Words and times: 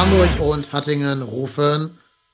Hamburg 0.00 0.40
und 0.40 0.72
Hattingen 0.72 1.20
rufen 1.20 1.90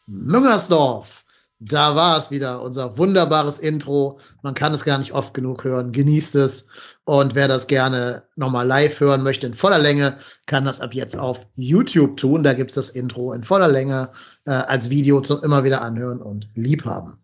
Müngersdorf. 0.07 1.25
Da 1.59 1.97
war 1.97 2.17
es 2.17 2.31
wieder, 2.31 2.63
unser 2.63 2.97
wunderbares 2.97 3.59
Intro. 3.59 4.21
Man 4.43 4.55
kann 4.55 4.73
es 4.73 4.85
gar 4.85 4.99
nicht 4.99 5.13
oft 5.13 5.35
genug 5.35 5.65
hören. 5.65 5.91
Genießt 5.91 6.37
es. 6.37 6.69
Und 7.03 7.35
wer 7.35 7.49
das 7.49 7.67
gerne 7.67 8.23
nochmal 8.37 8.69
live 8.69 9.01
hören 9.01 9.25
möchte 9.25 9.49
in 9.49 9.55
voller 9.55 9.81
Länge, 9.81 10.17
kann 10.47 10.65
das 10.65 10.81
ab 10.81 10.95
jetzt 10.95 11.19
auf 11.19 11.45
YouTube 11.57 12.17
tun. 12.19 12.45
Da 12.45 12.53
gibt's 12.53 12.75
das 12.75 12.91
Intro 12.91 13.33
in 13.33 13.43
voller 13.43 13.67
Länge 13.67 14.11
äh, 14.45 14.53
als 14.53 14.89
Video 14.89 15.21
zum 15.21 15.43
immer 15.43 15.65
wieder 15.65 15.83
anhören 15.83 16.23
und 16.23 16.49
liebhaben. 16.55 17.19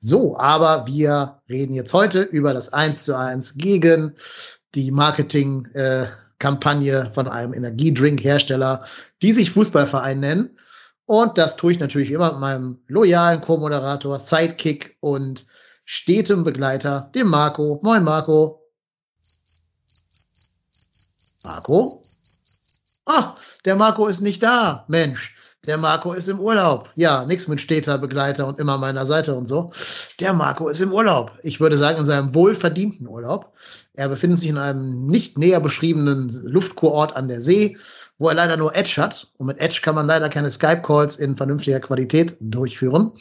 So, 0.00 0.34
aber 0.38 0.86
wir 0.86 1.42
reden 1.50 1.74
jetzt 1.74 1.92
heute 1.92 2.22
über 2.22 2.54
das 2.54 2.72
1 2.72 3.04
zu 3.04 3.18
1 3.18 3.58
gegen 3.58 4.14
die 4.74 4.90
Marketing-Kampagne 6.44 7.10
von 7.14 7.28
einem 7.28 7.54
Energiedrink-Hersteller, 7.54 8.84
die 9.22 9.32
sich 9.32 9.52
Fußballverein 9.52 10.20
nennen. 10.20 10.58
Und 11.06 11.36
das 11.38 11.56
tue 11.56 11.72
ich 11.72 11.80
natürlich 11.80 12.10
immer 12.10 12.32
mit 12.32 12.40
meinem 12.40 12.78
loyalen 12.86 13.40
Co-Moderator, 13.40 14.18
Sidekick 14.18 14.96
und 15.00 15.46
stetem 15.84 16.44
Begleiter, 16.44 17.10
dem 17.14 17.28
Marco. 17.28 17.80
Moin, 17.82 18.04
Marco. 18.04 18.62
Marco? 21.42 22.02
Ah, 23.06 23.36
der 23.64 23.76
Marco 23.76 24.06
ist 24.06 24.22
nicht 24.22 24.42
da. 24.42 24.86
Mensch, 24.88 25.34
der 25.66 25.76
Marco 25.76 26.14
ist 26.14 26.28
im 26.28 26.40
Urlaub. 26.40 26.88
Ja, 26.94 27.24
nichts 27.26 27.48
mit 27.48 27.60
steter 27.60 27.98
Begleiter 27.98 28.46
und 28.46 28.58
immer 28.58 28.78
meiner 28.78 29.04
Seite 29.04 29.34
und 29.34 29.46
so. 29.46 29.72
Der 30.20 30.32
Marco 30.32 30.68
ist 30.68 30.80
im 30.80 30.92
Urlaub. 30.92 31.32
Ich 31.42 31.60
würde 31.60 31.76
sagen, 31.76 31.98
in 31.98 32.06
seinem 32.06 32.34
wohlverdienten 32.34 33.06
Urlaub. 33.06 33.52
Er 33.94 34.08
befindet 34.08 34.40
sich 34.40 34.48
in 34.48 34.58
einem 34.58 35.06
nicht 35.06 35.38
näher 35.38 35.60
beschriebenen 35.60 36.28
Luftkurort 36.44 37.16
an 37.16 37.28
der 37.28 37.40
See, 37.40 37.76
wo 38.18 38.28
er 38.28 38.34
leider 38.34 38.56
nur 38.56 38.74
Edge 38.74 39.00
hat. 39.00 39.28
Und 39.38 39.46
mit 39.46 39.60
Edge 39.60 39.80
kann 39.82 39.94
man 39.94 40.06
leider 40.06 40.28
keine 40.28 40.50
Skype-Calls 40.50 41.16
in 41.16 41.36
vernünftiger 41.36 41.80
Qualität 41.80 42.36
durchführen. 42.40 43.12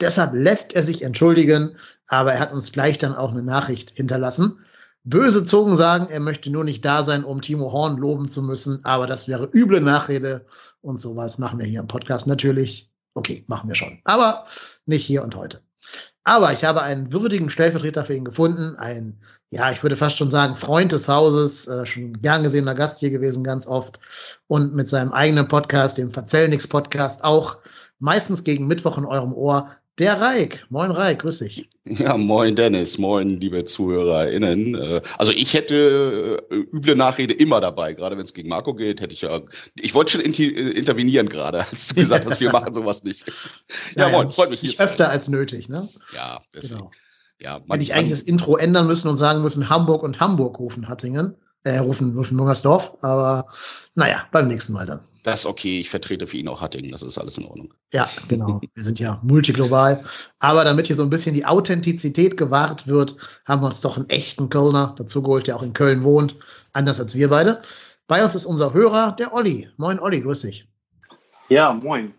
Deshalb 0.00 0.32
lässt 0.34 0.74
er 0.74 0.82
sich 0.82 1.02
entschuldigen, 1.02 1.76
aber 2.08 2.32
er 2.32 2.40
hat 2.40 2.52
uns 2.52 2.72
gleich 2.72 2.98
dann 2.98 3.14
auch 3.14 3.30
eine 3.30 3.42
Nachricht 3.42 3.90
hinterlassen. 3.90 4.58
Böse 5.04 5.44
Zungen 5.44 5.76
sagen, 5.76 6.08
er 6.10 6.20
möchte 6.20 6.50
nur 6.50 6.64
nicht 6.64 6.84
da 6.84 7.04
sein, 7.04 7.24
um 7.24 7.40
Timo 7.40 7.72
Horn 7.72 7.96
loben 7.96 8.28
zu 8.28 8.42
müssen, 8.42 8.84
aber 8.84 9.06
das 9.06 9.28
wäre 9.28 9.48
üble 9.54 9.80
Nachrede 9.80 10.44
und 10.82 11.00
sowas 11.00 11.38
machen 11.38 11.60
wir 11.60 11.66
hier 11.66 11.80
im 11.80 11.86
Podcast 11.86 12.26
natürlich. 12.26 12.90
Okay, 13.14 13.44
machen 13.46 13.68
wir 13.68 13.74
schon, 13.74 14.00
aber 14.04 14.44
nicht 14.84 15.06
hier 15.06 15.22
und 15.22 15.34
heute. 15.34 15.62
Aber 16.24 16.52
ich 16.52 16.64
habe 16.64 16.82
einen 16.82 17.10
würdigen 17.12 17.48
Stellvertreter 17.48 18.04
für 18.04 18.14
ihn 18.14 18.26
gefunden, 18.26 18.76
ein, 18.76 19.18
ja, 19.50 19.70
ich 19.72 19.82
würde 19.82 19.96
fast 19.96 20.18
schon 20.18 20.30
sagen, 20.30 20.56
Freund 20.56 20.92
des 20.92 21.08
Hauses, 21.08 21.66
äh, 21.68 21.86
schon 21.86 22.20
gern 22.20 22.42
gesehener 22.42 22.74
Gast 22.74 23.00
hier 23.00 23.10
gewesen, 23.10 23.44
ganz 23.44 23.66
oft. 23.66 23.98
Und 24.46 24.74
mit 24.74 24.88
seinem 24.88 25.12
eigenen 25.12 25.48
Podcast, 25.48 25.96
dem 25.98 26.12
Verzellnix 26.12 26.66
Podcast, 26.66 27.24
auch 27.24 27.56
meistens 27.98 28.44
gegen 28.44 28.66
Mittwoch 28.66 28.98
in 28.98 29.04
eurem 29.06 29.32
Ohr, 29.32 29.70
der 29.98 30.20
Reik. 30.20 30.64
Moin 30.68 30.90
Reik, 30.92 31.20
grüß 31.22 31.40
dich. 31.40 31.68
Ja, 31.84 32.16
moin 32.16 32.54
Dennis, 32.54 32.98
moin 32.98 33.40
liebe 33.40 33.64
ZuhörerInnen. 33.64 34.74
Äh, 34.76 35.00
Also 35.16 35.32
ich 35.32 35.54
hätte 35.54 36.46
äh, 36.50 36.54
üble 36.54 36.94
Nachrede 36.94 37.34
immer 37.34 37.60
dabei, 37.60 37.94
gerade 37.94 38.16
wenn 38.16 38.24
es 38.24 38.34
gegen 38.34 38.48
Marco 38.48 38.74
geht, 38.74 39.00
hätte 39.00 39.14
ich 39.14 39.22
ja, 39.22 39.40
ich 39.80 39.94
wollte 39.94 40.12
schon 40.12 40.20
intervenieren 40.20 41.28
gerade, 41.28 41.60
als 41.70 41.88
du 41.88 41.94
gesagt 41.96 42.26
hast, 42.26 42.38
wir 42.38 42.52
machen 42.52 42.74
sowas 42.74 43.02
nicht. 43.02 43.26
Ja, 43.96 44.04
Naja, 44.04 44.18
moin, 44.18 44.30
freut 44.30 44.50
mich 44.50 44.60
hier 44.60 44.68
Nicht 44.68 44.80
öfter 44.80 45.10
als 45.10 45.28
nötig, 45.28 45.68
ne? 45.68 45.88
Ja, 46.14 46.40
deswegen. 46.54 46.76
Genau. 46.76 46.90
Ja, 47.40 47.60
Hätte 47.68 47.82
ich 47.82 47.94
eigentlich 47.94 48.10
das 48.10 48.22
Intro 48.22 48.56
ändern 48.56 48.86
müssen 48.86 49.08
und 49.08 49.16
sagen 49.16 49.42
müssen, 49.42 49.68
Hamburg 49.68 50.02
und 50.02 50.18
Hamburg 50.18 50.58
rufen 50.58 50.88
Hattingen, 50.88 51.36
äh, 51.64 51.78
rufen, 51.78 52.16
rufen 52.16 52.36
Mungersdorf, 52.36 52.96
aber 53.00 53.46
naja, 53.94 54.24
beim 54.32 54.48
nächsten 54.48 54.72
Mal 54.72 54.86
dann. 54.86 55.00
das 55.22 55.40
ist 55.40 55.46
okay, 55.46 55.80
ich 55.80 55.90
vertrete 55.90 56.26
für 56.26 56.36
ihn 56.36 56.48
auch 56.48 56.60
Hattingen, 56.60 56.90
das 56.90 57.02
ist 57.02 57.16
alles 57.18 57.38
in 57.38 57.46
Ordnung. 57.46 57.72
Ja, 57.92 58.08
genau. 58.28 58.60
Wir 58.74 58.82
sind 58.82 58.98
ja 58.98 59.20
multiglobal. 59.22 60.04
Aber 60.40 60.64
damit 60.64 60.86
hier 60.88 60.96
so 60.96 61.02
ein 61.02 61.10
bisschen 61.10 61.34
die 61.34 61.44
Authentizität 61.44 62.36
gewahrt 62.36 62.86
wird, 62.88 63.16
haben 63.44 63.62
wir 63.62 63.66
uns 63.66 63.80
doch 63.80 63.96
einen 63.96 64.08
echten 64.08 64.48
Kölner 64.48 64.94
dazu 64.98 65.22
geholt, 65.22 65.46
der 65.46 65.56
auch 65.56 65.62
in 65.62 65.72
Köln 65.74 66.02
wohnt, 66.02 66.36
anders 66.72 67.00
als 67.00 67.14
wir 67.14 67.28
beide. 67.28 67.62
Bei 68.08 68.22
uns 68.22 68.34
ist 68.34 68.46
unser 68.46 68.72
Hörer, 68.72 69.12
der 69.12 69.34
Olli. 69.34 69.68
Moin 69.76 70.00
Olli, 70.00 70.20
grüß 70.20 70.42
dich. 70.42 70.66
Ja, 71.48 71.72
moin. 71.72 72.14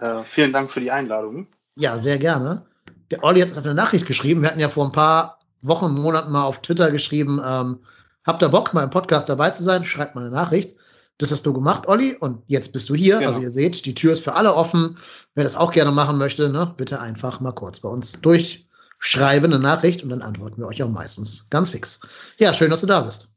Äh, 0.00 0.22
vielen 0.24 0.52
Dank 0.52 0.70
für 0.70 0.80
die 0.80 0.90
Einladung. 0.90 1.46
Ja, 1.76 1.98
sehr 1.98 2.18
gerne. 2.18 2.64
Der 3.12 3.22
Olli 3.22 3.40
hat 3.40 3.48
uns 3.48 3.58
eine 3.58 3.74
Nachricht 3.74 4.06
geschrieben. 4.06 4.40
Wir 4.40 4.48
hatten 4.48 4.58
ja 4.58 4.70
vor 4.70 4.86
ein 4.86 4.92
paar 4.92 5.38
Wochen, 5.60 5.92
Monaten 5.92 6.32
mal 6.32 6.44
auf 6.44 6.62
Twitter 6.62 6.90
geschrieben, 6.90 7.42
ähm, 7.44 7.78
habt 8.24 8.42
ihr 8.42 8.48
Bock, 8.48 8.72
mal 8.72 8.84
im 8.84 8.90
Podcast 8.90 9.28
dabei 9.28 9.50
zu 9.50 9.62
sein? 9.62 9.84
Schreibt 9.84 10.14
mal 10.14 10.22
eine 10.22 10.30
Nachricht. 10.30 10.74
Das 11.18 11.30
hast 11.30 11.44
du 11.44 11.52
gemacht, 11.52 11.86
Olli, 11.86 12.16
und 12.16 12.42
jetzt 12.46 12.72
bist 12.72 12.88
du 12.88 12.94
hier. 12.94 13.18
Genau. 13.18 13.28
Also 13.28 13.42
ihr 13.42 13.50
seht, 13.50 13.84
die 13.84 13.94
Tür 13.94 14.14
ist 14.14 14.24
für 14.24 14.32
alle 14.32 14.54
offen. 14.54 14.96
Wer 15.34 15.44
das 15.44 15.54
auch 15.54 15.72
gerne 15.72 15.92
machen 15.92 16.16
möchte, 16.16 16.48
ne, 16.48 16.72
bitte 16.74 17.02
einfach 17.02 17.38
mal 17.40 17.52
kurz 17.52 17.80
bei 17.80 17.90
uns 17.90 18.18
durchschreiben, 18.22 19.52
eine 19.52 19.62
Nachricht, 19.62 20.02
und 20.02 20.08
dann 20.08 20.22
antworten 20.22 20.62
wir 20.62 20.66
euch 20.66 20.82
auch 20.82 20.88
meistens 20.88 21.50
ganz 21.50 21.68
fix. 21.68 22.00
Ja, 22.38 22.54
schön, 22.54 22.70
dass 22.70 22.80
du 22.80 22.86
da 22.86 23.00
bist. 23.00 23.28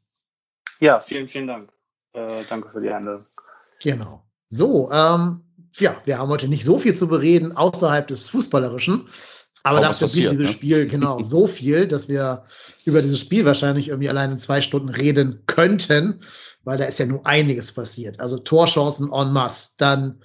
Ja, 0.80 1.00
vielen, 1.00 1.28
vielen 1.28 1.48
Dank. 1.48 1.70
Äh, 2.14 2.44
danke 2.48 2.70
für 2.70 2.80
die 2.80 2.90
Einladung. 2.90 3.26
Genau. 3.82 4.24
So, 4.48 4.90
ähm, 4.90 5.42
ja, 5.76 5.94
wir 6.06 6.18
haben 6.18 6.30
heute 6.30 6.48
nicht 6.48 6.64
so 6.64 6.78
viel 6.78 6.94
zu 6.94 7.08
bereden 7.08 7.54
außerhalb 7.54 8.08
des 8.08 8.30
Fußballerischen. 8.30 9.06
Aber 9.66 9.80
dafür 9.80 10.06
passiert, 10.06 10.32
dieses 10.32 10.46
ne? 10.46 10.52
Spiel 10.52 10.86
genau 10.86 11.18
so 11.22 11.46
viel, 11.46 11.88
dass 11.88 12.08
wir 12.08 12.44
über 12.84 13.02
dieses 13.02 13.20
Spiel 13.20 13.44
wahrscheinlich 13.44 13.88
irgendwie 13.88 14.08
alleine 14.08 14.36
zwei 14.36 14.60
Stunden 14.60 14.88
reden 14.88 15.42
könnten, 15.46 16.20
weil 16.64 16.78
da 16.78 16.84
ist 16.84 16.98
ja 16.98 17.06
nur 17.06 17.26
einiges 17.26 17.72
passiert. 17.72 18.20
Also 18.20 18.38
Torchancen 18.38 19.10
en 19.12 19.32
masse, 19.32 19.72
dann 19.78 20.22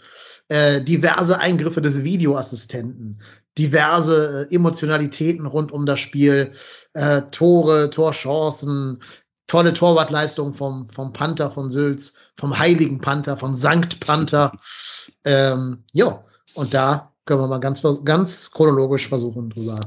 äh, 0.49 0.81
diverse 0.81 1.39
Eingriffe 1.39 1.81
des 1.81 2.03
Videoassistenten, 2.03 3.21
diverse 3.57 4.47
äh, 4.51 4.55
Emotionalitäten 4.55 5.47
rund 5.47 5.71
um 5.71 5.85
das 5.87 5.99
Spiel, 5.99 6.53
äh, 6.93 7.23
Tore, 7.31 7.89
Torchancen, 7.89 9.01
tolle 9.47 9.73
Torwartleistung 9.73 10.53
vom, 10.53 10.87
vom 10.89 11.13
Panther 11.13 11.49
von 11.49 11.71
Sülz, 11.71 12.17
vom 12.37 12.57
heiligen 12.57 13.01
Panther, 13.01 13.37
von 13.37 13.55
Sankt 13.55 13.99
Panther. 13.99 14.51
ähm, 15.25 15.83
ja, 15.93 16.23
und 16.53 16.73
da 16.73 17.10
können 17.25 17.41
wir 17.41 17.47
mal 17.47 17.59
ganz, 17.59 17.81
ganz 18.03 18.51
chronologisch 18.51 19.07
versuchen, 19.07 19.49
drüber 19.49 19.79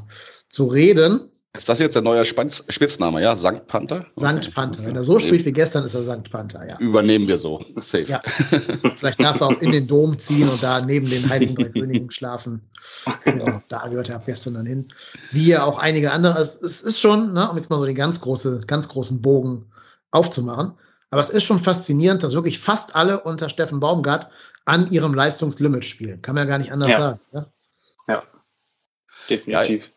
zu 0.48 0.66
reden. 0.66 1.30
Ist 1.56 1.68
das 1.68 1.78
jetzt 1.78 1.94
der 1.94 2.02
neue 2.02 2.24
Spanz 2.24 2.64
Spitzname, 2.68 3.22
ja? 3.22 3.36
Sankt 3.36 3.68
Panther? 3.68 4.04
Sankt 4.16 4.46
Okay. 4.46 4.54
Panther. 4.54 4.84
Wenn 4.86 4.96
er 4.96 5.04
so 5.04 5.20
spielt 5.20 5.44
wie 5.44 5.52
gestern, 5.52 5.84
ist 5.84 5.94
er 5.94 6.02
Sankt 6.02 6.32
Panther, 6.32 6.66
ja. 6.66 6.76
Übernehmen 6.80 7.28
wir 7.28 7.38
so. 7.38 7.60
Safe. 7.76 8.02
Ja. 8.02 8.20
Vielleicht 8.96 9.22
darf 9.22 9.40
er 9.40 9.46
auch 9.46 9.60
in 9.60 9.70
den 9.70 9.86
Dom 9.86 10.18
ziehen 10.18 10.48
und 10.48 10.60
da 10.60 10.84
neben 10.84 11.08
den 11.08 11.28
Heiligen 11.28 11.54
Drei 11.54 11.68
Königen 11.68 12.10
schlafen. 12.10 12.60
Genau, 13.22 13.62
da 13.68 13.86
gehört 13.86 14.08
er 14.08 14.16
ab 14.16 14.26
gestern 14.26 14.54
dann 14.54 14.66
hin. 14.66 14.88
Wie 15.30 15.46
ja 15.46 15.64
auch 15.64 15.78
einige 15.78 16.10
andere. 16.10 16.40
Es, 16.40 16.60
es 16.60 16.82
ist 16.82 16.98
schon, 16.98 17.32
ne, 17.32 17.48
um 17.48 17.56
jetzt 17.56 17.70
mal 17.70 17.78
so 17.78 17.84
den 17.84 17.94
ganz, 17.94 18.20
große, 18.20 18.62
ganz 18.66 18.88
großen 18.88 19.22
Bogen 19.22 19.66
aufzumachen. 20.10 20.72
Aber 21.10 21.20
es 21.20 21.30
ist 21.30 21.44
schon 21.44 21.60
faszinierend, 21.60 22.24
dass 22.24 22.34
wirklich 22.34 22.58
fast 22.58 22.96
alle 22.96 23.20
unter 23.20 23.48
Steffen 23.48 23.78
Baumgart 23.78 24.28
an 24.64 24.90
ihrem 24.90 25.14
Leistungslimit 25.14 25.84
spielen. 25.84 26.22
Kann 26.22 26.34
man 26.34 26.44
ja 26.44 26.50
gar 26.50 26.58
nicht 26.58 26.72
anders 26.72 26.92
Ja. 26.92 26.98
sagen. 26.98 27.20
Ne? 27.32 27.50
Definitiv. 29.28 29.90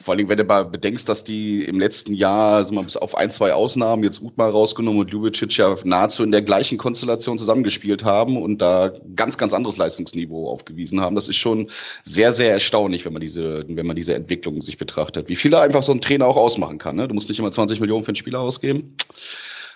Vor 0.00 0.14
allem, 0.14 0.28
wenn 0.28 0.38
du 0.38 0.44
mal 0.44 0.64
bedenkst, 0.64 1.08
dass 1.08 1.22
die 1.24 1.64
im 1.64 1.78
letzten 1.78 2.14
Jahr, 2.14 2.56
also 2.56 2.72
mal 2.72 2.84
bis 2.84 2.96
auf 2.96 3.16
ein, 3.16 3.30
zwei 3.30 3.52
Ausnahmen, 3.52 4.04
jetzt 4.04 4.20
gut 4.20 4.38
mal 4.38 4.48
rausgenommen 4.48 5.00
und 5.00 5.10
Ljubicic 5.12 5.58
ja 5.58 5.76
nahezu 5.84 6.22
in 6.22 6.30
der 6.32 6.40
gleichen 6.40 6.78
Konstellation 6.78 7.36
zusammengespielt 7.36 8.04
haben 8.04 8.40
und 8.40 8.58
da 8.58 8.92
ganz, 9.16 9.36
ganz 9.36 9.52
anderes 9.52 9.76
Leistungsniveau 9.76 10.48
aufgewiesen 10.48 11.00
haben. 11.00 11.14
Das 11.14 11.28
ist 11.28 11.36
schon 11.36 11.68
sehr, 12.04 12.32
sehr 12.32 12.52
erstaunlich, 12.52 13.04
wenn 13.04 13.12
man 13.12 13.20
diese, 13.20 13.64
wenn 13.68 13.86
man 13.86 13.96
diese 13.96 14.14
Entwicklung 14.14 14.62
sich 14.62 14.78
betrachtet. 14.78 15.28
Wie 15.28 15.36
viel 15.36 15.50
da 15.50 15.60
einfach 15.60 15.82
so 15.82 15.92
ein 15.92 16.00
Trainer 16.00 16.26
auch 16.26 16.36
ausmachen 16.36 16.78
kann. 16.78 16.96
Ne? 16.96 17.06
Du 17.06 17.14
musst 17.14 17.28
nicht 17.28 17.40
immer 17.40 17.50
20 17.50 17.80
Millionen 17.80 18.04
für 18.04 18.08
einen 18.10 18.16
Spieler 18.16 18.40
ausgeben. 18.40 18.96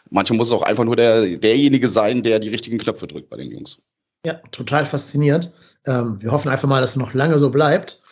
Manchmal 0.08 0.38
muss 0.38 0.48
es 0.48 0.52
auch 0.54 0.62
einfach 0.62 0.84
nur 0.84 0.96
der, 0.96 1.36
derjenige 1.36 1.88
sein, 1.88 2.22
der 2.22 2.38
die 2.38 2.48
richtigen 2.48 2.78
Knöpfe 2.78 3.06
drückt 3.06 3.28
bei 3.28 3.36
den 3.36 3.50
Jungs. 3.50 3.82
Ja, 4.24 4.34
total 4.52 4.86
fasziniert. 4.86 5.52
Ähm, 5.86 6.19
wir 6.20 6.30
hoffen 6.30 6.48
einfach 6.48 6.69
mal, 6.69 6.80
dass 6.80 6.90
es 6.90 6.96
noch 6.96 7.14
lange 7.14 7.38
so 7.38 7.50
bleibt. 7.50 8.02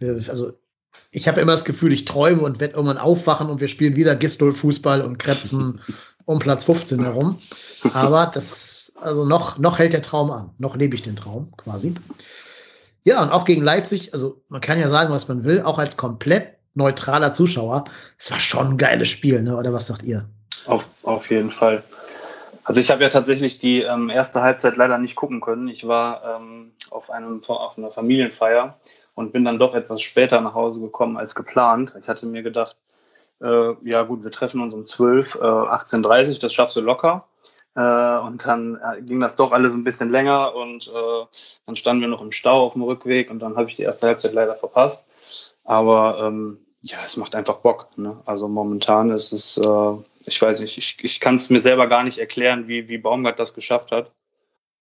Also 0.00 0.52
ich 1.10 1.26
habe 1.26 1.40
immer 1.40 1.52
das 1.52 1.64
Gefühl, 1.64 1.92
ich 1.92 2.04
träume 2.04 2.42
und 2.42 2.60
werde 2.60 2.74
irgendwann 2.74 2.98
aufwachen 2.98 3.50
und 3.50 3.60
wir 3.60 3.68
spielen 3.68 3.96
wieder 3.96 4.14
Gistol-Fußball 4.14 5.02
und 5.02 5.18
kretzen 5.18 5.80
um 6.26 6.38
Platz 6.38 6.66
15 6.66 7.02
herum. 7.02 7.38
Aber 7.92 8.30
das, 8.32 8.92
also 9.00 9.24
noch, 9.24 9.58
noch 9.58 9.78
hält 9.78 9.94
der 9.94 10.02
Traum 10.02 10.30
an. 10.30 10.50
Noch 10.58 10.76
lebe 10.76 10.94
ich 10.94 11.02
den 11.02 11.16
Traum 11.16 11.52
quasi. 11.56 11.94
Ja, 13.04 13.22
und 13.22 13.30
auch 13.30 13.44
gegen 13.44 13.62
Leipzig, 13.62 14.12
also 14.12 14.42
man 14.48 14.60
kann 14.60 14.78
ja 14.78 14.88
sagen, 14.88 15.12
was 15.12 15.28
man 15.28 15.44
will, 15.44 15.62
auch 15.62 15.78
als 15.78 15.96
komplett 15.96 16.58
neutraler 16.74 17.32
Zuschauer. 17.32 17.84
Es 18.18 18.30
war 18.30 18.38
schon 18.38 18.66
ein 18.68 18.76
geiles 18.76 19.08
Spiel, 19.08 19.42
ne? 19.42 19.56
oder 19.56 19.72
was 19.72 19.86
sagt 19.86 20.02
ihr? 20.02 20.28
Auf, 20.66 20.90
auf 21.02 21.30
jeden 21.30 21.50
Fall. 21.50 21.82
Also 22.68 22.82
ich 22.82 22.90
habe 22.90 23.02
ja 23.02 23.08
tatsächlich 23.08 23.58
die 23.58 23.80
ähm, 23.80 24.10
erste 24.10 24.42
Halbzeit 24.42 24.76
leider 24.76 24.98
nicht 24.98 25.16
gucken 25.16 25.40
können. 25.40 25.68
Ich 25.68 25.88
war 25.88 26.36
ähm, 26.36 26.72
auf, 26.90 27.08
einem, 27.08 27.42
auf 27.46 27.78
einer 27.78 27.90
Familienfeier 27.90 28.78
und 29.14 29.32
bin 29.32 29.46
dann 29.46 29.58
doch 29.58 29.74
etwas 29.74 30.02
später 30.02 30.42
nach 30.42 30.52
Hause 30.52 30.78
gekommen 30.78 31.16
als 31.16 31.34
geplant. 31.34 31.94
Ich 31.98 32.08
hatte 32.08 32.26
mir 32.26 32.42
gedacht, 32.42 32.76
äh, 33.40 33.72
ja 33.80 34.02
gut, 34.02 34.22
wir 34.22 34.30
treffen 34.30 34.60
uns 34.60 34.74
um 34.74 34.84
12, 34.84 35.36
äh, 35.36 35.38
18.30 35.38 36.42
das 36.42 36.52
schaffst 36.52 36.76
du 36.76 36.82
locker. 36.82 37.24
Äh, 37.74 38.18
und 38.18 38.44
dann 38.46 38.78
äh, 38.84 39.00
ging 39.00 39.20
das 39.20 39.34
doch 39.34 39.52
alles 39.52 39.72
ein 39.72 39.84
bisschen 39.84 40.10
länger 40.10 40.54
und 40.54 40.88
äh, 40.88 41.24
dann 41.64 41.76
standen 41.76 42.02
wir 42.02 42.08
noch 42.08 42.20
im 42.20 42.32
Stau 42.32 42.66
auf 42.66 42.74
dem 42.74 42.82
Rückweg 42.82 43.30
und 43.30 43.38
dann 43.38 43.56
habe 43.56 43.70
ich 43.70 43.76
die 43.76 43.82
erste 43.82 44.08
Halbzeit 44.08 44.34
leider 44.34 44.56
verpasst. 44.56 45.06
Aber 45.64 46.18
ähm, 46.20 46.58
ja, 46.82 46.98
es 47.06 47.16
macht 47.16 47.34
einfach 47.34 47.60
Bock. 47.60 47.88
Ne? 47.96 48.18
Also 48.26 48.46
momentan 48.46 49.10
ist 49.10 49.32
es, 49.32 49.56
äh, 49.56 49.94
ich 50.28 50.40
weiß 50.40 50.60
nicht, 50.60 50.78
ich, 50.78 50.96
ich 51.02 51.20
kann 51.20 51.36
es 51.36 51.50
mir 51.50 51.60
selber 51.60 51.86
gar 51.86 52.04
nicht 52.04 52.18
erklären, 52.18 52.68
wie, 52.68 52.88
wie 52.88 52.98
Baumgart 52.98 53.38
das 53.38 53.54
geschafft 53.54 53.92
hat. 53.92 54.12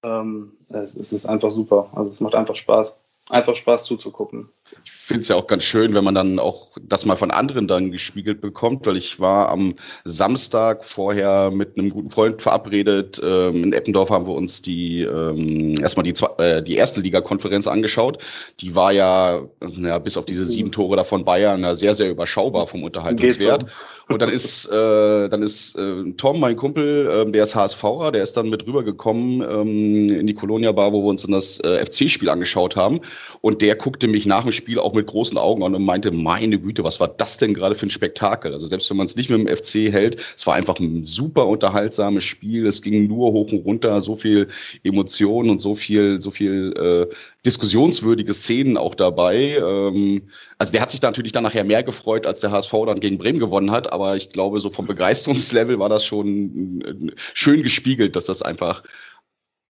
Ähm, 0.03 0.53
es, 0.69 0.95
es 0.95 1.11
ist 1.11 1.25
einfach 1.25 1.51
super. 1.51 1.89
Also 1.93 2.11
es 2.11 2.19
macht 2.19 2.35
einfach 2.35 2.55
Spaß 2.55 2.97
einfach 3.29 3.55
Spaß 3.55 3.83
zuzugucken. 3.83 4.49
Ich 4.83 4.91
finde 4.91 5.21
es 5.21 5.27
ja 5.29 5.35
auch 5.35 5.47
ganz 5.47 5.63
schön, 5.63 5.93
wenn 5.93 6.03
man 6.03 6.15
dann 6.15 6.39
auch 6.39 6.71
das 6.81 7.05
mal 7.05 7.15
von 7.15 7.31
anderen 7.31 7.67
dann 7.67 7.91
gespiegelt 7.91 8.41
bekommt, 8.41 8.85
weil 8.85 8.97
ich 8.97 9.19
war 9.19 9.49
am 9.49 9.75
Samstag 10.03 10.83
vorher 10.83 11.51
mit 11.51 11.77
einem 11.77 11.89
guten 11.89 12.11
Freund 12.11 12.41
verabredet. 12.41 13.21
Ähm, 13.23 13.63
in 13.63 13.73
Eppendorf 13.73 14.09
haben 14.09 14.27
wir 14.27 14.33
uns 14.33 14.61
die 14.61 15.01
ähm, 15.01 15.75
erstmal 15.81 16.03
die, 16.03 16.13
äh, 16.37 16.61
die 16.61 16.75
erste 16.75 17.01
Liga-Konferenz 17.01 17.67
angeschaut. 17.67 18.17
Die 18.59 18.75
war 18.75 18.91
ja, 18.91 19.43
also, 19.59 19.81
ja 19.81 19.97
bis 19.99 20.17
auf 20.17 20.25
diese 20.25 20.45
sieben 20.45 20.71
Tore 20.71 20.97
da 20.97 21.03
von 21.03 21.23
Bayern 21.23 21.61
ja, 21.61 21.75
sehr, 21.75 21.93
sehr 21.93 22.09
überschaubar 22.09 22.67
vom 22.67 22.83
Unterhaltungswert. 22.83 23.65
Und 24.09 24.21
dann 24.21 24.29
ist, 24.29 24.67
äh, 24.71 25.27
dann 25.27 25.43
ist 25.43 25.77
äh, 25.77 26.13
Tom, 26.15 26.39
mein 26.39 26.55
Kumpel, 26.55 27.09
äh, 27.27 27.31
der 27.31 27.43
ist 27.43 27.55
HSVer, 27.55 28.11
der 28.13 28.23
ist 28.23 28.37
dann 28.37 28.49
mit 28.49 28.65
rübergekommen 28.65 29.41
ähm, 29.41 30.19
in 30.19 30.27
die 30.27 30.33
Colonia 30.33 30.71
Bar, 30.71 30.93
wo 30.93 31.03
wir 31.03 31.09
uns 31.09 31.23
dann 31.23 31.33
das 31.33 31.59
äh, 31.59 31.85
FC-Spiel 31.85 32.29
angeschaut 32.29 32.77
haben. 32.77 33.01
Und 33.41 33.61
der 33.61 33.75
guckte 33.75 34.07
mich 34.07 34.25
nach 34.25 34.43
dem 34.43 34.53
Spiel 34.57 34.79
auch 34.79 34.93
mit 34.93 35.07
großen 35.07 35.37
Augen 35.37 35.63
an 35.63 35.73
und 35.73 35.85
meinte, 35.85 36.11
meine 36.11 36.59
Güte, 36.59 36.83
was 36.83 36.99
war 36.99 37.07
das 37.07 37.37
denn 37.37 37.53
gerade 37.53 37.75
für 37.75 37.85
ein 37.85 37.91
Spektakel? 37.91 38.51
Also 38.51 38.67
selbst 38.67 38.89
wenn 38.89 38.97
man 38.97 39.05
es 39.05 39.15
nicht 39.15 39.29
mit 39.29 39.39
dem 39.39 39.47
FC 39.47 39.91
hält, 39.93 40.19
es 40.35 40.45
war 40.45 40.55
einfach 40.55 40.77
ein 40.79 41.05
super 41.05 41.47
unterhaltsames 41.47 42.25
Spiel. 42.25 42.67
Es 42.67 42.81
ging 42.81 43.07
nur 43.07 43.31
hoch 43.31 43.51
und 43.53 43.65
runter, 43.65 44.01
so 44.01 44.15
viel 44.15 44.47
Emotionen 44.83 45.49
und 45.49 45.61
so 45.61 45.75
viel, 45.75 46.21
so 46.21 46.31
viel 46.31 46.73
äh, 46.75 47.13
diskussionswürdige 47.45 48.33
Szenen 48.33 48.75
auch 48.75 48.95
dabei. 48.95 49.57
Ähm, 49.57 50.23
also 50.57 50.71
der 50.71 50.81
hat 50.81 50.91
sich 50.91 50.99
da 50.99 51.07
natürlich 51.07 51.31
dann 51.31 51.43
nachher 51.43 51.63
mehr 51.63 51.83
gefreut, 51.83 52.25
als 52.25 52.41
der 52.41 52.51
HSV 52.51 52.73
dann 52.85 52.99
gegen 52.99 53.17
Bremen 53.17 53.39
gewonnen 53.39 53.71
hat. 53.71 53.93
Aber 53.93 54.17
ich 54.17 54.29
glaube, 54.29 54.59
so 54.59 54.69
vom 54.69 54.85
Begeisterungslevel 54.85 55.79
war 55.79 55.89
das 55.89 56.05
schon 56.05 56.81
äh, 56.81 57.11
schön 57.33 57.63
gespiegelt, 57.63 58.15
dass 58.15 58.25
das 58.25 58.41
einfach 58.41 58.83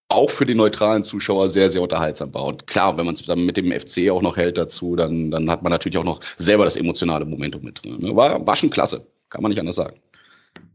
auch 0.09 0.29
für 0.29 0.45
den 0.45 0.57
neutralen 0.57 1.03
Zuschauer 1.03 1.49
sehr, 1.49 1.69
sehr 1.69 1.81
unterhaltsam 1.81 2.33
war. 2.33 2.45
Und 2.45 2.67
klar, 2.67 2.97
wenn 2.97 3.05
man 3.05 3.15
es 3.15 3.25
dann 3.25 3.45
mit 3.45 3.57
dem 3.57 3.71
FC 3.71 4.09
auch 4.09 4.21
noch 4.21 4.37
hält 4.37 4.57
dazu, 4.57 4.95
dann, 4.95 5.31
dann 5.31 5.49
hat 5.49 5.63
man 5.63 5.71
natürlich 5.71 5.97
auch 5.97 6.05
noch 6.05 6.21
selber 6.37 6.63
das 6.63 6.77
emotionale 6.77 7.25
Momentum 7.25 7.63
mit 7.63 7.83
drin. 7.83 7.97
Ne? 7.99 8.15
War, 8.15 8.45
war 8.45 8.55
schon 8.55 8.69
klasse, 8.69 9.05
kann 9.29 9.41
man 9.41 9.49
nicht 9.49 9.59
anders 9.59 9.75
sagen. 9.75 9.99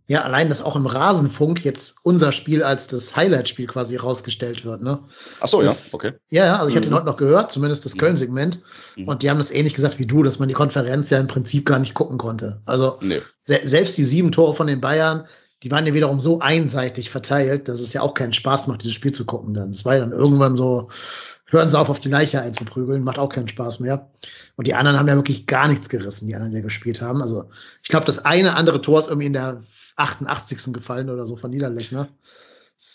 Ja, 0.08 0.23
allein, 0.23 0.49
dass 0.49 0.61
auch 0.61 0.76
im 0.76 0.87
Rasenfunk 0.87 1.64
jetzt 1.64 1.96
unser 2.02 2.32
Spiel 2.32 2.62
als 2.62 2.88
das 2.88 3.17
Highlight-Spiel 3.17 3.67
quasi 3.67 3.96
rausgestellt 3.96 4.64
wird. 4.64 4.82
Ne? 4.82 4.99
Ach 5.40 5.49
so, 5.49 5.62
das, 5.62 5.93
ja, 5.93 5.94
okay. 5.94 6.12
Ja, 6.29 6.44
ja, 6.44 6.56
also 6.56 6.69
ich 6.69 6.76
hatte 6.76 6.90
mhm. 6.90 6.96
heute 6.96 7.06
noch 7.06 7.17
gehört, 7.17 7.52
zumindest 7.52 7.84
das 7.87 7.94
mhm. 7.94 8.00
Köln-Segment. 8.00 8.61
Mhm. 8.96 9.08
Und 9.08 9.23
die 9.23 9.31
haben 9.31 9.38
das 9.38 9.52
ähnlich 9.52 9.75
gesagt 9.75 9.99
wie 9.99 10.06
du, 10.06 10.23
dass 10.23 10.38
man 10.38 10.49
die 10.49 10.55
Konferenz 10.55 11.08
ja 11.08 11.19
im 11.19 11.29
Prinzip 11.29 11.64
gar 11.64 11.79
nicht 11.79 11.94
gucken 11.94 12.19
konnte. 12.19 12.61
Also 12.67 12.99
nee. 13.00 13.23
se 13.40 13.61
selbst 13.62 13.96
die 13.96 14.05
sieben 14.05 14.32
Tore 14.32 14.55
von 14.55 14.67
den 14.67 14.82
Bayern, 14.82 15.25
die 15.62 15.70
waren 15.70 15.87
ja 15.87 15.94
wiederum 15.94 16.20
so 16.20 16.41
einseitig 16.41 17.11
verteilt, 17.11 17.69
dass 17.69 17.81
es 17.81 17.93
ja 17.93 18.03
auch 18.03 18.14
keinen 18.14 18.32
Spaß 18.32 18.67
macht, 18.67 18.82
dieses 18.82 18.94
Spiel 18.94 19.12
zu 19.12 19.25
gucken. 19.25 19.55
Dann 19.55 19.70
es 19.70 19.85
war 19.85 19.94
ja 19.94 20.00
dann 20.00 20.12
irgendwann 20.12 20.56
so, 20.56 20.88
hören 21.47 21.69
sie 21.69 21.79
auf, 21.79 21.88
auf 21.88 22.00
die 22.00 22.09
Leiche 22.09 22.41
einzuprügeln, 22.41 23.05
macht 23.05 23.19
auch 23.19 23.29
keinen 23.29 23.49
Spaß 23.49 23.81
mehr. 23.81 24.11
Und 24.56 24.67
die 24.67 24.75
anderen 24.75 24.99
haben 24.99 25.09
ja 25.09 25.14
wirklich 25.14 25.47
gar 25.47 25.69
nichts 25.69 25.88
gerissen, 25.88 26.26
die 26.26 26.35
anderen, 26.35 26.53
die 26.53 26.62
gespielt 26.62 27.00
haben. 27.00 27.23
Also 27.23 27.49
ich 27.82 27.88
glaube, 27.88 28.06
das 28.06 28.25
eine 28.25 28.56
andere 28.56 28.81
Tor 28.81 28.99
ist 28.99 29.09
irgendwie 29.09 29.26
in 29.26 29.35
der 29.35 29.62
88. 29.97 30.73
gefallen 30.73 31.11
oder 31.11 31.26
so 31.26 31.37
von 31.37 31.50
Niederlechner. 31.50 32.08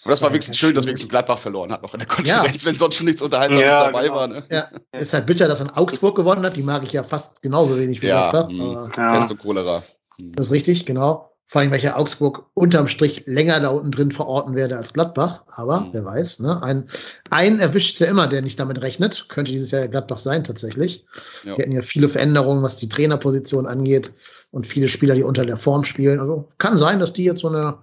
Aber 0.03 0.11
das 0.11 0.21
war 0.21 0.31
wenigstens 0.31 0.57
schön, 0.57 0.75
dass 0.75 0.85
wenigstens 0.85 1.09
Gladbach 1.09 1.39
verloren 1.39 1.71
hat 1.71 1.81
noch 1.81 1.93
in 1.93 1.99
der 1.99 2.07
Konferenz, 2.07 2.61
ja. 2.61 2.67
wenn 2.67 2.75
sonst 2.75 2.95
schon 2.95 3.05
nichts 3.05 3.21
Unterhaltsames 3.21 3.63
ja, 3.63 3.85
dabei 3.85 4.03
genau. 4.03 4.15
war. 4.15 4.27
Ne? 4.27 4.43
Ja, 4.51 4.69
ist 4.91 5.13
halt 5.13 5.25
bitter, 5.25 5.47
dass 5.47 5.59
dann 5.59 5.69
Augsburg 5.69 6.17
gewonnen 6.17 6.45
hat. 6.45 6.57
Die 6.57 6.63
mag 6.63 6.83
ich 6.83 6.91
ja 6.91 7.05
fast 7.05 7.41
genauso 7.41 7.79
wenig 7.79 8.01
wie 8.01 8.07
ja, 8.07 8.31
Gladbach. 8.31 8.51
Ja. 8.97 9.13
Pest 9.13 9.31
und 9.31 9.39
Cholera. 9.39 9.83
Das 10.19 10.47
ist 10.47 10.51
richtig, 10.51 10.85
genau. 10.85 11.31
Vor 11.49 11.61
allem, 11.61 11.71
weil 11.71 11.77
ich 11.77 11.85
ja 11.85 11.95
Augsburg 11.95 12.45
unterm 12.55 12.89
Strich 12.89 13.23
länger 13.25 13.61
da 13.61 13.69
unten 13.69 13.91
drin 13.91 14.11
verorten 14.11 14.53
werde 14.53 14.75
als 14.75 14.91
Gladbach. 14.91 15.43
Aber 15.47 15.79
mhm. 15.79 15.89
wer 15.93 16.03
weiß, 16.03 16.39
ne? 16.41 16.61
Ein, 16.61 16.89
einen 17.29 17.59
erwischt 17.59 17.93
es 17.93 17.99
ja 17.99 18.07
immer, 18.07 18.27
der 18.27 18.41
nicht 18.41 18.59
damit 18.59 18.81
rechnet. 18.81 19.27
Könnte 19.29 19.53
dieses 19.53 19.71
Jahr 19.71 19.87
Gladbach 19.87 20.19
sein, 20.19 20.43
tatsächlich. 20.43 21.05
Ja. 21.45 21.57
Wir 21.57 21.63
hatten 21.63 21.71
ja 21.71 21.81
viele 21.81 22.09
Veränderungen, 22.09 22.63
was 22.63 22.75
die 22.75 22.89
Trainerposition 22.89 23.65
angeht 23.65 24.11
und 24.51 24.67
viele 24.67 24.89
Spieler, 24.89 25.15
die 25.15 25.23
unter 25.23 25.45
der 25.45 25.55
Form 25.55 25.85
spielen. 25.85 26.19
Also 26.19 26.49
kann 26.57 26.77
sein, 26.77 26.99
dass 26.99 27.13
die 27.13 27.23
jetzt 27.23 27.39
so 27.39 27.47
eine, 27.47 27.77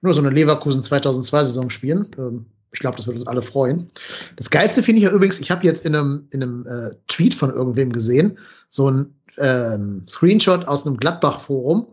nur 0.00 0.14
so 0.14 0.20
eine 0.20 0.30
Leverkusen 0.30 0.84
2002 0.84 1.44
Saison 1.44 1.70
spielen. 1.70 2.14
Ähm, 2.16 2.46
ich 2.70 2.78
glaube, 2.78 2.96
das 2.96 3.08
wird 3.08 3.16
uns 3.16 3.26
alle 3.26 3.42
freuen. 3.42 3.88
Das 4.36 4.50
Geilste 4.50 4.84
finde 4.84 5.00
ich 5.00 5.04
ja 5.08 5.12
übrigens, 5.12 5.40
ich 5.40 5.50
habe 5.50 5.66
jetzt 5.66 5.84
in 5.84 5.96
einem, 5.96 6.28
in 6.32 6.44
einem 6.44 6.66
äh, 6.66 6.94
Tweet 7.08 7.34
von 7.34 7.50
irgendwem 7.50 7.92
gesehen, 7.92 8.38
so 8.68 8.88
ein 8.88 9.14
ähm, 9.38 10.04
Screenshot 10.08 10.66
aus 10.68 10.86
einem 10.86 10.96
Gladbach-Forum, 10.96 11.88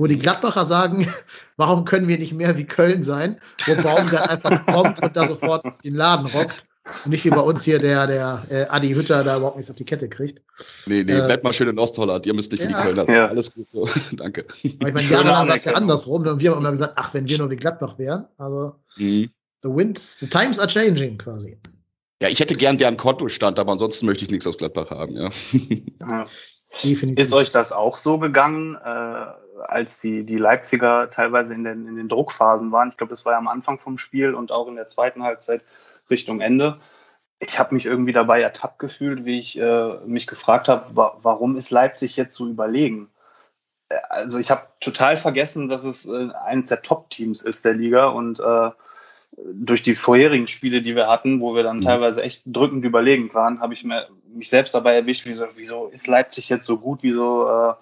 wo 0.00 0.06
die 0.06 0.18
Gladbacher 0.18 0.66
sagen, 0.66 1.06
warum 1.56 1.84
können 1.84 2.08
wir 2.08 2.18
nicht 2.18 2.32
mehr 2.32 2.56
wie 2.56 2.64
Köln 2.64 3.02
sein, 3.02 3.38
wo 3.66 3.74
Baumgart 3.82 4.30
einfach 4.30 4.66
kommt 4.74 5.02
und 5.02 5.14
da 5.14 5.28
sofort 5.28 5.64
den 5.84 5.94
Laden 5.94 6.26
rockt. 6.26 6.64
Und 7.04 7.10
nicht 7.10 7.24
wie 7.24 7.30
bei 7.30 7.40
uns 7.40 7.62
hier 7.62 7.78
der, 7.78 8.06
der 8.06 8.42
äh, 8.48 8.66
Adi 8.70 8.94
Hütter 8.94 9.22
da 9.22 9.36
überhaupt 9.36 9.56
nichts 9.56 9.70
auf 9.70 9.76
die 9.76 9.84
Kette 9.84 10.08
kriegt. 10.08 10.42
Nee, 10.86 11.04
nee, 11.04 11.12
äh, 11.12 11.26
bleibt 11.26 11.44
mal 11.44 11.52
schön 11.52 11.68
in 11.68 11.78
Ostholland. 11.78 12.26
Ihr 12.26 12.34
müsst 12.34 12.50
nicht 12.50 12.62
ja. 12.62 12.68
wie 12.68 12.72
die 12.72 12.80
Kölner 12.80 13.06
sein. 13.06 13.14
Ja. 13.14 13.28
Alles 13.28 13.54
gut 13.54 13.68
so. 13.70 13.88
Danke. 14.12 14.46
Aber 14.48 14.88
ich 14.88 14.94
meine, 14.94 15.00
jahrelang 15.02 15.48
war 15.48 15.54
es 15.54 15.64
ja 15.64 15.74
andersrum. 15.74 16.26
Und 16.26 16.40
wir 16.40 16.50
haben 16.50 16.58
immer 16.58 16.70
gesagt, 16.70 16.94
ach, 16.96 17.12
wenn 17.12 17.28
wir 17.28 17.38
nur 17.38 17.50
wie 17.50 17.56
Gladbach 17.56 17.98
wären. 17.98 18.26
Also, 18.38 18.74
mhm. 18.96 19.30
the 19.62 19.68
winds, 19.68 20.18
the 20.18 20.26
times 20.26 20.58
are 20.58 20.68
changing 20.68 21.18
quasi. 21.18 21.60
Ja, 22.22 22.28
ich 22.28 22.40
hätte 22.40 22.54
gern 22.54 22.78
deren 22.78 22.96
Kontostand, 22.96 23.58
aber 23.58 23.72
ansonsten 23.72 24.06
möchte 24.06 24.24
ich 24.24 24.30
nichts 24.30 24.46
aus 24.46 24.58
Gladbach 24.58 24.90
haben, 24.90 25.14
ja. 25.16 25.30
ja. 26.00 26.24
Ist 26.82 27.32
euch 27.32 27.50
das 27.50 27.72
auch 27.72 27.96
so 27.96 28.18
gegangen? 28.18 28.76
Äh, 28.76 29.26
als 29.68 29.98
die, 29.98 30.24
die 30.24 30.36
Leipziger 30.36 31.10
teilweise 31.10 31.54
in 31.54 31.64
den, 31.64 31.86
in 31.86 31.96
den 31.96 32.08
Druckphasen 32.08 32.72
waren. 32.72 32.90
Ich 32.90 32.96
glaube, 32.96 33.10
das 33.10 33.24
war 33.24 33.32
ja 33.32 33.38
am 33.38 33.48
Anfang 33.48 33.78
vom 33.78 33.98
Spiel 33.98 34.34
und 34.34 34.52
auch 34.52 34.68
in 34.68 34.76
der 34.76 34.86
zweiten 34.86 35.22
Halbzeit 35.22 35.62
Richtung 36.10 36.40
Ende. 36.40 36.78
Ich 37.38 37.58
habe 37.58 37.74
mich 37.74 37.86
irgendwie 37.86 38.12
dabei 38.12 38.42
ertappt 38.42 38.78
gefühlt, 38.78 39.24
wie 39.24 39.38
ich 39.38 39.58
äh, 39.58 39.96
mich 40.06 40.26
gefragt 40.26 40.68
habe, 40.68 40.94
wa 40.94 41.16
warum 41.22 41.56
ist 41.56 41.70
Leipzig 41.70 42.16
jetzt 42.16 42.36
so 42.36 42.48
überlegen? 42.48 43.08
Äh, 43.88 43.98
also 44.08 44.38
ich 44.38 44.50
habe 44.50 44.62
total 44.80 45.16
vergessen, 45.16 45.68
dass 45.68 45.84
es 45.84 46.06
äh, 46.06 46.30
eines 46.44 46.68
der 46.68 46.82
Top-Teams 46.82 47.42
ist 47.42 47.64
der 47.64 47.74
Liga 47.74 48.08
und 48.08 48.40
äh, 48.40 48.70
durch 49.36 49.82
die 49.82 49.94
vorherigen 49.94 50.48
Spiele, 50.48 50.82
die 50.82 50.96
wir 50.96 51.08
hatten, 51.08 51.40
wo 51.40 51.54
wir 51.54 51.62
dann 51.62 51.78
mhm. 51.78 51.82
teilweise 51.82 52.22
echt 52.22 52.42
drückend 52.46 52.84
überlegen 52.84 53.32
waren, 53.32 53.60
habe 53.60 53.74
ich 53.74 53.84
mir, 53.84 54.08
mich 54.28 54.50
selbst 54.50 54.74
dabei 54.74 54.94
erwischt, 54.94 55.26
wieso, 55.26 55.46
wieso 55.54 55.86
ist 55.88 56.06
Leipzig 56.06 56.48
jetzt 56.48 56.66
so 56.66 56.78
gut, 56.78 57.00
wieso 57.02 57.48
äh, 57.48 57.74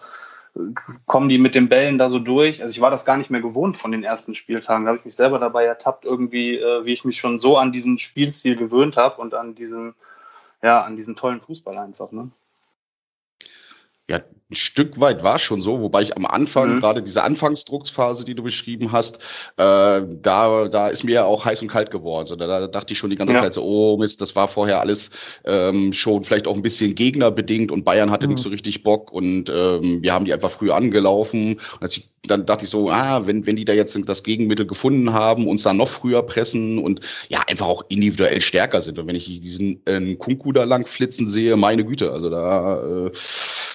kommen 1.07 1.29
die 1.29 1.39
mit 1.39 1.55
den 1.55 1.69
Bällen 1.69 1.99
da 1.99 2.09
so 2.09 2.19
durch. 2.19 2.63
Also 2.63 2.73
ich 2.73 2.81
war 2.81 2.91
das 2.91 3.05
gar 3.05 3.17
nicht 3.17 3.31
mehr 3.31 3.41
gewohnt 3.41 3.77
von 3.77 3.93
den 3.93 4.05
ersten 4.05 4.35
Spieltagen. 4.35 4.85
Da 4.85 4.91
habe 4.91 4.99
ich 4.99 5.05
mich 5.05 5.17
selber 5.17 5.39
dabei 5.39 5.65
ertappt, 5.65 6.05
irgendwie, 6.05 6.57
äh, 6.57 6.85
wie 6.85 6.93
ich 6.93 7.05
mich 7.05 7.19
schon 7.19 7.39
so 7.39 7.57
an 7.57 7.73
diesen 7.73 7.99
Spielstil 7.99 8.57
gewöhnt 8.57 8.97
habe 8.97 9.21
und 9.21 9.35
an 9.35 9.55
diesen, 9.55 9.95
ja, 10.63 10.83
an 10.83 10.97
diesen 10.97 11.17
tollen 11.17 11.41
Fußball 11.41 11.79
einfach. 11.79 12.13
Ne? 12.13 12.31
Ja, 14.09 14.21
ein 14.51 14.57
Stück 14.57 14.99
weit 14.99 15.23
war 15.23 15.37
es 15.37 15.43
schon 15.43 15.61
so, 15.61 15.83
wobei 15.83 16.01
ich 16.01 16.17
am 16.17 16.25
Anfang, 16.25 16.77
mhm. 16.77 16.81
gerade 16.81 17.03
diese 17.03 17.23
Anfangsdrucksphase, 17.23 18.25
die 18.25 18.35
du 18.35 18.43
beschrieben 18.43 18.93
hast, 18.93 19.19
äh, 19.59 20.01
da, 20.23 20.69
da 20.69 20.89
ist 20.89 21.05
mir 21.05 21.13
ja 21.17 21.25
auch 21.27 21.45
heiß 21.45 21.61
und 21.61 21.69
kalt 21.69 21.91
geworden. 21.91 22.27
So, 22.27 22.35
da, 22.35 22.47
da 22.47 22.67
dachte 22.67 22.95
ich 22.95 22.99
schon 22.99 23.11
die 23.11 23.17
ganze 23.17 23.35
ja. 23.35 23.43
Zeit 23.43 23.53
so, 23.53 23.63
oh 23.63 23.99
Mist, 23.99 24.23
das 24.23 24.35
war 24.37 24.49
vorher 24.49 24.81
alles 24.81 25.11
ähm, 25.45 25.93
schon 25.93 26.25
vielleicht 26.25 26.49
auch 26.49 26.55
ein 26.55 26.63
bisschen 26.63 26.95
gegnerbedingt 26.95 27.71
und 27.71 27.85
Bayern 27.85 28.11
hatte 28.11 28.27
mhm. 28.27 28.35
nicht 28.35 28.43
so 28.43 28.49
richtig 28.49 28.83
Bock 28.83 29.13
und 29.13 29.51
ähm, 29.51 30.01
wir 30.01 30.15
haben 30.15 30.25
die 30.25 30.33
einfach 30.33 30.51
früher 30.51 30.77
angelaufen. 30.77 31.59
Und 31.75 31.83
als 31.83 31.99
ich, 31.99 32.15
dann 32.23 32.47
dachte 32.47 32.65
ich 32.65 32.71
so, 32.71 32.89
ah, 32.89 33.27
wenn, 33.27 33.47
wenn 33.47 33.57
die 33.57 33.67
da 33.67 33.75
jetzt 33.75 33.99
das 34.09 34.23
Gegenmittel 34.23 34.67
gefunden 34.67 35.13
haben, 35.13 35.47
uns 35.47 35.65
da 35.65 35.75
noch 35.75 35.89
früher 35.89 36.23
pressen 36.23 36.79
und 36.79 37.01
ja, 37.29 37.43
einfach 37.47 37.67
auch 37.67 37.85
individuell 37.91 38.41
stärker 38.41 38.81
sind. 38.81 38.99
Und 38.99 39.09
wenn 39.09 39.17
ich 39.17 39.27
diesen 39.27 39.83
äh, 39.85 40.15
Kunku 40.15 40.53
da 40.53 40.65
lang 40.65 40.87
flitzen 40.87 41.29
sehe, 41.29 41.57
meine 41.57 41.85
Güte, 41.85 42.13
also 42.13 42.31
da 42.31 43.07
äh, 43.07 43.11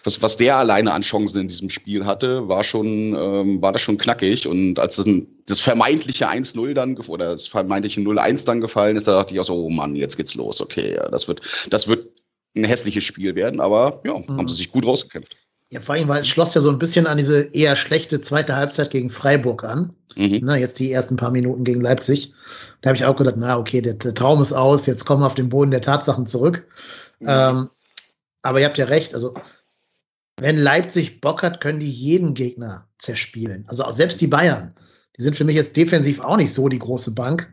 was, 0.04 0.22
was 0.22 0.38
der 0.38 0.58
alleine 0.58 0.92
an 0.92 1.02
Chancen 1.02 1.42
in 1.42 1.48
diesem 1.48 1.70
Spiel 1.70 2.06
hatte, 2.06 2.48
war 2.48 2.64
schon, 2.64 3.16
ähm, 3.16 3.62
war 3.62 3.72
das 3.72 3.82
schon 3.82 3.98
knackig. 3.98 4.48
Und 4.48 4.80
als 4.80 4.98
das, 4.98 5.06
das 5.46 5.60
vermeintliche 5.60 6.30
1-0 6.30 6.74
dann 6.74 6.98
oder 7.08 7.32
das 7.32 7.48
vermeintliche 7.48 8.02
0-1 8.02 8.46
dann 8.46 8.62
gefallen 8.62 8.98
ist, 8.98 9.08
da 9.08 9.16
dachte 9.16 9.34
ich 9.34 9.40
auch 9.40 9.46
so, 9.46 9.56
oh 9.56 9.70
Mann, 9.70 9.96
jetzt 9.96 10.18
geht's 10.18 10.36
los. 10.36 10.62
Okay, 10.62 10.96
ja, 10.96 11.10
das 11.10 11.28
wird, 11.28 11.42
das 11.70 11.88
wird 11.88 12.10
ein 12.56 12.66
hässliches 12.66 13.04
Spiel 13.04 13.36
werden, 13.36 13.60
aber 13.60 14.02
ja, 14.06 14.18
mhm. 14.18 14.38
haben 14.38 14.48
sie 14.48 14.56
sich 14.56 14.72
gut 14.72 14.86
rausgekämpft. 14.86 15.36
Ja, 15.70 15.80
vor 15.80 15.96
allem, 15.96 16.08
weil 16.08 16.22
es 16.22 16.28
schloss 16.28 16.54
ja 16.54 16.62
so 16.62 16.70
ein 16.70 16.78
bisschen 16.78 17.08
an 17.08 17.18
diese 17.18 17.42
eher 17.54 17.76
schlechte 17.76 18.22
zweite 18.22 18.56
Halbzeit 18.56 18.92
gegen 18.92 19.10
Freiburg 19.10 19.64
an. 19.64 19.96
Mhm. 20.16 20.42
Na, 20.44 20.56
jetzt 20.56 20.80
die 20.80 20.92
ersten 20.92 21.16
paar 21.16 21.32
Minuten 21.32 21.64
gegen 21.64 21.82
Leipzig. 21.82 22.34
Da 22.82 22.90
habe 22.90 22.98
ich 22.98 23.06
auch 23.06 23.16
gedacht, 23.16 23.38
na, 23.38 23.58
okay, 23.58 23.82
der, 23.82 23.96
der, 23.96 24.14
Traum 24.14 24.42
ist 24.42 24.54
aus, 24.54 24.86
jetzt 24.86 25.06
kommen 25.06 25.24
wir 25.24 25.26
auf 25.26 25.34
den 25.34 25.50
Boden 25.50 25.72
der 25.72 25.82
Tatsachen 25.82 26.28
zurück. 26.28 26.68
Mhm. 27.20 27.28
Ähm, 27.28 27.70
aber 28.44 28.60
ihr 28.60 28.68
habt 28.68 28.78
ja 28.78 28.86
recht, 28.86 29.16
also 29.16 29.34
wenn 30.40 30.58
Leipzig 30.58 31.22
Bock 31.22 31.44
hat, 31.44 31.62
können 31.62 31.80
die 31.80 31.90
jeden 31.90 32.34
Gegner 32.34 32.88
zerspielen. 32.98 33.66
Also 33.68 33.90
selbst 33.92 34.20
die 34.22 34.28
Bayern. 34.28 34.74
Die 35.18 35.22
sind 35.22 35.36
für 35.36 35.44
mich 35.44 35.56
jetzt 35.56 35.78
defensiv 35.78 36.20
auch 36.20 36.38
nicht 36.38 36.54
so 36.54 36.70
die 36.70 36.80
große 36.80 37.13
Bank. 37.13 37.52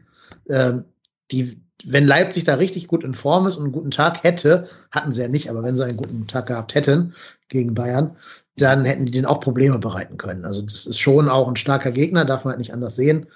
Ähm, 0.49 0.85
die, 1.31 1.61
wenn 1.85 2.07
Leipzig 2.07 2.45
da 2.45 2.55
richtig 2.55 2.89
gut 2.89 3.05
in 3.05 3.15
Form 3.15 3.47
ist 3.47 3.57
und 3.57 3.65
einen 3.65 3.73
guten 3.73 3.91
Tag 3.91 4.25
hätte, 4.25 4.69
hatten 4.91 5.13
sie 5.13 5.23
ja 5.23 5.29
nicht, 5.29 5.51
aber 5.51 5.63
wenn 5.63 5.77
sie 5.77 5.85
einen 5.85 5.97
guten 5.97 6.27
Tag 6.27 6.47
gehabt 6.47 6.75
hätten 6.75 7.15
gegen 7.49 7.75
Bayern, 7.75 8.17
dann 8.57 8.85
hätten 8.85 9.07
die 9.07 9.13
denen 9.13 9.27
auch 9.27 9.41
Probleme 9.41 9.79
bereiten 9.79 10.17
können. 10.17 10.45
Also 10.45 10.63
das 10.63 10.87
ist 10.87 10.99
schon 10.99 11.29
auch 11.29 11.49
ein 11.49 11.57
starker 11.57 11.93
Gegner, 11.93 12.25
darf 12.25 12.45
man 12.45 12.53
halt 12.53 12.59
nicht 12.59 12.73
anders 12.73 12.97
sehen. 12.97 13.27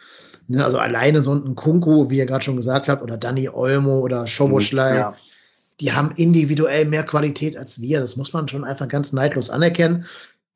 Ne, 0.47 0.63
also 0.63 0.79
alleine 0.79 1.23
so 1.23 1.33
ein 1.33 1.55
Kunku, 1.55 2.11
wie 2.11 2.19
ihr 2.19 2.27
gerade 2.27 2.45
schon 2.45 2.57
gesagt 2.57 2.89
habt, 2.89 3.03
oder 3.03 3.17
Danny 3.17 3.49
Olmo 3.49 4.01
oder 4.01 4.27
Schoboschlei, 4.27 4.97
ja. 4.97 5.15
Die 5.81 5.93
haben 5.93 6.13
individuell 6.17 6.85
mehr 6.85 7.05
Qualität 7.05 7.57
als 7.57 7.81
wir. 7.81 8.01
Das 8.01 8.17
muss 8.17 8.33
man 8.33 8.49
schon 8.49 8.65
einfach 8.65 8.89
ganz 8.89 9.13
neidlos 9.13 9.51
anerkennen 9.51 10.07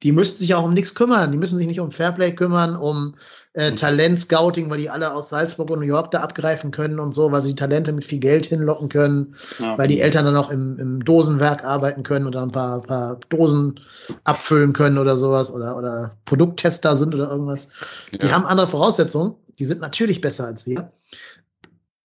die 0.02 0.12
müssen 0.12 0.37
sich 0.37 0.54
auch 0.54 0.64
um 0.64 0.75
nichts 0.75 0.94
kümmern. 0.94 1.32
Die 1.32 1.38
müssen 1.38 1.58
sich 1.58 1.66
nicht 1.66 1.80
um 1.80 1.90
Fairplay 1.90 2.32
kümmern, 2.32 2.76
um 2.76 3.16
äh, 3.54 3.70
mhm. 3.70 3.76
Talent-Scouting, 3.76 4.70
weil 4.70 4.78
die 4.78 4.90
alle 4.90 5.12
aus 5.12 5.30
Salzburg 5.30 5.70
und 5.70 5.80
New 5.80 5.87
York 5.87 6.12
da 6.12 6.20
abgreifen 6.20 6.70
können 6.70 7.00
und 7.00 7.14
so, 7.14 7.32
weil 7.32 7.42
sie 7.42 7.56
Talente 7.56 7.92
mit 7.92 8.04
viel 8.04 8.20
Geld 8.20 8.46
hinlocken 8.46 8.88
können, 8.88 9.34
ja. 9.58 9.76
weil 9.76 9.88
die 9.88 10.00
Eltern 10.00 10.25
dann 10.25 10.37
auch 10.37 10.50
im, 10.50 10.78
im 10.78 11.04
Dosenwerk 11.04 11.64
arbeiten 11.64 12.04
können 12.04 12.28
oder 12.28 12.42
ein 12.42 12.52
paar, 12.52 12.80
paar 12.82 13.18
Dosen 13.28 13.80
abfüllen 14.22 14.72
können 14.72 14.98
oder 14.98 15.16
sowas 15.16 15.50
oder, 15.50 15.76
oder 15.76 16.16
Produkttester 16.26 16.94
sind 16.94 17.14
oder 17.14 17.28
irgendwas. 17.28 17.70
Ja. 18.12 18.18
Die 18.18 18.32
haben 18.32 18.44
andere 18.44 18.68
Voraussetzungen. 18.68 19.34
Die 19.58 19.64
sind 19.64 19.80
natürlich 19.80 20.20
besser 20.20 20.46
als 20.46 20.64
wir. 20.66 20.92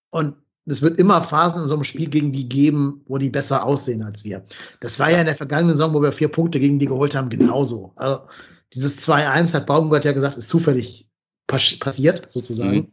Und 0.10 0.36
es 0.66 0.82
wird 0.82 1.00
immer 1.00 1.22
Phasen 1.22 1.62
in 1.62 1.68
so 1.68 1.76
einem 1.76 1.84
Spiel 1.84 2.10
gegen 2.10 2.32
die 2.32 2.48
geben, 2.48 3.02
wo 3.08 3.18
die 3.18 3.30
besser 3.30 3.66
aussehen 3.66 4.04
als 4.04 4.24
wir. 4.24 4.46
Das 4.80 5.00
war 5.00 5.12
ja 5.12 5.20
in 5.20 5.26
der 5.26 5.36
vergangenen 5.36 5.76
Saison, 5.76 5.94
wo 5.94 6.02
wir 6.02 6.12
vier 6.12 6.30
Punkte 6.30 6.60
gegen 6.60 6.80
die 6.80 6.86
geholt 6.86 7.16
haben, 7.16 7.30
genauso. 7.30 7.92
Also 7.96 8.22
dieses 8.74 9.08
2-1 9.08 9.54
hat 9.54 9.66
Baumgart 9.66 10.06
ja 10.06 10.14
gesagt, 10.14 10.38
ist 10.38 10.50
zufällig 10.50 11.10
pass 11.48 11.78
passiert, 11.80 12.30
sozusagen. 12.32 12.76
Mhm. 12.76 12.92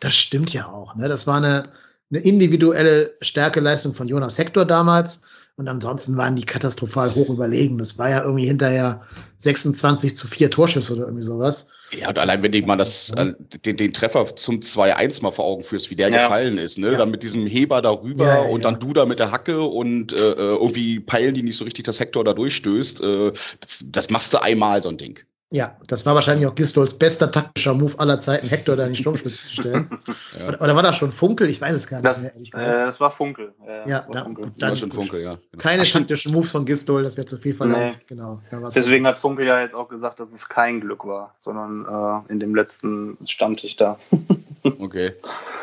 Das 0.00 0.14
stimmt 0.14 0.52
ja 0.52 0.66
auch. 0.68 0.94
Ne? 0.96 1.08
Das 1.08 1.26
war 1.26 1.36
eine, 1.36 1.70
eine 2.10 2.20
individuelle 2.20 3.14
Stärkeleistung 3.20 3.94
von 3.94 4.08
Jonas 4.08 4.38
Hector 4.38 4.64
damals. 4.64 5.22
Und 5.56 5.68
ansonsten 5.68 6.16
waren 6.16 6.34
die 6.34 6.44
katastrophal 6.44 7.14
hoch 7.14 7.28
überlegen. 7.28 7.78
Das 7.78 7.96
war 7.96 8.10
ja 8.10 8.22
irgendwie 8.22 8.46
hinterher 8.46 9.02
26 9.38 10.16
zu 10.16 10.26
4 10.26 10.50
Torschüsse 10.50 10.94
oder 10.94 11.04
irgendwie 11.04 11.22
sowas. 11.22 11.70
Ja, 11.92 12.08
und 12.08 12.18
allein 12.18 12.42
wenn 12.42 12.50
du 12.50 12.60
mal 12.62 12.76
das, 12.76 13.10
äh, 13.10 13.34
den, 13.64 13.76
den 13.76 13.92
Treffer 13.92 14.34
zum 14.34 14.60
2-1 14.60 15.22
mal 15.22 15.30
vor 15.30 15.44
Augen 15.44 15.62
führst, 15.62 15.90
wie 15.90 15.96
der 15.96 16.08
ja. 16.08 16.22
gefallen 16.22 16.58
ist, 16.58 16.78
ne? 16.78 16.92
Ja. 16.92 16.98
Dann 16.98 17.10
mit 17.10 17.22
diesem 17.22 17.46
Heber 17.46 17.82
darüber 17.82 18.24
ja, 18.24 18.42
und 18.42 18.64
dann 18.64 18.80
du 18.80 18.92
da 18.92 19.06
mit 19.06 19.20
der 19.20 19.30
Hacke 19.30 19.62
und 19.62 20.12
äh, 20.12 20.16
äh, 20.16 20.56
irgendwie 20.56 20.98
peilen 20.98 21.34
die 21.34 21.42
nicht 21.42 21.56
so 21.56 21.64
richtig, 21.64 21.84
dass 21.84 22.00
Hector 22.00 22.24
da 22.24 22.32
durchstößt. 22.34 23.02
Äh, 23.02 23.32
das, 23.60 23.84
das 23.86 24.10
machst 24.10 24.34
du 24.34 24.42
einmal, 24.42 24.82
so 24.82 24.88
ein 24.88 24.98
Ding. 24.98 25.20
Ja, 25.54 25.76
das 25.86 26.04
war 26.04 26.16
wahrscheinlich 26.16 26.48
auch 26.48 26.54
Gistols 26.56 26.98
bester 26.98 27.30
taktischer 27.30 27.74
Move 27.74 27.96
aller 27.98 28.18
Zeiten, 28.18 28.48
Hector 28.48 28.74
da 28.74 28.86
in 28.86 28.92
die 28.92 28.98
Sturmspitze 28.98 29.36
zu 29.36 29.52
stellen. 29.52 29.88
ja. 30.36 30.48
oder, 30.48 30.60
oder, 30.60 30.74
war 30.74 30.82
das 30.82 30.96
schon 30.96 31.12
Funkel? 31.12 31.48
Ich 31.48 31.60
weiß 31.60 31.72
es 31.74 31.86
gar 31.86 32.02
nicht 32.02 32.22
mehr, 32.22 32.34
ehrlich 32.34 32.50
gesagt. 32.50 32.76
Äh, 32.76 32.84
das 32.84 32.98
war 32.98 33.12
Funkel. 33.12 33.52
Äh, 33.64 33.88
ja, 33.88 34.04
war 34.08 34.14
da, 34.14 34.24
Funkel. 34.24 34.50
Dann, 34.58 34.70
war 34.70 34.76
schon 34.76 34.90
Funkel, 34.90 35.22
ja. 35.22 35.38
Genau. 35.52 35.62
Keine 35.62 35.84
taktischen 35.84 36.32
Moves 36.32 36.50
von 36.50 36.64
Gistol, 36.64 37.04
das 37.04 37.16
wäre 37.16 37.26
zu 37.26 37.38
viel 37.38 37.54
verlangt. 37.54 37.98
Nee. 38.00 38.04
Genau, 38.08 38.40
Deswegen 38.74 39.06
hat 39.06 39.16
Funkel 39.16 39.46
ja 39.46 39.60
jetzt 39.60 39.76
auch 39.76 39.88
gesagt, 39.88 40.18
dass 40.18 40.32
es 40.32 40.48
kein 40.48 40.80
Glück 40.80 41.06
war, 41.06 41.36
sondern 41.38 42.24
äh, 42.28 42.32
in 42.32 42.40
dem 42.40 42.56
letzten 42.56 43.16
stand 43.24 43.62
ich 43.62 43.76
da. 43.76 43.96
okay. 44.80 45.12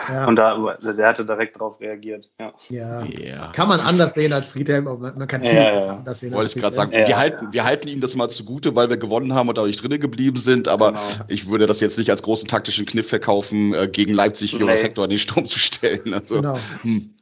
Ja. 0.10 0.26
Und 0.26 0.38
da, 0.38 0.78
der 0.82 1.08
hatte 1.08 1.26
direkt 1.26 1.58
darauf 1.58 1.80
reagiert. 1.82 2.30
Ja. 2.40 2.54
ja. 2.70 3.04
Yeah. 3.04 3.52
Kann 3.54 3.68
man 3.68 3.80
anders 3.80 4.14
sehen 4.14 4.32
als 4.32 4.50
Friedhelm, 4.50 4.88
aber 4.88 5.12
man 5.12 5.28
kann 5.28 5.44
ja, 5.44 5.52
ja, 5.52 5.86
anders 5.98 6.20
sehen. 6.20 6.34
Wollte 6.34 6.56
ich 6.56 6.62
gerade 6.62 6.76
sagen. 6.76 6.92
Wir, 6.92 7.18
halten, 7.18 7.50
wir 7.52 7.66
halten 7.66 7.88
ihm 7.88 8.00
das 8.00 8.16
mal 8.16 8.30
zugute, 8.30 8.76
weil 8.76 8.90
wir 8.90 8.98
gewonnen 8.98 9.34
haben 9.34 9.50
und 9.50 9.58
dadurch 9.58 9.81
drinnen 9.82 10.00
geblieben 10.00 10.38
sind, 10.38 10.68
aber 10.68 10.92
genau. 10.92 11.26
ich 11.28 11.50
würde 11.50 11.66
das 11.66 11.80
jetzt 11.80 11.98
nicht 11.98 12.10
als 12.10 12.24
großen 12.24 12.48
taktischen 12.48 12.86
Kniff 12.86 13.10
verkaufen, 13.10 13.74
äh, 13.74 13.88
gegen 13.88 14.14
Leipzig 14.14 14.54
Jonas 14.54 14.84
Hector 14.84 15.06
in 15.06 15.10
den 15.12 15.20
Sturm 15.20 15.48
zu 15.48 15.60
stellen. 15.60 16.14
Also, 16.14 16.36
genau. 16.36 16.60
Hm. 16.82 17.16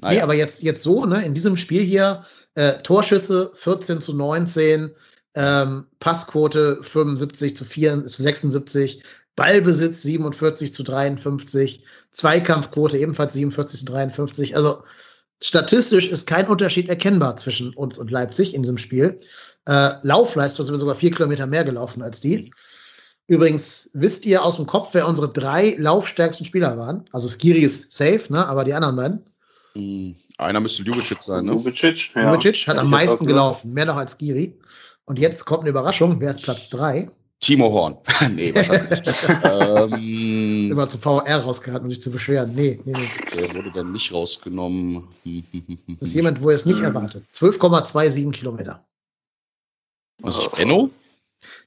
Naja. 0.00 0.18
Nee, 0.18 0.22
aber 0.22 0.34
jetzt, 0.34 0.62
jetzt 0.62 0.82
so, 0.82 1.04
ne, 1.06 1.24
in 1.24 1.34
diesem 1.34 1.56
Spiel 1.56 1.82
hier, 1.82 2.24
äh, 2.54 2.74
Torschüsse 2.82 3.52
14 3.54 4.00
zu 4.00 4.14
19, 4.14 4.90
ähm, 5.34 5.86
Passquote 5.98 6.80
75 6.82 7.56
zu, 7.56 7.64
4, 7.64 8.06
zu 8.06 8.22
76, 8.22 9.02
Ballbesitz 9.36 10.02
47 10.02 10.72
zu 10.72 10.82
53, 10.82 11.84
Zweikampfquote 12.12 12.98
ebenfalls 12.98 13.34
47 13.34 13.80
zu 13.80 13.86
53. 13.86 14.56
Also 14.56 14.82
statistisch 15.40 16.08
ist 16.08 16.26
kein 16.26 16.48
Unterschied 16.48 16.88
erkennbar 16.88 17.36
zwischen 17.36 17.72
uns 17.74 17.98
und 17.98 18.10
Leipzig 18.10 18.54
in 18.54 18.62
diesem 18.62 18.78
Spiel. 18.78 19.20
Äh, 19.68 19.96
Laufleistung 20.02 20.64
sind 20.64 20.74
wir 20.74 20.78
sogar 20.78 20.94
vier 20.94 21.10
Kilometer 21.10 21.46
mehr 21.46 21.62
gelaufen 21.62 22.02
als 22.02 22.22
die. 22.22 22.50
Übrigens, 23.26 23.90
wisst 23.92 24.24
ihr 24.24 24.42
aus 24.42 24.56
dem 24.56 24.66
Kopf, 24.66 24.88
wer 24.92 25.06
unsere 25.06 25.28
drei 25.28 25.76
laufstärksten 25.78 26.46
Spieler 26.46 26.78
waren? 26.78 27.04
Also 27.12 27.28
Skiri 27.28 27.60
ist 27.60 27.92
safe, 27.92 28.22
ne? 28.30 28.46
aber 28.46 28.64
die 28.64 28.72
anderen 28.72 28.96
beiden? 28.96 29.24
Hm, 29.74 30.16
einer 30.38 30.60
müsste 30.60 30.82
Ljubicic 30.82 31.22
sein, 31.22 31.44
ne? 31.44 31.52
Ljubicic, 31.52 32.14
ja. 32.14 32.32
Ljubicic 32.32 32.66
hat 32.66 32.78
am 32.78 32.88
meisten 32.88 33.26
gelaufen, 33.26 33.74
mehr 33.74 33.84
noch 33.84 33.96
als 33.96 34.12
Skiri. 34.16 34.58
Und 35.04 35.18
jetzt 35.18 35.44
kommt 35.44 35.60
eine 35.60 35.70
Überraschung, 35.70 36.18
wer 36.18 36.30
ist 36.30 36.44
Platz 36.44 36.70
drei? 36.70 37.10
Timo 37.40 37.70
Horn. 37.70 37.98
nee, 38.34 38.54
wahrscheinlich 38.54 39.00
ähm, 39.44 40.60
ist 40.60 40.70
immer 40.70 40.88
zu 40.88 40.96
VR 40.96 41.36
rausgeraten, 41.36 41.84
um 41.84 41.90
sich 41.90 42.00
zu 42.00 42.10
beschweren. 42.10 42.52
Nee, 42.54 42.80
nee, 42.86 42.92
nee. 42.96 43.08
Der 43.36 43.54
wurde 43.54 43.70
dann 43.72 43.92
nicht 43.92 44.10
rausgenommen. 44.12 45.06
das 46.00 46.08
ist 46.08 46.14
jemand, 46.14 46.42
wo 46.42 46.48
er 46.48 46.56
es 46.56 46.64
nicht 46.64 46.80
erwartet. 46.80 47.24
12,27 47.34 48.32
Kilometer. 48.32 48.82
Was 50.22 50.36
ist 50.36 50.56
Benno? 50.56 50.90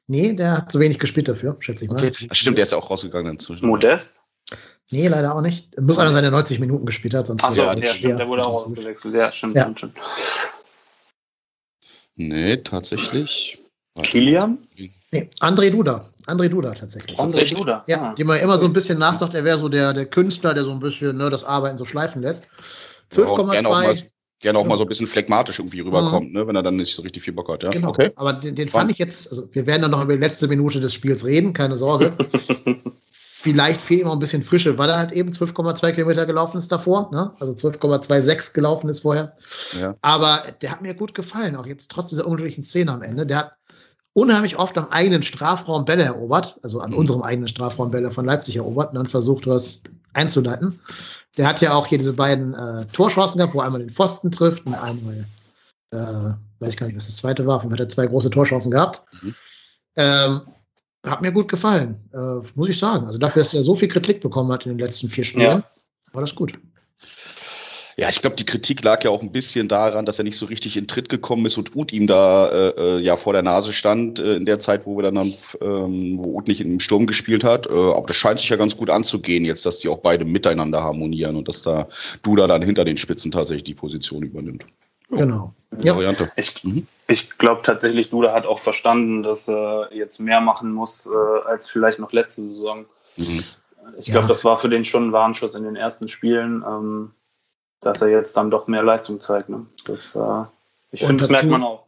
Nee, 0.07 0.33
der 0.33 0.57
hat 0.57 0.71
zu 0.71 0.79
wenig 0.79 0.99
gespielt 0.99 1.27
dafür, 1.27 1.55
schätze 1.59 1.85
ich 1.85 1.91
mal. 1.91 2.05
Okay. 2.05 2.27
Stimmt, 2.31 2.57
der 2.57 2.63
ist 2.63 2.71
ja 2.71 2.77
auch 2.77 2.89
rausgegangen 2.89 3.33
inzwischen. 3.33 3.65
Modest? 3.67 4.21
Nee, 4.89 5.07
leider 5.07 5.33
auch 5.33 5.41
nicht. 5.41 5.79
Muss 5.79 5.99
einer 5.99 6.11
seine 6.11 6.31
90 6.31 6.59
Minuten 6.59 6.85
gespielt 6.85 7.13
hat, 7.13 7.27
sonst. 7.27 7.43
Achso, 7.43 7.61
ja, 7.61 7.75
ja, 7.75 7.93
stimmt, 7.93 8.19
der 8.19 8.27
wurde 8.27 8.45
auch 8.45 8.65
ausgewechselt. 8.65 9.15
Ja, 9.15 9.31
stimmt, 9.31 9.55
ja. 9.55 9.71
stimmt. 9.75 9.93
Nee, 12.15 12.57
tatsächlich. 12.57 13.63
Kilian? 14.03 14.57
Nee, 15.11 15.29
André 15.39 15.69
Duda. 15.69 16.09
André 16.27 16.49
Duda 16.49 16.73
tatsächlich. 16.73 17.17
André 17.17 17.53
Duda. 17.53 17.83
Ja, 17.87 18.01
ah. 18.01 18.13
dem 18.13 18.27
man 18.27 18.39
immer 18.39 18.57
so 18.57 18.65
ein 18.65 18.73
bisschen 18.73 18.99
nachsagt, 18.99 19.33
er 19.33 19.43
wäre 19.43 19.57
so 19.57 19.69
der, 19.69 19.93
der 19.93 20.05
Künstler, 20.05 20.53
der 20.53 20.65
so 20.65 20.71
ein 20.71 20.79
bisschen 20.79 21.17
ne, 21.17 21.29
das 21.29 21.43
Arbeiten 21.43 21.77
so 21.77 21.85
schleifen 21.85 22.21
lässt. 22.21 22.47
12,2. 23.11 24.05
Gerne 24.41 24.57
auch 24.57 24.65
mal 24.65 24.77
so 24.77 24.83
ein 24.83 24.87
bisschen 24.87 25.07
phlegmatisch 25.07 25.59
irgendwie 25.59 25.81
rüberkommt, 25.81 26.29
mhm. 26.29 26.39
ne, 26.39 26.47
wenn 26.47 26.55
er 26.55 26.63
dann 26.63 26.75
nicht 26.75 26.95
so 26.95 27.03
richtig 27.03 27.23
viel 27.23 27.33
Bock 27.33 27.47
hat. 27.49 27.63
Ja? 27.63 27.69
Genau. 27.69 27.89
Okay. 27.89 28.11
Aber 28.15 28.33
den, 28.33 28.55
den 28.55 28.69
fand 28.69 28.91
ich 28.91 28.97
jetzt, 28.97 29.29
also 29.29 29.47
wir 29.51 29.67
werden 29.67 29.83
dann 29.83 29.91
noch 29.91 30.03
über 30.03 30.13
die 30.13 30.19
letzte 30.19 30.47
Minute 30.47 30.79
des 30.79 30.93
Spiels 30.93 31.25
reden, 31.25 31.53
keine 31.53 31.77
Sorge. 31.77 32.13
Vielleicht 33.41 33.81
fehlt 33.81 34.01
ihm 34.01 34.07
auch 34.07 34.13
ein 34.13 34.19
bisschen 34.19 34.43
Frische, 34.43 34.77
weil 34.77 34.89
er 34.89 34.97
halt 34.97 35.11
eben 35.11 35.31
12,2 35.31 35.93
Kilometer 35.93 36.25
gelaufen 36.25 36.57
ist 36.57 36.71
davor, 36.71 37.09
ne? 37.11 37.33
also 37.39 37.53
12,26 37.53 38.53
gelaufen 38.53 38.89
ist 38.89 38.99
vorher. 38.99 39.35
Ja. 39.79 39.95
Aber 40.01 40.43
der 40.61 40.71
hat 40.71 40.81
mir 40.81 40.93
gut 40.93 41.15
gefallen, 41.15 41.55
auch 41.55 41.65
jetzt 41.65 41.89
trotz 41.89 42.09
dieser 42.09 42.27
unglücklichen 42.27 42.63
Szene 42.63 42.91
am 42.91 43.01
Ende. 43.01 43.25
Der 43.25 43.37
hat 43.37 43.51
unheimlich 44.13 44.57
oft 44.57 44.77
am 44.77 44.89
eigenen 44.89 45.23
Strafraum 45.23 45.85
Bälle 45.85 46.03
erobert, 46.03 46.59
also 46.63 46.79
an 46.79 46.91
mhm. 46.91 46.97
unserem 46.97 47.21
eigenen 47.21 47.47
Strafraum 47.47 47.91
Bälle 47.91 48.11
von 48.11 48.25
Leipzig 48.25 48.57
erobert 48.57 48.89
und 48.89 48.95
dann 48.95 49.07
versucht, 49.07 49.47
was 49.47 49.83
einzuleiten. 50.13 50.79
Der 51.37 51.47
hat 51.47 51.61
ja 51.61 51.73
auch 51.73 51.87
hier 51.87 51.97
diese 51.97 52.13
beiden 52.13 52.53
äh, 52.53 52.85
Torchancen 52.87 53.37
gehabt, 53.37 53.53
wo 53.53 53.61
einmal 53.61 53.81
den 53.81 53.89
Pfosten 53.89 54.31
trifft 54.31 54.65
und 54.65 54.75
einmal, 54.75 55.25
äh, 55.91 56.33
weiß 56.59 56.69
ich 56.69 56.77
gar 56.77 56.87
nicht, 56.87 56.97
was 56.97 57.05
das 57.05 57.17
zweite 57.17 57.45
war, 57.45 57.63
hat 57.63 57.79
er 57.79 57.89
zwei 57.89 58.07
große 58.07 58.29
Torchancen 58.29 58.71
gehabt. 58.71 59.03
Mhm. 59.21 59.35
Ähm, 59.95 60.41
hat 61.05 61.21
mir 61.21 61.31
gut 61.31 61.47
gefallen, 61.47 61.99
äh, 62.13 62.47
muss 62.55 62.69
ich 62.69 62.77
sagen. 62.77 63.07
Also 63.07 63.17
dafür, 63.17 63.43
dass 63.43 63.53
er 63.53 63.63
so 63.63 63.75
viel 63.75 63.87
Kritik 63.87 64.21
bekommen 64.21 64.51
hat 64.51 64.65
in 64.65 64.73
den 64.73 64.79
letzten 64.79 65.09
vier 65.09 65.23
Spielen, 65.23 65.45
ja. 65.45 65.63
war 66.13 66.21
das 66.21 66.35
gut. 66.35 66.59
Ja, 67.97 68.09
ich 68.09 68.21
glaube, 68.21 68.35
die 68.35 68.45
Kritik 68.45 68.83
lag 68.83 69.03
ja 69.03 69.09
auch 69.09 69.21
ein 69.21 69.31
bisschen 69.31 69.67
daran, 69.67 70.05
dass 70.05 70.17
er 70.17 70.23
nicht 70.23 70.37
so 70.37 70.45
richtig 70.45 70.77
in 70.77 70.87
Tritt 70.87 71.09
gekommen 71.09 71.45
ist 71.45 71.57
und 71.57 71.75
Uth 71.75 71.91
ihm 71.91 72.07
da 72.07 72.49
äh, 72.49 72.69
äh, 72.69 72.99
ja 72.99 73.17
vor 73.17 73.33
der 73.33 73.41
Nase 73.41 73.73
stand 73.73 74.19
äh, 74.19 74.35
in 74.35 74.45
der 74.45 74.59
Zeit, 74.59 74.85
wo 74.85 74.97
wir 74.97 75.03
dann, 75.03 75.15
dann 75.15 75.33
ähm, 75.61 76.19
wo 76.21 76.37
Uth 76.37 76.47
nicht 76.47 76.61
im 76.61 76.79
Sturm 76.79 77.07
gespielt 77.07 77.43
hat. 77.43 77.67
Äh, 77.67 77.71
aber 77.71 78.07
das 78.07 78.15
scheint 78.15 78.39
sich 78.39 78.49
ja 78.49 78.55
ganz 78.55 78.75
gut 78.75 78.89
anzugehen 78.89 79.45
jetzt, 79.45 79.65
dass 79.65 79.79
die 79.79 79.89
auch 79.89 79.99
beide 79.99 80.25
miteinander 80.25 80.83
harmonieren 80.83 81.35
und 81.35 81.47
dass 81.47 81.61
da 81.61 81.87
Duda 82.23 82.47
dann 82.47 82.61
hinter 82.61 82.85
den 82.85 82.97
Spitzen 82.97 83.31
tatsächlich 83.31 83.63
die 83.63 83.75
Position 83.75 84.23
übernimmt. 84.23 84.65
Genau. 85.11 85.51
Ja. 85.83 85.95
Variante. 85.95 86.31
Ich, 86.37 86.63
mhm. 86.63 86.87
ich 87.07 87.37
glaube 87.37 87.61
tatsächlich, 87.63 88.09
Duda 88.09 88.33
hat 88.33 88.45
auch 88.45 88.59
verstanden, 88.59 89.23
dass 89.23 89.49
er 89.49 89.89
jetzt 89.93 90.19
mehr 90.19 90.39
machen 90.39 90.71
muss 90.71 91.05
äh, 91.05 91.47
als 91.47 91.69
vielleicht 91.69 91.99
noch 91.99 92.13
letzte 92.13 92.41
Saison. 92.43 92.85
Mhm. 93.17 93.43
Ich 93.97 94.05
glaube, 94.05 94.21
ja. 94.21 94.27
das 94.27 94.45
war 94.45 94.57
für 94.57 94.69
den 94.69 94.85
schon 94.85 95.09
ein 95.09 95.11
Warnschuss 95.11 95.55
in 95.55 95.63
den 95.63 95.75
ersten 95.75 96.07
Spielen, 96.07 96.63
ähm, 96.65 97.11
dass 97.81 98.01
er 98.01 98.09
jetzt 98.09 98.37
dann 98.37 98.51
doch 98.51 98.67
mehr 98.67 98.83
Leistung 98.83 99.19
zeigt. 99.19 99.49
Ne? 99.49 99.65
Das, 99.85 100.15
äh, 100.15 100.43
ich 100.91 101.03
finde, 101.03 101.23
das 101.23 101.29
merkt 101.29 101.49
man 101.49 101.63
auch. 101.63 101.85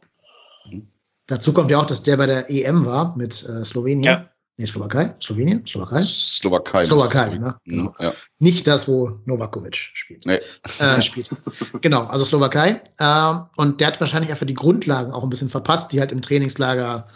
Dazu 1.26 1.52
kommt 1.52 1.70
ja 1.70 1.80
auch, 1.80 1.86
dass 1.86 2.02
der 2.02 2.18
bei 2.18 2.26
der 2.26 2.50
EM 2.50 2.84
war 2.84 3.16
mit 3.16 3.32
äh, 3.48 3.64
Slowenien. 3.64 4.04
Ja. 4.04 4.28
Nee, 4.56 4.66
Slowakei? 4.66 5.16
Slowenien? 5.20 5.66
Slowakei? 5.66 6.02
Slowakei. 6.02 6.84
Slowakei, 6.84 7.38
ne? 7.38 7.56
Genau. 7.64 7.92
Ja. 7.98 8.12
Nicht 8.38 8.68
das, 8.68 8.86
wo 8.86 9.18
Novakovic 9.24 9.74
spielt. 9.74 10.24
Nee. 10.26 10.38
Äh, 10.78 11.02
spielt. 11.02 11.28
genau, 11.80 12.04
also 12.04 12.24
Slowakei. 12.24 12.80
Äh, 12.98 13.34
und 13.56 13.80
der 13.80 13.88
hat 13.88 14.00
wahrscheinlich 14.00 14.30
einfach 14.30 14.46
die 14.46 14.54
Grundlagen 14.54 15.12
auch 15.12 15.24
ein 15.24 15.30
bisschen 15.30 15.50
verpasst, 15.50 15.92
die 15.92 15.98
halt 15.98 16.12
im 16.12 16.22
Trainingslager 16.22 17.08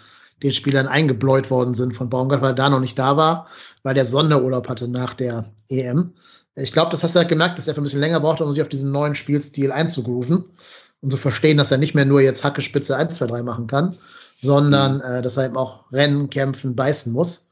den 0.42 0.52
Spielern 0.52 0.88
eingebläut 0.88 1.50
worden 1.50 1.74
sind 1.74 1.94
von 1.94 2.10
Baumgart, 2.10 2.42
weil 2.42 2.50
er 2.50 2.54
da 2.54 2.70
noch 2.70 2.80
nicht 2.80 2.98
da 2.98 3.16
war, 3.16 3.46
weil 3.82 3.94
der 3.94 4.04
Sonderurlaub 4.04 4.68
hatte 4.68 4.88
nach 4.88 5.14
der 5.14 5.44
EM. 5.68 6.14
Ich 6.60 6.72
glaube, 6.72 6.90
das 6.90 7.02
hast 7.02 7.14
du 7.14 7.20
halt 7.20 7.28
gemerkt, 7.28 7.58
dass 7.58 7.68
er 7.68 7.74
für 7.74 7.80
ein 7.80 7.84
bisschen 7.84 8.00
länger 8.00 8.20
braucht, 8.20 8.40
um 8.40 8.52
sich 8.52 8.62
auf 8.62 8.68
diesen 8.68 8.92
neuen 8.92 9.14
Spielstil 9.14 9.72
einzugrooven 9.72 10.44
und 11.00 11.10
zu 11.10 11.16
verstehen, 11.16 11.58
dass 11.58 11.70
er 11.70 11.78
nicht 11.78 11.94
mehr 11.94 12.04
nur 12.04 12.20
jetzt 12.20 12.44
Hacke 12.44 12.62
Spitze 12.62 12.96
1, 12.96 13.16
2, 13.16 13.26
3 13.26 13.42
machen 13.42 13.66
kann, 13.66 13.96
sondern 14.40 14.96
mhm. 14.96 15.02
äh, 15.02 15.22
dass 15.22 15.36
er 15.36 15.46
eben 15.46 15.56
auch 15.56 15.90
rennen, 15.92 16.30
kämpfen, 16.30 16.76
beißen 16.76 17.12
muss. 17.12 17.50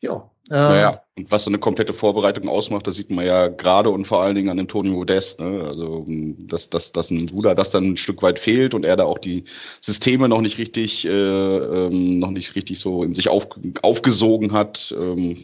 Ja. 0.00 0.30
Ähm, 0.50 0.56
naja, 0.56 1.02
und 1.18 1.30
was 1.30 1.44
so 1.44 1.50
eine 1.50 1.58
komplette 1.58 1.92
Vorbereitung 1.92 2.48
ausmacht, 2.48 2.86
das 2.86 2.94
sieht 2.94 3.10
man 3.10 3.26
ja 3.26 3.48
gerade 3.48 3.90
und 3.90 4.06
vor 4.06 4.22
allen 4.22 4.34
Dingen 4.34 4.48
an 4.48 4.56
dem 4.56 4.68
Toni 4.68 4.88
Modest. 4.90 5.40
Ne? 5.40 5.64
Also, 5.66 6.06
dass, 6.08 6.70
dass, 6.70 6.92
dass 6.92 7.10
ein 7.10 7.26
Bruder 7.26 7.54
das 7.54 7.70
dann 7.70 7.84
ein 7.84 7.96
Stück 7.98 8.22
weit 8.22 8.38
fehlt 8.38 8.72
und 8.72 8.84
er 8.84 8.96
da 8.96 9.04
auch 9.04 9.18
die 9.18 9.44
Systeme 9.82 10.28
noch 10.28 10.40
nicht 10.40 10.56
richtig, 10.56 11.04
äh, 11.04 11.10
ähm, 11.10 12.18
noch 12.18 12.30
nicht 12.30 12.54
richtig 12.54 12.78
so 12.78 13.02
in 13.02 13.14
sich 13.14 13.28
auf, 13.28 13.48
aufgesogen 13.82 14.52
hat. 14.52 14.94
Ähm, 14.98 15.36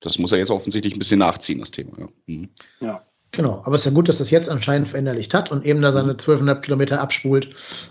das 0.00 0.18
muss 0.18 0.32
er 0.32 0.38
jetzt 0.38 0.50
offensichtlich 0.50 0.94
ein 0.94 0.98
bisschen 0.98 1.18
nachziehen, 1.18 1.60
das 1.60 1.70
Thema. 1.70 1.98
Ja. 1.98 2.08
Mhm. 2.26 2.48
ja. 2.80 3.04
Genau, 3.30 3.60
aber 3.64 3.76
es 3.76 3.82
ist 3.82 3.86
ja 3.86 3.92
gut, 3.92 4.08
dass 4.08 4.18
das 4.18 4.30
jetzt 4.30 4.48
anscheinend 4.48 4.88
verinnerlicht 4.88 5.34
hat 5.34 5.52
und 5.52 5.66
eben 5.66 5.82
da 5.82 5.92
seine 5.92 6.12
1200 6.12 6.64
Kilometer 6.64 7.00
abspult 7.00 7.50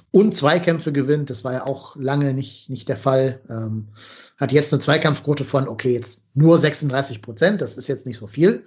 und 0.09 0.35
Zweikämpfe 0.35 0.91
gewinnt. 0.91 1.29
Das 1.29 1.43
war 1.43 1.53
ja 1.53 1.65
auch 1.65 1.95
lange 1.95 2.33
nicht, 2.33 2.71
nicht 2.71 2.89
der 2.89 2.97
Fall. 2.97 3.39
Ähm, 3.47 3.89
hat 4.37 4.51
jetzt 4.51 4.73
eine 4.73 4.81
Zweikampfquote 4.81 5.45
von, 5.45 5.67
okay, 5.67 5.93
jetzt 5.93 6.35
nur 6.35 6.57
36 6.57 7.21
Prozent, 7.21 7.61
das 7.61 7.77
ist 7.77 7.87
jetzt 7.87 8.07
nicht 8.07 8.17
so 8.17 8.25
viel. 8.25 8.65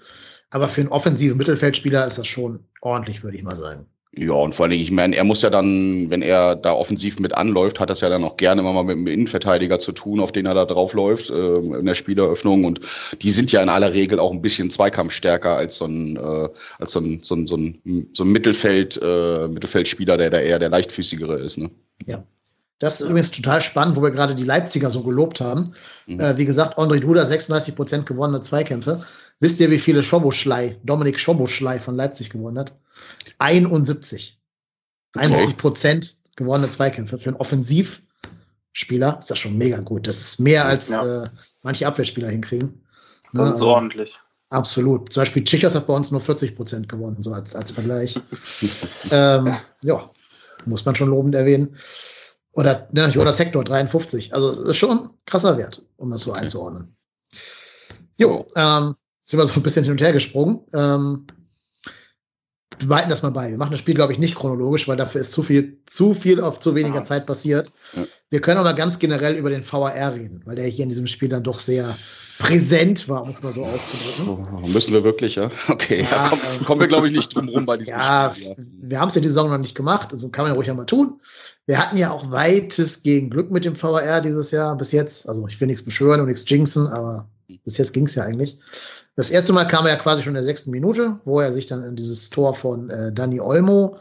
Aber 0.50 0.68
für 0.68 0.80
einen 0.80 0.90
offensiven 0.90 1.36
Mittelfeldspieler 1.36 2.06
ist 2.06 2.18
das 2.18 2.28
schon 2.28 2.64
ordentlich, 2.80 3.24
würde 3.24 3.36
ich 3.36 3.42
mal 3.42 3.56
sagen. 3.56 3.86
Ja, 4.12 4.32
und 4.32 4.56
vor 4.56 4.64
allen 4.64 4.72
Dingen, 4.72 4.82
ich 4.82 4.90
meine, 4.90 5.14
er 5.14 5.22
muss 5.22 5.42
ja 5.42 5.50
dann, 5.50 6.10
wenn 6.10 6.20
er 6.20 6.56
da 6.56 6.72
offensiv 6.72 7.20
mit 7.20 7.32
anläuft, 7.32 7.78
hat 7.78 7.90
das 7.90 8.00
ja 8.00 8.08
dann 8.08 8.24
auch 8.24 8.36
gerne 8.36 8.60
immer 8.60 8.72
mal 8.72 8.82
mit 8.82 8.96
dem 8.96 9.06
Innenverteidiger 9.06 9.78
zu 9.78 9.92
tun, 9.92 10.18
auf 10.18 10.32
den 10.32 10.46
er 10.46 10.54
da 10.54 10.64
draufläuft 10.64 11.30
äh, 11.30 11.56
in 11.58 11.86
der 11.86 11.94
Spieleröffnung. 11.94 12.64
Und 12.64 12.80
die 13.22 13.30
sind 13.30 13.52
ja 13.52 13.62
in 13.62 13.68
aller 13.68 13.92
Regel 13.92 14.18
auch 14.18 14.32
ein 14.32 14.42
bisschen 14.42 14.68
zweikampfstärker 14.68 15.56
als 15.56 15.76
so 15.76 15.84
ein, 15.84 16.16
äh, 16.16 16.48
als 16.80 16.90
so 16.90 16.98
ein, 16.98 17.20
so 17.22 17.36
ein, 17.36 17.46
so 17.46 17.56
ein, 17.56 18.10
so 18.12 18.24
ein 18.24 18.32
Mittelfeld, 18.32 19.00
äh, 19.00 19.46
Mittelfeldspieler, 19.46 20.16
der 20.16 20.30
da 20.30 20.40
eher 20.40 20.58
der 20.58 20.70
leichtfüßigere 20.70 21.38
ist. 21.38 21.58
Ne? 21.58 21.70
Ja. 22.06 22.24
Das 22.80 23.00
ist 23.00 23.08
übrigens 23.08 23.30
total 23.30 23.60
spannend, 23.60 23.96
wo 23.96 24.02
wir 24.02 24.10
gerade 24.10 24.34
die 24.34 24.44
Leipziger 24.44 24.90
so 24.90 25.02
gelobt 25.02 25.40
haben. 25.40 25.72
Mhm. 26.06 26.18
Äh, 26.18 26.36
wie 26.36 26.46
gesagt, 26.46 26.78
André 26.78 26.98
Duda 26.98 27.24
36 27.24 27.76
Prozent 27.76 28.06
gewonnene 28.06 28.40
Zweikämpfe. 28.40 29.04
Wisst 29.38 29.60
ihr, 29.60 29.70
wie 29.70 29.78
viele 29.78 30.02
Schoboschlei, 30.02 30.78
Dominik 30.82 31.20
Schoboschlei 31.20 31.78
von 31.78 31.94
Leipzig 31.94 32.30
gewonnen 32.30 32.58
hat? 32.58 32.72
71. 33.40 34.38
71 35.14 35.56
Prozent 35.56 36.16
gewonnene 36.36 36.70
Zweikämpfe. 36.70 37.18
Für 37.18 37.30
einen 37.30 37.36
Offensivspieler 37.36 39.18
ist 39.18 39.30
das 39.30 39.38
schon 39.38 39.58
mega 39.58 39.78
gut. 39.80 40.06
Das 40.06 40.20
ist 40.20 40.40
mehr 40.40 40.66
als 40.66 40.90
ja. 40.90 41.24
äh, 41.24 41.28
manche 41.62 41.86
Abwehrspieler 41.86 42.28
hinkriegen. 42.28 42.84
Das 43.32 43.48
ist 43.48 43.52
also, 43.54 43.68
ordentlich. 43.68 44.14
Absolut. 44.50 45.12
Zum 45.12 45.22
Beispiel 45.22 45.44
Tschichos 45.44 45.74
hat 45.74 45.86
bei 45.86 45.94
uns 45.94 46.10
nur 46.10 46.20
40 46.20 46.56
Prozent 46.56 46.88
gewonnen, 46.88 47.22
so 47.22 47.32
als, 47.32 47.54
als 47.54 47.70
Vergleich. 47.70 48.18
ähm, 49.10 49.54
ja, 49.82 50.10
muss 50.66 50.84
man 50.84 50.94
schon 50.94 51.08
lobend 51.08 51.34
erwähnen. 51.34 51.76
Oder 52.52 52.88
ne, 52.90 53.08
Jonas 53.08 53.38
Hector 53.38 53.62
53. 53.62 54.34
Also 54.34 54.50
es 54.50 54.58
ist 54.58 54.76
schon 54.76 54.90
ein 54.90 55.10
krasser 55.24 55.56
Wert, 55.56 55.82
um 55.96 56.10
das 56.10 56.22
so 56.22 56.32
okay. 56.32 56.40
einzuordnen. 56.40 56.96
Jo, 58.16 58.46
ähm, 58.56 58.96
sind 59.24 59.38
wir 59.38 59.46
so 59.46 59.54
ein 59.54 59.62
bisschen 59.62 59.84
hin 59.84 59.92
und 59.92 60.00
her 60.00 60.12
gesprungen. 60.12 60.60
Ähm, 60.74 61.26
wir 62.78 62.88
behalten 62.88 63.10
das 63.10 63.22
mal 63.22 63.30
bei. 63.30 63.50
Wir 63.50 63.58
machen 63.58 63.72
das 63.72 63.80
Spiel, 63.80 63.94
glaube 63.94 64.12
ich, 64.12 64.18
nicht 64.18 64.36
chronologisch, 64.36 64.86
weil 64.88 64.96
dafür 64.96 65.20
ist 65.20 65.32
zu 65.32 65.42
viel, 65.42 65.78
zu 65.86 66.14
viel 66.14 66.40
auf 66.40 66.60
zu 66.60 66.74
weniger 66.74 67.04
Zeit 67.04 67.26
passiert. 67.26 67.72
Ja. 67.94 68.04
Wir 68.30 68.40
können 68.40 68.58
auch 68.58 68.64
mal 68.64 68.74
ganz 68.74 68.98
generell 68.98 69.36
über 69.36 69.50
den 69.50 69.64
VAR 69.70 70.14
reden, 70.14 70.42
weil 70.44 70.56
der 70.56 70.66
hier 70.66 70.84
in 70.84 70.88
diesem 70.88 71.06
Spiel 71.06 71.28
dann 71.28 71.42
doch 71.42 71.58
sehr 71.58 71.98
präsent 72.38 73.08
war, 73.08 73.22
um 73.22 73.28
es 73.28 73.42
mal 73.42 73.52
so 73.52 73.64
auszudrücken. 73.64 74.48
Oh, 74.62 74.66
müssen 74.68 74.94
wir 74.94 75.04
wirklich, 75.04 75.34
ja? 75.34 75.50
Okay, 75.68 76.06
ja, 76.10 76.28
komm, 76.30 76.38
äh, 76.38 76.64
kommen 76.64 76.80
wir, 76.80 76.88
glaube 76.88 77.08
ich, 77.08 77.12
nicht 77.12 77.34
drum 77.34 77.48
rum 77.48 77.66
bei 77.66 77.76
diesem 77.76 77.92
ja, 77.98 78.32
Spiel. 78.32 78.48
Ja. 78.48 78.54
Wir 78.56 79.00
haben 79.00 79.08
es 79.08 79.14
ja 79.16 79.20
die 79.20 79.28
Saison 79.28 79.50
noch 79.50 79.58
nicht 79.58 79.74
gemacht, 79.74 80.12
also 80.12 80.28
kann 80.30 80.44
man 80.44 80.52
ja 80.52 80.56
ruhig 80.56 80.72
mal 80.72 80.84
tun. 80.84 81.20
Wir 81.66 81.78
hatten 81.78 81.98
ja 81.98 82.12
auch 82.12 82.30
weitestgehend 82.30 83.32
Glück 83.32 83.50
mit 83.50 83.64
dem 83.64 83.80
VAR 83.80 84.20
dieses 84.20 84.52
Jahr 84.52 84.76
bis 84.76 84.92
jetzt. 84.92 85.28
Also 85.28 85.46
ich 85.46 85.60
will 85.60 85.66
nichts 85.66 85.84
beschwören 85.84 86.20
und 86.20 86.28
nichts 86.28 86.48
jinxen, 86.48 86.86
aber 86.86 87.28
bis 87.64 87.78
jetzt 87.78 87.92
ging 87.92 88.06
es 88.06 88.14
ja 88.14 88.22
eigentlich. 88.22 88.58
Das 89.20 89.30
erste 89.30 89.52
Mal 89.52 89.66
kam 89.66 89.84
er 89.84 89.92
ja 89.92 89.98
quasi 89.98 90.22
schon 90.22 90.30
in 90.30 90.36
der 90.36 90.44
sechsten 90.44 90.70
Minute, 90.70 91.20
wo 91.26 91.40
er 91.40 91.52
sich 91.52 91.66
dann 91.66 91.84
in 91.84 91.94
dieses 91.94 92.30
Tor 92.30 92.54
von 92.54 92.88
äh, 92.88 93.12
Dani 93.12 93.38
Olmo, 93.38 93.98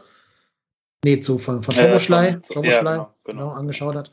nee, 1.04 1.20
zu, 1.20 1.38
von, 1.38 1.62
von 1.62 1.74
Toboschlei, 1.74 2.28
äh, 2.28 2.30
ja, 2.30 2.60
genau, 2.60 2.80
genau. 2.80 3.14
genau, 3.26 3.48
angeschaut 3.50 3.96
hat, 3.96 4.10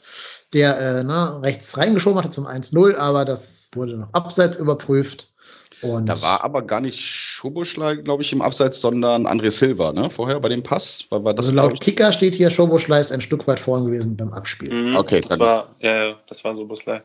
der 0.52 0.78
äh, 0.78 1.04
ne, 1.06 1.40
rechts 1.42 1.78
reingeschoben 1.78 2.20
hatte 2.20 2.32
zum 2.32 2.46
1-0, 2.46 2.98
aber 2.98 3.24
das 3.24 3.70
wurde 3.74 3.96
noch 3.98 4.14
abseits 4.14 4.58
überprüft. 4.58 5.34
Und 5.82 6.08
da 6.08 6.22
war 6.22 6.44
aber 6.44 6.62
gar 6.62 6.82
nicht 6.82 7.00
Schoboschlei, 7.00 7.96
glaube 7.96 8.24
ich, 8.24 8.34
im 8.34 8.42
Abseits, 8.42 8.82
sondern 8.82 9.28
André 9.28 9.50
Silva, 9.50 9.94
ne? 9.94 10.10
Vorher 10.10 10.42
bei 10.42 10.50
dem 10.50 10.64
Pass. 10.64 11.06
War, 11.10 11.24
war 11.24 11.34
das, 11.34 11.46
also 11.46 11.56
laut 11.56 11.80
Kicker 11.80 12.12
steht 12.12 12.36
hier, 12.36 12.50
Schoboschlei 12.50 13.00
ist 13.00 13.14
ein 13.14 13.22
Stück 13.22 13.48
weit 13.48 13.62
vorn 13.62 13.86
gewesen 13.86 14.18
beim 14.18 14.34
Abspiel. 14.34 14.74
Mhm, 14.74 14.98
okay, 14.98 15.22
das 15.22 15.40
war, 15.40 15.74
ja, 15.80 16.16
das 16.28 16.44
war 16.44 16.54
Schoboschlei. 16.54 17.02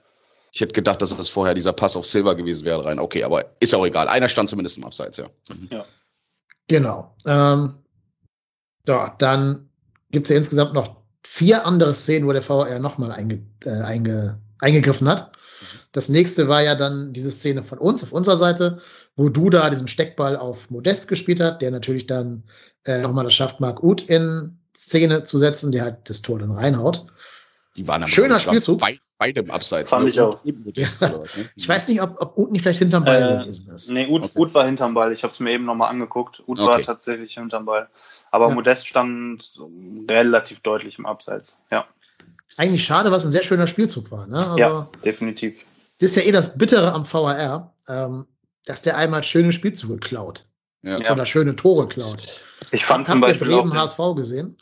Ich 0.54 0.60
hätte 0.60 0.74
gedacht, 0.74 1.00
dass 1.00 1.16
das 1.16 1.30
vorher 1.30 1.54
dieser 1.54 1.72
Pass 1.72 1.96
auf 1.96 2.06
Silver 2.06 2.34
gewesen 2.34 2.66
wäre 2.66 2.84
rein. 2.84 2.98
Okay, 2.98 3.24
aber 3.24 3.56
ist 3.60 3.74
auch 3.74 3.86
egal. 3.86 4.06
Einer 4.06 4.28
stand 4.28 4.50
zumindest 4.50 4.76
im 4.76 4.84
Abseits, 4.84 5.16
ja. 5.16 5.26
Mhm. 5.48 5.68
ja. 5.70 5.84
Genau. 6.68 7.16
Ähm, 7.26 7.74
ja, 8.86 9.14
dann 9.18 9.70
gibt 10.10 10.26
es 10.26 10.30
ja 10.30 10.36
insgesamt 10.36 10.74
noch 10.74 10.96
vier 11.24 11.66
andere 11.66 11.94
Szenen, 11.94 12.26
wo 12.26 12.32
der 12.32 12.42
VR 12.42 12.78
nochmal 12.78 13.12
einge, 13.12 13.42
äh, 13.64 13.70
einge, 13.70 14.38
eingegriffen 14.60 15.08
hat. 15.08 15.32
Das 15.92 16.10
nächste 16.10 16.48
war 16.48 16.62
ja 16.62 16.74
dann 16.74 17.14
diese 17.14 17.30
Szene 17.30 17.62
von 17.62 17.78
uns, 17.78 18.02
auf 18.02 18.12
unserer 18.12 18.36
Seite, 18.36 18.80
wo 19.16 19.30
Duda 19.30 19.70
diesen 19.70 19.88
Steckball 19.88 20.36
auf 20.36 20.68
Modest 20.68 21.08
gespielt 21.08 21.40
hat, 21.40 21.62
der 21.62 21.70
natürlich 21.70 22.06
dann 22.06 22.44
äh, 22.84 23.00
nochmal 23.00 23.24
das 23.24 23.34
schafft, 23.34 23.60
Marc 23.60 23.82
Uth 23.82 24.02
in 24.02 24.58
Szene 24.76 25.24
zu 25.24 25.38
setzen, 25.38 25.72
der 25.72 25.84
halt 25.84 26.10
das 26.10 26.20
Tor 26.20 26.38
dann 26.38 26.52
reinhaut. 26.52 27.06
Die 27.76 27.86
waren 27.88 28.06
Schöner 28.08 28.40
Spielzug. 28.40 28.80
Bei, 28.80 28.98
beide 29.22 29.40
im 29.40 29.50
Abseits. 29.52 29.90
Fand 29.90 30.04
ne? 30.04 30.10
ich 30.10 30.20
auch. 30.20 30.44
Ja. 30.44 30.52
Ne? 30.52 31.24
Ich 31.54 31.68
weiß 31.68 31.86
nicht, 31.88 32.02
ob, 32.02 32.20
ob 32.20 32.36
Ut 32.36 32.50
nicht 32.50 32.62
vielleicht 32.62 32.80
hinterm 32.80 33.04
Ball 33.04 33.22
äh, 33.22 33.42
gewesen 33.42 33.72
ist. 33.72 33.88
Nee, 33.88 34.08
Ut, 34.08 34.24
okay. 34.24 34.38
Ut 34.40 34.54
war 34.54 34.66
hinterm 34.66 34.94
Ball. 34.94 35.12
Ich 35.12 35.22
habe 35.22 35.32
es 35.32 35.38
mir 35.38 35.52
eben 35.52 35.64
nochmal 35.64 35.90
angeguckt. 35.90 36.42
Ut 36.48 36.58
okay. 36.58 36.68
war 36.68 36.82
tatsächlich 36.82 37.34
hinterm 37.34 37.64
Ball. 37.64 37.88
Aber 38.32 38.48
ja. 38.48 38.54
Modest 38.54 38.88
stand 38.88 39.52
relativ 40.10 40.60
deutlich 40.60 40.98
im 40.98 41.06
Abseits. 41.06 41.62
Ja. 41.70 41.86
Eigentlich 42.56 42.84
schade, 42.84 43.12
was 43.12 43.24
ein 43.24 43.30
sehr 43.30 43.44
schöner 43.44 43.68
Spielzug 43.68 44.10
war. 44.10 44.26
Ne? 44.26 44.38
Also, 44.38 44.58
ja, 44.58 44.88
definitiv. 45.04 45.64
Das 46.00 46.10
ist 46.10 46.16
ja 46.16 46.22
eh 46.22 46.32
das 46.32 46.58
Bittere 46.58 46.92
am 46.92 47.10
VAR, 47.10 47.72
ähm, 47.88 48.26
dass 48.66 48.82
der 48.82 48.96
einmal 48.96 49.22
schöne 49.22 49.52
Spielzüge 49.52 49.98
klaut. 49.98 50.46
Ja. 50.82 51.12
Oder 51.12 51.26
schöne 51.26 51.54
Tore 51.54 51.86
klaut. 51.86 52.26
Ich 52.72 52.84
fand 52.84 53.06
zum 53.06 53.20
Beispiel. 53.20 53.46
Bremen 53.46 53.72
HSV 53.72 53.98
gesehen. 54.16 54.58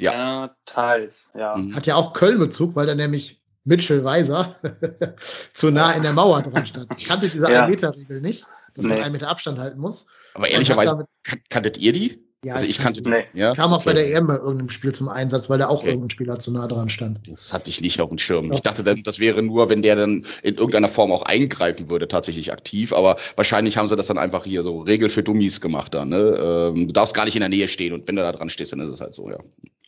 Ja. 0.00 0.12
ja, 0.12 0.56
teils, 0.66 1.30
ja. 1.36 1.56
Mhm. 1.56 1.76
Hat 1.76 1.86
ja 1.86 1.94
auch 1.94 2.14
Köln-Bezug, 2.14 2.74
weil 2.74 2.88
er 2.88 2.96
nämlich 2.96 3.43
Mitchell 3.64 4.04
Weiser 4.04 4.54
zu 5.54 5.70
nah 5.70 5.92
in 5.92 6.02
der 6.02 6.12
Mauer 6.12 6.42
dran 6.42 6.66
stand. 6.66 6.86
Ich 6.96 7.06
kannte 7.06 7.28
diese 7.28 7.50
ja. 7.50 7.64
1-Meter-Regel 7.64 8.20
nicht, 8.20 8.46
dass 8.74 8.84
nee. 8.84 8.94
man 8.94 9.02
einen 9.02 9.12
Meter 9.12 9.28
Abstand 9.28 9.58
halten 9.58 9.80
muss. 9.80 10.06
Aber 10.34 10.48
ehrlicherweise, 10.48 11.06
kanntet 11.48 11.78
ihr 11.78 11.92
die? 11.92 12.23
Ja, 12.44 12.54
also 12.54 12.66
ich 12.66 12.78
kannte 12.78 13.02
den. 13.02 13.12
Nee. 13.12 13.24
Ja? 13.32 13.54
Kam 13.54 13.72
auch 13.72 13.78
okay. 13.78 13.86
bei 13.86 13.92
der 13.94 14.14
EM 14.14 14.26
bei 14.26 14.34
irgendeinem 14.34 14.68
Spiel 14.68 14.92
zum 14.92 15.08
Einsatz, 15.08 15.48
weil 15.48 15.58
da 15.58 15.68
auch 15.68 15.78
okay. 15.78 15.88
irgendein 15.88 16.10
Spieler 16.10 16.38
zu 16.38 16.52
nah 16.52 16.66
dran 16.66 16.90
stand. 16.90 17.20
Das 17.28 17.52
hatte 17.52 17.70
ich 17.70 17.80
nicht 17.80 18.00
auf 18.00 18.10
dem 18.10 18.18
Schirm. 18.18 18.52
Ich 18.52 18.60
dachte 18.60 18.84
dann, 18.84 19.02
das 19.04 19.18
wäre 19.18 19.42
nur, 19.42 19.70
wenn 19.70 19.82
der 19.82 19.96
dann 19.96 20.26
in 20.42 20.54
irgendeiner 20.54 20.88
Form 20.88 21.12
auch 21.12 21.22
eingreifen 21.22 21.88
würde, 21.90 22.06
tatsächlich 22.08 22.52
aktiv. 22.52 22.92
Aber 22.92 23.16
wahrscheinlich 23.36 23.76
haben 23.76 23.88
sie 23.88 23.96
das 23.96 24.06
dann 24.06 24.18
einfach 24.18 24.44
hier 24.44 24.62
so 24.62 24.80
Regel 24.80 25.08
für 25.08 25.22
Dummies 25.22 25.60
gemacht 25.60 25.94
dann. 25.94 26.10
Ne? 26.10 26.16
Ähm, 26.16 26.86
du 26.88 26.92
darfst 26.92 27.14
gar 27.14 27.24
nicht 27.24 27.36
in 27.36 27.40
der 27.40 27.48
Nähe 27.48 27.68
stehen 27.68 27.92
und 27.92 28.06
wenn 28.06 28.16
du 28.16 28.22
da 28.22 28.32
dran 28.32 28.50
stehst, 28.50 28.72
dann 28.72 28.80
ist 28.80 28.90
es 28.90 29.00
halt 29.00 29.14
so, 29.14 29.28
ja. 29.30 29.38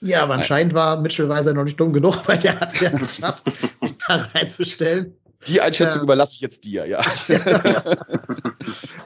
Ja, 0.00 0.22
aber 0.22 0.34
anscheinend 0.34 0.74
war 0.74 1.00
Mitchell 1.00 1.28
Weiser 1.28 1.54
noch 1.54 1.64
nicht 1.64 1.80
dumm 1.80 1.92
genug, 1.92 2.16
weil 2.28 2.38
der 2.38 2.58
hat 2.60 2.74
es 2.74 2.80
ja 2.80 2.90
geschafft, 2.98 3.42
sich 3.78 3.96
da 4.06 4.28
reinzustellen. 4.34 5.14
Die 5.46 5.60
Einschätzung 5.60 6.00
äh, 6.00 6.04
überlasse 6.04 6.34
ich 6.34 6.40
jetzt 6.40 6.64
dir, 6.64 6.86
ja. 6.86 7.02
ja. 7.28 7.38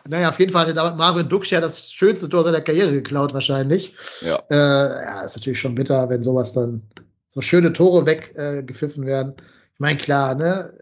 naja, 0.08 0.30
auf 0.30 0.38
jeden 0.38 0.52
Fall 0.52 0.74
hat 0.74 0.96
Marvin 0.96 1.28
Duksch 1.28 1.50
ja 1.50 1.60
das 1.60 1.92
schönste 1.92 2.28
Tor 2.28 2.44
seiner 2.44 2.60
Karriere 2.60 2.92
geklaut, 2.92 3.34
wahrscheinlich. 3.34 3.94
Ja. 4.20 4.42
Äh, 4.50 5.04
ja, 5.04 5.20
ist 5.22 5.36
natürlich 5.36 5.60
schon 5.60 5.74
bitter, 5.74 6.08
wenn 6.08 6.22
sowas 6.22 6.52
dann, 6.52 6.82
so 7.28 7.40
schöne 7.40 7.72
Tore 7.72 8.06
weggepfiffen 8.06 9.04
äh, 9.04 9.06
werden. 9.06 9.34
Ich 9.74 9.80
meine, 9.80 9.98
klar, 9.98 10.34
ne? 10.34 10.76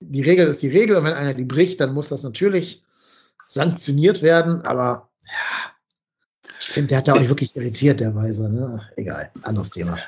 Die 0.00 0.22
Regel 0.22 0.46
ist 0.46 0.62
die 0.62 0.68
Regel 0.68 0.96
und 0.96 1.04
wenn 1.04 1.14
einer 1.14 1.34
die 1.34 1.44
bricht, 1.44 1.80
dann 1.80 1.94
muss 1.94 2.10
das 2.10 2.22
natürlich 2.22 2.84
sanktioniert 3.46 4.22
werden, 4.22 4.60
aber 4.62 5.08
ja, 5.24 5.72
ich 6.60 6.68
finde, 6.68 6.88
der 6.88 6.98
hat 6.98 7.08
da 7.08 7.14
auch 7.14 7.18
nicht 7.18 7.30
wirklich 7.30 7.56
irritiert, 7.56 8.00
der 8.00 8.14
Weise, 8.14 8.48
ne? 8.52 8.82
Egal, 8.96 9.30
anderes 9.42 9.70
Thema. 9.70 9.98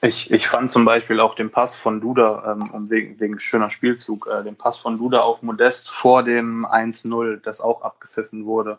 Ich, 0.00 0.30
ich 0.30 0.46
fand 0.46 0.70
zum 0.70 0.84
Beispiel 0.84 1.18
auch 1.18 1.34
den 1.34 1.50
Pass 1.50 1.74
von 1.74 2.00
Duda, 2.00 2.56
ähm, 2.72 2.88
wegen, 2.88 3.18
wegen 3.18 3.40
schöner 3.40 3.68
Spielzug, 3.68 4.28
äh, 4.28 4.44
den 4.44 4.54
Pass 4.54 4.78
von 4.78 4.96
Duda 4.96 5.20
auf 5.20 5.42
Modest 5.42 5.90
vor 5.90 6.22
dem 6.22 6.64
1-0, 6.64 7.40
das 7.42 7.60
auch 7.60 7.82
abgepfiffen 7.82 8.44
wurde. 8.44 8.78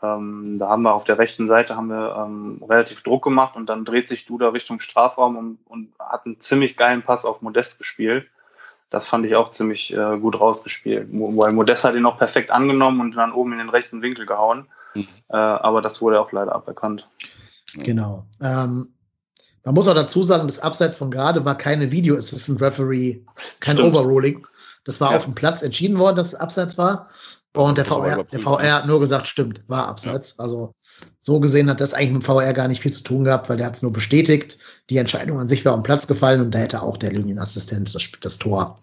Ähm, 0.00 0.58
da 0.60 0.68
haben 0.68 0.82
wir 0.82 0.94
auf 0.94 1.02
der 1.02 1.18
rechten 1.18 1.48
Seite 1.48 1.74
haben 1.74 1.88
wir 1.88 2.14
ähm, 2.24 2.62
relativ 2.68 3.02
Druck 3.02 3.24
gemacht 3.24 3.56
und 3.56 3.66
dann 3.66 3.84
dreht 3.84 4.06
sich 4.06 4.26
Duda 4.26 4.50
Richtung 4.50 4.78
Strafraum 4.78 5.36
und, 5.36 5.58
und 5.66 5.92
hat 5.98 6.24
einen 6.24 6.38
ziemlich 6.38 6.76
geilen 6.76 7.02
Pass 7.02 7.24
auf 7.24 7.42
Modest 7.42 7.78
gespielt. 7.78 8.28
Das 8.90 9.08
fand 9.08 9.26
ich 9.26 9.34
auch 9.34 9.50
ziemlich 9.50 9.92
äh, 9.92 10.18
gut 10.18 10.40
rausgespielt, 10.40 11.08
weil 11.10 11.52
Modest 11.52 11.84
hat 11.84 11.96
ihn 11.96 12.06
auch 12.06 12.16
perfekt 12.16 12.50
angenommen 12.50 13.00
und 13.00 13.16
dann 13.16 13.32
oben 13.32 13.52
in 13.52 13.58
den 13.58 13.68
rechten 13.70 14.02
Winkel 14.02 14.24
gehauen. 14.24 14.66
Mhm. 14.94 15.08
Äh, 15.30 15.36
aber 15.36 15.82
das 15.82 16.00
wurde 16.00 16.20
auch 16.20 16.30
leider 16.30 16.54
aberkannt. 16.54 17.08
Genau. 17.74 18.24
Ähm, 18.40 18.94
man 19.68 19.74
muss 19.74 19.86
auch 19.86 19.94
dazu 19.94 20.22
sagen, 20.22 20.48
das 20.48 20.60
Abseits 20.60 20.96
von 20.96 21.10
gerade 21.10 21.44
war 21.44 21.54
keine 21.54 21.90
Video 21.92 22.16
Assistant 22.16 22.62
Referee, 22.62 23.20
kein 23.60 23.76
Stimmt. 23.76 23.94
Overruling. 23.94 24.46
Das 24.86 24.98
war 24.98 25.10
ja. 25.10 25.18
auf 25.18 25.26
dem 25.26 25.34
Platz 25.34 25.60
entschieden 25.60 25.98
worden, 25.98 26.16
dass 26.16 26.28
es 26.28 26.34
Abseits 26.36 26.78
war. 26.78 27.10
Und 27.54 27.76
der 27.76 27.84
VR, 27.84 28.24
der 28.24 28.40
VR 28.40 28.76
hat 28.76 28.86
nur 28.86 28.98
gesagt, 28.98 29.26
stimmt, 29.26 29.62
war 29.66 29.86
Abseits. 29.88 30.36
Ja. 30.38 30.44
Also 30.44 30.74
so 31.20 31.38
gesehen 31.38 31.68
hat 31.68 31.82
das 31.82 31.92
eigentlich 31.92 32.12
mit 32.12 32.22
dem 32.22 32.24
VR 32.24 32.54
gar 32.54 32.66
nicht 32.66 32.80
viel 32.80 32.94
zu 32.94 33.02
tun 33.02 33.24
gehabt, 33.24 33.50
weil 33.50 33.58
der 33.58 33.66
hat 33.66 33.76
es 33.76 33.82
nur 33.82 33.92
bestätigt. 33.92 34.56
Die 34.88 34.96
Entscheidung 34.96 35.38
an 35.38 35.48
sich 35.48 35.62
war 35.66 35.74
am 35.74 35.82
Platz 35.82 36.06
gefallen 36.06 36.40
und 36.40 36.54
da 36.54 36.60
hätte 36.60 36.82
auch 36.82 36.96
der 36.96 37.12
Linienassistent 37.12 37.94
das, 37.94 38.04
das 38.22 38.38
Tor 38.38 38.80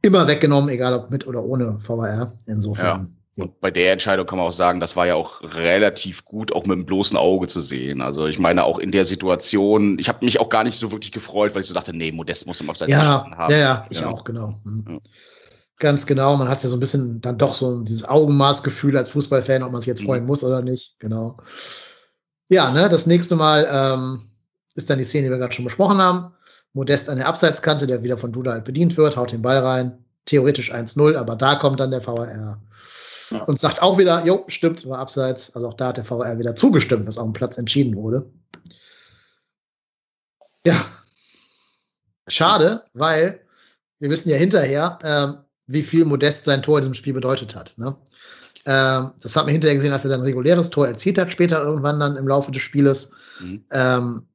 immer 0.00 0.28
weggenommen, 0.28 0.70
egal 0.70 0.94
ob 0.94 1.10
mit 1.10 1.26
oder 1.26 1.42
ohne 1.42 1.80
VR. 1.80 2.34
Insofern 2.46 3.16
und 3.36 3.60
bei 3.60 3.70
der 3.70 3.90
Entscheidung 3.90 4.26
kann 4.26 4.38
man 4.38 4.46
auch 4.46 4.52
sagen, 4.52 4.78
das 4.78 4.94
war 4.94 5.06
ja 5.06 5.16
auch 5.16 5.42
relativ 5.42 6.24
gut, 6.24 6.52
auch 6.52 6.66
mit 6.66 6.78
dem 6.78 6.86
bloßen 6.86 7.16
Auge 7.16 7.48
zu 7.48 7.60
sehen. 7.60 8.00
Also 8.00 8.26
ich 8.26 8.38
meine, 8.38 8.62
auch 8.62 8.78
in 8.78 8.92
der 8.92 9.04
Situation, 9.04 9.98
ich 9.98 10.08
habe 10.08 10.24
mich 10.24 10.38
auch 10.38 10.48
gar 10.48 10.62
nicht 10.62 10.78
so 10.78 10.92
wirklich 10.92 11.10
gefreut, 11.10 11.54
weil 11.54 11.62
ich 11.62 11.66
so 11.66 11.74
dachte, 11.74 11.92
nee, 11.92 12.12
Modest 12.12 12.46
muss 12.46 12.60
im 12.60 12.70
Abseits 12.70 12.92
ja, 12.92 13.02
haben. 13.02 13.50
Ja, 13.50 13.58
ja, 13.58 13.86
ich 13.90 14.00
ja. 14.00 14.08
auch, 14.08 14.22
genau. 14.22 14.60
Mhm. 14.62 14.84
Ja. 14.88 14.98
Ganz 15.80 16.06
genau, 16.06 16.36
man 16.36 16.48
hat 16.48 16.62
ja 16.62 16.68
so 16.68 16.76
ein 16.76 16.80
bisschen 16.80 17.20
dann 17.20 17.36
doch 17.36 17.54
so 17.54 17.82
dieses 17.82 18.08
Augenmaßgefühl 18.08 18.96
als 18.96 19.10
Fußballfan, 19.10 19.64
ob 19.64 19.72
man 19.72 19.80
sich 19.80 19.88
jetzt 19.88 20.04
freuen 20.04 20.22
mhm. 20.22 20.28
muss 20.28 20.44
oder 20.44 20.62
nicht. 20.62 20.94
Genau. 21.00 21.38
Ja, 22.48 22.70
ne, 22.70 22.88
das 22.88 23.06
nächste 23.06 23.34
Mal 23.34 23.66
ähm, 23.68 24.20
ist 24.76 24.88
dann 24.88 24.98
die 24.98 25.04
Szene, 25.04 25.24
die 25.24 25.30
wir 25.30 25.38
gerade 25.38 25.52
schon 25.52 25.64
besprochen 25.64 25.98
haben. 25.98 26.32
Modest 26.72 27.10
an 27.10 27.16
der 27.16 27.26
Abseitskante, 27.26 27.88
der 27.88 28.04
wieder 28.04 28.18
von 28.18 28.30
Duda 28.30 28.52
halt 28.52 28.64
bedient 28.64 28.96
wird, 28.96 29.16
haut 29.16 29.32
den 29.32 29.42
Ball 29.42 29.58
rein. 29.58 30.04
Theoretisch 30.26 30.72
1-0, 30.72 31.16
aber 31.16 31.34
da 31.34 31.56
kommt 31.56 31.80
dann 31.80 31.90
der 31.90 32.06
VAR 32.06 32.60
ja. 33.34 33.44
Und 33.44 33.60
sagt 33.60 33.82
auch 33.82 33.98
wieder, 33.98 34.24
jo, 34.24 34.44
stimmt, 34.48 34.88
war 34.88 34.98
abseits. 34.98 35.54
Also 35.54 35.68
auch 35.68 35.74
da 35.74 35.88
hat 35.88 35.96
der 35.96 36.04
VR 36.04 36.38
wieder 36.38 36.54
zugestimmt, 36.54 37.06
dass 37.06 37.18
auf 37.18 37.24
dem 37.24 37.32
Platz 37.32 37.58
entschieden 37.58 37.96
wurde. 37.96 38.30
Ja. 40.66 40.84
Schade, 42.28 42.84
weil 42.94 43.40
wir 43.98 44.10
wissen 44.10 44.30
ja 44.30 44.36
hinterher, 44.36 44.98
ähm, 45.02 45.38
wie 45.66 45.82
viel 45.82 46.04
Modest 46.04 46.44
sein 46.44 46.62
Tor 46.62 46.78
in 46.78 46.84
diesem 46.84 46.94
Spiel 46.94 47.12
bedeutet 47.12 47.54
hat. 47.54 47.74
Ne? 47.76 47.96
Ähm, 48.66 49.12
das 49.20 49.36
hat 49.36 49.44
man 49.44 49.52
hinterher 49.52 49.74
gesehen, 49.74 49.92
als 49.92 50.04
er 50.04 50.10
sein 50.10 50.20
reguläres 50.20 50.70
Tor 50.70 50.86
erzielt 50.86 51.18
hat, 51.18 51.32
später 51.32 51.62
irgendwann 51.62 52.00
dann 52.00 52.16
im 52.16 52.28
Laufe 52.28 52.50
des 52.50 52.62
Spieles. 52.62 53.12
Mhm. 53.40 53.64
Ähm, 53.70 54.28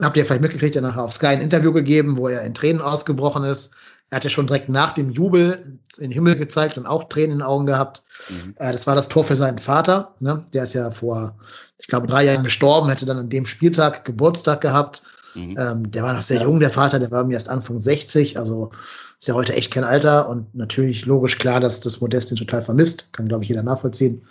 habt 0.00 0.16
ihr 0.16 0.24
vielleicht 0.24 0.42
mitgekriegt, 0.42 0.76
er 0.76 0.82
nachher 0.82 1.02
auf 1.02 1.12
Sky 1.12 1.26
ein 1.26 1.40
Interview 1.40 1.72
gegeben, 1.72 2.16
wo 2.16 2.28
er 2.28 2.42
in 2.42 2.54
Tränen 2.54 2.82
ausgebrochen 2.82 3.44
ist. 3.44 3.74
Er 4.10 4.16
hat 4.16 4.24
ja 4.24 4.30
schon 4.30 4.46
direkt 4.46 4.68
nach 4.68 4.92
dem 4.92 5.10
Jubel 5.10 5.80
in 5.96 6.04
den 6.04 6.10
Himmel 6.12 6.36
gezeigt 6.36 6.78
und 6.78 6.86
auch 6.86 7.04
Tränen 7.04 7.32
in 7.32 7.38
den 7.38 7.42
Augen 7.42 7.66
gehabt. 7.66 8.02
Mhm. 8.28 8.54
Äh, 8.56 8.72
das 8.72 8.86
war 8.86 8.94
das 8.94 9.08
Tor 9.08 9.24
für 9.24 9.36
seinen 9.36 9.58
Vater. 9.58 10.14
Ne? 10.20 10.44
Der 10.52 10.62
ist 10.62 10.74
ja 10.74 10.90
vor, 10.90 11.36
ich 11.78 11.88
glaube, 11.88 12.06
drei 12.06 12.24
Jahren 12.24 12.44
gestorben, 12.44 12.88
hätte 12.88 13.06
dann 13.06 13.18
an 13.18 13.30
dem 13.30 13.46
Spieltag 13.46 14.04
Geburtstag 14.04 14.60
gehabt. 14.60 15.02
Mhm. 15.34 15.54
Ähm, 15.58 15.90
der 15.90 16.02
war 16.02 16.14
noch 16.14 16.22
sehr 16.22 16.38
ja. 16.38 16.44
jung, 16.44 16.60
der 16.60 16.70
Vater, 16.70 16.98
der 16.98 17.10
war 17.10 17.24
mir 17.24 17.34
erst 17.34 17.48
Anfang 17.48 17.80
60, 17.80 18.38
also 18.38 18.70
ist 19.18 19.28
ja 19.28 19.34
heute 19.34 19.54
echt 19.54 19.72
kein 19.72 19.84
Alter 19.84 20.28
und 20.28 20.54
natürlich 20.54 21.04
logisch 21.04 21.38
klar, 21.38 21.60
dass 21.60 21.80
das 21.80 22.00
Modest 22.00 22.30
ihn 22.30 22.36
total 22.36 22.62
vermisst, 22.62 23.12
kann 23.12 23.28
glaube 23.28 23.44
ich 23.44 23.48
jeder 23.48 23.62
nachvollziehen. 23.62 24.22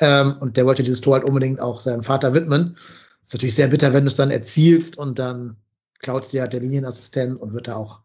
Ähm, 0.00 0.36
und 0.40 0.56
der 0.56 0.66
wollte 0.66 0.82
dieses 0.82 1.00
Tor 1.00 1.14
halt 1.14 1.24
unbedingt 1.24 1.60
auch 1.60 1.80
seinem 1.80 2.04
Vater 2.04 2.34
widmen. 2.34 2.76
Ist 3.24 3.34
natürlich 3.34 3.54
sehr 3.54 3.68
bitter, 3.68 3.92
wenn 3.92 4.04
du 4.04 4.08
es 4.08 4.16
dann 4.16 4.30
erzielst 4.30 4.98
und 4.98 5.18
dann 5.18 5.56
klaut 6.00 6.30
dir 6.32 6.42
halt 6.42 6.52
der 6.52 6.60
Linienassistent 6.60 7.40
und 7.40 7.54
wird 7.54 7.68
da 7.68 7.76
auch 7.76 8.00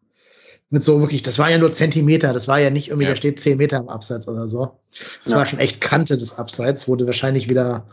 mit 0.69 0.83
so 0.83 0.99
wirklich, 0.99 1.23
das 1.23 1.39
war 1.39 1.49
ja 1.49 1.57
nur 1.57 1.71
Zentimeter, 1.71 2.33
das 2.33 2.47
war 2.47 2.59
ja 2.59 2.69
nicht 2.69 2.89
irgendwie, 2.89 3.05
ja. 3.05 3.11
da 3.11 3.15
steht 3.15 3.39
zehn 3.39 3.57
Meter 3.57 3.77
im 3.77 3.89
Abseits 3.89 4.27
oder 4.27 4.47
so. 4.47 4.79
Das 5.23 5.31
ja. 5.31 5.37
war 5.37 5.45
schon 5.45 5.59
echt 5.59 5.81
Kante 5.81 6.17
des 6.17 6.37
Abseits, 6.37 6.87
wo 6.87 6.95
du 6.95 7.05
wahrscheinlich 7.05 7.49
wieder 7.49 7.87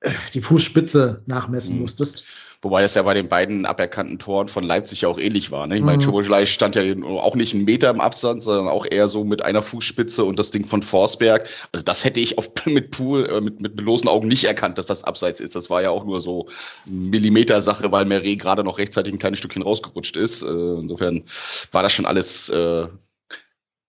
äh, 0.00 0.10
die 0.34 0.42
Fußspitze 0.42 1.22
nachmessen 1.26 1.76
mhm. 1.76 1.82
musstest. 1.82 2.24
Wobei 2.64 2.80
das 2.80 2.94
ja 2.94 3.02
bei 3.02 3.12
den 3.12 3.28
beiden 3.28 3.66
aberkannten 3.66 4.18
Toren 4.18 4.48
von 4.48 4.64
Leipzig 4.64 5.02
ja 5.02 5.08
auch 5.08 5.18
ähnlich 5.18 5.50
war. 5.50 5.66
Ne? 5.66 5.76
Ich 5.76 5.82
meine, 5.82 5.98
mhm. 5.98 6.06
Choboschlei 6.06 6.46
stand 6.46 6.74
ja 6.74 6.82
auch 7.04 7.36
nicht 7.36 7.54
einen 7.54 7.64
Meter 7.64 7.90
im 7.90 8.00
Abstand, 8.00 8.42
sondern 8.42 8.68
auch 8.68 8.86
eher 8.90 9.06
so 9.06 9.22
mit 9.22 9.42
einer 9.42 9.60
Fußspitze 9.60 10.24
und 10.24 10.38
das 10.38 10.50
Ding 10.50 10.66
von 10.66 10.82
Forsberg. 10.82 11.46
Also 11.72 11.84
das 11.84 12.04
hätte 12.04 12.20
ich 12.20 12.38
auf, 12.38 12.50
mit 12.64 12.90
Pool, 12.90 13.26
äh, 13.26 13.40
mit, 13.42 13.60
mit 13.60 13.76
bloßen 13.76 14.08
Augen 14.08 14.28
nicht 14.28 14.44
erkannt, 14.44 14.78
dass 14.78 14.86
das 14.86 15.04
Abseits 15.04 15.40
ist. 15.40 15.54
Das 15.54 15.68
war 15.68 15.82
ja 15.82 15.90
auch 15.90 16.04
nur 16.04 16.22
so 16.22 16.46
Millimeter-Sache, 16.86 17.92
weil 17.92 18.06
Meret 18.06 18.40
gerade 18.40 18.64
noch 18.64 18.78
rechtzeitig 18.78 19.12
ein 19.12 19.18
kleines 19.18 19.40
Stückchen 19.40 19.62
rausgerutscht 19.62 20.16
ist. 20.16 20.42
Äh, 20.42 20.46
insofern 20.46 21.24
war 21.70 21.82
das 21.82 21.92
schon 21.92 22.06
alles 22.06 22.48
äh, 22.48 22.86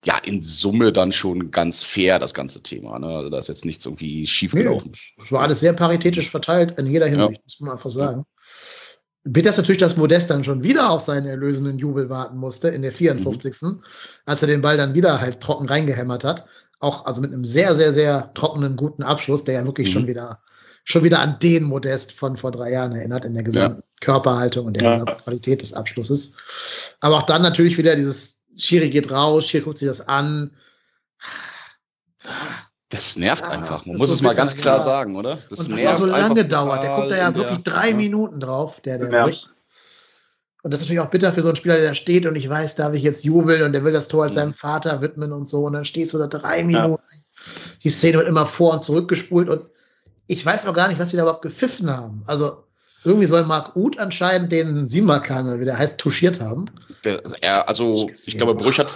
ja, 0.04 0.18
in 0.18 0.42
Summe 0.42 0.92
dann 0.92 1.12
schon 1.12 1.50
ganz 1.50 1.82
fair, 1.82 2.18
das 2.18 2.34
ganze 2.34 2.62
Thema. 2.62 2.98
Ne? 2.98 3.08
Also 3.08 3.30
da 3.30 3.38
ist 3.38 3.48
jetzt 3.48 3.64
nichts 3.64 3.84
irgendwie 3.86 4.26
schief 4.26 4.52
gelaufen. 4.52 4.92
Nee, 4.92 5.22
es 5.22 5.32
war 5.32 5.40
alles 5.40 5.60
sehr 5.60 5.72
paritätisch 5.72 6.30
verteilt, 6.30 6.78
in 6.78 6.86
jeder 6.86 7.06
Hinsicht, 7.06 7.32
ja. 7.32 7.40
muss 7.42 7.60
man 7.60 7.72
einfach 7.72 7.90
sagen. 7.90 8.24
Bitter 9.28 9.50
ist 9.50 9.56
natürlich, 9.56 9.80
dass 9.80 9.96
Modest 9.96 10.30
dann 10.30 10.44
schon 10.44 10.62
wieder 10.62 10.90
auf 10.90 11.00
seinen 11.00 11.26
erlösenden 11.26 11.78
Jubel 11.78 12.08
warten 12.08 12.38
musste 12.38 12.68
in 12.68 12.82
der 12.82 12.92
54. 12.92 13.62
Mhm. 13.62 13.82
Als 14.24 14.42
er 14.42 14.48
den 14.48 14.62
Ball 14.62 14.76
dann 14.76 14.94
wieder 14.94 15.20
halt 15.20 15.40
trocken 15.40 15.68
reingehämmert 15.68 16.24
hat. 16.24 16.46
Auch 16.78 17.06
also 17.06 17.20
mit 17.20 17.32
einem 17.32 17.44
sehr, 17.44 17.74
sehr, 17.74 17.92
sehr 17.92 18.32
trockenen, 18.34 18.76
guten 18.76 19.02
Abschluss, 19.02 19.44
der 19.44 19.54
ja 19.54 19.66
wirklich 19.66 19.88
mhm. 19.88 19.92
schon 19.92 20.06
wieder 20.06 20.40
schon 20.88 21.02
wieder 21.02 21.18
an 21.18 21.36
den 21.42 21.64
Modest 21.64 22.12
von 22.12 22.36
vor 22.36 22.52
drei 22.52 22.70
Jahren 22.70 22.92
erinnert, 22.92 23.24
in 23.24 23.34
der 23.34 23.42
gesamten 23.42 23.80
ja. 23.80 23.86
Körperhaltung 24.00 24.66
und 24.66 24.74
der 24.74 24.84
ja. 24.84 24.92
gesamten 24.92 25.22
Qualität 25.24 25.60
des 25.60 25.74
Abschlusses. 25.74 26.34
Aber 27.00 27.16
auch 27.16 27.26
dann 27.26 27.42
natürlich 27.42 27.76
wieder 27.76 27.96
dieses 27.96 28.42
Schiri 28.56 28.88
geht 28.88 29.10
raus, 29.10 29.48
Schiri 29.48 29.64
guckt 29.64 29.78
sich 29.78 29.88
das 29.88 30.06
an. 30.06 30.52
Das 32.88 33.16
nervt 33.16 33.44
ja, 33.44 33.50
einfach. 33.50 33.84
Man 33.84 33.96
muss 33.96 34.08
so 34.08 34.14
es 34.14 34.22
mal 34.22 34.34
ganz 34.34 34.56
klar 34.56 34.78
ja. 34.78 34.84
sagen, 34.84 35.16
oder? 35.16 35.38
Das 35.50 35.60
und 35.60 35.74
nervt 35.74 35.84
das 35.84 35.98
so 35.98 36.06
lange 36.06 36.44
dauert. 36.44 36.82
Der 36.82 36.96
guckt 36.96 37.10
da 37.10 37.16
ja 37.16 37.34
wirklich 37.34 37.62
drei 37.64 37.90
ja. 37.90 37.96
Minuten 37.96 38.40
drauf, 38.40 38.80
der, 38.80 38.98
der 38.98 39.10
ja. 39.10 39.24
Und 40.62 40.72
das 40.72 40.80
ist 40.80 40.86
natürlich 40.86 41.00
auch 41.00 41.10
bitter 41.10 41.32
für 41.32 41.42
so 41.42 41.48
einen 41.48 41.56
Spieler, 41.56 41.76
der 41.76 41.88
da 41.90 41.94
steht 41.94 42.26
und 42.26 42.34
ich 42.34 42.48
weiß, 42.48 42.74
darf 42.74 42.92
ich 42.92 43.02
jetzt 43.02 43.24
jubeln 43.24 43.62
und 43.62 43.72
der 43.72 43.84
will 43.84 43.92
das 43.92 44.08
Tor 44.08 44.24
als 44.24 44.32
mhm. 44.32 44.40
seinem 44.40 44.52
Vater 44.52 45.00
widmen 45.00 45.32
und 45.32 45.48
so. 45.48 45.64
Und 45.64 45.74
dann 45.74 45.84
stehst 45.84 46.12
du 46.12 46.18
da 46.18 46.26
drei 46.26 46.64
Minuten. 46.64 47.02
Die 47.82 47.88
Szene 47.88 48.18
wird 48.18 48.28
immer 48.28 48.46
vor 48.46 48.74
und 48.74 48.82
zurück 48.82 49.08
gespult 49.08 49.48
und 49.48 49.64
ich 50.26 50.44
weiß 50.44 50.66
auch 50.66 50.74
gar 50.74 50.88
nicht, 50.88 50.98
was 50.98 51.10
sie 51.10 51.16
da 51.16 51.22
überhaupt 51.22 51.42
gepfiffen 51.42 51.88
haben. 51.88 52.24
Also 52.26 52.65
irgendwie 53.06 53.26
soll 53.26 53.44
Marc 53.44 53.76
Uth 53.76 53.98
anscheinend 53.98 54.52
den 54.52 54.84
Simakan, 54.84 55.60
wie 55.60 55.64
der 55.64 55.78
heißt, 55.78 55.98
touchiert 55.98 56.40
haben. 56.40 56.66
Der, 57.04 57.22
er, 57.40 57.68
also 57.68 58.10
ich 58.10 58.36
glaube, 58.36 58.54
Brüch 58.54 58.78
hat, 58.78 58.90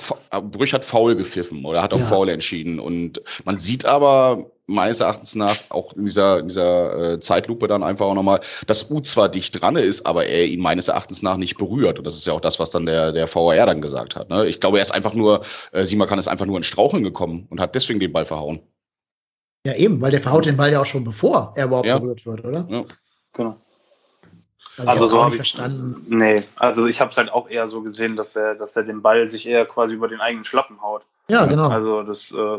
Brüch 0.51 0.73
hat 0.73 0.85
faul 0.85 1.15
gepfiffen 1.15 1.65
oder 1.65 1.81
hat 1.81 1.95
auch 1.95 2.01
ja. 2.01 2.07
faul 2.07 2.29
entschieden. 2.29 2.81
Und 2.81 3.23
man 3.45 3.57
sieht 3.57 3.85
aber 3.85 4.47
meines 4.67 5.01
Erachtens 5.01 5.35
nach 5.35 5.57
auch 5.69 5.93
in 5.95 6.07
dieser, 6.07 6.41
in 6.41 6.49
dieser 6.49 7.13
äh, 7.13 7.21
Zeitlupe 7.21 7.67
dann 7.67 7.83
einfach 7.83 8.07
auch 8.07 8.15
nochmal, 8.15 8.41
dass 8.67 8.91
Uth 8.91 9.07
zwar 9.07 9.29
dicht 9.29 9.61
dran 9.61 9.77
ist, 9.77 10.07
aber 10.07 10.27
er 10.27 10.47
ihn 10.47 10.61
meines 10.61 10.89
Erachtens 10.89 11.23
nach 11.23 11.37
nicht 11.37 11.57
berührt. 11.57 11.99
Und 11.99 12.05
das 12.05 12.17
ist 12.17 12.27
ja 12.27 12.33
auch 12.33 12.41
das, 12.41 12.59
was 12.59 12.71
dann 12.71 12.87
der, 12.87 13.13
der 13.13 13.33
VAR 13.33 13.67
dann 13.67 13.81
gesagt 13.81 14.17
hat. 14.17 14.31
Ne? 14.31 14.47
Ich 14.49 14.61
glaube, 14.61 14.79
er 14.79 14.83
ist 14.83 14.91
einfach 14.91 15.15
nur, 15.15 15.43
äh, 15.73 15.85
Simakan 15.85 16.19
ist 16.19 16.29
einfach 16.29 16.47
nur 16.47 16.57
in 16.57 16.65
Straucheln 16.65 17.05
gekommen 17.05 17.47
und 17.51 17.61
hat 17.61 17.75
deswegen 17.75 18.01
den 18.01 18.13
Ball 18.13 18.25
verhauen. 18.25 18.61
Ja, 19.67 19.75
eben, 19.75 20.01
weil 20.01 20.11
der 20.11 20.23
verhaut 20.23 20.47
den 20.47 20.57
Ball 20.57 20.73
ja 20.73 20.81
auch 20.81 20.87
schon 20.87 21.05
bevor 21.05 21.53
er 21.57 21.67
überhaupt 21.67 21.87
ja. 21.87 21.99
berührt 21.99 22.25
wird, 22.25 22.45
oder? 22.45 22.67
Ja. 22.69 22.85
Genau. 23.35 23.57
Also, 24.81 24.91
also 24.91 25.07
so 25.07 25.25
habe 25.25 25.35
ich 25.35 25.43
verstanden. 25.43 26.07
Nee, 26.09 26.43
also 26.57 26.87
ich 26.87 27.01
habe 27.01 27.11
es 27.11 27.17
halt 27.17 27.31
auch 27.31 27.49
eher 27.49 27.69
so 27.69 27.83
gesehen, 27.83 28.17
dass 28.17 28.37
er, 28.37 28.55
dass 28.55 28.77
er 28.77 28.83
den 28.83 29.03
Ball 29.03 29.31
sich 29.31 29.47
eher 29.47 29.67
quasi 29.67 29.95
über 29.95 30.09
den 30.09 30.21
eigenen 30.21 30.45
Schlappen 30.45 30.81
haut. 30.81 31.03
Ja, 31.29 31.47
genau. 31.47 31.69
Also 31.69 32.03
das 32.03 32.33
äh, 32.33 32.59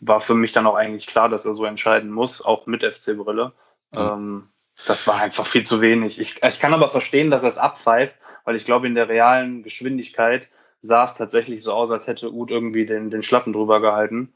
war 0.00 0.20
für 0.20 0.34
mich 0.34 0.52
dann 0.52 0.66
auch 0.66 0.74
eigentlich 0.74 1.06
klar, 1.06 1.28
dass 1.28 1.46
er 1.46 1.54
so 1.54 1.64
entscheiden 1.64 2.10
muss, 2.10 2.42
auch 2.42 2.66
mit 2.66 2.82
FC-Brille. 2.82 3.52
Mhm. 3.92 3.98
Ähm, 3.98 4.48
das 4.86 5.06
war 5.06 5.16
einfach 5.16 5.46
viel 5.46 5.64
zu 5.64 5.80
wenig. 5.80 6.20
Ich, 6.20 6.42
ich 6.42 6.60
kann 6.60 6.74
aber 6.74 6.90
verstehen, 6.90 7.30
dass 7.30 7.42
er 7.42 7.48
es 7.48 7.58
abpfeift, 7.58 8.14
weil 8.44 8.56
ich 8.56 8.66
glaube, 8.66 8.86
in 8.86 8.94
der 8.94 9.08
realen 9.08 9.62
Geschwindigkeit 9.62 10.48
sah 10.82 11.04
es 11.04 11.14
tatsächlich 11.14 11.62
so 11.62 11.72
aus, 11.72 11.90
als 11.90 12.06
hätte 12.06 12.32
Uth 12.32 12.50
irgendwie 12.50 12.84
den, 12.84 13.10
den 13.10 13.22
Schlappen 13.22 13.54
drüber 13.54 13.80
gehalten. 13.80 14.34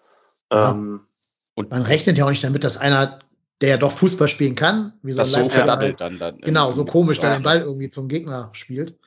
Ja. 0.51 0.71
Ähm, 0.71 1.01
Und 1.55 1.71
man 1.71 1.83
rechnet 1.83 2.17
ja 2.17 2.25
auch 2.25 2.31
nicht 2.31 2.43
damit, 2.43 2.65
dass 2.65 2.79
einer, 2.79 3.19
der 3.61 3.69
ja 3.71 3.77
doch 3.77 3.93
Fußball 3.93 4.29
spielen 4.29 4.55
kann, 4.55 4.93
wie 5.03 5.13
so 5.13 5.19
das 5.19 5.33
so 5.33 5.49
verdattelt 5.49 6.01
dann, 6.01 6.19
dann. 6.19 6.39
Genau, 6.39 6.73
so 6.73 6.85
komisch, 6.85 7.19
ja. 7.19 7.31
den 7.31 7.43
Ball 7.43 7.61
irgendwie 7.61 7.91
zum 7.91 8.09
Gegner 8.09 8.51
spielt. 8.53 8.99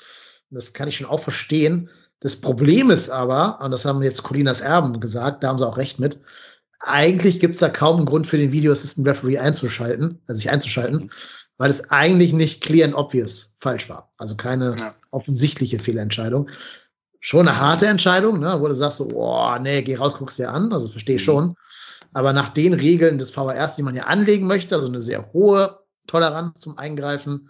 Das 0.50 0.74
kann 0.74 0.88
ich 0.88 0.98
schon 0.98 1.08
auch 1.08 1.22
verstehen. 1.22 1.90
Das 2.20 2.40
Problem 2.40 2.92
ist 2.92 3.10
aber, 3.10 3.60
und 3.62 3.72
das 3.72 3.84
haben 3.84 4.02
jetzt 4.04 4.24
Colinas 4.24 4.62
Erben 4.62 5.00
gesagt, 5.00 5.44
da 5.44 5.50
haben 5.50 5.58
sie 5.58 5.68
auch 5.68 5.78
recht 5.78 6.00
mit, 6.00 6.22
eigentlich 6.80 7.40
gibt 7.40 7.56
es 7.56 7.62
da 7.62 7.70
kaum 7.70 7.98
einen 7.98 8.06
Grund 8.06 8.28
für 8.28 8.38
den 8.38 8.52
Video 8.52 8.72
Assistant 8.72 9.08
Referee 9.08 9.38
einzuschalten, 9.38 10.22
also 10.28 10.40
sich 10.40 10.50
einzuschalten, 10.50 11.04
mhm. 11.04 11.10
weil 11.58 11.70
es 11.70 11.90
eigentlich 11.92 12.34
nicht 12.34 12.62
clear 12.62 12.86
and 12.86 12.96
obvious 12.96 13.56
falsch 13.60 13.90
war. 13.90 14.14
Also 14.18 14.36
keine 14.36 14.76
ja. 14.78 14.96
offensichtliche 15.12 15.80
Fehlentscheidung. 15.80 16.50
Schon 17.20 17.48
eine 17.48 17.60
harte 17.60 17.88
Entscheidung, 17.88 18.40
ne, 18.40 18.58
wo 18.60 18.68
du 18.68 18.76
sagst 18.76 18.98
so, 18.98 19.10
oh, 19.14 19.58
nee, 19.62 19.82
geh 19.82 19.96
raus, 19.96 20.14
guckst 20.18 20.40
dir 20.40 20.50
an, 20.50 20.74
also 20.74 20.90
verstehe 20.90 21.16
ich 21.16 21.22
mhm. 21.24 21.26
schon. 21.26 21.56
Aber 22.14 22.34
nach 22.34 22.50
den 22.50 22.74
Regeln 22.74 23.18
des 23.18 23.32
VRs, 23.32 23.76
die 23.76 23.84
man 23.84 23.96
ja 23.96 24.04
anlegen 24.04 24.48
möchte, 24.48 24.76
also 24.76 24.88
eine 24.88 25.02
sehr 25.02 25.34
hohe 25.34 25.80
Toleranz 26.08 26.60
zum 26.60 26.78
Eingreifen, 26.78 27.50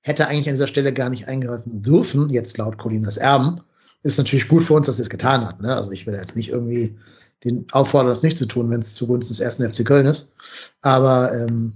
hätte 0.00 0.26
eigentlich 0.26 0.48
an 0.48 0.54
dieser 0.54 0.66
Stelle 0.66 0.92
gar 0.92 1.10
nicht 1.10 1.28
eingreifen 1.28 1.82
dürfen, 1.82 2.30
jetzt 2.30 2.58
laut 2.58 2.78
Colinas 2.78 3.16
Erben. 3.16 3.60
Ist 4.02 4.18
natürlich 4.18 4.48
gut 4.48 4.64
für 4.64 4.74
uns, 4.74 4.86
dass 4.86 4.98
er 4.98 5.02
es 5.02 5.10
getan 5.10 5.46
hat. 5.46 5.60
Ne? 5.60 5.74
Also 5.74 5.92
ich 5.92 6.06
will 6.06 6.14
jetzt 6.14 6.36
nicht 6.36 6.48
irgendwie 6.48 6.98
den 7.44 7.66
auffordern, 7.72 8.08
das 8.08 8.22
nicht 8.22 8.38
zu 8.38 8.46
tun, 8.46 8.70
wenn 8.70 8.80
es 8.80 8.94
zugunsten 8.94 9.32
des 9.32 9.40
ersten 9.40 9.72
FC 9.72 9.84
Köln 9.84 10.06
ist. 10.06 10.34
Aber 10.80 11.32
ähm, 11.32 11.74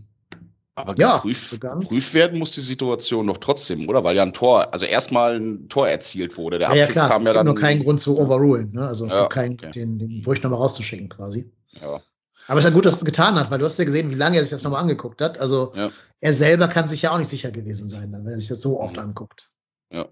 aber 0.79 0.95
ja, 0.99 1.17
geprüft, 1.17 1.49
so 1.49 1.59
geprüft 1.59 2.13
werden 2.13 2.39
muss 2.39 2.51
die 2.51 2.61
Situation 2.61 3.25
noch 3.25 3.39
trotzdem, 3.39 3.89
oder? 3.89 4.05
Weil 4.05 4.15
ja 4.15 4.23
ein 4.23 4.35
Tor, 4.35 4.75
also 4.75 4.85
erstmal 4.85 5.37
ein 5.37 5.71
Tor 5.71 5.89
erzielt 5.89 6.37
wurde. 6.37 6.59
Der 6.59 6.69
ja, 6.69 6.75
ja 6.75 6.87
klar, 6.87 7.09
kam 7.09 7.23
es 7.23 7.29
ja 7.29 7.33
gibt 7.33 7.47
nur 7.47 7.55
keinen 7.55 7.83
Grund 7.83 7.99
zu 7.99 8.19
overrulen. 8.19 8.73
Ne? 8.73 8.87
Also 8.87 9.07
es 9.07 9.13
ja, 9.13 9.23
gibt 9.23 9.33
keinen, 9.33 9.55
okay. 9.55 9.71
den, 9.71 9.99
den 9.99 10.23
Brüch 10.23 10.43
nochmal 10.43 10.59
rauszuschicken 10.59 11.09
quasi. 11.09 11.51
Ja. 11.81 12.03
Aber 12.49 12.59
es 12.59 12.65
ist 12.65 12.71
ja 12.71 12.75
gut, 12.75 12.87
dass 12.87 12.95
es 12.95 13.05
getan 13.05 13.35
hat, 13.37 13.51
weil 13.51 13.59
du 13.59 13.65
hast 13.65 13.79
ja 13.79 13.85
gesehen, 13.85 14.11
wie 14.11 14.15
lange 14.15 14.37
er 14.37 14.45
sich 14.45 14.51
das 14.51 14.63
nochmal 14.63 14.83
angeguckt 14.83 15.21
hat. 15.21 15.39
Also 15.39 15.73
ja. 15.75 15.91
er 16.21 16.33
selber 16.33 16.69
kann 16.69 16.89
sich 16.89 17.03
ja 17.03 17.13
auch 17.13 17.19
nicht 17.19 17.31
sicher 17.31 17.51
gewesen 17.51 17.89
sein, 17.89 18.13
wenn 18.13 18.27
er 18.27 18.39
sich 18.39 18.49
das 18.49 18.61
so 18.61 18.81
oft 18.81 18.95
mhm. 18.95 19.03
anguckt. 19.03 19.51
Ja. 19.93 20.07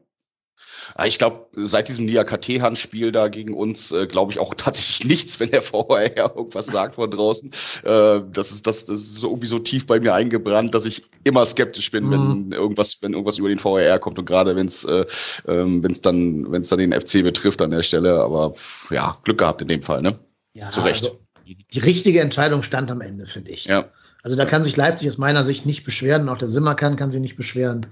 Ah, 0.95 1.07
ich 1.07 1.19
glaube, 1.19 1.47
seit 1.53 1.89
diesem 1.89 2.05
Nia-KT-Handspiel 2.07 3.11
da 3.13 3.29
gegen 3.29 3.55
uns, 3.55 3.93
äh, 3.93 4.07
glaube 4.07 4.33
ich 4.33 4.39
auch 4.39 4.55
tatsächlich 4.57 5.05
nichts, 5.09 5.41
wenn 5.41 5.51
der 5.51 5.63
VAR 5.63 6.17
irgendwas 6.17 6.67
sagt 6.67 6.97
von 6.97 7.11
draußen. 7.11 7.51
Äh, 7.85 8.23
das, 8.33 8.53
ist, 8.53 8.67
das, 8.67 8.87
das 8.87 9.01
ist 9.01 9.17
so 9.17 9.29
irgendwie 9.29 9.47
so 9.47 9.59
tief 9.59 9.87
bei 9.87 10.01
mir 10.01 10.15
eingebrannt, 10.15 10.75
dass 10.75 10.85
ich 10.85 11.05
immer 11.25 11.47
skeptisch 11.47 11.91
bin, 11.91 12.07
mhm. 12.07 12.11
wenn 12.11 12.53
irgendwas, 12.53 12.99
wenn 13.01 13.13
irgendwas 13.13 13.39
über 13.39 13.49
den 13.49 13.63
VAR 13.63 13.99
kommt 13.99 14.19
und 14.19 14.27
gerade 14.27 14.57
wenn 14.57 14.67
es 14.67 14.85
äh, 14.85 15.07
ähm, 15.47 15.83
wenn's 15.83 16.01
dann, 16.01 16.51
wenn's 16.51 16.69
dann 16.69 16.79
den 16.79 16.93
FC 16.93 17.23
betrifft 17.23 17.63
an 17.63 17.71
der 17.71 17.83
Stelle. 17.83 18.21
Aber 18.21 18.55
ja, 18.91 19.19
Glück 19.25 19.39
gehabt 19.39 19.63
in 19.63 19.69
dem 19.69 19.83
Fall, 19.83 20.03
ne? 20.03 20.19
Ja, 20.57 20.69
Zu 20.69 20.81
Recht. 20.81 21.05
Also, 21.05 21.24
die 21.45 21.79
richtige 21.81 22.21
Entscheidung 22.21 22.63
stand 22.63 22.91
am 22.91 23.01
Ende, 23.01 23.27
finde 23.27 23.51
ich. 23.51 23.67
Ja. 23.67 23.91
Also 24.23 24.37
da 24.37 24.47
kann 24.47 24.65
sich 24.65 24.77
Leipzig 24.77 25.09
aus 25.09 25.19
meiner 25.19 25.45
Sicht 25.45 25.67
nicht 25.67 25.85
beschweren, 25.85 26.29
auch 26.29 26.39
der 26.39 26.49
Simmer 26.49 26.75
kann, 26.75 26.97
kann 26.97 27.11
sich 27.11 27.21
nicht 27.21 27.37
beschweren. 27.37 27.87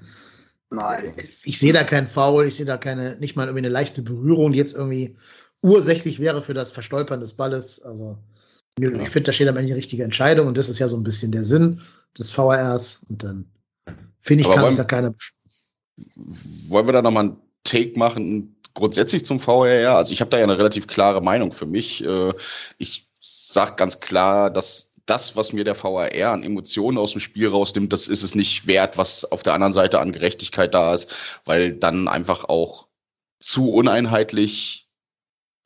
Nein. 0.71 1.15
Ich 1.45 1.59
sehe 1.59 1.75
da 1.75 1.85
keinen 1.85 2.09
Foul, 2.09 2.47
ich 2.47 2.57
sehe 2.57 2.67
da 2.67 2.79
keine, 2.79 3.17
nicht 3.17 3.37
mal 3.37 3.45
irgendwie 3.47 3.67
eine 3.67 3.69
leichte 3.69 4.01
Berührung, 4.01 4.53
die 4.53 4.59
jetzt 4.59 4.75
irgendwie 4.75 5.17
ursächlich 5.61 6.19
wäre 6.19 6.43
für 6.43 6.55
das 6.55 6.73
Verstolpern 6.73 7.21
des 7.21 7.35
Balles. 7.35 7.83
Also 7.83 8.19
ja. 8.79 8.89
ich 8.91 9.11
finde, 9.11 9.25
da 9.25 9.33
steht 9.33 9.49
am 9.49 9.57
Ende 9.57 9.69
die 9.69 9.75
richtige 9.75 10.05
Entscheidung 10.05 10.47
und 10.47 10.57
das 10.57 10.71
ist 10.71 10.79
ja 10.79 10.89
so 10.89 10.97
ein 10.97 11.05
bisschen 11.05 11.33
der 11.33 11.45
Sinn 11.45 11.83
des 12.19 12.31
VRs 12.31 13.05
und 13.09 13.23
dann 13.23 13.47
finde 14.23 14.43
ich, 14.43 14.47
Aber 14.47 14.57
kann 14.57 14.69
sich 14.69 14.77
da 14.77 14.85
keiner 14.85 15.15
Wollen 16.69 16.89
wir 16.89 16.93
da 16.93 17.03
nochmal 17.03 17.25
einen 17.25 17.37
Take 17.65 17.99
machen, 17.99 18.57
grundsätzlich 18.73 19.25
zum 19.27 19.41
VRR? 19.41 19.97
Also 19.97 20.13
ich 20.13 20.21
habe 20.21 20.31
da 20.31 20.39
ja 20.39 20.45
eine 20.45 20.57
relativ 20.57 20.87
klare 20.87 21.21
Meinung 21.21 21.53
für 21.53 21.67
mich. 21.67 22.03
Äh, 22.03 22.33
ich 22.79 23.12
sage 23.23 23.77
ganz 23.77 24.01
klar, 24.01 24.51
dass 24.51 24.93
das, 25.07 25.37
was 25.37 25.53
mir 25.53 25.65
der 25.65 25.81
VAR 25.83 26.33
an 26.33 26.45
Emotionen 26.45 26.99
aus 26.99 27.13
dem 27.13 27.21
Spiel 27.21 27.49
rausnimmt, 27.49 27.93
das 27.93 28.09
ist 28.09 28.23
es 28.23 28.35
nicht 28.35 28.67
wert, 28.67 28.99
was 28.99 29.25
auf 29.25 29.43
der 29.43 29.55
anderen 29.55 29.73
Seite 29.73 30.01
an 30.01 30.13
Gerechtigkeit 30.13 30.75
da 30.75 30.95
ist, 30.95 31.41
weil 31.45 31.73
dann 31.73 32.09
einfach 32.09 32.45
auch 32.45 32.89
zu 33.39 33.73
uneinheitlich 33.73 34.89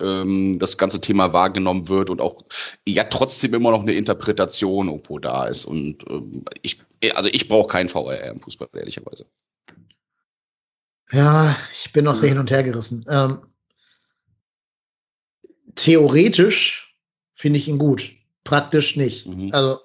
ähm, 0.01 0.59
das 0.59 0.79
ganze 0.79 1.01
Thema 1.01 1.33
wahrgenommen 1.33 1.88
wird 1.88 2.11
und 2.11 2.21
auch 2.21 2.42
ja 2.87 3.05
trotzdem 3.05 3.55
immer 3.55 3.71
noch 3.71 3.83
eine 3.83 3.92
Interpretation 3.92 4.88
irgendwo 4.88 5.19
da 5.19 5.47
ist. 5.47 5.64
Und 5.64 6.05
ähm, 6.09 6.45
ich, 6.62 6.81
also 7.14 7.29
ich 7.31 7.49
brauche 7.49 7.69
keinen 7.69 7.92
VAR 7.92 8.19
im 8.23 8.40
Fußball, 8.40 8.69
ehrlicherweise. 8.75 9.27
Ja, 11.12 11.57
ich 11.73 11.92
bin 11.92 12.05
noch 12.05 12.16
sehr 12.16 12.31
hin 12.31 12.38
und 12.38 12.51
her 12.51 12.62
gerissen. 12.62 13.05
Ähm, 13.09 13.40
theoretisch 15.77 16.86
finde 17.37 17.59
ich 17.59 17.68
ihn 17.68 17.79
gut 17.79 18.11
praktisch 18.46 18.96
nicht. 18.96 19.27
Mhm. 19.27 19.51
Also 19.53 19.81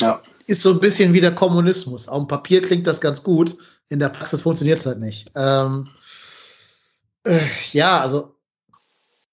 ja. 0.00 0.20
ist 0.46 0.62
so 0.62 0.70
ein 0.70 0.80
bisschen 0.80 1.14
wie 1.14 1.20
der 1.20 1.34
Kommunismus. 1.34 2.08
Auf 2.08 2.18
dem 2.18 2.28
Papier 2.28 2.60
klingt 2.60 2.86
das 2.86 3.00
ganz 3.00 3.22
gut, 3.22 3.56
in 3.88 3.98
der 3.98 4.10
Praxis 4.10 4.42
funktioniert 4.42 4.80
es 4.80 4.86
halt 4.86 4.98
nicht. 4.98 5.30
Ähm, 5.34 5.88
äh, 7.24 7.40
ja, 7.72 8.00
also 8.00 8.34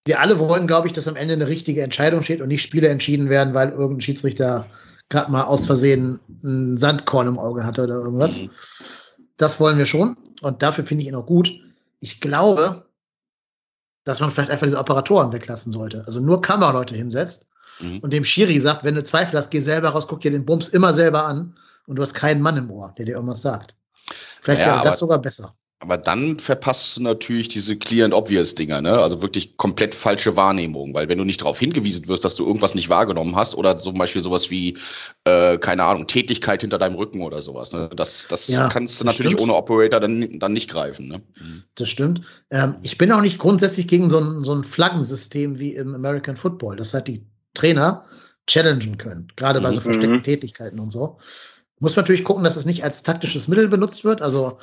wir 0.06 0.20
alle 0.20 0.40
wollen, 0.40 0.68
glaube 0.68 0.88
ich, 0.88 0.94
dass 0.94 1.08
am 1.08 1.16
Ende 1.16 1.34
eine 1.34 1.48
richtige 1.48 1.84
Entscheidung 1.84 2.24
steht 2.24 2.42
und 2.42 2.48
nicht 2.48 2.64
Spiele 2.64 2.88
entschieden 2.88 3.30
werden, 3.30 3.54
weil 3.54 3.70
irgendein 3.70 4.02
Schiedsrichter 4.02 4.68
gerade 5.10 5.32
mal 5.32 5.44
aus 5.44 5.66
Versehen 5.66 6.20
ein 6.44 6.78
Sandkorn 6.78 7.28
im 7.28 7.40
Auge 7.40 7.66
hatte 7.66 7.84
oder 7.84 7.96
irgendwas. 7.96 8.42
Mhm. 8.42 8.50
Das 9.38 9.60
wollen 9.60 9.78
wir 9.78 9.86
schon 9.86 10.18
und 10.42 10.64
dafür 10.64 10.86
finde 10.86 11.04
ich 11.04 11.10
ihn 11.10 11.16
auch 11.16 11.26
gut. 11.26 11.52
Ich 12.00 12.22
glaube, 12.22 12.86
dass 14.04 14.20
man 14.20 14.32
vielleicht 14.32 14.52
einfach 14.52 14.66
diese 14.66 14.80
Operatoren 14.80 15.32
weglassen 15.32 15.72
sollte. 15.72 16.04
Also 16.06 16.20
nur 16.20 16.42
Kameraleute 16.42 16.96
hinsetzt 16.96 17.48
mhm. 17.80 18.00
und 18.00 18.14
dem 18.14 18.26
Schiri 18.26 18.60
sagt, 18.60 18.84
wenn 18.84 18.96
du 18.96 19.04
Zweifel 19.04 19.38
hast, 19.38 19.52
geh 19.52 19.62
selber 19.62 19.90
raus, 19.90 20.08
guck 20.08 20.22
dir 20.22 20.32
den 20.32 20.46
Bums 20.46 20.70
immer 20.70 20.94
selber 20.94 21.26
an 21.26 21.56
und 21.88 21.98
du 21.98 22.02
hast 22.02 22.14
keinen 22.14 22.42
Mann 22.42 22.58
im 22.58 22.72
Ohr, 22.72 22.94
der 22.98 23.06
dir 23.06 23.16
irgendwas 23.16 23.42
sagt. 23.42 23.76
Vielleicht 24.42 24.62
ja, 24.62 24.68
wäre 24.68 24.84
das 24.84 25.00
sogar 25.00 25.20
besser. 25.20 25.54
Aber 25.82 25.98
dann 25.98 26.38
verpasst 26.38 26.96
du 26.96 27.02
natürlich 27.02 27.48
diese 27.48 27.76
clear 27.76 28.06
and 28.06 28.14
obvious 28.14 28.54
Dinger, 28.54 28.82
ne? 28.82 29.00
Also 29.00 29.24
wirklich 29.24 29.58
komplett 29.58 29.96
falsche 29.96 30.36
Wahrnehmung, 30.36 30.94
weil 30.94 31.10
wenn 31.10 31.18
du 31.18 31.24
nicht 31.24 31.42
darauf 31.42 31.58
hingewiesen 31.58 32.08
wirst, 32.08 32.24
dass 32.24 32.36
du 32.36 32.46
irgendwas 32.46 32.76
nicht 32.76 32.90
wahrgenommen 32.90 33.36
hast 33.36 33.56
oder 33.56 33.80
zum 33.80 33.96
Beispiel 33.96 34.22
sowas 34.22 34.52
wie, 34.52 34.78
äh, 35.24 35.58
keine 35.58 35.84
Ahnung, 35.86 36.06
Tätigkeit 36.06 36.62
hinter 36.62 36.78
deinem 36.78 36.94
Rücken 36.94 37.24
oder 37.24 37.42
sowas, 37.42 37.74
ne? 37.74 37.90
Das, 37.96 38.28
das 38.28 38.48
ja, 38.48 38.70
kannst 38.70 39.02
du 39.02 39.06
das 39.06 39.16
natürlich 39.16 39.34
stimmt. 39.34 39.50
ohne 39.50 39.56
Operator 39.56 40.00
dann, 40.00 40.38
dann 40.38 40.54
nicht 40.54 40.70
greifen, 40.70 41.08
ne? 41.08 41.24
Das 41.74 41.90
stimmt. 41.90 42.22
Ähm, 42.52 42.76
ich 42.84 43.00
bin 43.00 43.12
auch 43.12 43.22
nicht 43.22 43.40
grundsätzlich 43.40 43.88
gegen 43.88 44.12
so 44.12 44.20
ein, 44.20 44.44
so 44.44 44.54
ein 44.54 44.64
Flaggensystem 44.64 45.58
wie 45.58 45.74
im 45.74 45.96
American 45.96 46.38
Football. 46.38 46.76
Das 46.76 46.94
hat 46.94 47.08
die 47.08 47.26
Trainer 47.56 48.06
challengen 48.46 49.00
können, 49.00 49.30
gerade 49.36 49.62
bei 49.62 49.72
so 49.72 49.80
mhm. 49.80 49.84
versteckten 49.86 50.18
mhm. 50.18 50.24
Tätigkeiten 50.24 50.80
und 50.80 50.92
so. 50.92 51.18
Muss 51.80 51.96
man 51.96 52.04
natürlich 52.04 52.24
gucken, 52.24 52.44
dass 52.44 52.56
es 52.56 52.66
nicht 52.66 52.84
als 52.84 53.02
taktisches 53.02 53.48
Mittel 53.48 53.68
benutzt 53.68 54.04
wird. 54.04 54.22
Also 54.22 54.60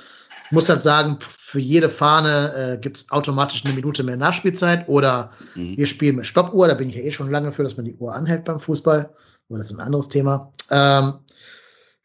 muss 0.50 0.68
halt 0.68 0.82
sagen, 0.82 1.18
für 1.20 1.60
jede 1.60 1.88
Fahne 1.88 2.52
äh, 2.54 2.78
gibt 2.78 2.98
es 2.98 3.10
automatisch 3.10 3.64
eine 3.64 3.74
Minute 3.74 4.02
mehr 4.02 4.16
Nachspielzeit 4.16 4.88
oder 4.88 5.30
mhm. 5.54 5.76
wir 5.76 5.86
spielen 5.86 6.16
mit 6.16 6.26
Stoppuhr. 6.26 6.68
Da 6.68 6.74
bin 6.74 6.90
ich 6.90 6.96
ja 6.96 7.02
eh 7.02 7.12
schon 7.12 7.30
lange 7.30 7.52
für, 7.52 7.62
dass 7.62 7.76
man 7.76 7.86
die 7.86 7.94
Uhr 7.94 8.14
anhält 8.14 8.44
beim 8.44 8.60
Fußball. 8.60 9.10
Aber 9.48 9.58
das 9.58 9.68
ist 9.70 9.74
ein 9.74 9.80
anderes 9.80 10.08
Thema. 10.08 10.52
Ähm, 10.70 11.14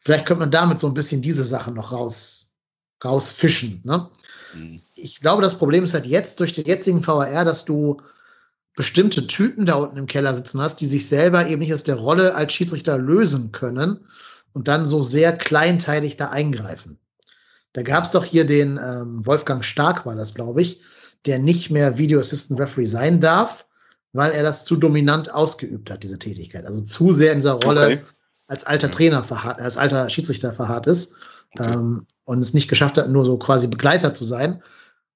vielleicht 0.00 0.26
könnte 0.26 0.40
man 0.40 0.50
damit 0.50 0.80
so 0.80 0.86
ein 0.86 0.94
bisschen 0.94 1.20
diese 1.20 1.44
Sachen 1.44 1.74
noch 1.74 1.92
raus, 1.92 2.54
rausfischen. 3.04 3.82
Ne? 3.84 4.08
Mhm. 4.54 4.80
Ich 4.94 5.20
glaube, 5.20 5.42
das 5.42 5.58
Problem 5.58 5.84
ist 5.84 5.94
halt 5.94 6.06
jetzt 6.06 6.40
durch 6.40 6.54
den 6.54 6.64
jetzigen 6.64 7.06
VAR, 7.06 7.44
dass 7.44 7.64
du 7.64 7.98
bestimmte 8.76 9.26
Typen 9.26 9.66
da 9.66 9.74
unten 9.74 9.98
im 9.98 10.06
Keller 10.06 10.34
sitzen 10.34 10.60
hast, 10.60 10.76
die 10.76 10.86
sich 10.86 11.08
selber 11.08 11.46
eben 11.46 11.60
nicht 11.60 11.74
aus 11.74 11.84
der 11.84 11.96
Rolle 11.96 12.34
als 12.34 12.52
Schiedsrichter 12.52 12.98
lösen 12.98 13.52
können 13.52 14.06
und 14.52 14.68
dann 14.68 14.86
so 14.86 15.02
sehr 15.02 15.36
kleinteilig 15.36 16.16
da 16.16 16.30
eingreifen. 16.30 16.98
Da 17.74 17.82
gab 17.82 18.04
es 18.04 18.12
doch 18.12 18.24
hier 18.24 18.46
den 18.46 18.80
ähm, 18.82 19.26
Wolfgang 19.26 19.64
Stark, 19.64 20.06
war 20.06 20.14
das, 20.14 20.34
glaube 20.34 20.62
ich, 20.62 20.80
der 21.26 21.38
nicht 21.38 21.70
mehr 21.70 21.98
Video 21.98 22.20
Assistant 22.20 22.58
Referee 22.60 22.86
sein 22.86 23.20
darf, 23.20 23.66
weil 24.12 24.32
er 24.32 24.42
das 24.42 24.64
zu 24.64 24.76
dominant 24.76 25.32
ausgeübt 25.32 25.90
hat, 25.90 26.02
diese 26.02 26.18
Tätigkeit. 26.18 26.66
Also 26.66 26.80
zu 26.80 27.12
sehr 27.12 27.32
in 27.32 27.38
dieser 27.38 27.54
Rolle 27.54 27.84
okay. 27.86 28.00
als 28.46 28.64
alter 28.64 28.90
Trainer 28.90 29.24
verharrt, 29.24 29.60
als 29.60 29.76
alter 29.76 30.08
Schiedsrichter 30.08 30.54
verharrt 30.54 30.86
ist 30.86 31.16
okay. 31.54 31.72
ähm, 31.72 32.06
und 32.24 32.40
es 32.40 32.54
nicht 32.54 32.68
geschafft 32.68 32.96
hat, 32.96 33.08
nur 33.08 33.24
so 33.24 33.36
quasi 33.38 33.66
Begleiter 33.66 34.14
zu 34.14 34.24
sein, 34.24 34.62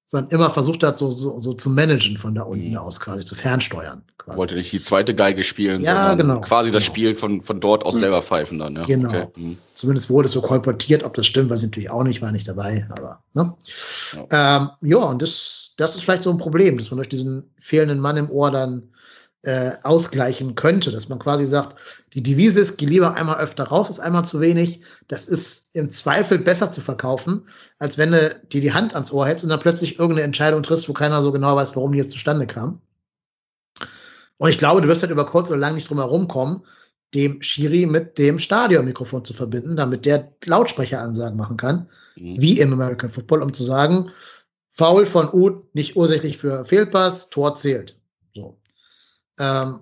sondern 0.09 0.31
immer 0.31 0.49
versucht 0.49 0.81
hat, 0.81 0.97
so, 0.97 1.11
so, 1.11 1.37
so 1.37 1.53
zu 1.53 1.69
managen 1.69 2.17
von 2.17 2.33
da 2.33 2.41
unten 2.41 2.71
mhm. 2.71 2.77
aus, 2.77 2.99
quasi 2.99 3.23
zu 3.23 3.35
fernsteuern. 3.35 4.01
Quasi. 4.17 4.39
Wollte 4.39 4.55
nicht 4.55 4.71
die 4.71 4.81
zweite 4.81 5.13
Geige 5.13 5.43
spielen, 5.43 5.81
ja, 5.81 6.07
sondern 6.09 6.17
genau, 6.17 6.41
quasi 6.41 6.69
genau. 6.69 6.77
das 6.77 6.83
Spiel 6.83 7.13
von, 7.13 7.43
von 7.43 7.59
dort 7.59 7.85
aus 7.85 7.95
mhm. 7.95 7.99
selber 7.99 8.21
pfeifen 8.23 8.57
dann. 8.57 8.75
Ja. 8.75 8.85
Genau. 8.85 9.09
Okay. 9.09 9.27
Mhm. 9.35 9.57
Zumindest 9.75 10.09
wurde 10.09 10.25
es 10.25 10.31
so 10.31 10.41
kolportiert, 10.41 11.03
ob 11.03 11.13
das 11.13 11.27
stimmt, 11.27 11.51
weiß 11.51 11.59
ich 11.59 11.67
natürlich 11.67 11.91
auch 11.91 12.03
nicht, 12.03 12.23
war 12.23 12.31
nicht 12.31 12.47
dabei, 12.47 12.87
aber 12.89 13.21
ne? 13.33 13.53
ja. 14.31 14.57
Ähm, 14.57 14.69
ja, 14.81 14.97
und 14.97 15.21
das, 15.21 15.75
das 15.77 15.95
ist 15.95 16.01
vielleicht 16.01 16.23
so 16.23 16.31
ein 16.31 16.39
Problem, 16.39 16.79
dass 16.79 16.89
man 16.89 16.97
durch 16.97 17.09
diesen 17.09 17.51
fehlenden 17.59 17.99
Mann 17.99 18.17
im 18.17 18.31
Ohr 18.31 18.49
dann 18.49 18.88
äh, 19.43 19.71
ausgleichen 19.83 20.55
könnte, 20.55 20.91
dass 20.91 21.07
man 21.07 21.19
quasi 21.19 21.45
sagt, 21.45 21.77
die 22.13 22.23
Devise 22.23 22.59
ist, 22.59 22.77
geh 22.77 22.85
lieber 22.85 23.13
einmal 23.13 23.39
öfter 23.39 23.65
raus, 23.65 23.89
ist 23.89 23.99
einmal 23.99 24.25
zu 24.25 24.41
wenig. 24.41 24.81
Das 25.07 25.27
ist 25.27 25.69
im 25.73 25.89
Zweifel 25.89 26.39
besser 26.39 26.71
zu 26.71 26.81
verkaufen, 26.81 27.47
als 27.77 27.97
wenn 27.97 28.11
du 28.11 28.41
dir 28.51 28.61
die 28.61 28.73
Hand 28.73 28.95
ans 28.95 29.11
Ohr 29.11 29.27
hältst 29.27 29.43
und 29.43 29.49
dann 29.49 29.59
plötzlich 29.59 29.97
irgendeine 29.97 30.25
Entscheidung 30.25 30.63
triffst, 30.63 30.89
wo 30.89 30.93
keiner 30.93 31.21
so 31.21 31.31
genau 31.31 31.55
weiß, 31.55 31.75
warum 31.75 31.91
die 31.93 31.99
jetzt 31.99 32.11
zustande 32.11 32.47
kam. 32.47 32.81
Und 34.37 34.49
ich 34.49 34.57
glaube, 34.57 34.81
du 34.81 34.87
wirst 34.87 35.01
halt 35.01 35.11
über 35.11 35.25
kurz 35.25 35.49
oder 35.49 35.59
lang 35.59 35.75
nicht 35.75 35.89
drum 35.89 35.99
herum 35.99 36.27
kommen, 36.27 36.63
dem 37.13 37.41
Schiri 37.41 37.85
mit 37.85 38.17
dem 38.17 38.39
Stadionmikrofon 38.39 39.25
zu 39.25 39.33
verbinden, 39.33 39.75
damit 39.75 40.05
der 40.05 40.31
Lautsprecheransagen 40.45 41.37
machen 41.37 41.57
kann, 41.57 41.89
mhm. 42.15 42.39
wie 42.39 42.59
im 42.59 42.73
American 42.73 43.11
Football, 43.11 43.41
um 43.41 43.53
zu 43.53 43.63
sagen, 43.63 44.11
Foul 44.73 45.05
von 45.05 45.29
Uth 45.33 45.63
nicht 45.73 45.95
ursächlich 45.95 46.37
für 46.37 46.65
Fehlpass, 46.65 47.29
Tor 47.29 47.55
zählt. 47.55 47.98
Ähm, 49.39 49.79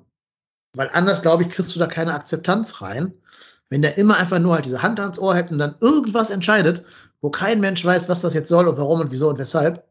weil 0.73 0.89
anders, 0.93 1.21
glaube 1.21 1.43
ich, 1.43 1.49
kriegst 1.49 1.75
du 1.75 1.79
da 1.79 1.87
keine 1.87 2.13
Akzeptanz 2.13 2.81
rein. 2.81 3.13
Wenn 3.69 3.81
der 3.81 3.97
immer 3.97 4.17
einfach 4.17 4.39
nur 4.39 4.55
halt 4.55 4.65
diese 4.65 4.81
Hand 4.81 4.99
ans 4.99 5.19
Ohr 5.19 5.35
hält 5.35 5.51
und 5.51 5.57
dann 5.57 5.75
irgendwas 5.81 6.29
entscheidet, 6.29 6.85
wo 7.21 7.29
kein 7.29 7.59
Mensch 7.59 7.83
weiß, 7.83 8.07
was 8.07 8.21
das 8.21 8.33
jetzt 8.33 8.49
soll 8.49 8.67
und 8.67 8.77
warum 8.77 9.01
und 9.01 9.11
wieso 9.11 9.29
und 9.29 9.39
weshalb. 9.39 9.83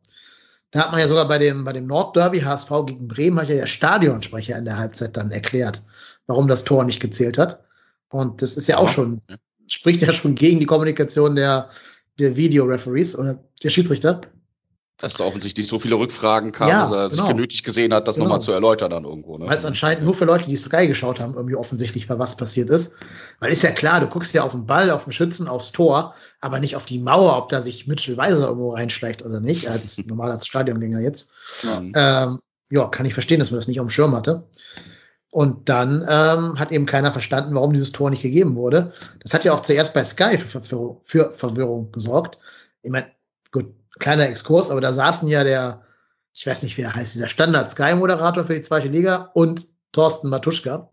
Da 0.71 0.81
hat 0.81 0.91
man 0.93 1.01
ja 1.01 1.09
sogar 1.09 1.29
bei 1.29 1.39
dem, 1.39 1.65
bei 1.65 1.73
dem 1.73 1.87
Nordderby 1.87 2.41
HSV 2.41 2.71
gegen 2.87 3.09
Bremen, 3.09 3.39
hat 3.39 3.49
ja 3.49 3.57
der 3.57 3.67
Stadionsprecher 3.67 4.57
in 4.57 4.65
der 4.65 4.79
Halbzeit 4.79 5.17
dann 5.17 5.31
erklärt, 5.31 5.83
warum 6.27 6.49
das 6.49 6.65
Tor 6.65 6.85
nicht 6.85 7.01
gezählt 7.01 7.39
hat. 7.39 7.61
Und 8.11 8.41
das 8.43 8.57
ist 8.57 8.69
ja 8.69 8.79
auch 8.79 8.89
schon, 8.89 9.21
spricht 9.67 10.03
ja 10.03 10.13
schon 10.13 10.35
gegen 10.35 10.61
die 10.61 10.67
Kommunikation 10.67 11.37
der, 11.37 11.71
der 12.19 12.37
Video-Referees 12.37 13.17
oder 13.19 13.39
der 13.63 13.71
Schiedsrichter. 13.71 14.21
Dass 14.99 15.15
da 15.15 15.25
offensichtlich 15.25 15.67
so 15.67 15.79
viele 15.79 15.97
Rückfragen 15.97 16.53
kamen, 16.53 16.71
ja, 16.71 16.81
dass 16.83 16.91
er 16.91 17.09
genau. 17.11 17.23
sich 17.23 17.37
genötigt 17.37 17.65
gesehen 17.65 17.93
hat, 17.93 18.09
das 18.09 18.15
genau. 18.15 18.29
nochmal 18.29 18.41
zu 18.41 18.53
erläutern 18.53 18.91
dann 18.91 19.05
irgendwo. 19.05 19.37
Ne? 19.37 19.47
Weil 19.47 19.57
es 19.57 19.65
anscheinend 19.67 20.05
nur 20.05 20.15
für 20.15 20.25
Leute, 20.25 20.49
die 20.49 20.57
Sky 20.57 20.87
geschaut 20.87 21.21
haben, 21.21 21.35
irgendwie 21.35 21.55
offensichtlich 21.55 22.09
war, 22.09 22.19
was 22.19 22.37
passiert 22.37 22.71
ist. 22.71 22.97
Weil 23.41 23.53
ist 23.53 23.63
ja 23.63 23.73
klar, 23.73 24.01
du 24.01 24.07
guckst 24.07 24.33
ja 24.33 24.43
auf 24.43 24.53
den 24.53 24.65
Ball, 24.65 24.91
auf 24.91 25.05
den 25.05 25.13
Schützen, 25.13 25.49
aufs 25.49 25.73
Tor, 25.73 26.15
aber 26.41 26.61
nicht 26.61 26.77
auf 26.77 26.87
die 26.87 26.99
Mauer, 26.99 27.37
ob 27.37 27.51
da 27.51 27.61
sich 27.61 27.87
Mitchell 27.87 28.17
Weiser 28.17 28.49
irgendwo 28.49 28.73
reinschleicht 28.73 29.23
oder 29.23 29.41
nicht, 29.41 29.69
als 29.69 29.99
normal 30.07 30.31
als 30.31 30.47
Stadiongänger 30.47 31.01
jetzt. 31.01 31.31
Ja. 31.63 32.25
Ähm, 32.25 32.39
ja, 32.71 32.87
kann 32.87 33.05
ich 33.05 33.13
verstehen, 33.13 33.39
dass 33.39 33.51
man 33.51 33.61
das 33.61 33.69
nicht 33.69 33.81
auf 33.81 33.87
dem 33.87 33.91
Schirm 33.91 34.17
hatte. 34.17 34.49
Und 35.31 35.69
dann 35.69 36.01
ähm, 36.09 36.59
hat 36.59 36.73
eben 36.73 36.87
keiner 36.87 37.13
verstanden, 37.13 37.55
warum 37.55 37.75
dieses 37.75 37.93
Tor 37.93 38.09
nicht 38.09 38.23
gegeben 38.23 38.57
wurde. 38.57 38.95
Das 39.23 39.35
hat 39.35 39.45
ja 39.45 39.53
auch 39.53 39.61
zuerst 39.61 39.93
bei 39.93 40.03
Sky 40.03 40.39
für 40.39 40.63
Verwirrung, 40.63 41.03
für 41.05 41.35
Verwirrung 41.37 41.93
gesorgt. 41.93 42.39
Ich 42.83 42.91
meine, 42.91 43.07
kleiner 43.99 44.29
Exkurs, 44.29 44.71
aber 44.71 44.81
da 44.81 44.93
saßen 44.93 45.29
ja 45.29 45.45
der, 45.45 45.83
ich 46.33 46.47
weiß 46.47 46.63
nicht, 46.63 46.77
wie 46.77 46.83
er 46.83 46.95
heißt, 46.95 47.15
dieser 47.15 47.29
Standard-Sky-Moderator 47.29 48.45
für 48.45 48.55
die 48.55 48.63
zweite 48.63 48.89
Liga 48.89 49.31
und 49.35 49.67
Thorsten 49.93 50.29
Matuschka. 50.29 50.91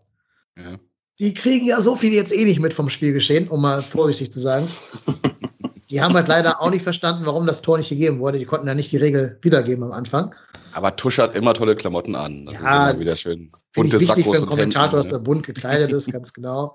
Ja. 0.58 0.78
Die 1.20 1.34
kriegen 1.34 1.66
ja 1.66 1.82
so 1.82 1.96
viel 1.96 2.14
jetzt 2.14 2.34
eh 2.34 2.46
nicht 2.46 2.60
mit 2.60 2.74
vom 2.74 2.90
Spielgeschehen, 2.90 3.48
um 3.48 3.62
mal 3.62 3.82
vorsichtig 3.82 4.32
zu 4.32 4.40
sagen. 4.40 4.68
Die 5.90 6.02
haben 6.02 6.16
halt 6.16 6.28
leider 6.28 6.60
auch 6.60 6.72
nicht 6.72 6.82
verstanden, 6.82 7.26
warum 7.26 7.46
das 7.46 7.62
Tor 7.62 7.78
nicht 7.78 7.90
gegeben 7.90 8.18
wurde. 8.18 8.40
Die 8.40 8.46
konnten 8.46 8.68
ja 8.68 8.74
nicht 8.74 8.92
die 8.92 8.98
Regel 8.98 9.38
wiedergeben 9.44 9.84
am 9.84 9.92
Anfang. 9.92 10.34
Aber 10.72 10.96
Tusch 10.96 11.20
hat 11.20 11.36
immer 11.36 11.54
tolle 11.54 11.76
Klamotten 11.76 12.16
an. 12.16 12.48
Das 12.48 12.56
ja, 12.56 12.88
ist 12.88 12.92
immer 12.92 13.00
wieder 13.00 13.16
schön. 13.16 13.52
Bunte 13.76 14.00
Sackos 14.00 14.24
für 14.24 14.38
einen 14.38 14.46
Kommentator, 14.48 14.98
dass 14.98 15.12
er 15.12 15.20
bunt 15.20 15.46
gekleidet 15.46 15.92
ist, 15.92 16.12
ganz 16.12 16.34
genau. 16.34 16.74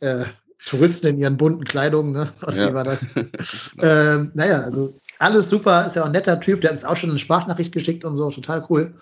Äh, 0.00 0.24
Touristen 0.64 1.08
in 1.08 1.18
ihren 1.18 1.36
bunten 1.36 1.64
Kleidungen, 1.64 2.12
ne? 2.12 2.32
Oder 2.46 2.56
ja. 2.56 2.70
wie 2.70 2.74
war 2.74 2.84
das? 2.84 3.10
ähm, 3.82 4.32
naja, 4.34 4.62
also 4.62 4.94
alles 5.24 5.48
super, 5.48 5.86
ist 5.86 5.96
ja 5.96 6.02
auch 6.02 6.06
ein 6.06 6.12
netter 6.12 6.38
Typ, 6.38 6.60
der 6.60 6.70
hat 6.70 6.76
uns 6.76 6.84
auch 6.84 6.96
schon 6.96 7.10
eine 7.10 7.18
Sprachnachricht 7.18 7.72
geschickt 7.72 8.04
und 8.04 8.16
so, 8.16 8.30
total 8.30 8.64
cool. 8.70 8.94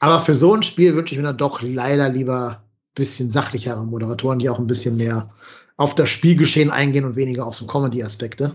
Aber 0.00 0.18
für 0.18 0.34
so 0.34 0.54
ein 0.54 0.62
Spiel 0.62 0.96
wünsche 0.96 1.14
ich 1.14 1.20
mir 1.20 1.26
dann 1.26 1.38
doch 1.38 1.62
leider 1.62 2.08
lieber 2.08 2.48
ein 2.48 2.94
bisschen 2.94 3.30
sachlichere 3.30 3.84
Moderatoren, 3.84 4.38
die 4.38 4.48
auch 4.48 4.58
ein 4.58 4.66
bisschen 4.66 4.96
mehr 4.96 5.30
auf 5.76 5.94
das 5.94 6.10
Spielgeschehen 6.10 6.70
eingehen 6.70 7.04
und 7.04 7.16
weniger 7.16 7.46
auf 7.46 7.54
so 7.54 7.66
Comedy-Aspekte. 7.66 8.52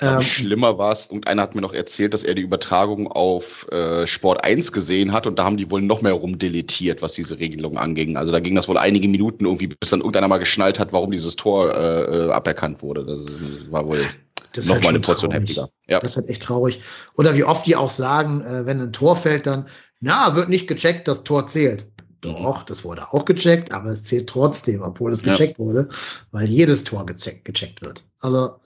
Ähm, 0.00 0.20
schlimmer 0.20 0.76
war 0.76 0.92
es, 0.92 1.06
und 1.06 1.26
einer 1.26 1.42
hat 1.42 1.54
mir 1.54 1.60
noch 1.60 1.72
erzählt, 1.72 2.14
dass 2.14 2.24
er 2.24 2.34
die 2.34 2.42
Übertragung 2.42 3.06
auf 3.08 3.66
äh, 3.70 4.06
Sport 4.06 4.44
1 4.44 4.72
gesehen 4.72 5.12
hat 5.12 5.26
und 5.26 5.38
da 5.38 5.44
haben 5.44 5.56
die 5.56 5.70
wohl 5.70 5.82
noch 5.82 6.02
mehr 6.02 6.12
rumdeletiert, 6.12 7.00
was 7.00 7.12
diese 7.14 7.38
Regelung 7.38 7.78
anging. 7.78 8.16
Also 8.16 8.32
da 8.32 8.40
ging 8.40 8.54
das 8.54 8.68
wohl 8.68 8.78
einige 8.78 9.08
Minuten 9.08 9.46
irgendwie, 9.46 9.68
bis 9.68 9.90
dann 9.90 10.00
irgendeiner 10.00 10.28
mal 10.28 10.38
geschnallt 10.38 10.78
hat, 10.78 10.92
warum 10.92 11.10
dieses 11.10 11.36
Tor 11.36 11.74
äh, 11.74 12.26
äh 12.26 12.30
aberkannt 12.30 12.82
wurde. 12.82 13.04
Das 13.04 13.26
war 13.70 13.88
wohl 13.88 14.06
das 14.52 14.66
Nochmal 14.66 14.84
halt 14.84 14.88
eine 14.88 15.00
Portion 15.00 15.30
heftiger. 15.30 15.70
Ja. 15.86 16.00
Das 16.00 16.12
ist 16.12 16.16
halt 16.16 16.28
echt 16.28 16.42
traurig. 16.42 16.78
Oder 17.16 17.34
wie 17.34 17.44
oft 17.44 17.66
die 17.66 17.76
auch 17.76 17.90
sagen, 17.90 18.40
äh, 18.42 18.66
wenn 18.66 18.80
ein 18.80 18.92
Tor 18.92 19.16
fällt, 19.16 19.46
dann, 19.46 19.66
na, 20.00 20.34
wird 20.34 20.48
nicht 20.48 20.68
gecheckt, 20.68 21.08
das 21.08 21.24
Tor 21.24 21.46
zählt. 21.46 21.86
Doch, 22.20 22.64
das 22.64 22.84
wurde 22.84 23.12
auch 23.12 23.24
gecheckt, 23.24 23.72
aber 23.72 23.90
es 23.90 24.04
zählt 24.04 24.28
trotzdem, 24.28 24.82
obwohl 24.82 25.12
es 25.12 25.22
gecheckt 25.22 25.58
ja. 25.58 25.64
wurde, 25.64 25.88
weil 26.32 26.48
jedes 26.48 26.82
Tor 26.84 27.06
gecheckt, 27.06 27.44
gecheckt 27.44 27.80
wird. 27.80 28.02
Also, 28.20 28.56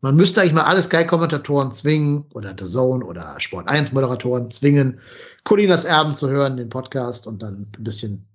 man 0.00 0.16
müsste 0.16 0.40
eigentlich 0.40 0.54
mal 0.54 0.64
alle 0.64 0.82
Sky-Kommentatoren 0.82 1.70
zwingen 1.72 2.24
oder 2.32 2.54
The 2.58 2.64
Zone 2.64 3.04
oder 3.04 3.36
Sport 3.38 3.68
1-Moderatoren 3.68 4.50
zwingen, 4.50 4.98
Colinas 5.44 5.84
Erben 5.84 6.14
zu 6.14 6.28
hören, 6.28 6.56
den 6.56 6.70
Podcast 6.70 7.26
und 7.26 7.42
dann 7.42 7.70
ein 7.78 7.84
bisschen 7.84 8.26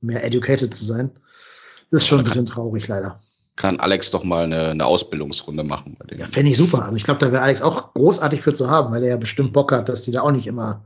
mehr 0.00 0.24
educated 0.24 0.74
zu 0.74 0.84
sein. 0.84 1.10
Das 1.90 2.02
ist 2.02 2.06
schon 2.06 2.18
ein 2.18 2.24
bisschen 2.24 2.46
traurig, 2.46 2.88
leider 2.88 3.20
kann 3.56 3.80
Alex 3.80 4.10
doch 4.10 4.22
mal 4.22 4.44
eine, 4.44 4.68
eine 4.68 4.84
Ausbildungsrunde 4.84 5.64
machen. 5.64 5.96
Ja, 6.10 6.26
fände 6.26 6.50
ich 6.50 6.56
super. 6.56 6.88
Und 6.88 6.96
ich 6.96 7.04
glaube, 7.04 7.20
da 7.20 7.32
wäre 7.32 7.42
Alex 7.42 7.62
auch 7.62 7.94
großartig 7.94 8.42
für 8.42 8.52
zu 8.52 8.70
haben, 8.70 8.92
weil 8.92 9.02
er 9.02 9.10
ja 9.10 9.16
bestimmt 9.16 9.52
Bock 9.52 9.72
hat, 9.72 9.88
dass 9.88 10.02
die 10.02 10.12
da 10.12 10.20
auch 10.20 10.30
nicht 10.30 10.46
immer, 10.46 10.84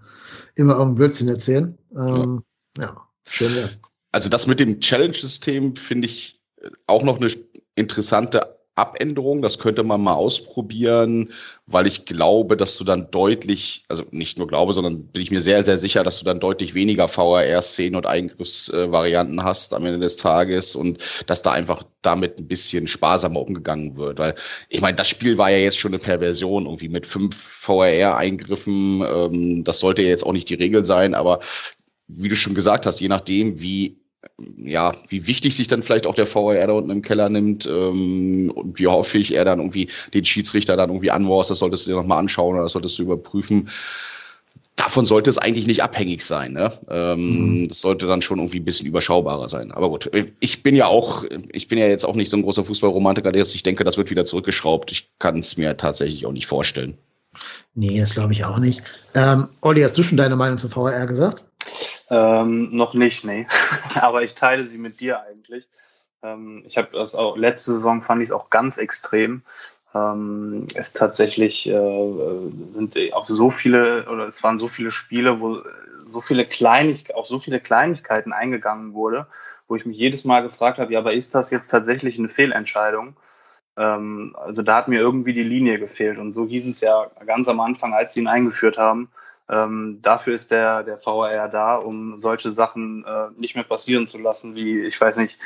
immer 0.54 0.72
irgendeinen 0.72 0.94
Blödsinn 0.94 1.28
erzählen. 1.28 1.76
Ähm, 1.96 2.42
ja. 2.78 2.84
ja, 2.84 2.96
schön 3.28 3.54
wär's. 3.56 3.82
Also 4.12 4.28
das 4.28 4.46
mit 4.46 4.60
dem 4.60 4.80
Challenge-System 4.80 5.76
finde 5.76 6.06
ich 6.06 6.40
auch 6.86 7.02
noch 7.02 7.20
eine 7.20 7.30
interessante 7.74 8.59
Abänderung. 8.74 9.42
Das 9.42 9.58
könnte 9.58 9.82
man 9.82 10.02
mal 10.02 10.14
ausprobieren, 10.14 11.32
weil 11.66 11.86
ich 11.86 12.06
glaube, 12.06 12.56
dass 12.56 12.76
du 12.76 12.84
dann 12.84 13.10
deutlich, 13.10 13.84
also 13.88 14.04
nicht 14.10 14.38
nur 14.38 14.48
glaube, 14.48 14.72
sondern 14.72 15.06
bin 15.08 15.22
ich 15.22 15.30
mir 15.30 15.40
sehr, 15.40 15.62
sehr 15.62 15.76
sicher, 15.78 16.02
dass 16.02 16.18
du 16.18 16.24
dann 16.24 16.40
deutlich 16.40 16.74
weniger 16.74 17.08
VRR-Szenen 17.08 17.96
und 17.96 18.06
Eingriffsvarianten 18.06 19.44
hast 19.44 19.74
am 19.74 19.84
Ende 19.86 19.98
des 19.98 20.16
Tages 20.16 20.74
und 20.76 20.98
dass 21.26 21.42
da 21.42 21.52
einfach 21.52 21.84
damit 22.02 22.38
ein 22.38 22.48
bisschen 22.48 22.86
sparsamer 22.86 23.40
umgegangen 23.40 23.96
wird. 23.96 24.18
Weil 24.18 24.34
ich 24.68 24.80
meine, 24.80 24.96
das 24.96 25.08
Spiel 25.08 25.36
war 25.38 25.50
ja 25.50 25.58
jetzt 25.58 25.78
schon 25.78 25.92
eine 25.92 26.02
Perversion, 26.02 26.64
irgendwie 26.64 26.88
mit 26.88 27.06
fünf 27.06 27.36
VRR-Eingriffen. 27.36 29.02
Ähm, 29.02 29.64
das 29.64 29.80
sollte 29.80 30.02
ja 30.02 30.08
jetzt 30.08 30.24
auch 30.24 30.32
nicht 30.32 30.48
die 30.48 30.54
Regel 30.54 30.84
sein, 30.84 31.14
aber 31.14 31.40
wie 32.08 32.28
du 32.28 32.36
schon 32.36 32.54
gesagt 32.54 32.86
hast, 32.86 33.00
je 33.00 33.08
nachdem, 33.08 33.60
wie 33.60 34.00
ja, 34.56 34.92
wie 35.08 35.26
wichtig 35.26 35.56
sich 35.56 35.68
dann 35.68 35.82
vielleicht 35.82 36.06
auch 36.06 36.14
der 36.14 36.32
VAR 36.32 36.66
da 36.66 36.72
unten 36.72 36.90
im 36.90 37.02
Keller 37.02 37.28
nimmt 37.28 37.66
ähm, 37.66 38.52
und 38.54 38.78
wie 38.78 38.86
häufig 38.86 39.34
er 39.34 39.44
dann 39.44 39.58
irgendwie 39.58 39.88
den 40.12 40.24
Schiedsrichter 40.24 40.76
dann 40.76 40.90
irgendwie 40.90 41.10
anmorst, 41.10 41.50
das 41.50 41.58
solltest 41.58 41.86
du 41.86 41.90
dir 41.90 41.96
nochmal 41.96 42.18
anschauen 42.18 42.54
oder 42.54 42.64
das 42.64 42.72
solltest 42.72 42.98
du 42.98 43.02
überprüfen. 43.02 43.70
Davon 44.76 45.04
sollte 45.04 45.28
es 45.28 45.36
eigentlich 45.36 45.66
nicht 45.66 45.82
abhängig 45.82 46.24
sein. 46.24 46.52
Ne? 46.52 46.72
Ähm, 46.88 47.62
mhm. 47.62 47.68
Das 47.68 47.80
sollte 47.82 48.06
dann 48.06 48.22
schon 48.22 48.38
irgendwie 48.38 48.60
ein 48.60 48.64
bisschen 48.64 48.86
überschaubarer 48.86 49.48
sein. 49.48 49.72
Aber 49.72 49.90
gut, 49.90 50.10
ich 50.40 50.62
bin 50.62 50.74
ja 50.74 50.86
auch, 50.86 51.24
ich 51.52 51.68
bin 51.68 51.78
ja 51.78 51.86
jetzt 51.86 52.04
auch 52.04 52.14
nicht 52.14 52.30
so 52.30 52.36
ein 52.36 52.42
großer 52.42 52.64
Fußballromantiker, 52.64 53.32
der 53.32 53.42
ich 53.42 53.62
denke, 53.62 53.84
das 53.84 53.98
wird 53.98 54.10
wieder 54.10 54.24
zurückgeschraubt. 54.24 54.90
Ich 54.92 55.10
kann 55.18 55.38
es 55.38 55.56
mir 55.58 55.76
tatsächlich 55.76 56.24
auch 56.24 56.32
nicht 56.32 56.46
vorstellen. 56.46 56.96
Nee, 57.74 58.00
das 58.00 58.14
glaube 58.14 58.32
ich 58.32 58.44
auch 58.44 58.58
nicht. 58.58 58.82
Ähm, 59.14 59.48
Olli, 59.60 59.82
hast 59.82 59.96
du 59.98 60.02
schon 60.02 60.16
deine 60.16 60.36
Meinung 60.36 60.58
zum 60.58 60.74
VAR 60.74 61.06
gesagt? 61.06 61.44
Ähm, 62.10 62.68
noch 62.72 62.94
nicht, 62.94 63.24
nee. 63.24 63.46
Aber 63.94 64.22
ich 64.22 64.34
teile 64.34 64.64
sie 64.64 64.78
mit 64.78 65.00
dir 65.00 65.22
eigentlich. 65.22 65.68
Ähm, 66.22 66.64
ich 66.66 66.76
habe 66.76 66.88
das 66.92 67.14
auch, 67.14 67.36
letzte 67.36 67.72
Saison 67.72 68.02
fand 68.02 68.22
ich 68.22 68.28
es 68.28 68.32
auch 68.32 68.50
ganz 68.50 68.78
extrem. 68.78 69.42
Ähm, 69.94 70.66
es 70.74 70.92
tatsächlich 70.92 71.68
äh, 71.68 72.50
sind 72.72 72.96
auch 73.12 73.26
so 73.26 73.50
viele, 73.50 74.08
oder 74.08 74.28
es 74.28 74.42
waren 74.42 74.58
so 74.58 74.68
viele 74.68 74.90
Spiele, 74.90 75.40
wo 75.40 75.62
so 76.08 76.20
viele 76.20 76.46
Kleinigkeiten, 76.46 77.18
auf 77.18 77.26
so 77.26 77.38
viele 77.38 77.60
Kleinigkeiten 77.60 78.32
eingegangen 78.32 78.94
wurde, 78.94 79.26
wo 79.68 79.76
ich 79.76 79.86
mich 79.86 79.96
jedes 79.96 80.24
Mal 80.24 80.42
gefragt 80.42 80.78
habe, 80.78 80.92
ja, 80.92 80.98
aber 80.98 81.12
ist 81.12 81.34
das 81.34 81.50
jetzt 81.50 81.68
tatsächlich 81.68 82.18
eine 82.18 82.28
Fehlentscheidung? 82.28 83.16
Ähm, 83.76 84.36
also 84.38 84.62
da 84.62 84.76
hat 84.76 84.88
mir 84.88 85.00
irgendwie 85.00 85.32
die 85.32 85.44
Linie 85.44 85.78
gefehlt. 85.78 86.18
Und 86.18 86.32
so 86.32 86.46
hieß 86.46 86.68
es 86.68 86.80
ja 86.80 87.10
ganz 87.26 87.48
am 87.48 87.60
Anfang, 87.60 87.94
als 87.94 88.14
sie 88.14 88.20
ihn 88.20 88.28
eingeführt 88.28 88.78
haben, 88.78 89.10
ähm, 89.50 89.98
dafür 90.00 90.34
ist 90.34 90.52
der, 90.52 90.84
der 90.84 91.04
VAR 91.04 91.48
da, 91.48 91.74
um 91.74 92.20
solche 92.20 92.52
Sachen 92.52 93.04
äh, 93.04 93.28
nicht 93.36 93.56
mehr 93.56 93.64
passieren 93.64 94.06
zu 94.06 94.18
lassen, 94.18 94.54
wie, 94.54 94.80
ich 94.82 95.00
weiß 95.00 95.16
nicht, 95.16 95.40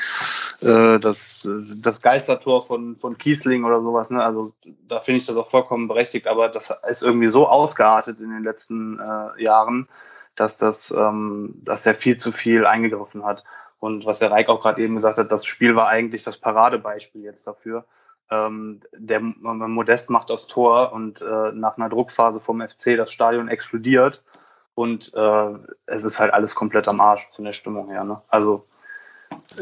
äh, 0.63 0.99
das, 0.99 1.49
das 1.83 2.03
Geistertor 2.03 2.67
von, 2.67 2.97
von 2.97 3.17
Kiesling 3.17 3.65
oder 3.65 3.81
sowas. 3.81 4.11
Ne? 4.11 4.23
Also 4.23 4.53
da 4.89 5.01
finde 5.01 5.21
ich 5.21 5.27
das 5.27 5.39
auch 5.39 5.49
vollkommen 5.49 5.89
berechtigt, 5.89 6.27
aber 6.27 6.51
das 6.51 6.77
ist 6.87 7.03
irgendwie 7.03 7.31
so 7.31 7.49
ausgeartet 7.49 8.21
in 8.21 8.31
den 8.31 8.45
letzten 8.45 9.01
äh, 9.01 9.43
Jahren, 9.43 9.89
dass, 10.37 10.59
das, 10.59 10.91
ähm, 10.91 11.55
dass 11.63 11.87
er 11.87 11.95
viel 11.95 12.17
zu 12.17 12.31
viel 12.31 12.67
eingegriffen 12.67 13.25
hat. 13.25 13.43
Und 13.81 14.05
was 14.05 14.19
der 14.19 14.31
Reik 14.31 14.51
auch 14.51 14.61
gerade 14.61 14.83
eben 14.83 14.95
gesagt 14.95 15.17
hat, 15.17 15.33
das 15.33 15.47
Spiel 15.47 15.77
war 15.77 15.89
eigentlich 15.89 16.25
das 16.25 16.37
Paradebeispiel 16.37 17.23
jetzt 17.23 17.47
dafür. 17.47 17.87
Ähm, 18.31 18.81
der 18.97 19.20
Modest 19.20 20.11
macht 20.11 20.31
das 20.31 20.47
Tor 20.47 20.93
und 20.93 21.20
äh, 21.20 21.53
nach 21.53 21.77
einer 21.77 21.89
Druckphase 21.89 22.41
vom 22.41 22.61
FC 22.66 22.97
das 22.97 23.12
Stadion 23.12 23.49
explodiert 23.49 24.22
und 24.75 25.12
äh, 25.14 25.51
es 25.87 26.05
ist 26.05 26.18
halt 26.18 26.33
alles 26.33 26.55
komplett 26.55 26.89
am 26.89 27.01
Arsch 27.01 27.29
von 27.35 27.45
der 27.45 27.53
Stimmung 27.53 27.89
her. 27.91 28.05
Ne? 28.05 28.20
Also 28.29 28.66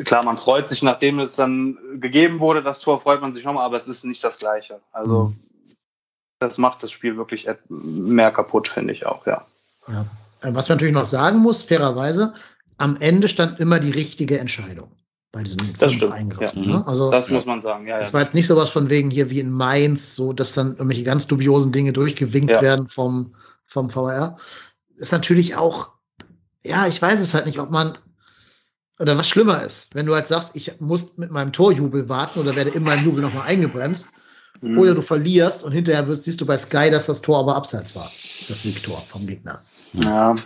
klar, 0.05 0.23
man 0.23 0.39
freut 0.39 0.69
sich, 0.69 0.83
nachdem 0.83 1.21
es 1.21 1.37
dann 1.37 1.79
gegeben 2.01 2.41
wurde, 2.41 2.63
das 2.63 2.81
Tor 2.81 3.01
freut 3.01 3.21
man 3.21 3.35
sich 3.35 3.45
nochmal, 3.45 3.65
aber 3.65 3.77
es 3.77 3.89
ist 3.89 4.05
nicht 4.05 4.25
das 4.25 4.39
Gleiche. 4.39 4.81
Also 4.93 5.25
mhm. 5.25 5.37
das 6.39 6.59
macht 6.59 6.83
das 6.83 6.91
Spiel 6.91 7.17
wirklich 7.17 7.49
mehr 7.69 8.31
kaputt, 8.31 8.69
finde 8.69 8.93
ich 8.93 9.07
auch, 9.07 9.27
ja. 9.27 9.45
ja. 9.89 10.07
Äh, 10.43 10.55
was 10.55 10.69
man 10.69 10.77
natürlich 10.77 10.95
noch 10.95 11.05
sagen 11.05 11.39
muss, 11.39 11.63
fairerweise, 11.63 12.35
am 12.79 12.97
Ende 12.99 13.29
stand 13.29 13.61
immer 13.61 13.81
die 13.81 13.91
richtige 13.91 14.39
Entscheidung. 14.39 14.91
Bei 15.33 15.43
diesen 15.43 15.59
das 15.79 15.95
stimmt, 15.95 16.13
Eingriffen. 16.13 16.63
Ja. 16.63 16.79
Ne? 16.79 16.87
Also, 16.87 17.11
das 17.11 17.31
muss 17.31 17.47
man 17.47 17.63
sagen. 17.63 17.87
Ja, 17.87 17.97
das 17.97 18.09
ja. 18.09 18.15
war 18.15 18.23
jetzt 18.23 18.35
nicht 18.35 18.47
sowas 18.47 18.69
von 18.69 18.91
wegen 18.91 19.11
hier 19.11 19.31
wie 19.31 19.41
in 19.41 19.51
Mainz, 19.51 20.15
so 20.15 20.33
dass 20.33 20.53
dann 20.53 20.73
irgendwelche 20.73 21.05
ganz 21.05 21.27
dubiosen 21.27 21.73
Dinge 21.73 21.93
durchgewinkt 21.93 22.51
ja. 22.51 22.61
werden 22.61 22.89
vom, 22.89 23.35
vom 23.65 23.91
VR. 23.91 24.37
Ist 24.97 25.13
natürlich 25.13 25.57
auch, 25.57 25.91
ja, 26.63 26.87
ich 26.87 27.01
weiß 27.01 27.21
es 27.21 27.35
halt 27.35 27.47
nicht, 27.47 27.59
ob 27.59 27.71
man 27.71 27.97
oder 29.01 29.17
was 29.17 29.29
schlimmer 29.29 29.63
ist, 29.63 29.95
wenn 29.95 30.07
du 30.07 30.15
halt 30.15 30.29
sagst, 30.29 30.55
ich 30.55 30.79
muss 30.79 31.17
mit 31.17 31.31
meinem 31.31 31.53
Torjubel 31.53 32.09
warten 32.09 32.39
oder 32.39 32.55
werde 32.55 32.71
in 32.71 32.85
meinem 32.85 33.05
Jubel 33.05 33.23
nochmal 33.23 33.49
eingebremst, 33.49 34.11
mhm. 34.61 34.79
oder 34.79 34.95
du 34.95 35.03
verlierst 35.03 35.65
und 35.65 35.73
hinterher 35.73 36.07
wirst, 36.09 36.25
siehst 36.25 36.41
du 36.41 36.47
bei 36.47 36.57
Sky, 36.57 36.91
dass 36.91 37.07
das 37.07 37.21
Tor 37.21 37.41
aber 37.41 37.57
abseits 37.57 37.97
war, 37.97 38.05
das 38.05 38.63
Siegtor 38.63 39.01
vom 39.01 39.27
Gegner. 39.27 39.63
Ja. 39.93 40.37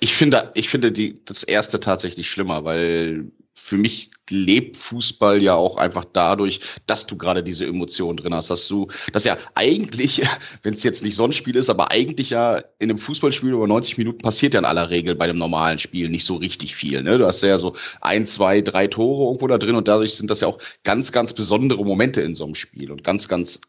Ich 0.00 0.14
finde, 0.14 0.50
ich 0.54 0.68
finde 0.68 0.92
die, 0.92 1.14
das 1.24 1.42
erste 1.42 1.80
tatsächlich 1.80 2.30
schlimmer, 2.30 2.64
weil 2.64 3.32
für 3.64 3.78
mich 3.78 4.10
lebt 4.28 4.76
Fußball 4.76 5.42
ja 5.42 5.54
auch 5.54 5.78
einfach 5.78 6.04
dadurch, 6.12 6.60
dass 6.86 7.06
du 7.06 7.16
gerade 7.16 7.42
diese 7.42 7.64
Emotionen 7.64 8.18
drin 8.18 8.34
hast, 8.34 8.50
dass 8.50 8.68
du, 8.68 8.88
dass 9.14 9.24
ja 9.24 9.38
eigentlich, 9.54 10.22
wenn 10.62 10.74
es 10.74 10.82
jetzt 10.82 11.02
nicht 11.02 11.16
Sonnenspiel 11.16 11.56
ist, 11.56 11.70
aber 11.70 11.90
eigentlich 11.90 12.28
ja 12.28 12.58
in 12.78 12.90
einem 12.90 12.98
Fußballspiel 12.98 13.52
über 13.52 13.66
90 13.66 13.96
Minuten 13.96 14.18
passiert 14.18 14.52
ja 14.52 14.60
in 14.60 14.66
aller 14.66 14.90
Regel 14.90 15.14
bei 15.14 15.24
einem 15.24 15.38
normalen 15.38 15.78
Spiel 15.78 16.10
nicht 16.10 16.26
so 16.26 16.36
richtig 16.36 16.76
viel. 16.76 17.02
Ne? 17.02 17.16
Du 17.16 17.26
hast 17.26 17.42
ja 17.42 17.56
so 17.56 17.74
ein, 18.02 18.26
zwei, 18.26 18.60
drei 18.60 18.86
Tore 18.86 19.24
irgendwo 19.24 19.46
da 19.46 19.56
drin 19.56 19.76
und 19.76 19.88
dadurch 19.88 20.14
sind 20.14 20.30
das 20.30 20.40
ja 20.40 20.48
auch 20.48 20.58
ganz, 20.82 21.10
ganz 21.10 21.32
besondere 21.32 21.86
Momente 21.86 22.20
in 22.20 22.34
so 22.34 22.44
einem 22.44 22.54
Spiel 22.54 22.90
und 22.90 23.02
ganz, 23.02 23.28
ganz 23.28 23.62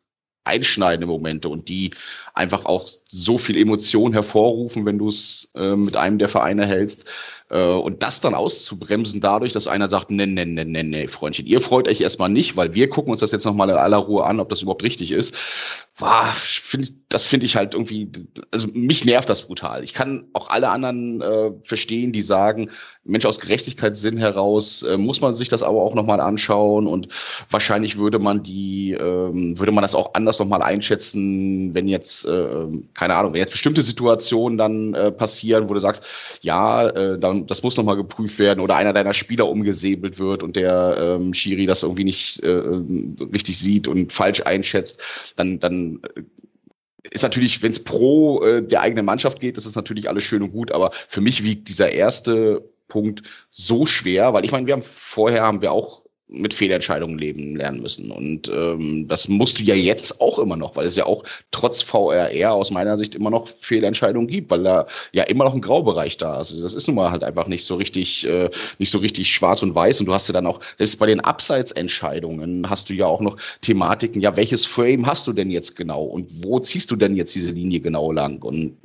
einschneidende 0.45 1.07
Momente 1.07 1.49
und 1.49 1.69
die 1.69 1.91
einfach 2.33 2.65
auch 2.65 2.87
so 3.07 3.37
viel 3.37 3.57
Emotion 3.57 4.13
hervorrufen, 4.13 4.85
wenn 4.85 4.97
du 4.97 5.07
es 5.07 5.51
äh, 5.55 5.75
mit 5.75 5.97
einem 5.97 6.19
der 6.19 6.29
Vereine 6.29 6.65
hältst. 6.65 7.09
Äh, 7.49 7.59
und 7.59 8.01
das 8.01 8.21
dann 8.21 8.33
auszubremsen 8.33 9.21
dadurch, 9.21 9.51
dass 9.51 9.67
einer 9.67 9.89
sagt, 9.89 10.09
nee, 10.09 10.25
nee, 10.25 10.45
nee, 10.45 10.65
nee, 10.65 10.83
nee, 10.83 11.07
Freundchen, 11.07 11.45
ihr 11.45 11.61
freut 11.61 11.87
euch 11.87 12.01
erstmal 12.01 12.29
nicht, 12.29 12.57
weil 12.57 12.73
wir 12.73 12.89
gucken 12.89 13.11
uns 13.11 13.21
das 13.21 13.31
jetzt 13.31 13.45
nochmal 13.45 13.69
in 13.69 13.75
aller 13.75 13.97
Ruhe 13.97 14.23
an, 14.23 14.39
ob 14.39 14.49
das 14.49 14.61
überhaupt 14.61 14.83
richtig 14.83 15.11
ist. 15.11 15.35
War, 15.97 16.33
find, 16.33 16.93
das 17.07 17.23
finde 17.23 17.45
ich 17.45 17.55
halt 17.55 17.73
irgendwie, 17.73 18.11
also 18.51 18.67
mich 18.73 19.05
nervt 19.05 19.29
das 19.29 19.43
brutal. 19.43 19.83
Ich 19.83 19.93
kann 19.93 20.25
auch 20.33 20.49
alle 20.49 20.69
anderen 20.69 21.21
äh, 21.21 21.51
verstehen, 21.61 22.11
die 22.11 22.21
sagen, 22.21 22.69
Mensch, 23.05 23.25
aus 23.25 23.39
Gerechtigkeitssinn 23.39 24.17
heraus 24.17 24.81
äh, 24.81 24.97
muss 24.97 25.21
man 25.21 25.33
sich 25.33 25.47
das 25.47 25.63
aber 25.63 25.81
auch 25.81 25.93
nochmal 25.93 26.19
anschauen 26.19 26.87
und 26.87 27.07
wahrscheinlich 27.49 27.97
würde 27.97 28.19
man 28.19 28.43
die, 28.43 28.91
ähm, 28.91 29.57
würde 29.57 29.71
man 29.71 29.83
das 29.83 29.95
auch 29.95 30.15
anders 30.15 30.39
nochmal 30.39 30.63
einschätzen, 30.63 31.73
wenn 31.73 31.87
jetzt, 31.87 32.25
äh, 32.25 32.67
keine 32.95 33.15
Ahnung, 33.15 33.33
wenn 33.33 33.39
jetzt 33.39 33.51
bestimmte 33.51 33.83
Situationen 33.83 34.57
dann 34.57 34.95
äh, 34.95 35.11
passieren, 35.11 35.69
wo 35.69 35.73
du 35.73 35.79
sagst, 35.79 36.03
ja, 36.41 36.87
äh, 36.87 37.17
dann, 37.17 37.34
das 37.43 37.63
muss 37.63 37.77
nochmal 37.77 37.95
geprüft 37.95 38.39
werden 38.39 38.59
oder 38.59 38.75
einer 38.75 38.93
deiner 38.93 39.13
Spieler 39.13 39.49
umgesäbelt 39.49 40.19
wird 40.19 40.43
und 40.43 40.55
der 40.55 41.17
ähm, 41.19 41.33
Schiri 41.33 41.65
das 41.65 41.83
irgendwie 41.83 42.03
nicht 42.03 42.39
äh, 42.41 42.49
richtig 42.49 43.57
sieht 43.57 43.87
und 43.87 44.13
falsch 44.13 44.41
einschätzt, 44.41 45.33
dann, 45.35 45.59
dann 45.59 46.01
äh, 46.15 46.21
ist 47.11 47.23
natürlich, 47.23 47.61
wenn 47.61 47.71
es 47.71 47.83
pro 47.83 48.43
äh, 48.43 48.63
der 48.63 48.81
eigenen 48.81 49.05
Mannschaft 49.05 49.39
geht, 49.39 49.57
ist 49.57 49.65
es 49.65 49.75
natürlich 49.75 50.09
alles 50.09 50.23
schön 50.23 50.41
und 50.41 50.51
gut, 50.51 50.71
aber 50.71 50.91
für 51.07 51.21
mich 51.21 51.43
wiegt 51.43 51.67
dieser 51.67 51.91
erste 51.91 52.63
Punkt 52.87 53.23
so 53.49 53.85
schwer, 53.85 54.33
weil 54.33 54.45
ich 54.45 54.51
meine, 54.51 54.67
wir 54.67 54.73
haben 54.73 54.83
vorher 54.83 55.43
haben 55.43 55.61
wir 55.61 55.71
auch 55.71 56.04
mit 56.27 56.55
Fehlentscheidungen 56.55 57.19
leben 57.19 57.55
lernen 57.55 57.81
müssen. 57.81 58.11
Und 58.11 58.49
ähm, 58.49 59.07
das 59.07 59.27
musst 59.27 59.59
du 59.59 59.63
ja 59.63 59.75
jetzt 59.75 60.21
auch 60.21 60.39
immer 60.39 60.57
noch, 60.57 60.75
weil 60.75 60.87
es 60.87 60.95
ja 60.95 61.05
auch 61.05 61.23
trotz 61.51 61.83
VRR 61.83 62.51
aus 62.51 62.71
meiner 62.71 62.97
Sicht 62.97 63.13
immer 63.13 63.29
noch 63.29 63.47
Fehlentscheidungen 63.59 64.27
gibt, 64.27 64.49
weil 64.49 64.63
da 64.63 64.87
ja 65.11 65.23
immer 65.23 65.43
noch 65.43 65.53
ein 65.53 65.61
Graubereich 65.61 66.17
da 66.17 66.41
ist. 66.41 66.51
Also 66.51 66.63
das 66.63 66.73
ist 66.73 66.87
nun 66.87 66.95
mal 66.95 67.11
halt 67.11 67.23
einfach 67.23 67.47
nicht 67.47 67.63
so 67.63 67.75
richtig, 67.75 68.25
äh, 68.27 68.49
nicht 68.79 68.89
so 68.89 68.97
richtig 68.97 69.31
schwarz 69.31 69.61
und 69.61 69.75
weiß. 69.75 69.99
Und 69.99 70.07
du 70.07 70.13
hast 70.13 70.27
ja 70.27 70.33
dann 70.33 70.47
auch, 70.47 70.59
selbst 70.77 70.97
bei 70.97 71.05
den 71.05 71.19
Abseitsentscheidungen 71.19 72.69
hast 72.69 72.89
du 72.89 72.93
ja 72.93 73.05
auch 73.05 73.21
noch 73.21 73.37
Thematiken, 73.61 74.19
ja, 74.19 74.35
welches 74.35 74.65
Frame 74.65 75.05
hast 75.05 75.27
du 75.27 75.33
denn 75.33 75.51
jetzt 75.51 75.75
genau 75.75 76.03
und 76.03 76.27
wo 76.43 76.59
ziehst 76.59 76.89
du 76.89 76.95
denn 76.95 77.15
jetzt 77.15 77.35
diese 77.35 77.51
Linie 77.51 77.81
genau 77.81 78.11
lang? 78.11 78.41
Und 78.41 78.77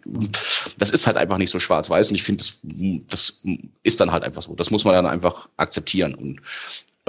das 0.78 0.90
ist 0.90 1.06
halt 1.06 1.16
einfach 1.16 1.38
nicht 1.38 1.50
so 1.50 1.58
schwarz-weiß. 1.58 2.10
Und 2.10 2.16
ich 2.16 2.22
finde, 2.22 2.44
das, 2.44 2.60
das 3.08 3.42
ist 3.82 4.00
dann 4.00 4.12
halt 4.12 4.24
einfach 4.24 4.42
so. 4.42 4.54
Das 4.54 4.70
muss 4.70 4.84
man 4.84 4.94
dann 4.94 5.06
einfach 5.06 5.48
akzeptieren. 5.56 6.14
Und 6.14 6.40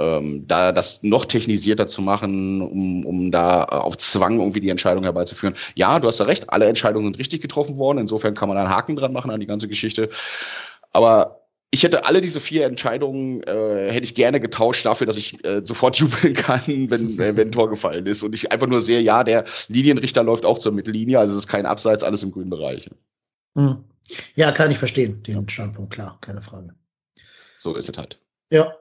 ähm, 0.02 0.46
da 0.46 0.72
das 0.72 1.02
noch 1.02 1.24
technisierter 1.24 1.86
zu 1.86 2.02
machen, 2.02 2.60
um, 2.60 3.06
um 3.06 3.30
da 3.30 3.64
auf 3.64 3.96
Zwang 3.96 4.40
irgendwie 4.40 4.60
die 4.60 4.70
Entscheidung 4.70 5.04
herbeizuführen. 5.04 5.54
Ja, 5.74 6.00
du 6.00 6.08
hast 6.08 6.18
ja 6.18 6.26
recht, 6.26 6.50
alle 6.50 6.66
Entscheidungen 6.66 7.06
sind 7.06 7.18
richtig 7.18 7.40
getroffen 7.40 7.78
worden. 7.78 7.98
Insofern 7.98 8.34
kann 8.34 8.48
man 8.48 8.58
einen 8.58 8.70
Haken 8.70 8.96
dran 8.96 9.12
machen 9.12 9.30
an 9.30 9.40
die 9.40 9.46
ganze 9.46 9.68
Geschichte. 9.68 10.10
Aber 10.90 11.42
ich 11.70 11.84
hätte 11.84 12.04
alle 12.04 12.20
diese 12.20 12.40
vier 12.40 12.66
Entscheidungen 12.66 13.42
äh, 13.44 13.90
hätte 13.90 14.04
ich 14.04 14.14
gerne 14.14 14.40
getauscht 14.40 14.84
dafür, 14.84 15.06
dass 15.06 15.16
ich 15.16 15.42
äh, 15.44 15.62
sofort 15.64 15.96
jubeln 15.98 16.34
kann, 16.34 16.90
wenn, 16.90 17.18
äh, 17.18 17.36
wenn 17.36 17.48
ein 17.48 17.52
Tor 17.52 17.70
gefallen 17.70 18.06
ist. 18.06 18.22
Und 18.22 18.34
ich 18.34 18.52
einfach 18.52 18.66
nur 18.66 18.82
sehe, 18.82 19.00
ja, 19.00 19.24
der 19.24 19.44
Linienrichter 19.68 20.22
läuft 20.22 20.44
auch 20.44 20.58
zur 20.58 20.72
Mittellinie, 20.72 21.18
also 21.18 21.32
es 21.32 21.40
ist 21.40 21.48
kein 21.48 21.66
Abseits, 21.66 22.04
alles 22.04 22.22
im 22.22 22.32
grünen 22.32 22.50
Bereich. 22.50 22.90
Hm. 23.56 23.84
Ja, 24.34 24.50
kann 24.52 24.70
ich 24.70 24.78
verstehen, 24.78 25.22
den 25.22 25.48
Standpunkt, 25.48 25.94
klar, 25.94 26.18
keine 26.20 26.42
Frage. 26.42 26.74
So 27.56 27.74
ist 27.76 27.88
es 27.88 27.96
halt. 27.96 28.18
Ja, 28.50 28.74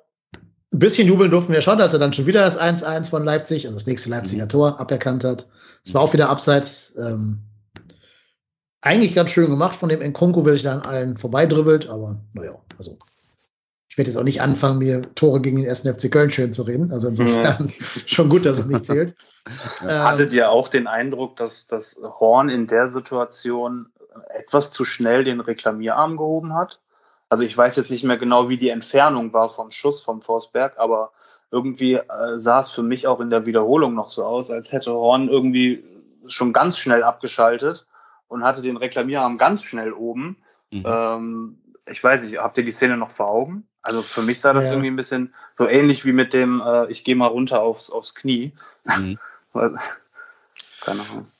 ein 0.73 0.79
bisschen 0.79 1.07
jubeln 1.07 1.31
durften 1.31 1.53
wir 1.53 1.61
schon, 1.61 1.81
als 1.81 1.93
er 1.93 1.99
dann 1.99 2.13
schon 2.13 2.27
wieder 2.27 2.43
das 2.43 2.59
1-1 2.59 3.09
von 3.09 3.23
Leipzig, 3.23 3.65
also 3.65 3.77
das 3.77 3.87
nächste 3.87 4.09
Leipziger 4.09 4.45
mhm. 4.45 4.49
Tor, 4.49 4.79
aberkannt 4.79 5.23
hat. 5.23 5.47
Es 5.85 5.93
war 5.93 6.01
auch 6.01 6.13
wieder 6.13 6.29
abseits. 6.29 6.95
Ähm, 6.97 7.41
eigentlich 8.81 9.13
ganz 9.13 9.31
schön 9.31 9.49
gemacht 9.49 9.75
von 9.75 9.89
dem 9.89 10.01
Nkunku, 10.01 10.41
der 10.41 10.53
sich 10.53 10.63
da 10.63 10.73
an 10.73 10.81
allen 10.81 11.17
vorbeidribbelt, 11.17 11.87
aber 11.87 12.19
naja, 12.33 12.55
also 12.77 12.97
ich 13.91 13.97
werde 13.97 14.09
jetzt 14.09 14.17
auch 14.17 14.23
nicht 14.23 14.41
anfangen, 14.41 14.79
mir 14.79 15.01
Tore 15.15 15.41
gegen 15.41 15.57
den 15.57 15.65
ersten 15.65 15.93
FC 15.93 16.09
Köln 16.09 16.31
schön 16.31 16.53
zu 16.53 16.63
reden. 16.63 16.93
Also 16.93 17.09
insofern 17.09 17.67
ja. 17.67 17.85
schon 18.05 18.29
gut, 18.29 18.45
dass 18.45 18.57
es 18.57 18.67
nicht 18.67 18.85
zählt. 18.85 19.15
Hattet 19.81 20.31
ihr 20.31 20.49
auch 20.49 20.69
den 20.69 20.87
Eindruck, 20.87 21.35
dass 21.35 21.67
das 21.67 21.99
Horn 22.01 22.47
in 22.47 22.67
der 22.67 22.87
Situation 22.87 23.87
etwas 24.33 24.71
zu 24.71 24.85
schnell 24.85 25.25
den 25.25 25.41
Reklamierarm 25.41 26.15
gehoben 26.15 26.53
hat? 26.53 26.79
Also 27.31 27.45
ich 27.45 27.57
weiß 27.57 27.77
jetzt 27.77 27.89
nicht 27.89 28.03
mehr 28.03 28.17
genau, 28.17 28.49
wie 28.49 28.57
die 28.57 28.67
Entfernung 28.67 29.31
war 29.31 29.49
vom 29.49 29.71
Schuss 29.71 30.01
vom 30.01 30.21
Forsberg, 30.21 30.77
aber 30.77 31.13
irgendwie 31.49 31.93
äh, 31.93 32.01
sah 32.35 32.59
es 32.59 32.71
für 32.71 32.83
mich 32.83 33.07
auch 33.07 33.21
in 33.21 33.29
der 33.29 33.45
Wiederholung 33.45 33.93
noch 33.93 34.09
so 34.09 34.25
aus, 34.25 34.51
als 34.51 34.73
hätte 34.73 34.91
Horn 34.91 35.29
irgendwie 35.29 35.81
schon 36.27 36.51
ganz 36.51 36.77
schnell 36.77 37.03
abgeschaltet 37.03 37.87
und 38.27 38.43
hatte 38.43 38.61
den 38.61 38.75
Reklamierarm 38.75 39.37
ganz 39.37 39.63
schnell 39.63 39.93
oben. 39.93 40.35
Mhm. 40.73 40.83
Ähm, 40.85 41.57
ich 41.85 42.03
weiß 42.03 42.23
nicht, 42.23 42.37
habt 42.37 42.57
ihr 42.57 42.65
die 42.65 42.71
Szene 42.71 42.97
noch 42.97 43.11
vor 43.11 43.29
Augen? 43.29 43.65
Also 43.81 44.01
für 44.01 44.23
mich 44.23 44.41
sah 44.41 44.51
das 44.51 44.65
ja. 44.65 44.71
irgendwie 44.71 44.91
ein 44.91 44.97
bisschen 44.97 45.33
so 45.55 45.69
ähnlich 45.69 46.03
wie 46.03 46.11
mit 46.11 46.33
dem, 46.33 46.61
äh, 46.61 46.91
ich 46.91 47.05
gehe 47.05 47.15
mal 47.15 47.27
runter 47.27 47.61
aufs, 47.61 47.89
aufs 47.89 48.13
Knie. 48.13 48.51
Mhm. 48.83 49.17
Keine 50.81 51.01
Ahnung. 51.09 51.30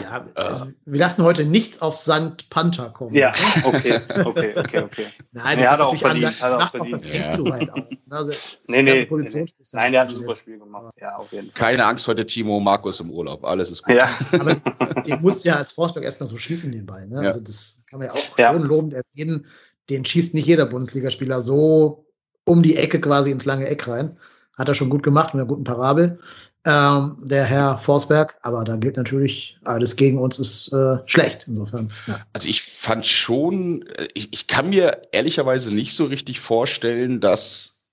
Ja, 0.00 0.24
also 0.34 0.68
wir 0.86 0.98
lassen 0.98 1.24
heute 1.24 1.44
nichts 1.44 1.82
auf 1.82 1.98
St. 1.98 2.48
Panther 2.48 2.90
kommen. 2.90 3.14
Ja, 3.14 3.32
okay, 3.64 4.00
okay, 4.24 4.54
okay, 4.56 4.82
okay. 4.82 5.06
Nein, 5.32 5.58
der 5.58 5.70
hat 5.70 5.80
auch 5.80 5.96
verdient. 5.96 6.40
Hat 6.40 6.52
auch 6.52 6.70
verdient. 6.70 6.94
das 6.94 7.04
echt 7.04 7.26
ja. 7.26 7.30
zu 7.30 7.44
weit 7.44 7.70
auf. 7.70 7.82
Also, 8.08 8.32
nee, 8.66 8.82
nee, 8.82 9.06
nee, 9.10 9.46
Nein, 9.72 9.92
der 9.92 10.00
hat 10.00 10.08
ein 10.08 10.16
super 10.16 10.34
Spiel 10.34 10.58
gemacht. 10.58 10.94
Ja, 10.98 11.16
auf 11.16 11.30
jeden 11.32 11.50
Fall. 11.50 11.54
Keine 11.54 11.84
Angst 11.84 12.08
heute, 12.08 12.24
Timo, 12.24 12.60
Markus 12.60 12.98
im 13.00 13.10
Urlaub. 13.10 13.44
Alles 13.44 13.70
ist 13.70 13.82
gut. 13.82 13.94
Ja. 13.94 14.08
Aber 14.32 14.54
den 15.02 15.20
musst 15.20 15.44
ja 15.44 15.56
als 15.56 15.72
Forsberg 15.72 16.04
erstmal 16.04 16.28
so 16.28 16.38
schießen, 16.38 16.72
den 16.72 16.86
Ball. 16.86 17.06
Ne? 17.06 17.22
Ja. 17.22 17.28
Also 17.28 17.40
das 17.40 17.84
kann 17.90 17.98
man 17.98 18.08
ja 18.08 18.14
auch 18.14 18.38
ja. 18.38 18.52
schon 18.52 18.62
lobend 18.62 18.94
erwähnen. 18.94 19.46
Den 19.90 20.04
schießt 20.04 20.34
nicht 20.34 20.46
jeder 20.46 20.66
Bundesligaspieler 20.66 21.42
so 21.42 22.06
um 22.44 22.62
die 22.62 22.76
Ecke 22.76 23.00
quasi 23.00 23.30
ins 23.30 23.44
lange 23.44 23.66
Eck 23.66 23.86
rein. 23.86 24.16
Hat 24.58 24.68
er 24.68 24.74
schon 24.74 24.90
gut 24.90 25.02
gemacht 25.02 25.32
mit 25.32 25.40
einer 25.40 25.48
guten 25.48 25.64
Parabel 25.64 26.18
ähm, 26.64 27.16
der 27.22 27.44
Herr 27.44 27.78
Forsberg. 27.78 28.36
Aber 28.42 28.64
da 28.64 28.76
gilt 28.76 28.96
natürlich, 28.96 29.58
alles 29.64 29.96
gegen 29.96 30.18
uns 30.18 30.38
ist 30.38 30.72
äh, 30.72 30.98
schlecht. 31.06 31.44
Insofern. 31.46 31.90
Ja. 32.06 32.20
Also 32.32 32.48
ich 32.48 32.62
fand 32.62 33.06
schon, 33.06 33.86
äh, 33.96 34.08
ich, 34.14 34.32
ich 34.32 34.46
kann 34.46 34.70
mir 34.70 35.02
ehrlicherweise 35.12 35.74
nicht 35.74 35.94
so 35.94 36.04
richtig 36.04 36.40
vorstellen, 36.40 37.20
dass 37.20 37.84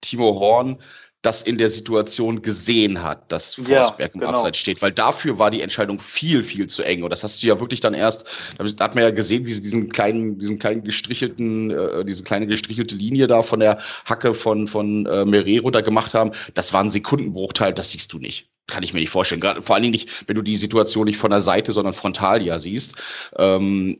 Timo 0.00 0.38
Horn 0.40 0.78
das 1.24 1.40
in 1.40 1.56
der 1.56 1.70
Situation 1.70 2.42
gesehen 2.42 3.02
hat, 3.02 3.32
dass 3.32 3.54
Forsberg 3.54 3.98
ja, 3.98 4.06
im 4.06 4.20
genau. 4.20 4.32
Abseits 4.32 4.58
steht, 4.58 4.82
weil 4.82 4.92
dafür 4.92 5.38
war 5.38 5.50
die 5.50 5.62
Entscheidung 5.62 5.98
viel, 5.98 6.42
viel 6.42 6.66
zu 6.66 6.82
eng. 6.82 7.02
Und 7.02 7.10
das 7.10 7.24
hast 7.24 7.42
du 7.42 7.46
ja 7.46 7.58
wirklich 7.60 7.80
dann 7.80 7.94
erst, 7.94 8.28
da 8.58 8.84
hat 8.84 8.94
man 8.94 9.04
ja 9.04 9.10
gesehen, 9.10 9.46
wie 9.46 9.54
sie 9.54 9.62
diesen 9.62 9.88
kleinen, 9.88 10.38
diesen 10.38 10.58
kleinen 10.58 10.84
gestrichelten, 10.84 11.70
äh, 11.70 12.04
diese 12.04 12.24
kleine 12.24 12.46
gestrichelte 12.46 12.94
Linie 12.94 13.26
da 13.26 13.40
von 13.40 13.60
der 13.60 13.78
Hacke 14.04 14.34
von, 14.34 14.68
von 14.68 15.06
äh, 15.06 15.24
Merero 15.24 15.70
da 15.70 15.80
gemacht 15.80 16.12
haben. 16.12 16.30
Das 16.52 16.74
war 16.74 16.82
ein 16.82 16.90
Sekundenbruchteil, 16.90 17.72
das 17.72 17.92
siehst 17.92 18.12
du 18.12 18.18
nicht. 18.18 18.50
Kann 18.66 18.82
ich 18.82 18.92
mir 18.92 19.00
nicht 19.00 19.10
vorstellen. 19.10 19.40
Gerade, 19.40 19.62
vor 19.62 19.76
allen 19.76 19.82
Dingen 19.82 19.92
nicht, 19.92 20.28
wenn 20.28 20.36
du 20.36 20.42
die 20.42 20.56
Situation 20.56 21.06
nicht 21.06 21.18
von 21.18 21.30
der 21.30 21.40
Seite, 21.42 21.72
sondern 21.72 21.94
frontal 21.94 22.42
ja 22.42 22.58
siehst. 22.58 23.30
Ähm, 23.38 23.98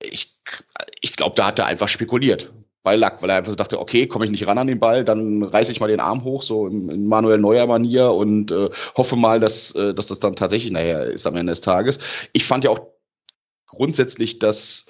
ich, 0.00 0.38
ich 1.02 1.12
glaube, 1.12 1.36
da 1.36 1.46
hat 1.46 1.58
er 1.58 1.66
einfach 1.66 1.88
spekuliert 1.88 2.50
bei 2.82 2.96
Lack, 2.96 3.22
weil 3.22 3.30
er 3.30 3.36
einfach 3.36 3.52
so 3.52 3.56
dachte, 3.56 3.78
okay, 3.78 4.06
komme 4.06 4.24
ich 4.24 4.30
nicht 4.30 4.46
ran 4.46 4.58
an 4.58 4.66
den 4.66 4.80
Ball, 4.80 5.04
dann 5.04 5.42
reiße 5.42 5.72
ich 5.72 5.80
mal 5.80 5.88
den 5.88 6.00
Arm 6.00 6.24
hoch, 6.24 6.42
so 6.42 6.66
in, 6.66 6.88
in 6.88 7.06
Manuel 7.06 7.38
Neuer 7.38 7.66
Manier 7.66 8.10
und 8.10 8.50
äh, 8.50 8.70
hoffe 8.96 9.16
mal, 9.16 9.40
dass, 9.40 9.74
äh, 9.74 9.94
dass 9.94 10.08
das 10.08 10.18
dann 10.18 10.34
tatsächlich 10.34 10.72
nachher 10.72 11.04
ist 11.04 11.26
am 11.26 11.36
Ende 11.36 11.52
des 11.52 11.60
Tages. 11.60 11.98
Ich 12.32 12.44
fand 12.44 12.64
ja 12.64 12.70
auch 12.70 12.80
grundsätzlich, 13.66 14.38
dass 14.38 14.86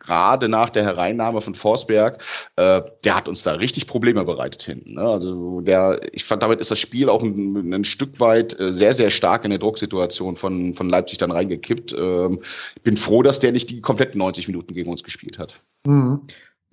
gerade 0.00 0.48
nach 0.48 0.70
der 0.70 0.84
Hereinnahme 0.84 1.40
von 1.40 1.54
Forsberg, 1.54 2.22
äh, 2.56 2.82
der 3.04 3.14
hat 3.14 3.28
uns 3.28 3.42
da 3.42 3.52
richtig 3.52 3.86
Probleme 3.86 4.24
bereitet 4.24 4.62
hinten. 4.62 4.94
Ne? 4.94 5.02
Also 5.02 5.60
der, 5.60 6.00
ich 6.12 6.24
fand, 6.24 6.42
damit 6.42 6.60
ist 6.60 6.70
das 6.70 6.78
Spiel 6.78 7.08
auch 7.08 7.22
ein, 7.22 7.72
ein 7.72 7.84
Stück 7.84 8.20
weit 8.20 8.58
äh, 8.58 8.72
sehr, 8.72 8.94
sehr 8.94 9.10
stark 9.10 9.44
in 9.44 9.50
der 9.50 9.58
Drucksituation 9.58 10.36
von, 10.36 10.74
von 10.74 10.88
Leipzig 10.88 11.18
dann 11.18 11.30
reingekippt. 11.30 11.94
Ähm, 11.96 12.40
ich 12.76 12.82
bin 12.82 12.96
froh, 12.96 13.22
dass 13.22 13.40
der 13.40 13.52
nicht 13.52 13.70
die 13.70 13.80
kompletten 13.80 14.18
90 14.18 14.48
Minuten 14.48 14.74
gegen 14.74 14.90
uns 14.90 15.04
gespielt 15.04 15.38
hat. 15.38 15.54
Mhm. 15.86 16.22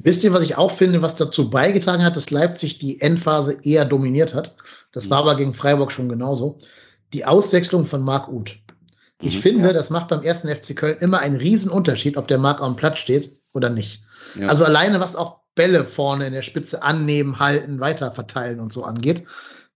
Wisst 0.04 0.24
ihr, 0.24 0.34
was 0.34 0.44
ich 0.44 0.58
auch 0.58 0.72
finde, 0.72 1.02
was 1.02 1.16
dazu 1.16 1.50
beigetragen 1.50 2.04
hat, 2.04 2.16
dass 2.16 2.32
Leipzig 2.32 2.80
die 2.80 3.02
Endphase 3.02 3.58
eher 3.64 3.86
dominiert 3.86 4.34
hat? 4.34 4.56
Das 4.92 5.10
war 5.10 5.22
mhm. 5.22 5.30
aber 5.30 5.38
gegen 5.38 5.54
Freiburg 5.54 5.92
schon 5.92 6.10
genauso. 6.10 6.58
Die 7.14 7.26
Auswechslung 7.26 7.86
von 7.86 8.02
Marc 8.02 8.28
Uth. 8.30 8.58
Ich 9.22 9.38
mhm, 9.38 9.42
finde, 9.42 9.68
ja. 9.68 9.74
das 9.74 9.90
macht 9.90 10.08
beim 10.08 10.24
ersten 10.24 10.48
FC 10.48 10.76
Köln 10.76 10.98
immer 11.00 11.20
einen 11.20 11.36
riesen 11.36 11.72
Unterschied, 11.72 12.18
ob 12.18 12.28
der 12.28 12.40
Marc 12.40 12.62
am 12.62 12.76
Platz 12.76 13.00
steht 13.00 13.40
oder 13.54 13.70
nicht. 13.70 14.04
Ja. 14.40 14.48
Also 14.48 14.66
alleine, 14.66 15.00
was 15.00 15.16
auch 15.16 15.42
Bälle 15.56 15.86
vorne 15.86 16.28
in 16.28 16.34
der 16.34 16.42
Spitze 16.42 16.82
annehmen, 16.82 17.40
halten, 17.40 17.80
weiter 17.80 18.12
verteilen 18.14 18.60
und 18.60 18.72
so 18.72 18.84
angeht. 18.84 19.24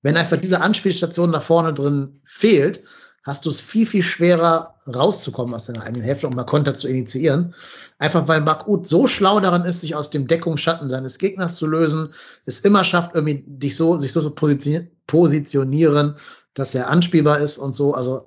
Wenn 0.01 0.17
einfach 0.17 0.37
diese 0.37 0.61
Anspielstation 0.61 1.31
nach 1.31 1.43
vorne 1.43 1.73
drin 1.73 2.19
fehlt, 2.25 2.83
hast 3.25 3.45
du 3.45 3.49
es 3.49 3.59
viel, 3.59 3.87
viel 3.87 4.03
schwerer 4.03 4.75
rauszukommen 4.87 5.55
aus 5.55 5.65
deiner 5.65 5.83
eigenen 5.83 6.03
Hälfte, 6.03 6.27
um 6.27 6.35
mal 6.35 6.43
Konter 6.43 6.75
zu 6.75 6.87
initiieren. 6.87 7.55
Einfach 7.97 8.27
weil 8.27 8.41
Bakut 8.41 8.87
so 8.87 9.07
schlau 9.07 9.39
daran 9.39 9.65
ist, 9.65 9.81
sich 9.81 9.95
aus 9.95 10.11
dem 10.11 10.27
Deckungsschatten 10.27 10.89
seines 10.89 11.17
Gegners 11.17 11.55
zu 11.55 11.65
lösen, 11.65 12.13
es 12.45 12.59
immer 12.59 12.83
schafft, 12.83 13.15
irgendwie 13.15 13.43
dich 13.47 13.75
so, 13.75 13.97
sich 13.97 14.11
so 14.11 14.21
zu 14.21 14.29
positionieren, 15.07 16.15
dass 16.53 16.75
er 16.75 16.89
anspielbar 16.89 17.39
ist 17.39 17.57
und 17.57 17.73
so. 17.73 17.95
Also, 17.95 18.25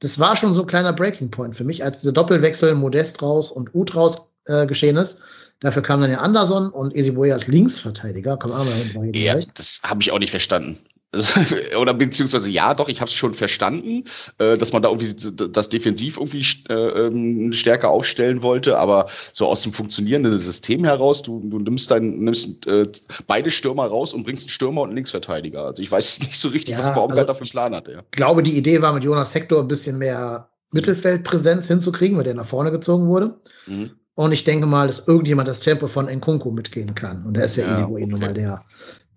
das 0.00 0.18
war 0.18 0.34
schon 0.34 0.52
so 0.52 0.62
ein 0.62 0.66
kleiner 0.66 0.92
Breaking 0.92 1.30
Point 1.30 1.56
für 1.56 1.64
mich, 1.64 1.84
als 1.84 2.00
dieser 2.00 2.12
Doppelwechsel 2.12 2.74
Modest 2.74 3.22
raus 3.22 3.52
und 3.52 3.72
Ut 3.72 3.94
raus 3.94 4.34
äh, 4.46 4.66
geschehen 4.66 4.96
ist. 4.96 5.22
Dafür 5.60 5.82
kam 5.82 6.00
dann 6.00 6.10
ja 6.10 6.18
Anderson 6.18 6.70
und 6.70 6.94
Esiboye 6.94 7.32
als 7.32 7.46
Linksverteidiger. 7.46 8.36
Komm 8.36 8.50
mal 8.50 8.66
hin. 8.66 9.14
Ja, 9.14 9.38
das 9.54 9.80
habe 9.84 10.02
ich 10.02 10.10
auch 10.10 10.18
nicht 10.18 10.32
verstanden. 10.32 10.78
oder 11.80 11.94
beziehungsweise 11.94 12.50
ja, 12.50 12.74
doch, 12.74 12.88
ich 12.88 13.00
habe 13.00 13.08
es 13.08 13.14
schon 13.14 13.34
verstanden, 13.34 14.04
äh, 14.38 14.56
dass 14.56 14.72
man 14.72 14.82
da 14.82 14.90
irgendwie 14.90 15.14
das 15.50 15.68
defensiv 15.68 16.16
irgendwie 16.16 16.46
äh, 16.68 16.74
ähm, 16.74 17.52
stärker 17.52 17.90
aufstellen 17.90 18.42
wollte, 18.42 18.78
aber 18.78 19.06
so 19.32 19.46
aus 19.46 19.62
dem 19.62 19.72
funktionierenden 19.72 20.36
System 20.38 20.84
heraus, 20.84 21.22
du, 21.22 21.40
du 21.40 21.58
nimmst 21.58 21.90
dann 21.90 22.20
nimmst 22.20 22.66
äh, 22.66 22.86
beide 23.26 23.50
Stürmer 23.50 23.86
raus 23.86 24.12
und 24.12 24.24
bringst 24.24 24.44
einen 24.44 24.50
Stürmer 24.50 24.82
und 24.82 24.88
einen 24.88 24.96
Linksverteidiger. 24.96 25.64
Also 25.64 25.82
ich 25.82 25.90
weiß 25.90 26.20
nicht 26.20 26.38
so 26.38 26.48
richtig, 26.48 26.76
ja, 26.76 26.82
was 26.82 26.94
Baumgart 26.94 27.18
also, 27.18 27.32
dafür 27.32 27.46
Plan 27.46 27.74
hat. 27.74 27.88
Ja. 27.88 28.00
Ich 28.00 28.16
glaube, 28.16 28.42
die 28.42 28.56
Idee 28.56 28.82
war 28.82 28.92
mit 28.92 29.04
Jonas 29.04 29.34
Hector 29.34 29.60
ein 29.60 29.68
bisschen 29.68 29.98
mehr 29.98 30.48
Mittelfeldpräsenz 30.72 31.68
hinzukriegen, 31.68 32.16
weil 32.16 32.24
der 32.24 32.34
nach 32.34 32.46
vorne 32.46 32.70
gezogen 32.70 33.06
wurde. 33.06 33.36
Mhm. 33.66 33.90
Und 34.16 34.32
ich 34.32 34.44
denke 34.44 34.66
mal, 34.66 34.86
dass 34.86 35.08
irgendjemand 35.08 35.48
das 35.48 35.60
Tempo 35.60 35.88
von 35.88 36.06
Nkunku 36.06 36.50
mitgehen 36.50 36.94
kann. 36.94 37.24
Und 37.26 37.36
da 37.36 37.42
ist 37.42 37.56
ja, 37.56 37.64
ja 37.64 37.72
Easy 37.72 37.84
okay. 37.84 38.06
nun 38.06 38.20
mal 38.20 38.34
der 38.34 38.64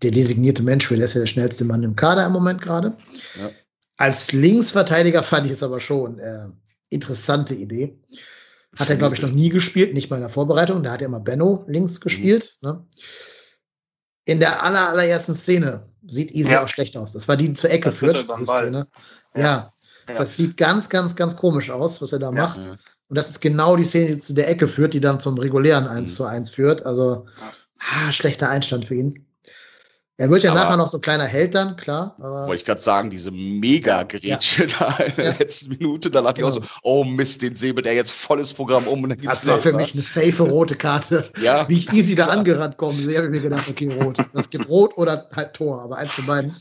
der 0.01 0.11
designierte 0.11 0.63
Mensch 0.63 0.89
der 0.89 0.99
ist 0.99 1.13
ja 1.13 1.21
der 1.21 1.27
schnellste 1.27 1.65
Mann 1.65 1.83
im 1.83 1.95
Kader 1.95 2.25
im 2.25 2.31
Moment 2.31 2.61
gerade. 2.61 2.95
Ja. 3.39 3.49
Als 3.97 4.31
Linksverteidiger 4.31 5.23
fand 5.23 5.47
ich 5.47 5.53
es 5.53 5.63
aber 5.63 5.79
schon 5.79 6.19
äh, 6.19 6.47
interessante 6.89 7.55
Idee. 7.55 7.97
Hat 8.75 8.89
er, 8.89 8.95
glaube 8.95 9.15
ich, 9.15 9.21
noch 9.21 9.31
nie 9.31 9.49
gespielt, 9.49 9.93
nicht 9.93 10.09
mal 10.09 10.17
in 10.17 10.21
der 10.21 10.29
Vorbereitung. 10.29 10.83
Da 10.83 10.91
hat 10.91 11.01
er 11.01 11.07
immer 11.07 11.19
Benno 11.19 11.63
links 11.67 11.99
gespielt. 11.99 12.57
Mhm. 12.61 12.69
Ne? 12.69 12.85
In 14.25 14.39
der 14.39 14.61
aller, 14.61 14.89
allerersten 14.89 15.33
Szene 15.33 15.83
sieht 16.07 16.31
Easy 16.31 16.51
ja. 16.51 16.63
auch 16.63 16.67
schlecht 16.67 16.95
aus. 16.95 17.13
Das 17.13 17.27
war 17.27 17.37
die, 17.37 17.47
die 17.47 17.53
zur 17.53 17.71
Ecke 17.71 17.89
das 17.89 17.97
führt, 17.97 18.27
diese 18.29 18.45
Szene. 18.45 18.87
Ja. 19.35 19.41
ja. 20.07 20.15
das 20.15 20.37
sieht 20.37 20.57
ganz, 20.57 20.89
ganz, 20.89 21.15
ganz 21.15 21.35
komisch 21.37 21.71
aus, 21.71 22.01
was 22.01 22.11
er 22.13 22.19
da 22.19 22.31
macht. 22.31 22.59
Und 23.09 23.15
das 23.15 23.29
ist 23.29 23.39
genau 23.39 23.77
die 23.77 23.83
Szene, 23.83 24.15
die 24.15 24.17
zu 24.19 24.33
der 24.33 24.49
Ecke 24.49 24.67
führt, 24.67 24.93
die 24.93 24.99
dann 24.99 25.19
zum 25.19 25.37
regulären 25.37 25.87
1 25.87 26.11
mhm. 26.11 26.15
zu 26.15 26.25
1 26.25 26.49
führt. 26.51 26.85
Also, 26.85 27.25
ah, 27.79 28.11
schlechter 28.11 28.49
Einstand 28.49 28.85
für 28.85 28.95
ihn. 28.95 29.26
Er 30.19 30.31
wird 30.31 30.41
ja 30.41 30.51
aber, 30.51 30.61
nachher 30.61 30.77
noch 30.77 30.87
so 30.87 30.97
ein 30.97 31.01
kleiner 31.01 31.25
Held 31.25 31.53
dann, 31.53 31.77
klar. 31.77 32.15
Wollte 32.17 32.55
ich 32.55 32.65
gerade 32.65 32.81
sagen, 32.81 33.11
diese 33.11 33.29
Mega-Grätsche 33.29 34.65
ja. 34.65 34.75
da 34.79 35.03
in 35.03 35.15
der 35.15 35.25
ja. 35.25 35.35
letzten 35.37 35.77
Minute, 35.77 36.09
da 36.09 36.21
dachte 36.21 36.41
genau. 36.41 36.55
ich 36.55 36.57
auch 36.57 36.63
so, 36.63 36.69
oh 36.81 37.03
Mist, 37.03 37.43
den 37.43 37.55
säbelt 37.55 37.85
er 37.85 37.93
jetzt 37.93 38.11
volles 38.11 38.51
Programm 38.51 38.87
um. 38.87 39.03
Und 39.03 39.09
dann 39.09 39.19
gibt's 39.19 39.41
das 39.41 39.47
war 39.47 39.59
für 39.59 39.73
mich 39.73 39.93
eine 39.93 40.01
safe 40.01 40.41
rote 40.41 40.75
Karte. 40.75 41.23
ja. 41.41 41.69
Wie 41.69 41.77
ich 41.77 41.93
easy 41.93 42.15
da 42.15 42.25
angerannt 42.25 42.77
komme, 42.77 42.99
sehe, 42.99 43.15
habe 43.17 43.27
ich 43.27 43.31
mir 43.31 43.41
gedacht, 43.41 43.67
okay, 43.69 43.93
rot. 44.01 44.17
Das 44.33 44.49
gibt 44.49 44.67
rot 44.67 44.97
oder 44.97 45.29
halt 45.35 45.53
Tor, 45.53 45.83
aber 45.83 45.97
eins 45.97 46.13
von 46.13 46.25
beiden. 46.25 46.55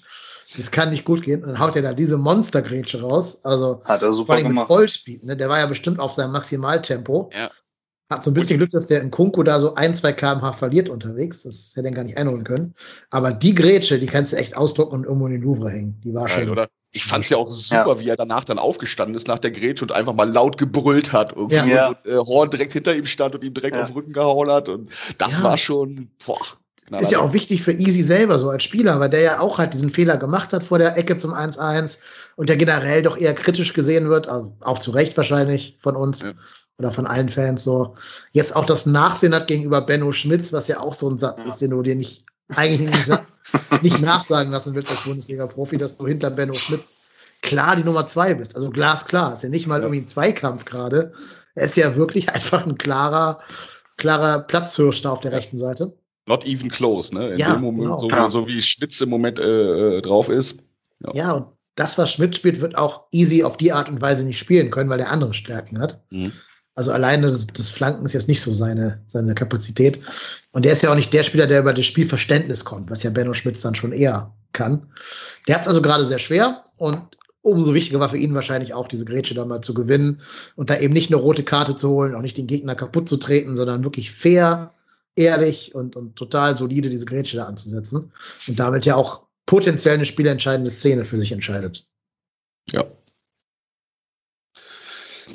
Das 0.55 0.71
kann 0.71 0.91
nicht 0.91 1.07
gut 1.07 1.23
gehen. 1.23 1.43
Und 1.43 1.49
dann 1.49 1.59
haut 1.59 1.77
er 1.77 1.83
da 1.83 1.95
diese 1.95 2.19
Monster-Grätsche 2.19 3.01
raus. 3.01 3.43
Also, 3.45 3.81
Hat 3.85 4.03
er 4.03 4.13
super 4.13 4.27
vor 4.27 4.35
allem 4.37 4.55
mit 4.55 4.67
Vollspeed. 4.67 5.25
Ne? 5.25 5.37
Der 5.37 5.49
war 5.49 5.59
ja 5.59 5.67
bestimmt 5.67 5.99
auf 5.99 6.13
seinem 6.13 6.33
Maximaltempo. 6.33 7.31
Ja. 7.35 7.51
Hat 8.09 8.23
so 8.23 8.31
ein 8.31 8.35
bisschen 8.35 8.59
Glück, 8.59 8.71
dass 8.71 8.87
der 8.87 9.01
in 9.01 9.11
Kunku 9.11 9.43
da 9.43 9.59
so 9.59 9.75
ein, 9.75 9.95
zwei 9.97 10.13
kmh 10.13 10.53
verliert 10.53 10.89
unterwegs. 10.89 11.43
Das 11.43 11.73
hätte 11.75 11.89
er 11.89 11.95
gar 11.95 12.05
nicht 12.05 12.17
einholen 12.17 12.45
können. 12.45 12.75
Aber 13.11 13.33
die 13.33 13.55
Grätsche, 13.55 13.99
die 13.99 14.07
kannst 14.07 14.33
du 14.33 14.37
echt 14.37 14.57
ausdrucken 14.57 14.95
und 14.95 15.05
irgendwo 15.05 15.27
in 15.27 15.33
den 15.33 15.43
Louvre 15.43 15.71
hängen. 15.71 16.01
Die 16.05 16.15
war 16.15 16.29
schön. 16.29 16.49
Oder? 16.49 16.69
Ich 16.93 17.05
fand 17.05 17.25
es 17.25 17.31
ja 17.31 17.37
auch 17.37 17.51
super, 17.51 17.95
ja. 17.95 18.01
wie 18.01 18.09
er 18.09 18.17
danach 18.17 18.45
dann 18.45 18.59
aufgestanden 18.59 19.17
ist 19.17 19.27
nach 19.27 19.41
der 19.41 19.51
Grätsche 19.51 19.85
und 19.85 19.93
einfach 19.93 20.15
mal 20.15 20.31
laut 20.31 20.57
gebrüllt 20.57 21.13
hat. 21.13 21.33
Irgendwie 21.33 21.71
ja. 21.71 21.97
so, 22.05 22.11
äh, 22.11 22.17
Horn 22.17 22.51
direkt 22.51 22.75
hinter 22.75 22.95
ihm 22.95 23.07
stand 23.07 23.35
und 23.35 23.43
ihm 23.43 23.53
direkt 23.53 23.75
ja. 23.75 23.83
auf 23.83 23.89
den 23.89 23.97
Rücken 23.97 24.13
gehauen 24.13 24.51
hat. 24.51 24.69
Und 24.69 24.91
das 25.19 25.43
war 25.43 25.59
schon, 25.59 26.09
boah. 26.25 26.39
Das 26.89 27.03
ist 27.03 27.13
ja 27.13 27.19
auch 27.19 27.33
wichtig 27.33 27.63
für 27.63 27.73
Easy 27.73 28.03
selber, 28.03 28.39
so 28.39 28.49
als 28.49 28.63
Spieler, 28.63 29.01
weil 29.01 29.11
der 29.11 29.21
ja 29.21 29.41
auch 29.41 29.59
halt 29.59 29.75
diesen 29.75 29.91
Fehler 29.91 30.17
gemacht 30.17 30.53
hat 30.53 30.63
vor 30.63 30.79
der 30.79 30.97
Ecke 30.97 31.19
zum 31.19 31.35
1-1 31.35 31.99
und 32.37 32.49
der 32.49 32.57
generell 32.57 33.03
doch 33.03 33.17
eher 33.17 33.35
kritisch 33.35 33.73
gesehen 33.73 34.09
wird, 34.09 34.29
also 34.29 34.53
auch 34.61 34.79
zu 34.79 34.93
Recht 34.93 35.17
wahrscheinlich 35.17 35.79
von 35.83 35.97
uns. 35.97 36.25
Oder 36.79 36.93
von 36.93 37.07
allen 37.07 37.31
Fans 37.31 37.65
so, 37.65 37.95
jetzt 38.33 38.55
auch 38.55 38.67
das 38.67 38.85
Nachsehen 38.85 39.35
hat 39.35 39.47
gegenüber 39.47 39.81
Benno 39.81 40.13
Schmitz, 40.13 40.53
was 40.53 40.69
ja 40.69 40.81
auch 40.81 40.93
so 40.93 41.09
ein 41.09 41.19
Satz 41.19 41.43
ja. 41.43 41.49
ist, 41.49 41.59
den 41.63 41.71
du 41.71 41.83
dir 41.83 41.95
nicht, 41.95 42.25
eigentlich 42.55 42.91
nicht, 42.91 43.23
nicht 43.83 44.03
nachsagen 44.03 44.53
lassen 44.53 44.75
willst 44.75 44.91
als 44.91 45.05
Bundesliga-Profi, 45.05 45.79
dass 45.79 45.97
du 45.97 46.07
hinter 46.07 46.31
Benno 46.31 46.55
Schmitz 46.55 47.01
klar 47.43 47.77
die 47.77 47.85
Nummer 47.85 48.07
zwei 48.07 48.35
bist. 48.35 48.55
Also 48.55 48.71
glasklar. 48.71 49.33
Ist 49.33 49.43
ja 49.43 49.49
nicht 49.49 49.67
mal 49.67 49.77
ja. 49.77 49.85
irgendwie 49.85 50.03
ein 50.03 50.09
Zweikampf 50.09 50.65
gerade. 50.65 51.13
Er 51.55 51.65
ist 51.65 51.77
ja 51.77 51.97
wirklich 51.97 52.29
einfach 52.31 52.67
ein 52.67 52.77
klarer, 52.77 53.41
klarer 53.97 54.41
Platzhirsch 54.41 55.03
da 55.03 55.11
auf 55.11 55.21
der 55.21 55.33
rechten 55.33 55.59
Seite. 55.59 55.97
Not 56.27 56.45
even 56.45 56.71
close, 56.71 57.15
ne? 57.15 57.31
In 57.31 57.39
ja, 57.39 57.53
dem 57.53 57.63
Moment, 57.63 57.85
genau. 57.85 57.97
so, 57.97 58.11
ja. 58.11 58.29
so, 58.29 58.47
wie 58.47 58.61
Schmitz 58.61 59.01
im 59.01 59.09
Moment 59.09 59.39
äh, 59.39 59.99
äh 59.99 60.03
drauf 60.03 60.29
ist. 60.29 60.69
Ja. 61.01 61.15
ja, 61.15 61.33
und 61.33 61.47
das, 61.77 61.99
was 61.99 62.13
Schmitz 62.13 62.37
spielt, 62.37 62.61
wird 62.61 62.77
auch 62.77 63.05
easy 63.13 63.45
auf 63.45 63.57
die 63.57 63.73
Art 63.73 63.89
und 63.89 64.01
Weise 64.01 64.25
nicht 64.25 64.39
spielen 64.39 64.71
können, 64.71 64.91
weil 64.91 64.99
er 64.99 65.13
andere 65.13 65.35
Stärken 65.35 65.79
hat. 65.79 66.03
Mhm. 66.11 66.33
Also 66.77 66.93
alleine 66.93 67.29
das, 67.29 67.47
das, 67.47 67.71
Flanken 67.71 68.05
ist 68.05 68.13
jetzt 68.13 68.29
nicht 68.29 68.43
so 68.43 68.53
seine, 68.53 69.03
seine 69.09 69.35
Kapazität. 69.35 69.99
Und 70.53 70.67
der 70.67 70.73
ist 70.73 70.83
ja 70.83 70.91
auch 70.91 70.95
nicht 70.95 71.13
der 71.13 71.23
Spieler, 71.23 71.47
der 71.47 71.61
über 71.61 71.73
das 71.73 71.87
Spielverständnis 71.87 72.65
kommt, 72.65 72.91
was 72.91 73.03
ja 73.03 73.11
Benno 73.11 73.33
Schmitz 73.33 73.63
dann 73.63 73.75
schon 73.75 73.93
eher 73.93 74.33
kann. 74.53 74.87
Der 75.49 75.55
hat 75.55 75.63
es 75.63 75.69
also 75.69 75.81
gerade 75.81 76.05
sehr 76.05 76.19
schwer 76.19 76.65
und 76.77 77.01
umso 77.41 77.73
wichtiger 77.73 78.01
war 78.01 78.11
für 78.11 78.19
ihn 78.19 78.35
wahrscheinlich 78.35 78.75
auch, 78.75 78.89
diese 78.89 79.05
Grätsche 79.05 79.35
da 79.35 79.45
mal 79.45 79.63
zu 79.63 79.73
gewinnen 79.73 80.21
und 80.57 80.69
da 80.69 80.79
eben 80.79 80.93
nicht 80.93 81.11
eine 81.11 81.21
rote 81.21 81.45
Karte 81.45 81.77
zu 81.77 81.89
holen, 81.91 82.15
auch 82.15 82.21
nicht 82.21 82.37
den 82.37 82.47
Gegner 82.47 82.75
kaputt 82.75 83.09
zu 83.09 83.17
treten, 83.17 83.57
sondern 83.57 83.85
wirklich 83.85 84.11
fair, 84.11 84.75
ehrlich 85.15 85.75
und, 85.75 85.97
und 85.97 86.17
total 86.17 86.57
solide 86.57 86.91
diese 86.91 87.07
Grätsche 87.07 87.39
da 87.39 87.45
anzusetzen 87.45 88.13
und 88.49 88.59
damit 88.59 88.85
ja 88.85 88.97
auch 88.97 89.23
potenziell 89.47 89.95
eine 89.95 90.05
spielentscheidende 90.05 90.71
Szene 90.71 91.05
für 91.05 91.19
sich 91.19 91.33
entscheidet. 91.33 91.89
Ja. 92.71 92.85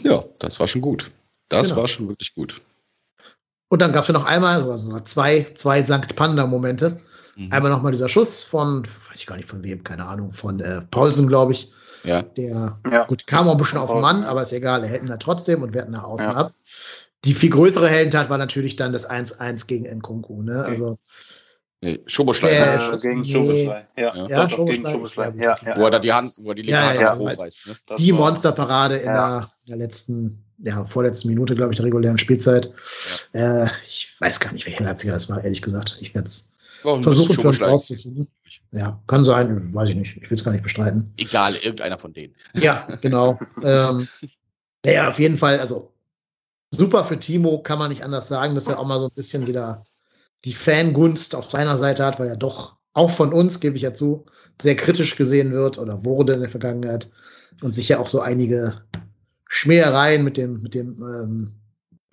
Ja, 0.04 0.24
das 0.40 0.60
war 0.60 0.68
schon 0.68 0.82
gut. 0.82 1.12
Das 1.52 1.68
genau. 1.68 1.82
war 1.82 1.88
schon 1.88 2.08
wirklich 2.08 2.34
gut. 2.34 2.56
Und 3.70 3.82
dann 3.82 3.92
gab 3.92 4.04
es 4.04 4.08
ja 4.08 4.14
noch 4.14 4.26
einmal, 4.26 4.64
also 4.70 5.00
zwei, 5.02 5.46
zwei 5.56 5.82
Sankt 5.82 6.16
Panda-Momente. 6.16 7.00
Mhm. 7.36 7.52
Einmal 7.52 7.72
nochmal 7.72 7.92
dieser 7.92 8.10
Schuss 8.10 8.44
von, 8.44 8.86
weiß 9.10 9.20
ich 9.20 9.26
gar 9.26 9.36
nicht 9.36 9.48
von 9.48 9.64
wem, 9.64 9.84
keine 9.84 10.06
Ahnung, 10.06 10.32
von 10.32 10.60
äh, 10.60 10.82
Paulsen, 10.82 11.28
glaube 11.28 11.54
ich. 11.54 11.72
Ja. 12.04 12.22
Der, 12.22 12.80
ja. 12.92 13.04
gut, 13.06 13.28
kam 13.28 13.48
auch 13.48 13.54
ein 13.54 13.58
bisschen 13.58 13.78
auf 13.78 13.92
den 13.92 14.02
Mann, 14.02 14.24
aber 14.24 14.42
ist 14.42 14.54
egal, 14.54 14.84
er 14.84 14.90
hält 14.90 15.04
ihn 15.04 15.10
da 15.10 15.18
trotzdem 15.18 15.62
und 15.62 15.74
werten 15.74 15.92
nach 15.92 16.04
außen 16.04 16.32
ja. 16.32 16.36
ab. 16.36 16.54
Die 17.24 17.34
viel 17.34 17.52
größere 17.52 17.88
Heldentat 17.88 18.30
war 18.30 18.38
natürlich 18.38 18.76
dann 18.76 18.94
das 18.94 19.08
1-1 19.10 19.68
gegen 19.68 19.86
Nkunku, 19.86 20.42
ne? 20.42 20.64
Also, 20.64 20.98
Nee, 21.84 22.00
Schoboschlei. 22.06 22.52
Äh, 22.52 22.76
äh, 22.76 22.96
gegen 22.98 23.26
Schoboschlei. 23.26 23.88
Ja, 23.98 24.16
ja, 24.16 24.28
ja 24.28 24.46
gegen 24.46 24.88
Schoboschlei. 24.88 25.34
Ja, 25.38 25.58
ja, 25.66 25.78
Wo 25.78 25.86
er 25.86 25.90
da 25.90 26.00
die 26.00 26.14
Hand, 26.14 26.32
wo 26.44 26.50
er 26.50 26.56
die 26.56 26.62
linke 26.62 26.80
ja, 26.80 26.90
Hand 26.90 27.00
ja, 27.00 27.18
hochreißt. 27.18 27.68
Ne? 27.68 27.76
Die 27.98 28.12
Monsterparade 28.12 28.98
in, 28.98 29.06
der, 29.06 29.52
in 29.66 29.70
der 29.70 29.78
letzten 29.78 30.46
ja, 30.64 30.86
vorletzten 30.86 31.30
Minute, 31.30 31.56
glaube 31.56 31.74
ich, 31.74 31.78
der 31.78 31.86
regulären 31.86 32.18
Spielzeit. 32.18 32.72
Ja. 33.34 33.66
Äh, 33.66 33.70
ich 33.88 34.16
weiß 34.20 34.40
gar 34.40 34.54
nicht, 34.54 34.66
welcher 34.66 34.84
Leipziger 34.84 35.14
das 35.14 35.30
war, 35.30 35.44
ehrlich 35.44 35.62
gesagt. 35.62 35.98
Ich 36.00 36.14
werde 36.14 36.28
es 36.28 36.52
versuchen, 36.82 37.36
für 37.36 37.48
uns 37.48 37.62
rauszufinden. 37.62 38.28
Ja, 38.72 39.02
kann 39.08 39.26
sein, 39.26 39.74
weiß 39.74 39.90
ich 39.90 39.96
nicht. 39.96 40.18
Ich 40.18 40.30
will 40.30 40.36
es 40.36 40.44
gar 40.44 40.52
nicht 40.52 40.64
bestreiten. 40.64 41.14
Egal, 41.18 41.56
irgendeiner 41.56 42.00
von 42.00 42.14
denen. 42.14 42.34
Ja, 42.54 42.88
genau. 43.02 43.40
ähm, 43.64 44.08
ja, 44.86 45.10
auf 45.10 45.20
jeden 45.20 45.38
Fall, 45.38 45.60
also 45.60 45.92
super 46.70 47.04
für 47.04 47.20
Timo, 47.20 47.62
kann 47.62 47.80
man 47.80 47.90
nicht 47.90 48.04
anders 48.04 48.30
sagen, 48.30 48.56
dass 48.56 48.68
er 48.68 48.80
auch 48.80 48.88
mal 48.88 49.00
so 49.00 49.08
ein 49.08 49.16
bisschen 49.16 49.46
wieder 49.48 49.86
die 50.46 50.54
Fangunst 50.54 51.36
auf 51.36 51.52
seiner 51.52 51.78
Seite 51.78 52.06
hat, 52.06 52.20
weil 52.20 52.30
er 52.30 52.38
doch 52.38 52.78
auch 52.94 53.12
von 53.12 53.34
uns, 53.34 53.60
gebe 53.60 53.76
ich 53.76 53.84
ja 53.84 53.94
zu, 53.94 54.26
sehr 54.62 54.76
kritisch 54.76 55.16
gesehen 55.16 55.52
wird 55.52 55.78
oder 55.78 56.04
wurde 56.06 56.34
in 56.34 56.42
der 56.42 56.50
Vergangenheit 56.50 57.10
und 57.62 57.76
sich 57.76 57.90
ja 57.90 58.00
auch 58.00 58.10
so 58.10 58.22
einige 58.22 58.82
Schmähereien 59.54 60.24
mit 60.24 60.38
dem, 60.38 60.62
mit 60.62 60.74
dem 60.74 60.94
ähm, 61.04 61.52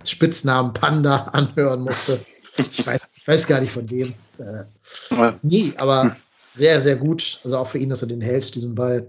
Spitznamen 0.04 0.72
Panda 0.74 1.16
anhören 1.32 1.82
musste. 1.82 2.18
Ich 2.58 2.84
weiß, 2.84 3.00
ich 3.14 3.28
weiß 3.28 3.46
gar 3.46 3.60
nicht 3.60 3.70
von 3.70 3.86
dem. 3.86 4.12
Äh, 4.38 5.32
nie, 5.42 5.72
aber 5.76 6.16
sehr, 6.56 6.80
sehr 6.80 6.96
gut. 6.96 7.38
Also 7.44 7.58
auch 7.58 7.68
für 7.68 7.78
ihn, 7.78 7.90
dass 7.90 8.02
er 8.02 8.08
den 8.08 8.20
hält, 8.20 8.52
diesen 8.56 8.74
Ball. 8.74 9.06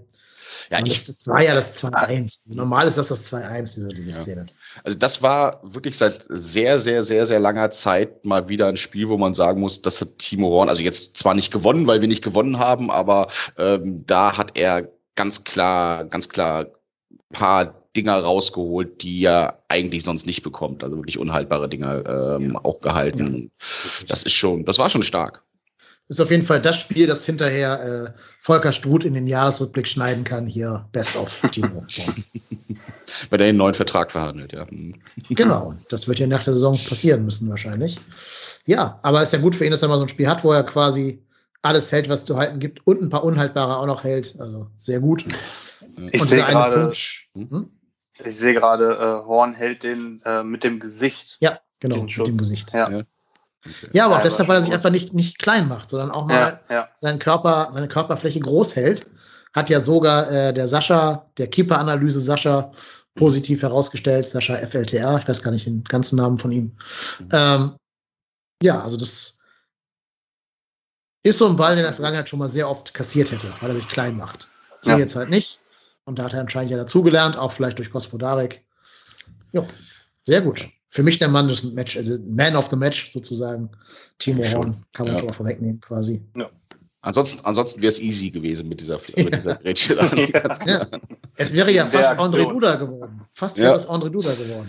Ja, 0.70 0.78
ich, 0.78 0.92
das, 0.92 1.06
das, 1.06 1.26
war 1.26 1.42
ja 1.42 1.54
das 1.54 1.82
2-1. 1.82 2.54
Normal 2.54 2.86
ist 2.86 2.98
das 2.98 3.08
das 3.08 3.32
2-1, 3.32 3.74
diese, 3.74 3.88
diese 3.88 4.10
ja. 4.10 4.16
Szene. 4.16 4.46
Also 4.84 4.96
das 4.96 5.22
war 5.22 5.60
wirklich 5.64 5.96
seit 5.96 6.24
sehr, 6.28 6.78
sehr, 6.78 7.02
sehr, 7.02 7.26
sehr 7.26 7.40
langer 7.40 7.70
Zeit 7.70 8.24
mal 8.24 8.48
wieder 8.48 8.68
ein 8.68 8.76
Spiel, 8.76 9.08
wo 9.08 9.18
man 9.18 9.34
sagen 9.34 9.60
muss, 9.60 9.82
das 9.82 10.00
hat 10.00 10.18
Timo 10.18 10.50
Horn, 10.50 10.68
also 10.68 10.82
jetzt 10.82 11.16
zwar 11.16 11.34
nicht 11.34 11.52
gewonnen, 11.52 11.88
weil 11.88 12.00
wir 12.00 12.08
nicht 12.08 12.22
gewonnen 12.22 12.60
haben, 12.60 12.92
aber 12.92 13.26
ähm, 13.58 14.04
da 14.06 14.36
hat 14.36 14.56
er 14.56 14.88
ganz 15.16 15.42
klar, 15.42 16.04
ganz 16.04 16.28
klar 16.28 16.66
paar 17.32 17.79
Dinger 17.96 18.18
rausgeholt, 18.18 19.02
die 19.02 19.24
er 19.24 19.62
eigentlich 19.68 20.04
sonst 20.04 20.26
nicht 20.26 20.42
bekommt. 20.42 20.84
Also 20.84 20.96
wirklich 20.96 21.18
unhaltbare 21.18 21.68
Dinger 21.68 22.38
ähm, 22.38 22.52
ja. 22.52 22.60
auch 22.64 22.80
gehalten. 22.80 23.50
Ja. 24.00 24.06
Das 24.08 24.22
ist 24.22 24.32
schon, 24.32 24.64
das 24.64 24.78
war 24.78 24.90
schon 24.90 25.02
stark 25.02 25.44
ist 26.10 26.20
auf 26.20 26.30
jeden 26.32 26.44
Fall 26.44 26.60
das 26.60 26.78
Spiel, 26.78 27.06
das 27.06 27.24
hinterher 27.24 27.80
äh, 27.82 28.20
Volker 28.40 28.72
Struth 28.72 29.04
in 29.04 29.14
den 29.14 29.28
Jahresrückblick 29.28 29.86
schneiden 29.86 30.24
kann. 30.24 30.44
Hier 30.44 30.84
Best 30.90 31.16
of 31.16 31.40
Timo. 31.52 31.86
Weil 33.30 33.40
er 33.40 33.46
den 33.46 33.56
neuen 33.56 33.74
Vertrag 33.74 34.10
verhandelt, 34.10 34.52
ja. 34.52 34.66
genau, 35.30 35.74
das 35.88 36.08
wird 36.08 36.18
ja 36.18 36.26
nach 36.26 36.42
der 36.42 36.54
Saison 36.54 36.72
passieren 36.72 37.24
müssen 37.24 37.48
wahrscheinlich. 37.48 37.98
Ja, 38.66 38.98
aber 39.02 39.22
es 39.22 39.28
ist 39.28 39.34
ja 39.34 39.38
gut 39.38 39.54
für 39.54 39.64
ihn, 39.64 39.70
dass 39.70 39.82
er 39.82 39.88
mal 39.88 39.98
so 39.98 40.02
ein 40.02 40.08
Spiel 40.08 40.28
hat, 40.28 40.42
wo 40.42 40.52
er 40.52 40.64
quasi 40.64 41.22
alles 41.62 41.92
hält, 41.92 42.08
was 42.08 42.24
zu 42.24 42.36
halten 42.36 42.58
gibt 42.58 42.84
und 42.86 43.00
ein 43.02 43.10
paar 43.10 43.24
Unhaltbare 43.24 43.76
auch 43.76 43.86
noch 43.86 44.02
hält. 44.02 44.34
Also 44.38 44.66
sehr 44.76 45.00
gut. 45.00 45.24
Ich 46.10 46.24
sehe 46.24 46.42
gerade, 46.42 46.92
hm? 47.34 47.70
Ich 48.24 48.36
sehe 48.36 48.54
gerade, 48.54 48.94
äh, 48.94 49.26
Horn 49.26 49.54
hält 49.54 49.82
den 49.82 50.20
äh, 50.24 50.42
mit 50.42 50.64
dem 50.64 50.80
Gesicht. 50.80 51.36
Ja, 51.40 51.60
genau, 51.80 52.02
mit 52.02 52.16
dem 52.16 52.36
Gesicht. 52.36 52.72
Ja. 52.72 52.90
ja. 52.90 53.02
Okay. 53.64 53.90
Ja, 53.92 54.06
aber 54.06 54.16
auch 54.16 54.22
deshalb, 54.22 54.48
weil 54.48 54.56
er 54.56 54.62
sich 54.62 54.72
einfach 54.72 54.90
nicht, 54.90 55.12
nicht 55.12 55.38
klein 55.38 55.68
macht, 55.68 55.90
sondern 55.90 56.10
auch 56.10 56.26
mal 56.26 56.60
ja, 56.70 56.74
ja. 56.74 56.88
Seinen 56.96 57.18
Körper, 57.18 57.70
seine 57.72 57.88
Körperfläche 57.88 58.40
groß 58.40 58.74
hält. 58.74 59.06
Hat 59.52 59.68
ja 59.68 59.80
sogar 59.80 60.30
äh, 60.30 60.54
der 60.54 60.66
Sascha, 60.66 61.26
der 61.36 61.48
Keeper-Analyse 61.48 62.20
Sascha, 62.20 62.72
positiv 63.16 63.62
herausgestellt. 63.62 64.26
Sascha 64.26 64.54
FLTR, 64.54 65.18
ich 65.18 65.28
weiß 65.28 65.42
gar 65.42 65.50
nicht 65.50 65.66
den 65.66 65.84
ganzen 65.84 66.16
Namen 66.16 66.38
von 66.38 66.52
ihm. 66.52 66.72
Mhm. 67.18 67.28
Ähm, 67.32 67.72
ja, 68.62 68.80
also 68.80 68.96
das 68.96 69.40
ist 71.22 71.38
so 71.38 71.46
ein 71.46 71.56
Ball, 71.56 71.76
den 71.76 71.84
er 71.84 71.88
in 71.88 71.90
der 71.90 71.94
Vergangenheit 71.94 72.28
schon 72.28 72.38
mal 72.38 72.48
sehr 72.48 72.70
oft 72.70 72.94
kassiert 72.94 73.30
hätte, 73.30 73.52
weil 73.60 73.70
er 73.70 73.76
sich 73.76 73.88
klein 73.88 74.16
macht. 74.16 74.48
Hier 74.82 74.92
ja. 74.92 74.98
jetzt 74.98 75.16
halt 75.16 75.28
nicht. 75.28 75.60
Und 76.04 76.18
da 76.18 76.24
hat 76.24 76.32
er 76.34 76.40
anscheinend 76.40 76.70
ja 76.70 76.76
dazugelernt, 76.76 77.36
auch 77.36 77.52
vielleicht 77.52 77.78
durch 77.78 77.90
Gospodarek. 77.90 78.64
Ja, 79.52 79.64
sehr 80.22 80.40
gut 80.40 80.68
für 80.90 81.02
mich 81.04 81.18
der 81.18 81.28
Mann 81.28 81.48
des 81.48 81.62
Match, 81.62 81.96
also 81.96 82.18
Man 82.24 82.56
of 82.56 82.68
the 82.68 82.76
Match 82.76 83.12
sozusagen. 83.12 83.70
Timo 84.18 84.44
Horn 84.44 84.84
kann 84.92 85.06
man 85.06 85.14
ja. 85.14 85.20
schon 85.20 85.28
mal 85.28 85.34
vorwegnehmen 85.34 85.80
quasi. 85.80 86.22
Ja. 86.36 86.50
Ansonsten, 87.02 87.44
ansonsten 87.46 87.80
wäre 87.80 87.88
es 87.88 88.00
easy 88.00 88.30
gewesen 88.30 88.68
mit 88.68 88.80
dieser, 88.80 89.00
mit 89.16 89.34
dieser 89.34 89.54
Grätsche. 89.54 89.94
ja. 90.66 90.86
Es 91.36 91.54
wäre 91.54 91.72
ja 91.72 91.86
fast 91.86 92.10
André 92.20 92.46
Duda 92.46 92.74
geworden. 92.74 93.22
Fast 93.32 93.56
wäre 93.56 93.74
es 93.74 93.88
André 93.88 94.10
Duda 94.10 94.34
geworden. 94.34 94.68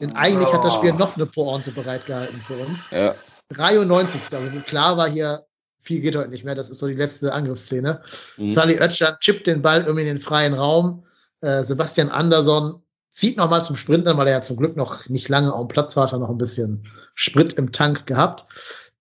Denn 0.00 0.10
eigentlich 0.16 0.48
oh. 0.48 0.52
hat 0.52 0.64
das 0.64 0.74
Spiel 0.74 0.92
noch 0.94 1.14
eine 1.14 1.26
Pointe 1.26 1.70
bereitgehalten 1.70 2.36
für 2.40 2.54
uns. 2.54 2.90
Ja. 2.90 3.14
93. 3.50 4.20
Also 4.34 4.50
klar 4.66 4.96
war 4.96 5.08
hier, 5.08 5.44
viel 5.82 6.00
geht 6.00 6.16
heute 6.16 6.30
nicht 6.30 6.44
mehr. 6.44 6.54
Das 6.54 6.70
ist 6.70 6.78
so 6.78 6.86
die 6.86 6.94
letzte 6.94 7.32
Angriffsszene. 7.32 8.00
Mhm. 8.36 8.48
Sally 8.48 8.78
Oetschan 8.80 9.16
chippt 9.20 9.46
den 9.46 9.62
Ball 9.62 9.82
irgendwie 9.82 10.02
in 10.02 10.06
den 10.06 10.20
freien 10.20 10.54
Raum. 10.54 11.04
Äh, 11.40 11.62
Sebastian 11.62 12.08
Andersson 12.08 12.82
zieht 13.10 13.36
nochmal 13.36 13.64
zum 13.64 13.76
Sprinten, 13.76 14.16
weil 14.16 14.26
er 14.26 14.34
ja 14.34 14.42
zum 14.42 14.56
Glück 14.56 14.76
noch 14.76 15.08
nicht 15.08 15.28
lange 15.28 15.52
auf 15.52 15.66
dem 15.66 15.68
Platz 15.68 15.96
war, 15.96 16.04
hat 16.04 16.12
er 16.12 16.18
noch 16.18 16.30
ein 16.30 16.38
bisschen 16.38 16.82
Sprit 17.14 17.52
im 17.54 17.72
Tank 17.72 18.06
gehabt, 18.06 18.46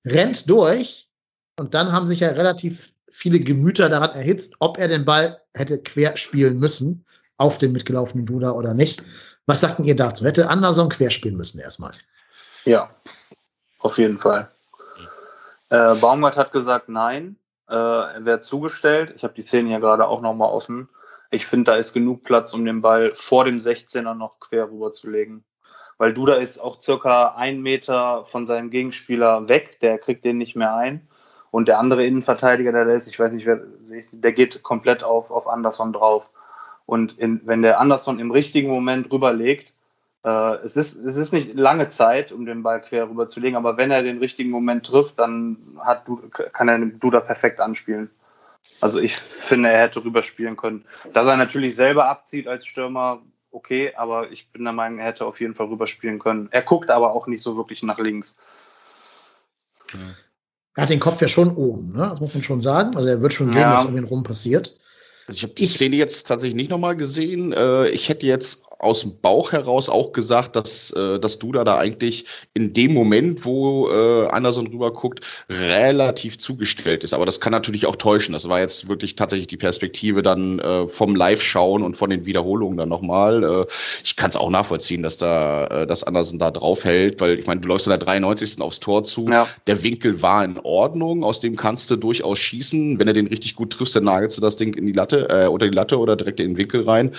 rennt 0.05 0.49
durch 0.49 1.07
und 1.57 1.73
dann 1.73 1.91
haben 1.91 2.07
sich 2.07 2.19
ja 2.19 2.29
relativ 2.29 2.93
viele 3.09 3.39
Gemüter 3.39 3.88
daran 3.88 4.11
erhitzt, 4.11 4.55
ob 4.59 4.77
er 4.77 4.88
den 4.88 5.05
Ball 5.05 5.39
hätte 5.53 5.77
quer 5.77 6.17
spielen 6.17 6.59
müssen 6.59 7.05
auf 7.38 7.57
den 7.57 7.71
mitgelaufenen 7.71 8.25
Duda 8.25 8.51
oder 8.51 8.73
nicht. 8.73 9.03
Was 9.45 9.61
sagten 9.61 9.86
ihr 9.86 9.95
dazu? 9.95 10.25
Hätte 10.25 10.49
Anderson 10.49 10.89
quer 10.89 11.09
spielen 11.09 11.36
müssen 11.36 11.59
erstmal? 11.59 11.91
Ja, 12.65 12.89
auf 13.79 13.97
jeden 13.97 14.19
Fall. 14.19 14.49
Äh, 15.72 15.95
Baumgart 15.95 16.36
hat 16.36 16.51
gesagt, 16.51 16.89
nein, 16.89 17.38
äh, 17.69 17.76
er 17.76 18.26
wäre 18.26 18.41
zugestellt. 18.41 19.13
Ich 19.15 19.24
habe 19.24 19.34
die 19.34 19.41
Szene 19.41 19.72
ja 19.72 19.80
gerade 19.80 20.05
auch 20.05 20.22
nochmal 20.22 20.51
offen. 20.51 20.89
Ich 21.30 21.47
finde, 21.47 21.72
da 21.72 21.78
ist 21.78 21.93
genug 21.93 22.24
Platz, 22.24 22.53
um 22.53 22.65
den 22.65 22.82
Ball 22.82 23.13
vor 23.15 23.45
dem 23.45 23.57
16er 23.57 24.13
noch 24.13 24.41
quer 24.41 24.69
rüber 24.69 24.91
zu 24.91 25.09
legen. 25.09 25.45
Weil 25.97 26.13
Duda 26.13 26.34
ist 26.34 26.57
auch 26.57 26.78
circa 26.82 27.36
ein 27.36 27.61
Meter 27.61 28.26
von 28.26 28.45
seinem 28.45 28.69
Gegenspieler 28.69 29.47
weg, 29.47 29.80
der 29.80 29.97
kriegt 29.97 30.26
den 30.26 30.38
nicht 30.38 30.57
mehr 30.57 30.76
ein. 30.76 31.07
Und 31.51 31.69
der 31.69 31.80
andere 31.80 32.05
Innenverteidiger, 32.05 32.74
der 32.74 32.84
da 32.84 32.91
ist, 32.91 33.07
ich 33.07 33.17
weiß 33.17 33.32
nicht, 33.32 33.45
wer, 33.45 33.61
der 34.11 34.32
geht 34.34 34.63
komplett 34.63 35.03
auf, 35.05 35.32
auf 35.32 35.47
Anderson 35.47 35.93
drauf. 35.93 36.32
Und 36.86 37.17
in, 37.17 37.39
wenn 37.45 37.61
der 37.61 37.80
Anderson 37.80 38.19
im 38.19 38.32
richtigen 38.32 38.69
Moment 38.69 39.09
rüberlegt, 39.09 39.74
äh, 40.24 40.55
es, 40.63 40.78
ist, 40.78 40.95
es 40.95 41.17
ist 41.17 41.34
nicht 41.34 41.53
lange 41.55 41.89
Zeit, 41.89 42.32
um 42.32 42.45
den 42.45 42.63
Ball 42.63 42.82
quer 42.82 43.09
rüberzulegen, 43.09 43.57
aber 43.57 43.78
wenn 43.78 43.91
er 43.91 44.03
den 44.03 44.19
richtigen 44.19 44.51
Moment 44.51 44.86
trifft, 44.86 45.19
dann 45.19 45.57
hat, 45.80 46.05
kann 46.53 46.67
er 46.67 46.78
Duda 46.80 47.19
perfekt 47.22 47.59
anspielen. 47.59 48.09
Also 48.80 48.99
ich 48.99 49.17
finde, 49.17 49.69
er 49.69 49.82
hätte 49.82 50.03
rüberspielen 50.03 50.55
können. 50.55 50.86
Dass 51.13 51.26
er 51.26 51.38
natürlich 51.38 51.76
selber 51.76 52.07
abzieht 52.07 52.47
als 52.47 52.65
Stürmer, 52.67 53.22
okay, 53.51 53.93
aber 53.95 54.32
ich 54.32 54.51
bin 54.51 54.63
der 54.63 54.74
Meinung, 54.74 54.99
er 54.99 55.07
hätte 55.07 55.26
auf 55.26 55.39
jeden 55.39 55.55
Fall 55.55 55.67
rüberspielen 55.67 56.19
können. 56.19 56.47
Er 56.51 56.61
guckt 56.61 56.91
aber 56.91 57.13
auch 57.13 57.26
nicht 57.26 57.41
so 57.41 57.57
wirklich 57.57 57.82
nach 57.82 57.97
links. 57.97 58.36
Er 60.76 60.84
hat 60.84 60.89
den 60.89 60.99
Kopf 60.99 61.22
ja 61.22 61.28
schon 61.28 61.55
oben, 61.55 61.93
ne? 61.93 62.07
das 62.11 62.19
muss 62.19 62.34
man 62.34 62.43
schon 62.43 62.61
sagen. 62.61 62.95
Also 62.95 63.09
er 63.09 63.22
wird 63.22 63.34
schon 63.34 63.49
sehen, 63.49 63.61
ja. 63.61 63.74
was 63.74 63.86
um 63.86 63.97
ihn 63.97 64.05
rum 64.05 64.24
passiert. 64.24 64.78
Also 65.28 65.38
ich 65.38 65.43
habe 65.43 65.53
die 65.53 65.65
Szene 65.65 65.95
jetzt 65.95 66.28
tatsächlich 66.28 66.55
nicht 66.55 66.69
nochmal 66.69 66.95
gesehen. 66.95 67.51
Äh, 67.51 67.89
ich 67.89 68.09
hätte 68.09 68.26
jetzt 68.26 68.70
aus 68.82 69.01
dem 69.01 69.19
Bauch 69.21 69.51
heraus 69.51 69.89
auch 69.89 70.11
gesagt, 70.11 70.55
dass, 70.55 70.91
äh, 70.91 71.19
dass 71.19 71.39
Duda 71.39 71.63
da 71.63 71.77
eigentlich 71.77 72.25
in 72.53 72.73
dem 72.73 72.93
Moment, 72.93 73.45
wo 73.45 73.88
äh, 73.89 74.27
Anderson 74.27 74.67
rüber 74.67 74.91
guckt, 74.91 75.21
relativ 75.49 76.38
zugestellt 76.38 77.03
ist. 77.03 77.13
Aber 77.13 77.25
das 77.25 77.39
kann 77.39 77.51
natürlich 77.51 77.86
auch 77.86 77.95
täuschen. 77.95 78.34
Das 78.34 78.49
war 78.49 78.59
jetzt 78.59 78.89
wirklich 78.89 79.15
tatsächlich 79.15 79.47
die 79.47 79.57
Perspektive 79.57 80.21
dann 80.21 80.59
äh, 80.59 80.88
vom 80.88 81.15
Live-Schauen 81.15 81.84
und 81.84 81.95
von 81.95 82.09
den 82.09 82.25
Wiederholungen 82.25 82.77
dann 82.77 82.89
nochmal. 82.89 83.43
Äh, 83.43 83.65
ich 84.03 84.15
kann 84.15 84.29
es 84.29 84.36
auch 84.36 84.49
nachvollziehen, 84.49 85.03
dass 85.03 85.17
da 85.17 85.67
äh, 85.67 85.88
dass 85.88 86.03
Anderson 86.03 86.39
da 86.39 86.51
drauf 86.51 86.84
hält, 86.84 87.21
weil 87.21 87.39
ich 87.39 87.47
meine, 87.47 87.61
du 87.61 87.67
läufst 87.67 87.88
in 87.88 87.91
der 87.91 87.99
93. 87.99 88.61
aufs 88.61 88.79
Tor 88.79 89.03
zu. 89.03 89.27
Ja. 89.29 89.47
Der 89.67 89.84
Winkel 89.84 90.21
war 90.21 90.43
in 90.43 90.59
Ordnung, 90.63 91.23
aus 91.23 91.39
dem 91.39 91.55
kannst 91.55 91.91
du 91.91 91.95
durchaus 91.95 92.39
schießen. 92.39 92.99
Wenn 92.99 93.07
er 93.07 93.13
den 93.13 93.27
richtig 93.27 93.55
gut 93.55 93.73
triffst, 93.73 93.95
dann 93.95 94.05
nagelst 94.05 94.38
du 94.38 94.41
das 94.41 94.55
Ding 94.55 94.73
in 94.73 94.86
die 94.86 94.93
Latte, 94.93 95.29
äh, 95.29 95.47
unter 95.47 95.67
die 95.67 95.75
Latte 95.75 95.99
oder 95.99 96.15
direkt 96.15 96.39
in 96.39 96.51
den 96.51 96.57
Winkel 96.57 96.84
rein. 96.84 97.11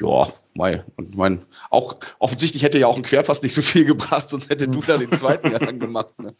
Ja, 0.00 0.26
Mai. 0.54 0.84
Und 0.96 1.16
mein, 1.16 1.44
auch 1.70 1.96
offensichtlich 2.18 2.62
hätte 2.62 2.78
ja 2.78 2.86
auch 2.86 2.96
ein 2.96 3.02
Querpass 3.02 3.42
nicht 3.42 3.54
so 3.54 3.62
viel 3.62 3.84
gebracht, 3.84 4.28
sonst 4.28 4.50
hätte 4.50 4.68
du 4.68 4.80
da 4.80 4.98
den 4.98 5.12
zweiten 5.12 5.50
ja 5.50 5.58
dann 5.58 5.78
gemacht. 5.78 6.14
Ne? 6.20 6.34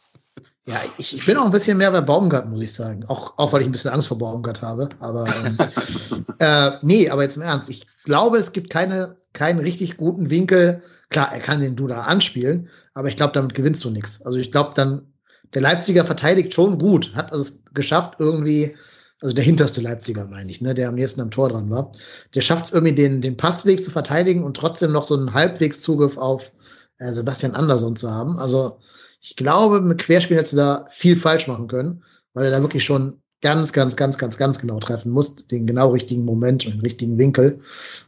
Ja, 0.67 0.81
ich, 0.99 1.17
ich, 1.17 1.27
bin 1.27 1.37
auch 1.37 1.47
ein 1.47 1.53
bisschen 1.53 1.79
mehr 1.79 1.91
bei 1.91 2.01
Baumgart, 2.01 2.49
muss 2.49 2.61
ich 2.61 2.73
sagen. 2.73 3.05
Auch, 3.07 3.39
auch 3.39 3.53
weil 3.53 3.63
ich 3.63 3.67
ein 3.67 3.73
bisschen 3.73 3.93
Angst 3.93 4.09
vor 4.09 4.19
Baumgart 4.19 4.63
habe. 4.63 4.89
Aber 5.01 5.27
ähm, 5.27 5.59
äh, 6.39 6.73
nee, 6.83 7.09
aber 7.09 7.23
jetzt 7.23 7.37
im 7.37 7.43
Ernst. 7.43 7.71
Ich 7.71 7.87
glaube, 8.05 8.39
es 8.39 8.53
gibt 8.53 8.71
keine, 8.71 9.17
keinen 9.33 9.61
richtig 9.61 9.97
guten 9.97 10.31
Winkel. 10.31 10.83
Klar, 11.09 11.33
er 11.33 11.41
kann 11.41 11.61
den 11.61 11.77
Duda 11.77 12.03
anspielen, 12.03 12.69
aber 12.95 13.09
ich 13.09 13.17
glaube, 13.17 13.33
damit 13.33 13.55
gewinnst 13.55 13.85
du 13.85 13.91
nichts. 13.91 14.23
Also 14.23 14.39
ich 14.39 14.53
glaube 14.53 14.73
dann, 14.75 15.13
der 15.55 15.63
Leipziger 15.63 16.05
verteidigt 16.05 16.55
schon 16.55 16.79
gut, 16.79 17.15
hat 17.15 17.33
es 17.33 17.65
geschafft, 17.75 18.15
irgendwie 18.19 18.77
also 19.21 19.35
der 19.35 19.45
hinterste 19.45 19.81
Leipziger 19.81 20.25
meine 20.25 20.51
ich, 20.51 20.61
ne, 20.61 20.75
der 20.75 20.89
am 20.89 20.95
nächsten 20.95 21.21
am 21.21 21.31
Tor 21.31 21.51
dran 21.51 21.71
war, 21.71 21.93
der 22.35 22.41
schafft 22.41 22.67
es 22.67 22.73
irgendwie 22.73 22.95
den, 22.95 23.21
den 23.21 23.37
Passweg 23.37 23.85
zu 23.85 23.91
verteidigen 23.91 24.43
und 24.45 24.57
trotzdem 24.57 24.93
noch 24.93 25.05
so 25.05 25.17
einen 25.17 25.35
Halbwegszugriff 25.35 26.17
auf 26.17 26.53
äh, 26.99 27.13
Sebastian 27.13 27.55
Andersson 27.55 27.97
zu 27.97 28.11
haben. 28.11 28.39
Also 28.39 28.79
ich 29.21 29.37
glaube, 29.37 29.83
mit 29.83 30.03
Querspiel 30.03 30.39
hätte 30.39 30.57
da 30.57 30.87
viel 30.91 31.17
falsch 31.17 31.47
machen 31.47 31.69
können, 31.69 32.03
weil 32.33 32.47
er 32.47 32.51
da 32.51 32.63
wirklich 32.63 32.85
schon 32.85 33.21
ganz, 33.43 33.73
ganz, 33.73 33.97
ganz, 33.97 34.19
ganz, 34.19 34.39
ganz 34.39 34.59
genau 34.59 34.79
treffen 34.81 35.13
muss, 35.13 35.37
den 35.47 35.67
genau 35.67 35.91
richtigen 35.91 36.25
Moment 36.25 36.65
und 36.65 36.73
den 36.73 36.81
richtigen 36.81 37.19
Winkel. 37.19 37.61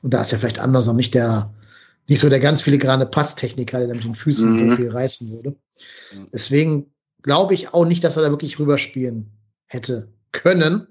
Und 0.02 0.14
da 0.14 0.20
ist 0.20 0.32
ja 0.32 0.38
vielleicht 0.38 0.58
Andersson 0.58 0.96
nicht 0.96 1.14
der, 1.14 1.52
nicht 2.08 2.20
so 2.20 2.28
der 2.28 2.40
ganz 2.40 2.62
filigrane 2.62 3.06
Passtechniker, 3.06 3.86
der 3.86 3.94
mit 3.94 4.04
den 4.04 4.14
Füßen 4.14 4.52
mhm. 4.52 4.70
so 4.70 4.76
viel 4.76 4.90
reißen 4.90 5.30
würde. 5.30 5.56
Deswegen 6.32 6.92
glaube 7.22 7.54
ich 7.54 7.72
auch 7.72 7.84
nicht, 7.84 8.04
dass 8.04 8.16
er 8.16 8.22
da 8.22 8.30
wirklich 8.30 8.58
rüberspielen 8.58 9.30
hätte 9.66 10.12
können. 10.32 10.86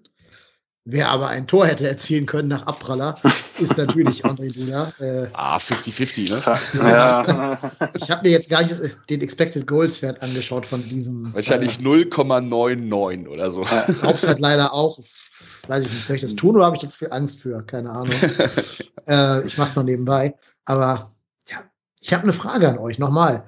Wer 0.86 1.10
aber 1.10 1.28
ein 1.28 1.46
Tor 1.46 1.68
hätte 1.68 1.88
erzielen 1.88 2.26
können 2.26 2.48
nach 2.48 2.66
Abpraller, 2.66 3.14
ist 3.60 3.78
natürlich 3.78 4.26
André 4.26 4.52
Duda. 4.52 4.92
Äh, 5.00 5.28
ah, 5.34 5.58
50-50, 5.58 6.30
ne? 6.30 6.90
Ja. 6.90 7.60
Ich 8.02 8.10
habe 8.10 8.24
mir 8.24 8.32
jetzt 8.32 8.50
gar 8.50 8.64
nicht 8.64 8.76
den 9.10 9.22
Expected 9.22 9.68
Goals 9.68 10.02
Wert 10.02 10.24
angeschaut 10.24 10.66
von 10.66 10.82
diesem. 10.90 11.32
Wahrscheinlich 11.36 11.80
äh, 11.80 11.84
0,99 11.84 13.28
oder 13.28 13.52
so. 13.52 13.62
Äh, 13.62 13.94
Haupts 14.02 14.28
hat 14.28 14.40
leider 14.40 14.74
auch, 14.74 15.00
weiß 15.68 15.86
ich 15.86 15.92
nicht, 15.92 16.08
soll 16.08 16.16
ich 16.16 16.24
das 16.24 16.36
tun 16.36 16.56
oder 16.56 16.66
habe 16.66 16.76
ich 16.78 16.82
jetzt 16.82 16.96
viel 16.96 17.12
Angst 17.12 17.42
für? 17.42 17.62
Keine 17.64 17.92
Ahnung. 17.92 18.16
äh, 19.08 19.46
ich 19.46 19.60
mach's 19.60 19.76
mal 19.76 19.84
nebenbei. 19.84 20.34
Aber 20.66 21.12
ja, 21.48 21.58
ich 22.02 22.12
habe 22.12 22.24
eine 22.24 22.34
Frage 22.34 22.68
an 22.68 22.80
euch 22.80 22.98
nochmal. 22.98 23.44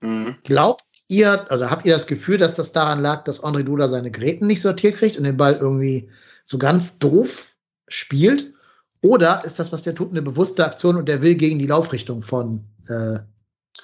Mhm. 0.00 0.36
Glaubt 0.44 0.84
ihr, 1.08 1.50
also 1.50 1.70
habt 1.70 1.86
ihr 1.86 1.94
das 1.94 2.06
Gefühl, 2.06 2.36
dass 2.36 2.54
das 2.54 2.70
daran 2.70 3.00
lag, 3.00 3.24
dass 3.24 3.42
André 3.42 3.64
Duda 3.64 3.88
seine 3.88 4.12
Geräten 4.12 4.46
nicht 4.46 4.60
sortiert 4.60 4.96
kriegt 4.96 5.16
und 5.16 5.24
den 5.24 5.36
Ball 5.36 5.54
irgendwie 5.54 6.08
so 6.48 6.58
ganz 6.58 6.98
doof 6.98 7.54
spielt? 7.88 8.54
Oder 9.02 9.44
ist 9.44 9.58
das, 9.58 9.70
was 9.70 9.84
der 9.84 9.94
tut, 9.94 10.10
eine 10.10 10.22
bewusste 10.22 10.64
Aktion 10.64 10.96
und 10.96 11.08
der 11.08 11.22
will 11.22 11.34
gegen 11.34 11.58
die 11.58 11.66
Laufrichtung 11.66 12.22
von 12.22 12.64
äh, 12.88 13.18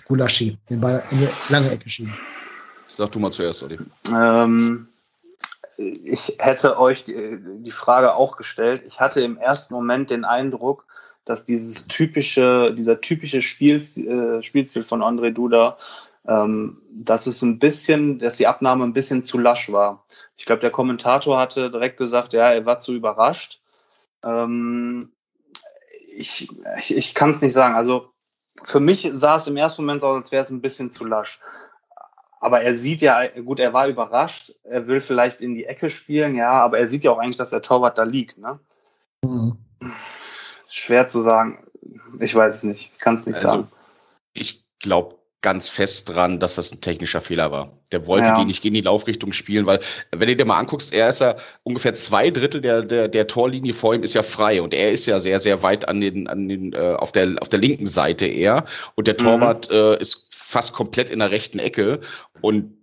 Gulaschi 0.07 0.59
den 0.71 0.81
Ball 0.81 1.03
in 1.11 1.19
die 1.19 1.29
lange 1.53 1.71
Ecke 1.71 1.89
schieben? 1.89 2.13
Sag 2.89 3.13
du 3.13 3.21
mal 3.21 3.31
zuerst, 3.31 3.63
Olli. 3.63 3.79
Ähm, 4.09 4.89
ich 5.77 6.37
hätte 6.39 6.79
euch 6.79 7.05
die, 7.05 7.39
die, 7.59 7.71
Frage 7.71 8.15
auch 8.15 8.37
gestellt. 8.37 8.83
Ich 8.87 8.99
hatte 8.99 9.21
im 9.21 9.37
ersten 9.37 9.75
Moment 9.75 10.11
den 10.11 10.25
Eindruck, 10.25 10.87
dass 11.25 11.45
dieses 11.45 11.87
typische, 11.87 12.75
dieser 12.75 13.01
typische 13.01 13.41
Spiel, 13.41 13.77
äh, 13.77 14.43
Spielziel 14.43 14.85
von 14.85 15.03
André 15.03 15.31
Duda, 15.31 15.77
ähm, 16.27 16.81
dass 16.91 17.27
es 17.27 17.43
ein 17.43 17.59
bisschen, 17.59 18.19
dass 18.19 18.37
die 18.37 18.47
Abnahme 18.47 18.85
ein 18.85 18.93
bisschen 18.93 19.25
zu 19.25 19.39
lasch 19.39 19.71
war. 19.71 20.05
Ich 20.37 20.47
glaube, 20.47 20.61
der 20.61 20.71
Kommentator 20.71 21.39
hatte 21.39 21.71
direkt 21.71 21.97
gesagt, 21.97 22.33
ja, 22.33 22.51
er 22.51 22.67
war 22.67 22.81
zu 22.81 22.95
überrascht. 22.95 23.61
Ähm, 24.23 25.13
ich 26.17 26.49
ich, 26.79 26.97
ich 26.97 27.15
kann 27.15 27.31
es 27.31 27.43
nicht 27.43 27.53
sagen. 27.53 27.75
Also 27.75 28.13
für 28.65 28.81
mich 28.81 29.11
sah 29.15 29.37
es 29.37 29.47
im 29.47 29.57
ersten 29.57 29.83
Moment 29.83 30.01
so 30.01 30.09
aus, 30.09 30.17
als 30.17 30.33
wäre 30.33 30.43
es 30.43 30.51
ein 30.51 30.61
bisschen 30.61 30.91
zu 30.91 31.05
lasch. 31.05 31.41
Aber 32.41 32.61
er 32.61 32.75
sieht 32.75 33.01
ja, 33.01 33.27
gut, 33.41 33.59
er 33.59 33.73
war 33.73 33.89
überrascht, 33.89 34.53
er 34.65 34.87
will 34.87 35.01
vielleicht 35.01 35.41
in 35.41 35.55
die 35.55 35.65
Ecke 35.65 35.89
spielen, 35.89 36.35
ja, 36.35 36.51
aber 36.51 36.79
er 36.79 36.87
sieht 36.87 37.03
ja 37.03 37.11
auch 37.11 37.19
eigentlich, 37.19 37.39
dass 37.39 37.51
der 37.51 37.63
Torwart 37.63 37.97
da 37.97 38.03
liegt, 38.03 38.37
ne? 38.37 38.61
Mhm. 39.25 39.57
Schwer 40.69 41.07
zu 41.07 41.23
sagen. 41.23 41.67
Ich 42.21 42.35
weiß 42.35 42.57
es 42.57 42.63
nicht. 42.65 42.91
Ich 42.93 42.99
kann 42.99 43.15
es 43.15 43.27
nicht 43.27 43.37
also, 43.37 43.49
sagen. 43.49 43.69
Ich 44.35 44.65
glaube 44.81 45.17
ganz 45.45 45.69
fest 45.69 46.09
dran, 46.09 46.41
dass 46.41 46.55
das 46.55 46.73
ein 46.73 46.81
technischer 46.81 47.21
Fehler 47.21 47.53
war. 47.53 47.71
Der 47.93 48.07
wollte 48.07 48.29
ja. 48.29 48.35
die 48.35 48.47
nicht 48.47 48.63
gegen 48.63 48.75
die 48.75 48.81
Laufrichtung 48.81 49.35
spielen, 49.35 49.67
weil, 49.67 49.79
wenn 50.11 50.27
du 50.27 50.35
dir 50.35 50.47
mal 50.47 50.59
anguckst, 50.59 50.95
er 50.95 51.09
ist 51.09 51.21
ja 51.21 51.37
ungefähr 51.65 51.93
zwei 51.93 52.31
Drittel 52.31 52.63
der, 52.63 52.81
der, 52.81 53.09
der 53.09 53.27
Torlinie 53.27 53.75
vor 53.75 53.95
ihm 53.95 54.03
ist 54.03 54.15
ja 54.15 54.23
frei 54.23 54.63
und 54.63 54.73
er 54.73 54.91
ist 54.91 55.05
ja 55.05 55.21
sehr, 55.21 55.39
sehr 55.41 55.63
weit 55.63 55.87
an 55.87 56.01
den, 56.01 56.29
an 56.29 56.49
den, 56.49 56.73
äh, 56.73 56.95
auf 56.99 57.13
der, 57.13 57.37
auf 57.41 57.51
der 57.51 57.59
linken 57.59 57.87
Seite 57.87 58.25
eher 58.25 58.65
und 58.95 59.07
der 59.07 59.15
mhm. 59.15 59.25
Torwart 59.25 59.69
mhm. 59.71 59.77
äh, 59.77 60.01
ist 60.01 60.24
fast 60.47 60.75
komplett 60.75 61.11
in 61.11 61.19
der 61.19 61.31
rechten 61.31 61.59
Ecke. 61.59 62.01
Und 62.41 62.75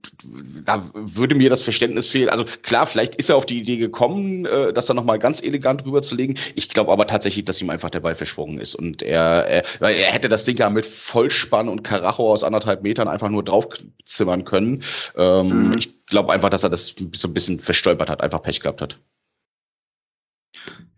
da 0.65 0.89
würde 0.93 1.35
mir 1.35 1.49
das 1.49 1.61
Verständnis 1.61 2.07
fehlen. 2.07 2.29
Also 2.29 2.45
klar, 2.63 2.87
vielleicht 2.87 3.15
ist 3.15 3.29
er 3.29 3.35
auf 3.35 3.45
die 3.45 3.59
Idee 3.59 3.77
gekommen, 3.77 4.45
äh, 4.45 4.73
das 4.73 4.87
dann 4.87 4.95
nochmal 4.95 5.19
ganz 5.19 5.41
elegant 5.41 5.85
rüberzulegen. 5.85 6.37
Ich 6.55 6.69
glaube 6.69 6.91
aber 6.91 7.05
tatsächlich, 7.05 7.45
dass 7.45 7.61
ihm 7.61 7.69
einfach 7.69 7.91
der 7.91 7.99
Ball 7.99 8.15
verschwungen 8.15 8.59
ist. 8.59 8.73
Und 8.73 9.03
er, 9.03 9.45
er, 9.45 9.63
weil 9.79 9.95
er 9.95 10.11
hätte 10.11 10.27
das 10.27 10.43
Ding 10.43 10.57
ja 10.57 10.69
mit 10.69 10.85
Vollspann 10.85 11.69
und 11.69 11.83
Karacho 11.83 12.31
aus 12.31 12.43
anderthalb 12.43 12.83
Metern 12.83 13.07
einfach 13.07 13.29
nur 13.29 13.43
draufzimmern 13.43 14.43
können. 14.43 14.83
Ähm, 15.15 15.67
mhm. 15.67 15.77
Ich 15.77 16.05
glaube 16.07 16.33
einfach, 16.33 16.49
dass 16.49 16.63
er 16.63 16.69
das 16.69 16.95
so 17.13 17.27
ein 17.27 17.33
bisschen 17.33 17.59
verstolpert 17.59 18.09
hat, 18.09 18.21
einfach 18.21 18.41
Pech 18.41 18.59
gehabt 18.59 18.81
hat. 18.81 18.97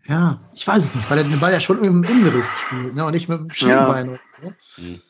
Ja, 0.08 0.40
ich 0.54 0.66
weiß 0.66 0.84
es 0.84 0.94
nicht, 0.94 1.10
weil 1.10 1.18
er 1.18 1.24
den 1.24 1.40
Ball 1.40 1.52
ja 1.52 1.60
schon 1.60 1.76
mit 1.76 1.86
dem 1.86 2.02
Innenriss 2.02 2.48
spielt, 2.58 2.94
ne? 2.94 3.04
Und 3.04 3.12
nicht 3.12 3.28
mit 3.28 3.40
dem 3.40 3.50
Schienbein. 3.50 4.18
Ja. 4.42 4.52
So. 4.60 4.82
Mhm. 4.82 5.00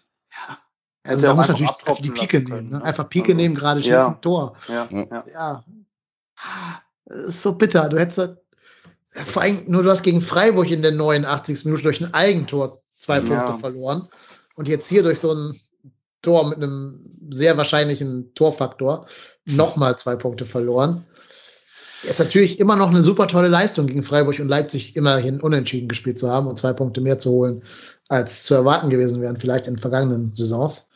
Ja. 1.05 1.11
Also 1.11 1.27
da 1.27 1.35
muss 1.35 1.49
natürlich 1.49 1.71
die 2.01 2.11
Pike 2.11 2.41
nehmen. 2.41 2.71
Ne? 2.71 2.83
Einfach 2.83 3.09
Pike 3.09 3.29
also, 3.29 3.37
nehmen, 3.37 3.55
gerade 3.55 3.81
schießen, 3.81 3.93
ja. 3.93 4.19
Tor. 4.21 4.57
Ja. 4.69 4.89
ja. 4.91 5.25
ja. 5.33 5.65
Das 7.07 7.19
ist 7.27 7.43
so 7.43 7.55
bitter. 7.55 7.89
Du 7.89 7.99
hättest 7.99 8.37
vor 9.11 9.43
allem 9.43 9.63
nur 9.67 9.83
du 9.83 9.91
hast 9.91 10.03
gegen 10.03 10.21
Freiburg 10.21 10.71
in 10.71 10.83
der 10.83 10.93
89. 10.93 11.65
Minute 11.67 11.83
durch 11.85 12.01
ein 12.01 12.13
Eigentor 12.15 12.83
zwei 12.99 13.21
Punkte 13.21 13.37
ja. 13.37 13.59
verloren. 13.59 14.09
Und 14.57 14.69
jetzt 14.69 14.89
hier 14.89 15.03
durch 15.03 15.21
so 15.21 15.33
ein 15.33 15.61
Tor 16.23 16.49
mit 16.49 16.59
einem 16.59 17.05
sehr 17.31 17.57
wahrscheinlichen 17.57 18.35
Torfaktor 18.35 19.07
nochmal 19.45 19.99
zwei 19.99 20.17
Punkte 20.17 20.47
verloren. 20.47 21.05
Ist 22.03 22.19
natürlich 22.19 22.61
immer 22.61 22.77
noch 22.77 22.91
eine 22.91 23.03
super 23.03 23.27
tolle 23.29 23.49
Leistung 23.49 23.87
gegen 23.87 24.03
Freiburg 24.03 24.39
und 24.39 24.49
Leipzig 24.49 24.95
immerhin 24.97 25.41
unentschieden 25.41 25.89
gespielt 25.89 26.19
zu 26.19 26.31
haben 26.31 26.47
und 26.47 26.59
zwei 26.59 26.73
Punkte 26.73 27.01
mehr 27.01 27.19
zu 27.19 27.31
holen, 27.31 27.63
als 28.15 28.45
zu 28.45 28.55
erwarten 28.55 28.91
gewesen 28.91 29.21
wären, 29.21 29.39
vielleicht 29.39 29.67
in 29.67 29.79
vergangenen 29.79 30.35
Saisons. 30.35 30.91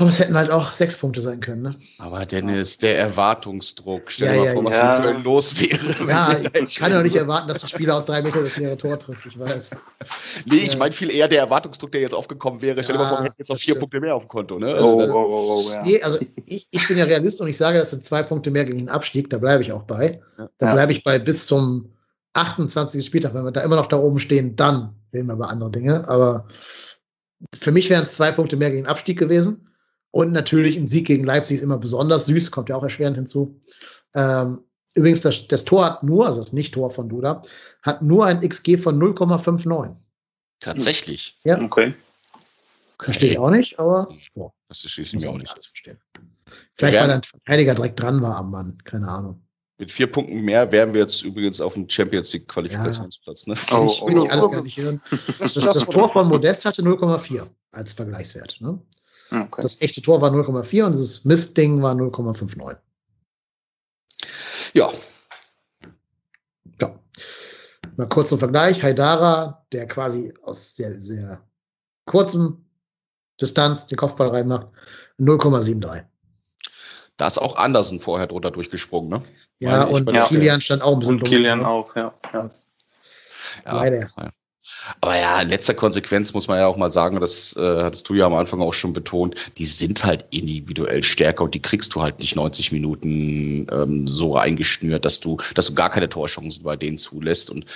Aber 0.00 0.08
es 0.08 0.18
hätten 0.18 0.34
halt 0.34 0.50
auch 0.50 0.72
sechs 0.72 0.96
Punkte 0.96 1.20
sein 1.20 1.40
können. 1.40 1.60
Ne? 1.60 1.74
Aber 1.98 2.24
Dennis, 2.24 2.78
der 2.78 2.96
Erwartungsdruck. 2.96 4.10
Stell 4.10 4.32
dir 4.32 4.44
ja, 4.44 4.54
mal 4.54 4.62
vor, 4.62 4.72
ja, 4.72 4.92
was 4.92 4.98
in 4.98 5.04
Köln 5.04 5.24
los 5.24 5.60
wäre. 5.60 6.08
Ja, 6.08 6.38
ich 6.54 6.76
kann 6.76 6.92
doch 6.92 7.02
nicht 7.02 7.16
erwarten, 7.16 7.48
dass 7.48 7.62
ein 7.62 7.68
Spieler 7.68 7.96
aus 7.96 8.06
drei 8.06 8.22
Metern 8.22 8.42
das 8.42 8.56
leere 8.56 8.78
Tor 8.78 8.98
trifft. 8.98 9.26
Ich 9.26 9.38
weiß. 9.38 9.76
Nee, 10.46 10.56
ich 10.56 10.78
meine 10.78 10.92
viel 10.92 11.12
eher 11.12 11.28
der 11.28 11.40
Erwartungsdruck, 11.40 11.92
der 11.92 12.00
jetzt 12.00 12.14
aufgekommen 12.14 12.62
wäre. 12.62 12.82
Stell 12.82 12.96
dir 12.96 13.02
mal 13.02 13.08
vor, 13.10 13.18
wir 13.18 13.24
hätten 13.24 13.34
jetzt 13.36 13.50
noch 13.50 13.58
vier 13.58 13.78
Punkte 13.78 14.00
mehr 14.00 14.14
auf 14.14 14.22
dem 14.22 14.28
Konto. 14.28 14.58
Ne? 14.58 14.68
Also, 14.68 15.00
oh, 15.00 15.12
oh, 15.12 15.26
oh, 15.28 15.64
oh, 15.66 15.70
ja. 15.70 15.82
Nee, 15.82 16.00
also 16.00 16.18
ich, 16.46 16.66
ich 16.70 16.88
bin 16.88 16.96
ja 16.96 17.04
Realist 17.04 17.42
und 17.42 17.48
ich 17.48 17.58
sage, 17.58 17.78
das 17.78 17.90
sind 17.90 18.02
zwei 18.02 18.22
Punkte 18.22 18.50
mehr 18.50 18.64
gegen 18.64 18.78
den 18.78 18.88
Abstieg. 18.88 19.28
Da 19.28 19.36
bleibe 19.36 19.62
ich 19.62 19.70
auch 19.70 19.82
bei. 19.82 20.18
Da 20.56 20.72
bleibe 20.72 20.92
ich 20.92 21.04
bei 21.04 21.18
bis 21.18 21.46
zum 21.46 21.92
28. 22.32 23.04
Spieltag. 23.04 23.34
Wenn 23.34 23.44
wir 23.44 23.52
da 23.52 23.60
immer 23.60 23.76
noch 23.76 23.86
da 23.86 23.98
oben 23.98 24.18
stehen, 24.18 24.56
dann 24.56 24.94
reden 25.12 25.28
wir 25.28 25.34
über 25.34 25.50
andere 25.50 25.70
Dinge. 25.70 26.08
Aber 26.08 26.48
für 27.58 27.72
mich 27.72 27.90
wären 27.90 28.04
es 28.04 28.16
zwei 28.16 28.32
Punkte 28.32 28.56
mehr 28.56 28.70
gegen 28.70 28.82
den 28.82 28.90
Abstieg 28.90 29.18
gewesen. 29.18 29.68
Und 30.10 30.32
natürlich 30.32 30.76
ein 30.76 30.88
Sieg 30.88 31.06
gegen 31.06 31.24
Leipzig 31.24 31.56
ist 31.56 31.62
immer 31.62 31.78
besonders 31.78 32.26
süß, 32.26 32.50
kommt 32.50 32.68
ja 32.68 32.76
auch 32.76 32.82
erschwerend 32.82 33.16
hinzu. 33.16 33.60
Ähm, 34.14 34.64
übrigens, 34.94 35.20
das, 35.20 35.46
das 35.46 35.64
Tor 35.64 35.84
hat 35.84 36.02
nur, 36.02 36.26
also 36.26 36.40
das 36.40 36.52
Nicht-Tor 36.52 36.90
von 36.90 37.08
Duda, 37.08 37.42
hat 37.82 38.02
nur 38.02 38.26
ein 38.26 38.40
XG 38.40 38.76
von 38.76 39.00
0,59. 39.00 39.96
Tatsächlich? 40.58 41.38
Ja. 41.44 41.60
Okay. 41.60 41.94
Verstehe 43.00 43.32
ich 43.32 43.38
auch 43.38 43.50
nicht, 43.50 43.78
aber 43.78 44.08
boah, 44.34 44.52
das 44.68 44.84
ist 44.84 45.14
mir 45.14 45.30
auch 45.30 45.38
nicht. 45.38 45.54
Vielleicht, 46.74 47.00
weil 47.00 47.10
ein 47.10 47.22
Verteidiger 47.22 47.74
direkt 47.74 48.00
dran 48.00 48.20
war 48.20 48.36
am 48.36 48.50
Mann, 48.50 48.78
keine 48.84 49.08
Ahnung. 49.08 49.42
Mit 49.80 49.90
vier 49.90 50.12
Punkten 50.12 50.42
mehr 50.42 50.70
wären 50.70 50.92
wir 50.92 51.00
jetzt 51.00 51.22
übrigens 51.22 51.58
auf 51.58 51.72
dem 51.72 51.88
Champions 51.88 52.34
League 52.34 52.46
Qualifikationsplatz. 52.48 53.46
Ja. 53.46 53.54
Ne? 53.54 53.60
Oh, 53.70 53.90
ich 53.90 54.02
will 54.02 54.18
oh, 54.18 54.22
nicht 54.24 54.30
alles 54.30 54.44
oh. 54.44 54.50
gar 54.50 54.62
nicht 54.62 54.76
hören. 54.76 55.00
Das, 55.38 55.54
das 55.54 55.86
Tor 55.86 56.10
von 56.10 56.28
Modest 56.28 56.66
hatte 56.66 56.82
0,4 56.82 57.46
als 57.72 57.94
Vergleichswert. 57.94 58.58
Ne? 58.60 58.78
Okay. 59.30 59.62
Das 59.62 59.80
echte 59.80 60.02
Tor 60.02 60.20
war 60.20 60.30
0,4 60.30 60.84
und 60.84 60.92
das 60.92 61.24
Mistding 61.24 61.80
war 61.80 61.94
0,59. 61.94 62.76
Ja. 64.74 64.92
Ja. 66.78 67.00
Mal 67.96 68.08
kurz 68.10 68.28
zum 68.28 68.38
Vergleich. 68.38 68.82
Haidara, 68.82 69.64
der 69.72 69.86
quasi 69.86 70.34
aus 70.42 70.76
sehr, 70.76 71.00
sehr 71.00 71.42
kurzem 72.04 72.66
Distanz 73.40 73.86
den 73.86 73.96
Kopfball 73.96 74.28
reinmacht, 74.28 74.66
0,73. 75.18 76.04
Da 77.20 77.26
ist 77.26 77.36
auch 77.36 77.56
Andersen 77.56 78.00
vorher 78.00 78.26
drunter 78.26 78.50
durchgesprungen, 78.50 79.10
ne? 79.10 79.22
Ja, 79.58 79.84
und 79.84 80.10
Kilian 80.28 80.62
stand 80.62 80.80
auch 80.80 80.94
ein 80.94 81.00
bisschen 81.00 81.16
Und 81.16 81.24
Kilian 81.24 81.66
auch, 81.66 81.94
ja. 81.94 82.14
ja. 82.32 82.50
ja. 83.66 83.72
Leider. 83.76 84.08
Ja. 84.16 84.30
Aber 85.02 85.18
ja, 85.18 85.42
in 85.42 85.50
letzter 85.50 85.74
Konsequenz 85.74 86.32
muss 86.32 86.48
man 86.48 86.58
ja 86.58 86.66
auch 86.66 86.78
mal 86.78 86.90
sagen, 86.90 87.20
das 87.20 87.54
äh, 87.58 87.82
hattest 87.82 88.08
du 88.08 88.14
ja 88.14 88.24
am 88.24 88.32
Anfang 88.32 88.62
auch 88.62 88.72
schon 88.72 88.94
betont, 88.94 89.34
die 89.58 89.66
sind 89.66 90.02
halt 90.02 90.24
individuell 90.30 91.02
stärker 91.02 91.44
und 91.44 91.52
die 91.52 91.60
kriegst 91.60 91.94
du 91.94 92.00
halt 92.00 92.20
nicht 92.20 92.36
90 92.36 92.72
Minuten 92.72 93.66
ähm, 93.70 94.06
so 94.06 94.38
eingeschnürt, 94.38 95.04
dass 95.04 95.20
du, 95.20 95.36
dass 95.54 95.66
du 95.66 95.74
gar 95.74 95.90
keine 95.90 96.08
Torchancen 96.08 96.64
bei 96.64 96.76
denen 96.76 96.96
zulässt. 96.96 97.50
Und 97.50 97.66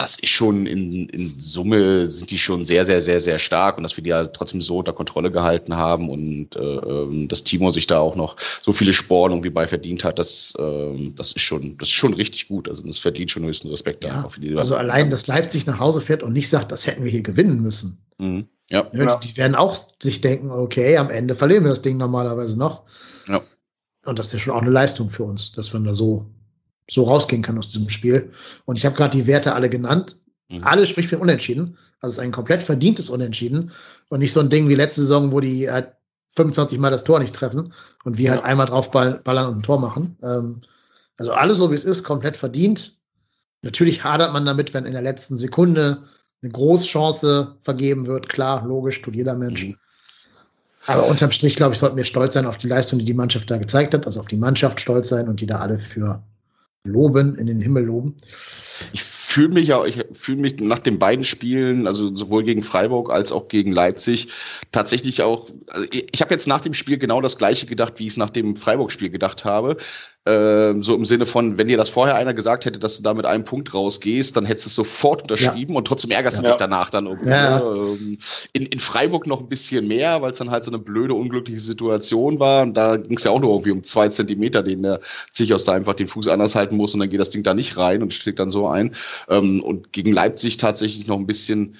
das 0.00 0.16
ist 0.16 0.30
schon 0.30 0.64
in, 0.66 1.10
in 1.10 1.38
Summe 1.38 2.06
sind 2.06 2.30
die 2.30 2.38
schon 2.38 2.64
sehr, 2.64 2.86
sehr, 2.86 3.02
sehr, 3.02 3.20
sehr 3.20 3.38
stark 3.38 3.76
und 3.76 3.82
dass 3.82 3.98
wir 3.98 4.02
die 4.02 4.08
ja 4.08 4.24
trotzdem 4.24 4.62
so 4.62 4.78
unter 4.78 4.94
Kontrolle 4.94 5.30
gehalten 5.30 5.76
haben 5.76 6.08
und 6.08 6.56
äh, 6.56 6.58
ähm, 6.58 7.28
dass 7.28 7.44
Timo 7.44 7.70
sich 7.70 7.86
da 7.86 7.98
auch 7.98 8.16
noch 8.16 8.36
so 8.62 8.72
viele 8.72 8.94
Sporen 8.94 9.32
irgendwie 9.32 9.50
bei 9.50 9.68
verdient 9.68 10.02
hat, 10.02 10.18
das, 10.18 10.54
äh, 10.58 11.12
das 11.16 11.32
ist 11.32 11.42
schon, 11.42 11.76
das 11.76 11.88
ist 11.88 11.94
schon 11.94 12.14
richtig 12.14 12.48
gut. 12.48 12.66
Also 12.66 12.82
das 12.82 12.98
verdient 12.98 13.30
schon 13.30 13.44
höchsten 13.44 13.68
Respekt 13.68 14.02
ja, 14.02 14.26
für 14.30 14.40
die. 14.40 14.56
Also 14.56 14.74
allein, 14.74 15.10
dass 15.10 15.26
Leipzig 15.26 15.66
nach 15.66 15.78
Hause 15.78 16.00
fährt 16.00 16.22
und 16.22 16.32
nicht 16.32 16.48
sagt, 16.48 16.72
das 16.72 16.86
hätten 16.86 17.04
wir 17.04 17.10
hier 17.10 17.22
gewinnen 17.22 17.60
müssen. 17.60 18.02
Mhm. 18.16 18.48
Ja. 18.70 18.88
ja. 18.94 19.16
Die 19.16 19.36
werden 19.36 19.54
auch 19.54 19.76
sich 20.02 20.22
denken, 20.22 20.50
okay, 20.50 20.96
am 20.96 21.10
Ende 21.10 21.34
verlieren 21.34 21.64
wir 21.64 21.70
das 21.70 21.82
Ding 21.82 21.98
normalerweise 21.98 22.58
noch. 22.58 22.84
Ja. 23.28 23.42
Und 24.06 24.18
das 24.18 24.28
ist 24.28 24.32
ja 24.32 24.38
schon 24.38 24.54
auch 24.54 24.62
eine 24.62 24.70
Leistung 24.70 25.10
für 25.10 25.24
uns, 25.24 25.52
dass 25.52 25.74
wir 25.74 25.80
da 25.80 25.92
so 25.92 26.24
so 26.90 27.04
rausgehen 27.04 27.42
kann 27.42 27.58
aus 27.58 27.70
diesem 27.70 27.88
Spiel. 27.88 28.32
Und 28.64 28.76
ich 28.76 28.84
habe 28.84 28.96
gerade 28.96 29.16
die 29.16 29.26
Werte 29.26 29.54
alle 29.54 29.68
genannt. 29.68 30.16
Mhm. 30.48 30.64
Alles 30.64 30.88
spricht 30.88 31.08
für 31.08 31.16
ein 31.16 31.22
Unentschieden. 31.22 31.76
Also 32.00 32.12
es 32.12 32.18
ist 32.18 32.24
ein 32.24 32.32
komplett 32.32 32.62
verdientes 32.62 33.10
Unentschieden 33.10 33.72
und 34.08 34.20
nicht 34.20 34.32
so 34.32 34.40
ein 34.40 34.50
Ding 34.50 34.68
wie 34.68 34.74
letzte 34.74 35.02
Saison, 35.02 35.32
wo 35.32 35.40
die 35.40 35.70
halt 35.70 35.92
25 36.36 36.78
Mal 36.78 36.90
das 36.90 37.04
Tor 37.04 37.18
nicht 37.18 37.34
treffen 37.34 37.72
und 38.04 38.18
wir 38.18 38.30
halt 38.30 38.44
einmal 38.44 38.66
drauf 38.66 38.90
ballern 38.90 39.48
und 39.48 39.58
ein 39.58 39.62
Tor 39.62 39.80
machen. 39.80 40.16
Ähm, 40.22 40.62
also 41.16 41.32
alles 41.32 41.58
so 41.58 41.70
wie 41.70 41.74
es 41.74 41.84
ist, 41.84 42.02
komplett 42.02 42.36
verdient. 42.36 42.98
Natürlich 43.62 44.04
hadert 44.04 44.32
man 44.32 44.46
damit, 44.46 44.72
wenn 44.72 44.86
in 44.86 44.92
der 44.92 45.02
letzten 45.02 45.36
Sekunde 45.36 46.04
eine 46.42 46.52
Großchance 46.52 47.56
vergeben 47.62 48.06
wird. 48.06 48.28
Klar, 48.28 48.64
logisch, 48.66 49.02
tut 49.02 49.14
jeder 49.14 49.34
Mensch. 49.34 49.64
Mhm. 49.64 49.76
Aber 50.86 51.06
unterm 51.06 51.30
Strich, 51.30 51.56
glaube 51.56 51.74
ich, 51.74 51.78
sollten 51.78 51.98
wir 51.98 52.06
stolz 52.06 52.34
sein 52.34 52.46
auf 52.46 52.56
die 52.56 52.68
Leistung, 52.68 52.98
die 52.98 53.04
die 53.04 53.14
Mannschaft 53.14 53.50
da 53.50 53.58
gezeigt 53.58 53.92
hat. 53.92 54.06
Also 54.06 54.20
auf 54.20 54.28
die 54.28 54.38
Mannschaft 54.38 54.80
stolz 54.80 55.10
sein 55.10 55.28
und 55.28 55.40
die 55.40 55.46
da 55.46 55.58
alle 55.58 55.78
für 55.78 56.22
loben, 56.84 57.36
in 57.36 57.46
den 57.46 57.60
Himmel 57.60 57.84
loben. 57.84 58.16
Ich 58.92 59.02
fühle 59.02 59.50
mich 59.50 59.68
ja, 59.68 59.84
ich 59.84 60.02
fühle 60.12 60.40
mich 60.40 60.58
nach 60.58 60.78
den 60.80 60.98
beiden 60.98 61.24
Spielen, 61.24 61.86
also 61.86 62.14
sowohl 62.14 62.42
gegen 62.42 62.62
Freiburg 62.62 63.10
als 63.10 63.30
auch 63.30 63.48
gegen 63.48 63.70
Leipzig, 63.70 64.28
tatsächlich 64.72 65.22
auch, 65.22 65.48
also 65.68 65.86
ich, 65.90 66.20
habe 66.20 66.32
jetzt 66.32 66.48
nach 66.48 66.60
dem 66.60 66.74
Spiel 66.74 66.98
genau 66.98 67.20
das 67.20 67.38
gleiche 67.38 67.66
gedacht, 67.66 67.94
wie 67.98 68.06
ich 68.06 68.14
es 68.14 68.16
nach 68.16 68.30
dem 68.30 68.56
Freiburg-Spiel 68.56 69.10
gedacht 69.10 69.44
habe. 69.44 69.76
Ähm, 70.26 70.82
so 70.82 70.94
im 70.94 71.06
Sinne 71.06 71.24
von, 71.24 71.56
wenn 71.56 71.66
dir 71.66 71.78
das 71.78 71.88
vorher 71.88 72.14
einer 72.14 72.34
gesagt 72.34 72.66
hätte, 72.66 72.78
dass 72.78 72.98
du 72.98 73.02
da 73.02 73.14
mit 73.14 73.24
einem 73.24 73.44
Punkt 73.44 73.72
rausgehst, 73.72 74.36
dann 74.36 74.44
hättest 74.44 74.66
du 74.66 74.68
es 74.68 74.74
sofort 74.74 75.22
unterschrieben 75.22 75.72
ja. 75.72 75.78
und 75.78 75.86
trotzdem 75.86 76.10
ärgerst 76.10 76.38
du 76.38 76.42
ja. 76.42 76.50
dich 76.50 76.58
danach 76.58 76.90
dann 76.90 77.06
irgendwie. 77.06 77.30
Ja. 77.30 77.60
Ähm, 77.60 78.18
in, 78.52 78.66
in 78.66 78.78
Freiburg 78.80 79.26
noch 79.26 79.40
ein 79.40 79.48
bisschen 79.48 79.88
mehr, 79.88 80.20
weil 80.20 80.32
es 80.32 80.38
dann 80.38 80.50
halt 80.50 80.64
so 80.64 80.70
eine 80.70 80.78
blöde, 80.78 81.14
unglückliche 81.14 81.60
Situation 81.60 82.38
war. 82.38 82.62
Und 82.62 82.74
da 82.74 82.96
ging 82.98 83.16
es 83.16 83.24
ja 83.24 83.30
auch 83.30 83.40
nur 83.40 83.50
irgendwie 83.50 83.70
um 83.70 83.82
zwei 83.82 84.08
Zentimeter, 84.08 84.62
den 84.62 84.82
der 84.82 85.00
Zichos 85.30 85.64
da 85.64 85.72
einfach 85.72 85.94
den 85.94 86.06
Fuß 86.06 86.28
anders 86.28 86.54
halten 86.54 86.76
muss 86.76 86.92
und 86.92 87.00
dann 87.00 87.08
geht 87.08 87.20
das 87.20 87.30
Ding 87.30 87.42
da 87.42 87.54
nicht 87.54 87.78
rein 87.78 88.02
und 88.02 88.12
schlägt 88.12 88.40
dann 88.40 88.50
so 88.50 88.66
ein. 88.66 88.94
Ähm, 89.30 89.62
und 89.62 89.90
gegen 89.94 90.12
Leipzig 90.12 90.58
tatsächlich 90.58 91.06
noch 91.06 91.18
ein 91.18 91.26
bisschen, 91.26 91.76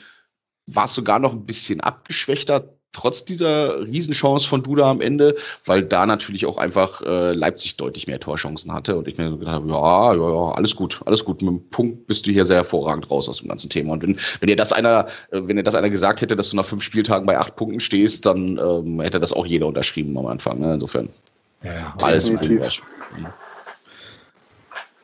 war 0.67 0.87
es 0.87 0.95
sogar 0.95 1.19
noch 1.19 1.35
ein 1.35 1.45
bisschen 1.45 1.83
abgeschwächter 1.83 2.80
trotz 2.93 3.25
dieser 3.25 3.87
Riesenchance 3.87 4.49
von 4.49 4.63
Duda 4.63 4.91
am 4.91 5.01
Ende, 5.01 5.37
weil 5.65 5.85
da 5.85 6.07
natürlich 6.07 6.47
auch 6.47 6.59
einfach 6.59 7.03
äh, 7.03 7.33
Leipzig 7.33 7.77
deutlich 7.77 8.07
mehr 8.07 8.19
Torchancen 8.19 8.73
hatte 8.73 8.97
und 8.97 9.07
ich 9.07 9.17
mir 9.17 9.31
gedacht 9.37 9.55
habe, 9.55 9.69
ja, 9.69 10.15
ja, 10.15 10.31
ja, 10.31 10.53
alles 10.53 10.75
gut, 10.75 11.01
alles 11.07 11.25
gut. 11.25 11.43
Mit 11.43 11.51
dem 11.51 11.71
Punkt 11.71 12.07
bist 12.07 12.27
du 12.27 12.33
hier 12.33 12.45
sehr 12.45 12.57
hervorragend 12.57 13.11
raus 13.11 13.29
aus 13.29 13.39
dem 13.39 13.49
ganzen 13.49 13.71
Thema. 13.71 13.93
Und 13.93 14.03
wenn, 14.03 14.19
wenn 14.41 14.49
dir 14.49 14.57
das 14.57 14.73
einer, 14.73 15.07
äh, 15.31 15.41
wenn 15.43 15.57
dir 15.57 15.63
das 15.63 15.75
einer 15.75 15.91
gesagt 15.91 16.21
hätte, 16.21 16.37
dass 16.37 16.51
du 16.51 16.57
nach 16.57 16.65
fünf 16.65 16.83
Spieltagen 16.83 17.27
bei 17.27 17.39
acht 17.39 17.57
Punkten 17.57 17.81
stehst, 17.81 18.27
dann 18.27 18.59
ähm, 18.59 19.01
hätte 19.01 19.21
das 19.21 19.33
auch 19.33 19.47
jeder 19.47 19.67
unterschrieben 19.67 20.17
am 20.19 20.27
Anfang. 20.27 20.61
Ne? 20.61 20.75
Insofern 20.75 21.09
ja, 21.63 21.95
alles 22.03 22.27
definitiv. 22.27 22.83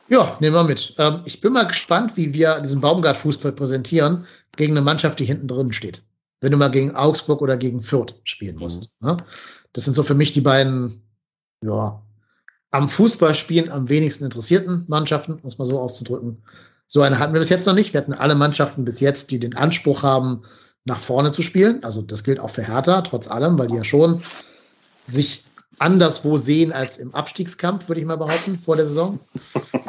Ja, 0.09 0.37
nehmen 0.39 0.55
wir 0.55 0.63
mit. 0.63 0.93
Ähm, 0.97 1.21
ich 1.25 1.41
bin 1.41 1.53
mal 1.53 1.67
gespannt, 1.67 2.13
wie 2.15 2.33
wir 2.33 2.59
diesen 2.61 2.79
Baumgart-Fußball 2.79 3.51
präsentieren 3.51 4.25
gegen 4.55 4.73
eine 4.73 4.81
Mannschaft, 4.81 5.19
die 5.19 5.25
hinten 5.25 5.47
drin 5.47 5.73
steht 5.73 6.01
wenn 6.41 6.51
du 6.51 6.57
mal 6.57 6.71
gegen 6.71 6.95
Augsburg 6.95 7.41
oder 7.41 7.57
gegen 7.57 7.83
Fürth 7.83 8.15
spielen 8.23 8.57
musst. 8.57 8.91
Mhm. 8.99 9.09
Ne? 9.09 9.17
Das 9.73 9.85
sind 9.85 9.95
so 9.95 10.03
für 10.03 10.15
mich 10.15 10.33
die 10.33 10.41
beiden, 10.41 11.03
ja, 11.63 12.01
am 12.71 12.89
Fußballspielen 12.89 13.71
am 13.71 13.89
wenigsten 13.89 14.25
interessierten 14.25 14.85
Mannschaften, 14.87 15.39
muss 15.43 15.57
man 15.57 15.67
so 15.67 15.79
auszudrücken. 15.79 16.43
So 16.87 17.01
eine 17.01 17.19
hatten 17.19 17.33
wir 17.33 17.39
bis 17.39 17.49
jetzt 17.49 17.65
noch 17.65 17.73
nicht. 17.73 17.93
Wir 17.93 18.01
hatten 18.01 18.13
alle 18.13 18.35
Mannschaften 18.35 18.85
bis 18.85 18.99
jetzt, 18.99 19.31
die 19.31 19.39
den 19.39 19.55
Anspruch 19.55 20.03
haben, 20.03 20.43
nach 20.85 20.99
vorne 20.99 21.31
zu 21.31 21.41
spielen. 21.41 21.83
Also 21.83 22.01
das 22.01 22.23
gilt 22.23 22.39
auch 22.39 22.49
für 22.49 22.65
Hertha, 22.65 23.01
trotz 23.01 23.29
allem, 23.29 23.57
weil 23.57 23.67
die 23.67 23.75
ja 23.75 23.83
schon 23.83 24.21
sich 25.05 25.43
anderswo 25.79 26.37
sehen 26.37 26.71
als 26.71 26.97
im 26.97 27.13
Abstiegskampf, 27.13 27.87
würde 27.87 28.01
ich 28.01 28.07
mal 28.07 28.17
behaupten, 28.17 28.57
vor 28.57 28.75
der 28.75 28.85
Saison. 28.85 29.19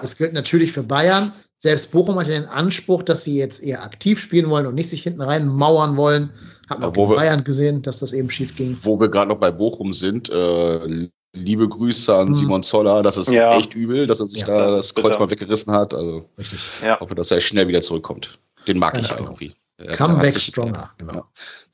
Das 0.01 0.17
gilt 0.17 0.33
natürlich 0.33 0.73
für 0.73 0.83
Bayern. 0.83 1.33
Selbst 1.61 1.91
Bochum 1.91 2.15
hat 2.21 2.29
ja 2.29 2.35
den 2.35 2.49
Anspruch, 2.49 3.03
dass 3.03 3.25
sie 3.25 3.37
jetzt 3.37 3.61
eher 3.65 3.83
aktiv 3.83 4.21
spielen 4.21 4.49
wollen 4.49 4.67
und 4.67 4.77
nicht 4.77 4.89
sich 4.89 5.03
hinten 5.03 5.23
rein 5.23 5.49
mauern 5.49 5.97
wollen. 5.97 6.31
Hat 6.69 6.79
man 6.79 6.91
auch 6.91 7.15
Bayern 7.15 7.43
gesehen, 7.43 7.83
dass 7.83 7.99
das 7.99 8.13
eben 8.13 8.31
schief 8.31 8.55
ging. 8.55 8.79
Wo 8.83 9.01
wir 9.01 9.09
gerade 9.09 9.29
noch 9.29 9.39
bei 9.39 9.51
Bochum 9.51 9.93
sind, 9.93 10.31
äh, 10.31 11.09
liebe 11.33 11.69
Grüße 11.69 12.15
an 12.15 12.29
hm. 12.29 12.35
Simon 12.37 12.63
Zoller. 12.63 13.03
Das 13.03 13.17
ist 13.17 13.33
ja. 13.33 13.59
echt 13.59 13.75
übel, 13.75 14.07
dass 14.07 14.21
er 14.21 14.27
sich 14.27 14.43
ja, 14.43 14.47
da 14.47 14.67
das, 14.67 14.93
das 14.93 14.95
Kreuz 14.95 15.19
mal 15.19 15.31
weggerissen 15.31 15.73
hat. 15.73 15.95
Also 15.95 16.31
Richtig. 16.39 16.61
Ja. 16.81 17.01
hoffe, 17.01 17.17
dass 17.17 17.33
er 17.33 17.41
schnell 17.41 17.67
wieder 17.67 17.83
zurückkommt. 17.83 18.39
Den 18.69 18.79
mag 18.79 18.93
Ganz 18.93 19.07
ich 19.07 19.17
genau. 19.17 19.31
irgendwie. 19.31 19.55
Comeback 19.97 20.33
sich, 20.33 20.45
stronger, 20.45 20.91
genau. 20.99 21.25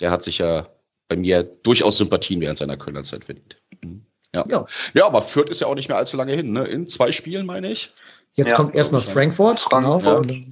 Der 0.01 0.11
hat 0.11 0.22
sich 0.22 0.39
ja 0.39 0.64
bei 1.09 1.16
mir 1.16 1.43
durchaus 1.43 1.99
Sympathien 1.99 2.41
während 2.41 2.57
seiner 2.57 2.78
Kölner 2.78 3.03
Zeit 3.03 3.26
verdient. 3.26 3.57
Mhm. 3.82 4.07
Ja. 4.35 4.45
ja. 4.49 4.66
Ja, 4.95 5.07
aber 5.07 5.22
Fürth 5.22 5.51
ist 5.51 5.61
ja 5.61 5.66
auch 5.66 5.74
nicht 5.74 5.89
mehr 5.89 5.99
allzu 5.99 6.16
lange 6.16 6.32
hin, 6.32 6.53
ne? 6.53 6.64
In 6.64 6.89
zwei 6.89 7.12
Spielen, 7.12 7.47
meine 7.47 7.70
ich. 7.70 7.93
Jetzt 8.35 8.51
ja, 8.51 8.57
kommt 8.57 8.74
erstmal 8.74 9.01
Frankfurt. 9.01 9.61
Frankfurt. 9.61 10.03
Genau. 10.03 10.18
Und, 10.18 10.47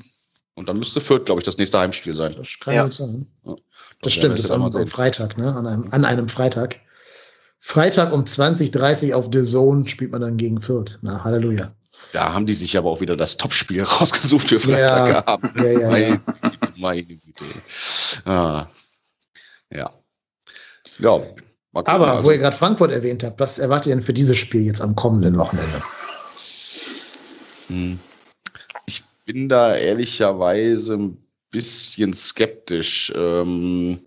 und, 0.54 0.68
dann 0.68 0.78
müsste 0.78 1.00
Fürth, 1.00 1.24
glaube 1.24 1.40
ich, 1.40 1.44
das 1.44 1.58
nächste 1.58 1.78
Heimspiel 1.78 2.14
sein. 2.14 2.34
Das 2.36 2.48
kann 2.60 2.74
ja 2.74 2.90
sein. 2.90 3.26
Ja. 3.44 3.56
Das 4.02 4.12
stimmt, 4.12 4.38
das 4.38 4.46
ist 4.46 4.50
am, 4.50 4.62
am 4.62 4.86
Freitag, 4.86 5.38
ne? 5.38 5.54
An 5.54 5.66
einem, 5.66 5.88
an 5.90 6.04
einem 6.04 6.28
Freitag. 6.28 6.80
Freitag 7.58 8.12
um 8.12 8.24
20.30 8.24 9.14
auf 9.14 9.28
The 9.32 9.44
Zone 9.44 9.88
spielt 9.88 10.10
man 10.10 10.20
dann 10.20 10.36
gegen 10.36 10.60
Fürth. 10.60 10.98
Na, 11.02 11.22
Halleluja. 11.22 11.72
Da 12.12 12.32
haben 12.32 12.46
die 12.46 12.54
sich 12.54 12.76
aber 12.76 12.90
auch 12.90 13.00
wieder 13.00 13.16
das 13.16 13.36
Topspiel 13.36 13.82
rausgesucht 13.82 14.48
für 14.48 14.60
Freitag 14.60 15.26
ja, 15.56 15.64
Ja, 15.64 15.80
ja, 15.80 15.90
meine, 15.90 16.20
meine 16.76 17.04
Güte. 17.04 17.44
Ah. 18.24 18.66
Ja. 19.70 19.90
Ja. 20.98 21.20
Aber 21.72 22.10
also. 22.10 22.24
wo 22.24 22.30
ihr 22.30 22.38
gerade 22.38 22.56
Frankfurt 22.56 22.90
erwähnt 22.90 23.24
habt, 23.24 23.40
was 23.40 23.58
erwartet 23.58 23.86
ihr 23.86 23.94
denn 23.94 24.04
für 24.04 24.12
dieses 24.12 24.36
Spiel 24.36 24.62
jetzt 24.62 24.82
am 24.82 24.94
kommenden 24.94 25.38
Wochenende? 25.38 25.82
Hm. 27.68 27.98
Ich 28.86 29.04
bin 29.24 29.48
da 29.48 29.74
ehrlicherweise 29.74 30.94
ein 30.94 31.18
bisschen 31.50 32.14
skeptisch. 32.14 33.12
Ähm, 33.14 34.00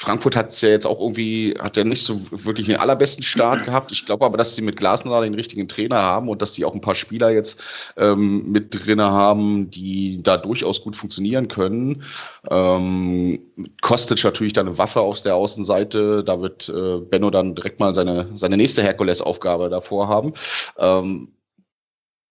Frankfurt 0.00 0.34
hat 0.34 0.48
es 0.48 0.62
ja 0.62 0.70
jetzt 0.70 0.86
auch 0.86 0.98
irgendwie, 0.98 1.54
hat 1.58 1.76
ja 1.76 1.84
nicht 1.84 2.06
so 2.06 2.22
wirklich 2.30 2.68
den 2.68 2.78
allerbesten 2.78 3.22
Start 3.22 3.64
gehabt. 3.66 3.92
Ich 3.92 4.06
glaube 4.06 4.24
aber, 4.24 4.38
dass 4.38 4.54
sie 4.54 4.62
mit 4.62 4.78
Glasner 4.78 5.20
den 5.20 5.34
richtigen 5.34 5.68
Trainer 5.68 5.96
haben 5.96 6.30
und 6.30 6.40
dass 6.40 6.54
die 6.54 6.64
auch 6.64 6.72
ein 6.72 6.80
paar 6.80 6.94
Spieler 6.94 7.28
jetzt 7.28 7.60
ähm, 7.98 8.50
mit 8.50 8.74
drinne 8.74 9.10
haben, 9.10 9.70
die 9.70 10.22
da 10.22 10.38
durchaus 10.38 10.80
gut 10.80 10.96
funktionieren 10.96 11.48
können. 11.48 12.02
Ähm, 12.50 13.40
Kostic 13.82 14.24
natürlich 14.24 14.54
da 14.54 14.62
eine 14.62 14.78
Waffe 14.78 15.00
auf 15.02 15.20
der 15.20 15.36
Außenseite. 15.36 16.24
Da 16.24 16.40
wird 16.40 16.70
äh, 16.70 17.00
Benno 17.00 17.28
dann 17.28 17.54
direkt 17.54 17.78
mal 17.78 17.94
seine, 17.94 18.26
seine 18.34 18.56
nächste 18.56 18.82
Herkules-Aufgabe 18.82 19.68
davor 19.68 20.08
haben. 20.08 20.32
Ähm, 20.78 21.28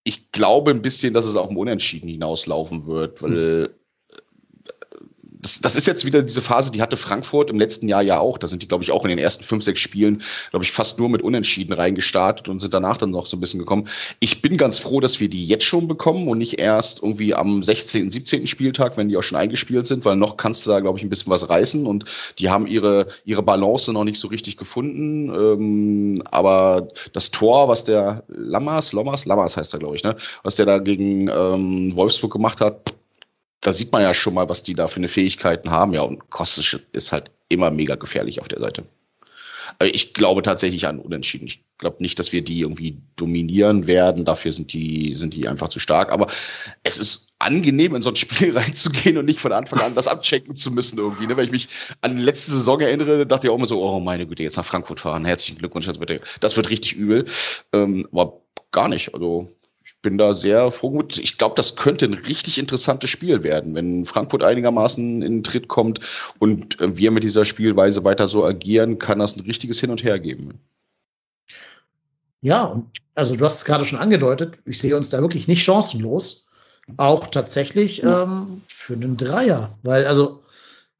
ich 0.03 0.31
glaube 0.31 0.71
ein 0.71 0.81
bisschen, 0.81 1.13
dass 1.13 1.25
es 1.25 1.35
auch 1.35 1.51
im 1.51 1.57
Unentschieden 1.57 2.09
hinauslaufen 2.09 2.87
wird, 2.87 3.21
weil 3.21 3.69
das, 5.41 5.61
das 5.61 5.75
ist 5.75 5.87
jetzt 5.87 6.05
wieder 6.05 6.21
diese 6.21 6.41
Phase, 6.41 6.69
die 6.69 6.81
hatte 6.81 6.97
Frankfurt 6.97 7.49
im 7.49 7.57
letzten 7.57 7.87
Jahr 7.87 8.01
ja 8.01 8.19
auch. 8.19 8.37
Da 8.37 8.47
sind 8.47 8.61
die, 8.61 8.67
glaube 8.67 8.83
ich, 8.83 8.91
auch 8.91 9.03
in 9.05 9.09
den 9.09 9.19
ersten 9.19 9.45
fünf, 9.45 9.63
sechs 9.63 9.79
Spielen, 9.79 10.21
glaube 10.49 10.65
ich, 10.65 10.71
fast 10.73 10.99
nur 10.99 11.07
mit 11.07 11.21
Unentschieden 11.21 11.73
reingestartet 11.73 12.49
und 12.49 12.59
sind 12.59 12.73
danach 12.73 12.97
dann 12.97 13.11
noch 13.11 13.25
so 13.25 13.37
ein 13.37 13.39
bisschen 13.39 13.59
gekommen. 13.59 13.87
Ich 14.19 14.41
bin 14.41 14.57
ganz 14.57 14.79
froh, 14.79 14.99
dass 14.99 15.21
wir 15.21 15.29
die 15.29 15.45
jetzt 15.45 15.63
schon 15.63 15.87
bekommen 15.87 16.27
und 16.27 16.39
nicht 16.39 16.59
erst 16.59 17.01
irgendwie 17.01 17.33
am 17.33 17.63
16., 17.63 18.11
17. 18.11 18.47
Spieltag, 18.47 18.97
wenn 18.97 19.07
die 19.07 19.15
auch 19.15 19.23
schon 19.23 19.37
eingespielt 19.37 19.85
sind, 19.85 20.03
weil 20.03 20.17
noch 20.17 20.35
kannst 20.35 20.65
du 20.65 20.71
da, 20.71 20.81
glaube 20.81 20.97
ich, 20.99 21.05
ein 21.05 21.09
bisschen 21.09 21.31
was 21.31 21.47
reißen 21.47 21.87
und 21.87 22.03
die 22.37 22.49
haben 22.49 22.67
ihre, 22.67 23.07
ihre 23.23 23.43
Balance 23.43 23.93
noch 23.93 24.03
nicht 24.03 24.19
so 24.19 24.27
richtig 24.27 24.57
gefunden. 24.57 25.29
Ähm, 25.33 26.21
aber 26.31 26.89
das 27.13 27.31
Tor, 27.31 27.69
was 27.69 27.85
der 27.85 28.23
Lammers, 28.27 28.91
Lommers, 28.91 29.25
Lammers 29.25 29.55
heißt 29.55 29.73
er, 29.73 29.79
glaube 29.79 29.95
ich, 29.95 30.03
ne, 30.03 30.17
was 30.43 30.57
der 30.57 30.65
da 30.65 30.79
gegen 30.79 31.29
ähm, 31.29 31.95
Wolfsburg 31.95 32.33
gemacht 32.33 32.59
hat, 32.59 32.93
da 33.61 33.73
sieht 33.73 33.91
man 33.91 34.01
ja 34.01 34.13
schon 34.13 34.33
mal, 34.33 34.49
was 34.49 34.63
die 34.63 34.73
da 34.73 34.87
für 34.87 34.97
eine 34.97 35.07
Fähigkeiten 35.07 35.69
haben. 35.69 35.93
Ja, 35.93 36.01
und 36.01 36.29
Kostic 36.29 36.87
ist 36.93 37.11
halt 37.11 37.31
immer 37.49 37.71
mega 37.71 37.95
gefährlich 37.95 38.39
auf 38.41 38.47
der 38.47 38.59
Seite. 38.59 38.85
Ich 39.81 40.13
glaube 40.13 40.41
tatsächlich 40.41 40.87
an 40.87 40.99
Unentschieden. 40.99 41.47
Ich 41.47 41.63
glaube 41.77 41.97
nicht, 42.01 42.17
dass 42.19 42.31
wir 42.33 42.43
die 42.43 42.59
irgendwie 42.59 42.97
dominieren 43.15 43.87
werden. 43.87 44.25
Dafür 44.25 44.51
sind 44.51 44.73
die, 44.73 45.15
sind 45.15 45.35
die 45.35 45.47
einfach 45.47 45.69
zu 45.69 45.79
stark. 45.79 46.11
Aber 46.11 46.27
es 46.83 46.97
ist 46.97 47.35
angenehm, 47.39 47.95
in 47.95 48.01
so 48.01 48.09
ein 48.09 48.15
Spiel 48.15 48.51
reinzugehen 48.57 49.17
und 49.17 49.25
nicht 49.25 49.39
von 49.39 49.51
Anfang 49.51 49.79
an 49.79 49.95
das 49.95 50.07
abchecken 50.07 50.55
zu 50.55 50.71
müssen 50.71 50.97
irgendwie. 50.97 51.27
Ne? 51.27 51.37
Wenn 51.37 51.45
ich 51.45 51.51
mich 51.51 51.69
an 52.01 52.17
die 52.17 52.23
letzte 52.23 52.51
Saison 52.51 52.81
erinnere, 52.81 53.25
dachte 53.25 53.47
ich 53.47 53.51
auch 53.51 53.57
immer 53.57 53.67
so, 53.67 53.81
oh 53.81 53.99
meine 53.99 54.25
Güte, 54.25 54.43
jetzt 54.43 54.57
nach 54.57 54.65
Frankfurt 54.65 54.99
fahren. 54.99 55.25
Herzlichen 55.25 55.59
Glückwunsch, 55.59 55.85
das 55.85 55.99
wird, 55.99 56.21
das 56.39 56.57
wird 56.57 56.69
richtig 56.69 56.95
übel. 56.95 57.25
Ähm, 57.71 58.07
aber 58.11 58.41
gar 58.71 58.89
nicht. 58.89 59.13
Also 59.13 59.49
bin 60.01 60.17
da 60.17 60.33
sehr 60.33 60.71
froh. 60.71 61.03
Ich 61.09 61.37
glaube, 61.37 61.55
das 61.55 61.75
könnte 61.75 62.05
ein 62.05 62.13
richtig 62.13 62.57
interessantes 62.57 63.09
Spiel 63.09 63.43
werden, 63.43 63.75
wenn 63.75 64.05
Frankfurt 64.05 64.43
einigermaßen 64.43 65.21
in 65.21 65.31
den 65.31 65.43
Tritt 65.43 65.67
kommt 65.67 65.99
und 66.39 66.79
äh, 66.79 66.97
wir 66.97 67.11
mit 67.11 67.23
dieser 67.23 67.45
Spielweise 67.45 68.03
weiter 68.03 68.27
so 68.27 68.45
agieren, 68.45 68.99
kann 68.99 69.19
das 69.19 69.35
ein 69.35 69.41
richtiges 69.41 69.79
Hin 69.79 69.91
und 69.91 70.03
Her 70.03 70.19
geben. 70.19 70.59
Ja, 72.41 72.81
also 73.15 73.35
du 73.35 73.43
hast 73.43 73.57
es 73.57 73.65
gerade 73.65 73.85
schon 73.85 73.99
angedeutet, 73.99 74.57
ich 74.65 74.79
sehe 74.79 74.95
uns 74.95 75.09
da 75.09 75.19
wirklich 75.21 75.47
nicht 75.47 75.63
chancenlos. 75.63 76.45
Auch 76.97 77.27
tatsächlich 77.27 78.01
ähm, 78.03 78.61
für 78.67 78.93
einen 78.93 79.17
Dreier. 79.17 79.77
Weil, 79.83 80.05
also, 80.07 80.43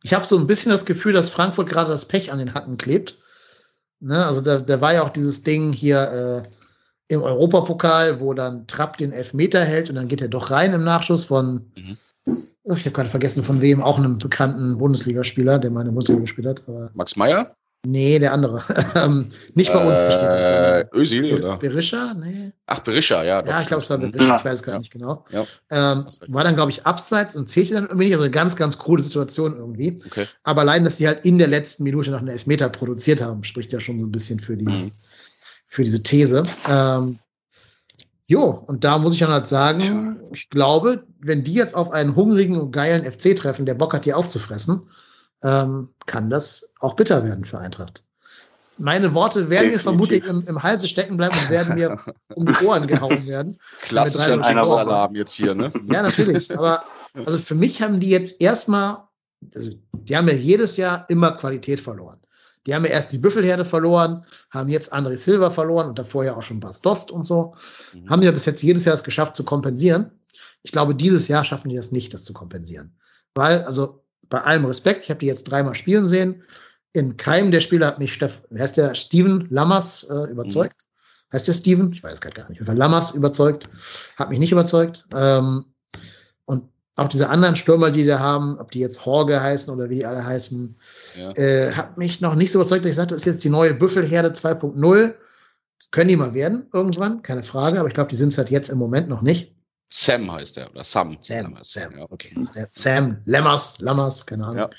ich 0.03 0.13
habe 0.13 0.27
so 0.27 0.37
ein 0.37 0.45
bisschen 0.45 0.71
das 0.71 0.85
Gefühl, 0.85 1.13
dass 1.13 1.31
Frankfurt 1.31 1.67
gerade 1.67 1.89
das 1.89 2.05
Pech 2.05 2.31
an 2.31 2.37
den 2.37 2.53
Hacken 2.53 2.77
klebt. 2.77 3.17
Ne? 3.99 4.23
Also, 4.23 4.41
da, 4.41 4.59
da 4.59 4.81
war 4.81 4.93
ja 4.93 5.03
auch 5.03 5.09
dieses 5.09 5.41
Ding 5.43 5.73
hier, 5.73 6.43
äh, 6.45 6.58
im 7.09 7.23
Europapokal, 7.23 8.19
wo 8.21 8.33
dann 8.33 8.67
Trapp 8.67 8.97
den 8.97 9.11
Elfmeter 9.11 9.65
hält 9.65 9.89
und 9.89 9.95
dann 9.95 10.07
geht 10.07 10.21
er 10.21 10.27
doch 10.27 10.51
rein 10.51 10.73
im 10.73 10.83
Nachschuss 10.83 11.25
von, 11.25 11.65
mhm. 11.75 11.97
ich 12.65 12.85
habe 12.85 12.91
gerade 12.91 13.09
vergessen 13.09 13.43
von 13.43 13.61
wem, 13.61 13.81
auch 13.81 13.97
einem 13.97 14.19
bekannten 14.19 14.77
Bundesligaspieler, 14.77 15.57
der 15.57 15.71
mal 15.71 15.81
in 15.81 15.87
der 15.87 15.93
Bundesliga 15.93 16.21
gespielt 16.21 16.47
hat. 16.47 16.63
Aber 16.67 16.91
Max 16.93 17.15
Meyer? 17.15 17.55
Nee, 17.85 18.19
der 18.19 18.33
andere. 18.33 18.61
Ähm, 18.95 19.25
nicht 19.53 19.71
bei 19.71 19.85
uns 19.85 20.01
gespielt 20.01 20.31
hat. 20.31 20.93
Özil, 20.93 21.33
oder? 21.33 21.57
Berisha? 21.57 22.13
Nee. 22.13 22.51
Ach, 22.65 22.79
Berisha, 22.79 23.23
ja. 23.23 23.41
Doch, 23.41 23.51
ja, 23.51 23.61
ich 23.61 23.67
glaube, 23.67 23.83
es 23.83 23.89
war 23.89 23.97
Berisha, 23.97 24.37
ich 24.37 24.45
weiß 24.45 24.53
es 24.55 24.63
gar 24.63 24.75
ja. 24.75 24.79
nicht 24.79 24.91
genau. 24.91 25.23
Ja. 25.31 25.45
Ähm, 25.69 26.05
war 26.27 26.43
dann, 26.43 26.55
glaube 26.55 26.71
ich, 26.71 26.85
abseits 26.85 27.35
und 27.35 27.49
zählte 27.49 27.75
dann 27.75 27.85
irgendwie 27.85 28.05
nicht. 28.05 28.13
Also 28.13 28.25
eine 28.25 28.31
ganz, 28.31 28.55
ganz 28.55 28.77
coole 28.77 29.01
Situation 29.01 29.55
irgendwie. 29.55 29.97
Okay. 30.05 30.25
Aber 30.43 30.61
allein, 30.61 30.83
dass 30.83 30.97
sie 30.97 31.07
halt 31.07 31.25
in 31.25 31.37
der 31.37 31.47
letzten 31.47 31.83
Minute 31.83 32.11
noch 32.11 32.19
einen 32.19 32.27
Elfmeter 32.27 32.67
produziert 32.69 33.21
haben, 33.21 33.43
spricht 33.43 33.71
ja 33.71 33.79
schon 33.79 33.97
so 33.97 34.05
ein 34.05 34.11
bisschen 34.11 34.39
für 34.39 34.57
die, 34.57 34.65
mhm 34.65 34.91
für 35.69 35.83
diese 35.83 36.03
These. 36.03 36.43
Ähm, 36.67 37.19
Jo, 38.29 38.63
und 38.67 38.83
da 38.83 38.99
muss 38.99 39.15
ich 39.15 39.19
dann 39.21 39.31
halt 39.31 39.47
sagen, 39.47 40.19
ich 40.31 40.51
glaube, 40.51 41.03
wenn 41.19 41.43
die 41.43 41.55
jetzt 41.55 41.73
auf 41.73 41.91
einen 41.91 42.15
hungrigen 42.15 42.61
und 42.61 42.71
geilen 42.71 43.11
FC 43.11 43.35
treffen, 43.35 43.65
der 43.65 43.73
Bock 43.73 43.91
hat, 43.95 44.05
die 44.05 44.13
aufzufressen, 44.13 44.87
ähm, 45.43 45.89
kann 46.05 46.29
das 46.29 46.75
auch 46.79 46.93
bitter 46.93 47.25
werden 47.25 47.43
für 47.43 47.57
Eintracht. 47.57 48.03
Meine 48.77 49.15
Worte 49.15 49.49
werden 49.49 49.71
mir 49.71 49.79
vermutlich 49.79 50.27
im, 50.27 50.45
im 50.45 50.61
Halse 50.61 50.87
stecken 50.87 51.17
bleiben 51.17 51.35
und 51.41 51.49
werden 51.49 51.73
mir 51.73 51.99
um 52.35 52.45
die 52.45 52.65
Ohren 52.65 52.85
gehauen 52.85 53.25
werden. 53.25 53.57
Klassischer 53.81 54.43
Schicksalarm 54.43 55.15
jetzt 55.15 55.33
hier, 55.33 55.55
ne? 55.55 55.73
Ja, 55.91 56.03
natürlich. 56.03 56.55
Aber 56.55 56.83
also 57.25 57.39
für 57.39 57.55
mich 57.55 57.81
haben 57.81 57.99
die 57.99 58.11
jetzt 58.11 58.39
erstmal, 58.39 59.05
also 59.55 59.71
die 59.93 60.15
haben 60.15 60.27
ja 60.27 60.35
jedes 60.35 60.77
Jahr 60.77 61.03
immer 61.09 61.31
Qualität 61.31 61.79
verloren. 61.79 62.19
Die 62.65 62.75
haben 62.75 62.85
ja 62.85 62.91
erst 62.91 63.11
die 63.11 63.17
Büffelherde 63.17 63.65
verloren, 63.65 64.25
haben 64.51 64.69
jetzt 64.69 64.93
André 64.93 65.17
Silva 65.17 65.49
verloren 65.49 65.87
und 65.87 65.97
davor 65.97 66.25
ja 66.25 66.35
auch 66.35 66.43
schon 66.43 66.59
Bas 66.59 66.81
Dost 66.81 67.11
und 67.11 67.25
so. 67.25 67.55
Mhm. 67.93 68.09
Haben 68.09 68.21
ja 68.21 68.31
bis 68.31 68.45
jetzt 68.45 68.61
jedes 68.61 68.85
Jahr 68.85 68.95
es 68.95 69.03
geschafft 69.03 69.35
zu 69.35 69.43
kompensieren. 69.43 70.11
Ich 70.63 70.71
glaube, 70.71 70.93
dieses 70.93 71.27
Jahr 71.27 71.45
schaffen 71.45 71.69
die 71.69 71.75
das 71.75 71.91
nicht, 71.91 72.13
das 72.13 72.25
zu 72.25 72.33
kompensieren. 72.33 72.97
Weil, 73.33 73.63
also 73.63 74.03
bei 74.29 74.41
allem 74.41 74.65
Respekt, 74.65 75.03
ich 75.03 75.09
habe 75.09 75.19
die 75.19 75.25
jetzt 75.25 75.45
dreimal 75.45 75.75
spielen 75.75 76.07
sehen. 76.07 76.43
In 76.93 77.17
keinem 77.17 77.51
der 77.51 77.59
Spiele 77.59 77.85
hat 77.85 77.99
mich 77.99 78.13
Steff, 78.13 78.41
wer 78.49 78.63
heißt 78.63 78.77
der? 78.77 78.95
Steven 78.95 79.47
Lammers 79.49 80.03
äh, 80.09 80.29
überzeugt. 80.29 80.75
Mhm. 80.81 80.89
Heißt 81.33 81.47
der 81.47 81.53
Steven? 81.53 81.93
Ich 81.93 82.03
weiß 82.03 82.21
gar 82.21 82.49
nicht. 82.49 82.61
Oder 82.61 82.73
Lammers 82.73 83.11
überzeugt. 83.11 83.69
Hat 84.17 84.29
mich 84.29 84.39
nicht 84.39 84.51
überzeugt. 84.51 85.05
Ähm, 85.15 85.65
auch 86.99 87.09
diese 87.09 87.29
anderen 87.29 87.55
Stürmer, 87.55 87.91
die 87.91 88.05
da 88.05 88.19
haben, 88.19 88.57
ob 88.59 88.71
die 88.71 88.79
jetzt 88.79 89.05
Horge 89.05 89.41
heißen 89.41 89.73
oder 89.73 89.89
wie 89.89 89.95
die 89.95 90.05
alle 90.05 90.25
heißen, 90.25 90.75
ja. 91.17 91.31
äh, 91.31 91.71
hat 91.71 91.97
mich 91.97 92.21
noch 92.21 92.35
nicht 92.35 92.51
so 92.51 92.59
überzeugt, 92.59 92.85
dass 92.85 92.91
ich 92.91 92.95
sagte, 92.95 93.15
das 93.15 93.21
ist 93.21 93.33
jetzt 93.33 93.43
die 93.43 93.49
neue 93.49 93.73
Büffelherde 93.73 94.29
2.0. 94.29 95.13
Können 95.91 96.07
die 96.07 96.15
mal 96.15 96.33
werden 96.33 96.67
irgendwann, 96.73 97.21
keine 97.23 97.43
Frage, 97.43 97.79
aber 97.79 97.87
ich 97.87 97.95
glaube, 97.95 98.09
die 98.09 98.15
sind 98.15 98.29
es 98.29 98.37
halt 98.37 98.51
jetzt 98.51 98.69
im 98.69 98.77
Moment 98.77 99.09
noch 99.09 99.21
nicht. 99.21 99.55
Sam 99.91 100.31
heißt 100.31 100.57
er, 100.59 100.69
oder 100.69 100.83
Sam. 100.83 101.17
Sam, 101.19 101.57
Sam, 101.63 101.97
ja. 101.97 102.05
okay. 102.09 102.35
Sam, 102.73 103.17
Lammers, 103.25 103.79
Lammers, 103.79 104.23
keine 104.23 104.45
Ahnung. 104.45 104.69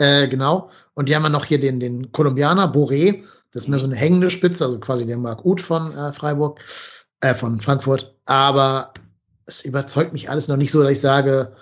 Ja. 0.00 0.22
Äh, 0.22 0.28
genau. 0.28 0.70
Und 0.94 1.10
die 1.10 1.14
haben 1.14 1.24
ja 1.24 1.28
noch 1.28 1.44
hier 1.44 1.60
den, 1.60 1.78
den 1.78 2.10
Kolumbianer, 2.10 2.72
Boré, 2.72 3.22
das 3.52 3.62
ist 3.64 3.68
mir 3.68 3.78
so 3.78 3.84
eine 3.84 3.96
hängende 3.96 4.30
Spitze, 4.30 4.64
also 4.64 4.78
quasi 4.78 5.06
der 5.06 5.16
Marc 5.16 5.44
Uth 5.44 5.60
von 5.60 5.96
äh, 5.96 6.12
Freiburg, 6.12 6.60
äh, 7.20 7.34
von 7.34 7.60
Frankfurt. 7.60 8.14
Aber 8.26 8.92
es 9.46 9.64
überzeugt 9.64 10.12
mich 10.12 10.28
alles 10.28 10.48
noch 10.48 10.56
nicht 10.56 10.72
so, 10.72 10.82
dass 10.82 10.92
ich 10.92 11.00
sage, 11.00 11.52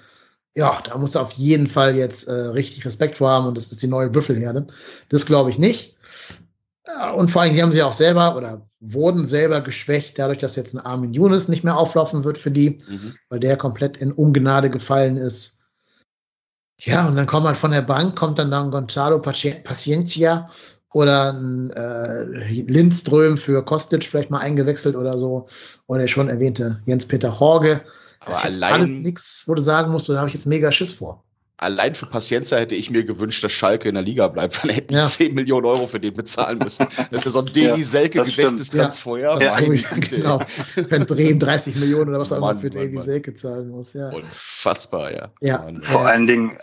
ja, 0.55 0.81
da 0.85 0.97
musst 0.97 1.15
du 1.15 1.19
auf 1.19 1.33
jeden 1.33 1.69
Fall 1.69 1.97
jetzt 1.97 2.29
äh, 2.29 2.33
richtig 2.33 2.85
Respekt 2.85 3.17
vor 3.17 3.31
haben 3.31 3.47
und 3.47 3.57
das 3.57 3.71
ist 3.71 3.83
die 3.83 3.89
neue 3.89 4.09
Büffelherde. 4.09 4.67
Das 5.09 5.27
glaube 5.27 5.51
ich 5.51 5.59
nicht. 5.59 5.97
Und 7.17 7.31
vor 7.31 7.43
allem, 7.43 7.55
die 7.55 7.63
haben 7.63 7.73
sie 7.73 7.83
auch 7.83 7.95
selber 7.95 8.37
oder 8.37 8.69
wurden 8.81 9.27
selber 9.27 9.63
geschwächt, 9.63 10.19
dadurch, 10.19 10.39
dass 10.39 10.55
jetzt 10.55 10.75
ein 10.75 10.85
Armin 10.85 11.15
Younes 11.15 11.49
nicht 11.49 11.65
mehr 11.65 11.79
auflaufen 11.79 12.25
wird 12.25 12.37
für 12.37 12.51
die, 12.51 12.79
mhm. 12.87 13.15
weil 13.31 13.41
der 13.41 13.57
komplett 13.57 13.97
in 13.97 14.13
Ungnade 14.13 14.69
gefallen 14.69 15.17
ist. 15.17 15.63
Ja, 16.79 17.09
und 17.09 17.17
dann 17.17 17.27
kommt 17.27 17.45
man 17.45 17.55
von 17.55 17.71
der 17.71 17.83
Bank, 17.83 18.17
kommt 18.17 18.39
dann 18.39 18.51
dann 18.51 18.71
Gonzalo 18.71 19.19
Paciencia 19.19 20.51
oder 20.95 21.33
ein 21.33 21.71
äh, 21.71 22.23
Lindström 22.63 23.37
für 23.37 23.65
Kostic 23.65 24.05
vielleicht 24.05 24.31
mal 24.31 24.39
eingewechselt 24.39 24.95
oder 24.95 25.19
so. 25.19 25.49
Oder 25.89 26.03
der 26.03 26.09
schon 26.09 26.29
erwähnte 26.29 26.81
Jens-Peter 26.87 27.41
Horge. 27.41 27.81
Aber 28.21 28.33
das 28.33 28.45
ist 28.45 28.63
allein, 28.63 28.75
alles 28.75 28.93
nichts, 28.93 29.45
wo 29.47 29.55
du 29.55 29.61
sagen 29.61 29.91
musst, 29.91 30.09
da 30.09 30.17
habe 30.17 30.29
ich 30.29 30.35
jetzt 30.35 30.47
mega 30.47 30.71
Schiss 30.71 30.93
vor. 30.93 31.25
Allein 31.57 31.95
für 31.97 32.07
Pacienza 32.07 32.57
hätte 32.57 32.77
ich 32.77 32.91
mir 32.91 33.05
gewünscht, 33.05 33.43
dass 33.43 33.51
Schalke 33.51 33.89
in 33.89 33.97
der 33.97 34.05
Liga 34.05 34.29
bleibt, 34.29 34.63
weil 34.63 34.71
er 34.71 34.77
hätte 34.77 34.95
ja. 34.95 35.05
10 35.05 35.35
Millionen 35.35 35.67
Euro 35.67 35.89
für 35.89 35.99
den 35.99 36.15
bezahlen 36.15 36.59
müssen. 36.59 36.87
Das 37.11 37.27
ist 37.27 37.33
so 37.33 37.41
ein 37.41 37.47
Deli 37.47 37.83
Selke 37.83 38.23
Gedächtnistransfer. 38.23 39.19
Ja, 39.19 39.41
ja, 39.41 39.61
ja 39.61 39.89
genau. 39.99 40.41
Wenn 40.77 41.07
Bremen 41.07 41.41
30 41.41 41.75
Millionen 41.75 42.11
oder 42.11 42.21
was 42.21 42.33
auch 42.33 42.39
immer 42.39 42.57
für 42.57 42.71
Davy 42.71 43.01
Selke 43.01 43.35
zahlen 43.35 43.69
muss. 43.69 43.95
Ja. 43.95 44.11
Unfassbar, 44.11 45.13
ja. 45.13 45.33
ja. 45.41 45.59
Mann. 45.59 45.83
Vor 45.83 46.07
allen 46.07 46.27
Dingen, 46.27 46.57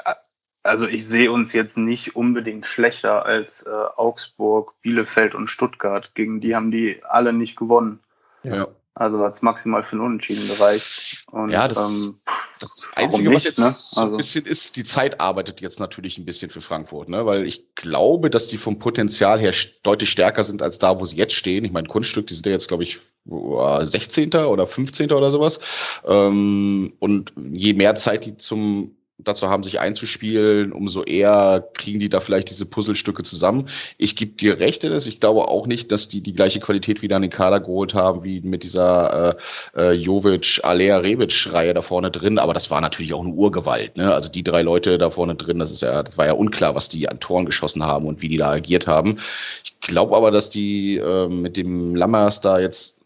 also 0.63 0.87
ich 0.87 1.07
sehe 1.07 1.31
uns 1.31 1.53
jetzt 1.53 1.77
nicht 1.77 2.15
unbedingt 2.15 2.65
schlechter 2.65 3.25
als 3.25 3.63
äh, 3.63 3.69
Augsburg, 3.69 4.73
Bielefeld 4.81 5.33
und 5.35 5.47
Stuttgart. 5.47 6.11
Gegen 6.13 6.41
die 6.41 6.55
haben 6.55 6.71
die 6.71 7.01
alle 7.03 7.33
nicht 7.33 7.55
gewonnen. 7.55 7.99
Ja. 8.43 8.67
Also 8.93 9.19
hat 9.19 9.33
es 9.33 9.41
maximal 9.41 9.83
für 9.83 9.93
einen 9.93 10.05
Unentschieden 10.05 10.45
gereicht. 10.47 11.25
Und, 11.31 11.51
ja, 11.51 11.67
das, 11.67 12.03
ähm, 12.03 12.19
das 12.59 12.89
Einzige, 12.93 13.29
nicht, 13.29 13.37
was 13.37 13.43
jetzt 13.45 13.59
ne? 13.59 13.65
also, 13.65 13.79
so 13.79 14.01
ein 14.01 14.03
also 14.03 14.17
bisschen 14.17 14.45
ist, 14.45 14.75
die 14.75 14.83
Zeit 14.83 15.21
arbeitet 15.21 15.61
jetzt 15.61 15.79
natürlich 15.79 16.17
ein 16.17 16.25
bisschen 16.25 16.51
für 16.51 16.61
Frankfurt, 16.61 17.07
ne? 17.07 17.25
weil 17.25 17.47
ich 17.47 17.73
glaube, 17.75 18.29
dass 18.29 18.47
die 18.49 18.57
vom 18.57 18.79
Potenzial 18.79 19.39
her 19.39 19.53
deutlich 19.83 20.11
stärker 20.11 20.43
sind 20.43 20.61
als 20.61 20.77
da, 20.77 20.99
wo 20.99 21.05
sie 21.05 21.15
jetzt 21.15 21.33
stehen. 21.33 21.63
Ich 21.63 21.71
meine, 21.71 21.87
Kunststück, 21.87 22.27
die 22.27 22.35
sind 22.35 22.45
ja 22.45 22.51
jetzt, 22.51 22.67
glaube 22.67 22.83
ich, 22.83 22.99
16. 23.25 24.33
oder 24.35 24.67
15. 24.67 25.11
oder 25.13 25.31
sowas. 25.31 26.01
Ähm, 26.05 26.93
und 26.99 27.33
je 27.49 27.73
mehr 27.73 27.95
Zeit 27.95 28.25
die 28.25 28.35
zum 28.35 28.97
dazu 29.23 29.49
haben, 29.49 29.63
sich 29.63 29.79
einzuspielen, 29.79 30.73
umso 30.73 31.03
eher 31.03 31.67
kriegen 31.73 31.99
die 31.99 32.09
da 32.09 32.19
vielleicht 32.19 32.49
diese 32.49 32.65
Puzzlestücke 32.65 33.23
zusammen. 33.23 33.67
Ich 33.97 34.15
gebe 34.15 34.33
dir 34.33 34.59
recht, 34.59 34.83
Dennis. 34.83 35.07
Ich 35.07 35.19
glaube 35.19 35.47
auch 35.47 35.67
nicht, 35.67 35.91
dass 35.91 36.07
die 36.07 36.21
die 36.21 36.33
gleiche 36.33 36.59
Qualität 36.59 37.01
wieder 37.01 37.15
an 37.15 37.21
den 37.21 37.31
Kader 37.31 37.59
geholt 37.59 37.93
haben, 37.93 38.23
wie 38.23 38.41
mit 38.41 38.63
dieser 38.63 39.37
äh, 39.75 39.81
äh, 39.81 39.91
Jovic, 39.93 40.61
Alea, 40.63 40.97
Rebic-Reihe 40.97 41.73
da 41.73 41.81
vorne 41.81 42.11
drin. 42.11 42.39
Aber 42.39 42.53
das 42.53 42.71
war 42.71 42.81
natürlich 42.81 43.13
auch 43.13 43.23
eine 43.23 43.33
Urgewalt. 43.33 43.97
Ne? 43.97 44.13
Also 44.13 44.29
die 44.29 44.43
drei 44.43 44.61
Leute 44.61 44.97
da 44.97 45.09
vorne 45.09 45.35
drin, 45.35 45.59
das 45.59 45.71
ist 45.71 45.81
ja, 45.81 46.03
das 46.03 46.17
war 46.17 46.25
ja 46.25 46.33
unklar, 46.33 46.75
was 46.75 46.89
die 46.89 47.09
an 47.09 47.19
Toren 47.19 47.45
geschossen 47.45 47.83
haben 47.83 48.05
und 48.05 48.21
wie 48.21 48.29
die 48.29 48.37
da 48.37 48.51
agiert 48.51 48.87
haben. 48.87 49.17
Ich 49.63 49.79
glaube 49.79 50.15
aber, 50.15 50.31
dass 50.31 50.49
die 50.49 50.97
äh, 50.97 51.27
mit 51.27 51.57
dem 51.57 51.95
Lammers 51.95 52.41
da 52.41 52.59
jetzt 52.59 53.00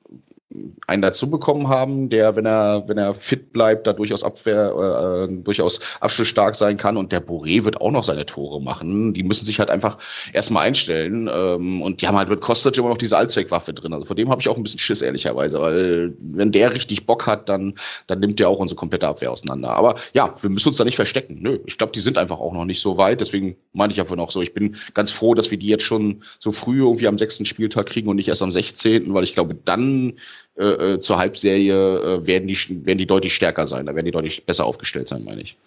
einen 0.87 1.01
dazu 1.01 1.29
bekommen 1.29 1.67
haben, 1.67 2.09
der, 2.09 2.35
wenn 2.35 2.45
er, 2.45 2.83
wenn 2.87 2.97
er 2.97 3.13
fit 3.13 3.53
bleibt, 3.53 3.87
da 3.87 3.93
durchaus 3.93 4.23
Abwehr, 4.23 5.27
äh, 5.29 5.41
durchaus 5.41 5.79
abschlussstark 5.99 6.55
sein 6.55 6.77
kann. 6.77 6.97
Und 6.97 7.11
der 7.11 7.25
Boré 7.25 7.63
wird 7.63 7.81
auch 7.81 7.91
noch 7.91 8.03
seine 8.03 8.25
Tore 8.25 8.61
machen. 8.61 9.13
Die 9.13 9.23
müssen 9.23 9.45
sich 9.45 9.59
halt 9.59 9.69
einfach 9.69 9.97
erstmal 10.33 10.67
einstellen. 10.67 11.29
Ähm, 11.33 11.81
und 11.81 12.01
die 12.01 12.07
haben 12.07 12.17
halt 12.17 12.29
mit 12.29 12.41
Kostic 12.41 12.77
immer 12.77 12.89
noch 12.89 12.97
diese 12.97 13.17
Allzweckwaffe 13.17 13.73
drin. 13.73 13.93
Also 13.93 14.05
vor 14.05 14.15
dem 14.15 14.29
habe 14.29 14.41
ich 14.41 14.49
auch 14.49 14.57
ein 14.57 14.63
bisschen 14.63 14.79
Schiss, 14.79 15.01
ehrlicherweise, 15.01 15.59
weil 15.61 16.13
wenn 16.19 16.51
der 16.51 16.73
richtig 16.73 17.05
Bock 17.05 17.27
hat, 17.27 17.49
dann, 17.49 17.73
dann 18.07 18.19
nimmt 18.19 18.39
der 18.39 18.49
auch 18.49 18.59
unsere 18.59 18.77
komplette 18.77 19.07
Abwehr 19.07 19.31
auseinander. 19.31 19.69
Aber 19.69 19.95
ja, 20.13 20.33
wir 20.41 20.49
müssen 20.49 20.69
uns 20.69 20.77
da 20.77 20.83
nicht 20.83 20.95
verstecken. 20.95 21.39
Nö, 21.41 21.59
ich 21.65 21.77
glaube, 21.77 21.93
die 21.93 21.99
sind 21.99 22.17
einfach 22.17 22.39
auch 22.39 22.53
noch 22.53 22.65
nicht 22.65 22.81
so 22.81 22.97
weit. 22.97 23.21
Deswegen 23.21 23.55
meinte 23.73 23.93
ich 23.93 24.01
einfach 24.01 24.15
noch 24.15 24.31
so, 24.31 24.41
ich 24.41 24.53
bin 24.53 24.75
ganz 24.93 25.11
froh, 25.11 25.33
dass 25.33 25.51
wir 25.51 25.57
die 25.57 25.67
jetzt 25.67 25.83
schon 25.83 26.23
so 26.39 26.51
früh 26.51 26.79
irgendwie 26.79 27.07
am 27.07 27.17
sechsten 27.17 27.45
Spieltag 27.45 27.87
kriegen 27.87 28.09
und 28.09 28.15
nicht 28.15 28.27
erst 28.27 28.41
am 28.41 28.51
16., 28.51 29.13
weil 29.13 29.23
ich 29.23 29.33
glaube, 29.33 29.55
dann 29.55 30.13
äh, 30.57 30.93
äh, 30.93 30.99
zur 30.99 31.17
Halbserie 31.17 31.73
äh, 31.73 32.27
werden, 32.27 32.47
die, 32.47 32.85
werden 32.85 32.97
die 32.97 33.05
deutlich 33.05 33.35
stärker 33.35 33.67
sein. 33.67 33.85
Da 33.85 33.95
werden 33.95 34.05
die 34.05 34.11
deutlich 34.11 34.45
besser 34.45 34.65
aufgestellt 34.65 35.09
sein, 35.09 35.23
meine 35.25 35.41
ich. 35.41 35.57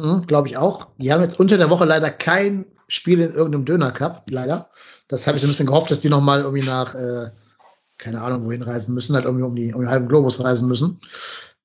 Mhm, 0.00 0.26
Glaube 0.26 0.48
ich 0.48 0.56
auch. 0.56 0.88
Die 0.98 1.12
haben 1.12 1.22
jetzt 1.22 1.38
unter 1.38 1.56
der 1.56 1.70
Woche 1.70 1.84
leider 1.84 2.10
kein 2.10 2.66
Spiel 2.88 3.20
in 3.20 3.32
irgendeinem 3.32 3.64
Döner 3.64 3.92
Cup, 3.92 4.26
leider. 4.30 4.70
Das 5.08 5.26
habe 5.26 5.38
ich 5.38 5.44
ein 5.44 5.48
bisschen 5.48 5.66
gehofft, 5.66 5.90
dass 5.90 6.00
die 6.00 6.08
nochmal 6.08 6.42
irgendwie 6.42 6.64
nach, 6.64 6.94
äh, 6.94 7.30
keine 7.98 8.20
Ahnung, 8.20 8.44
wohin 8.44 8.62
reisen 8.62 8.94
müssen, 8.94 9.14
halt 9.14 9.24
irgendwie 9.24 9.44
um, 9.44 9.54
die, 9.54 9.72
um 9.72 9.80
den 9.80 9.90
halben 9.90 10.08
Globus 10.08 10.42
reisen 10.42 10.68
müssen. 10.68 11.00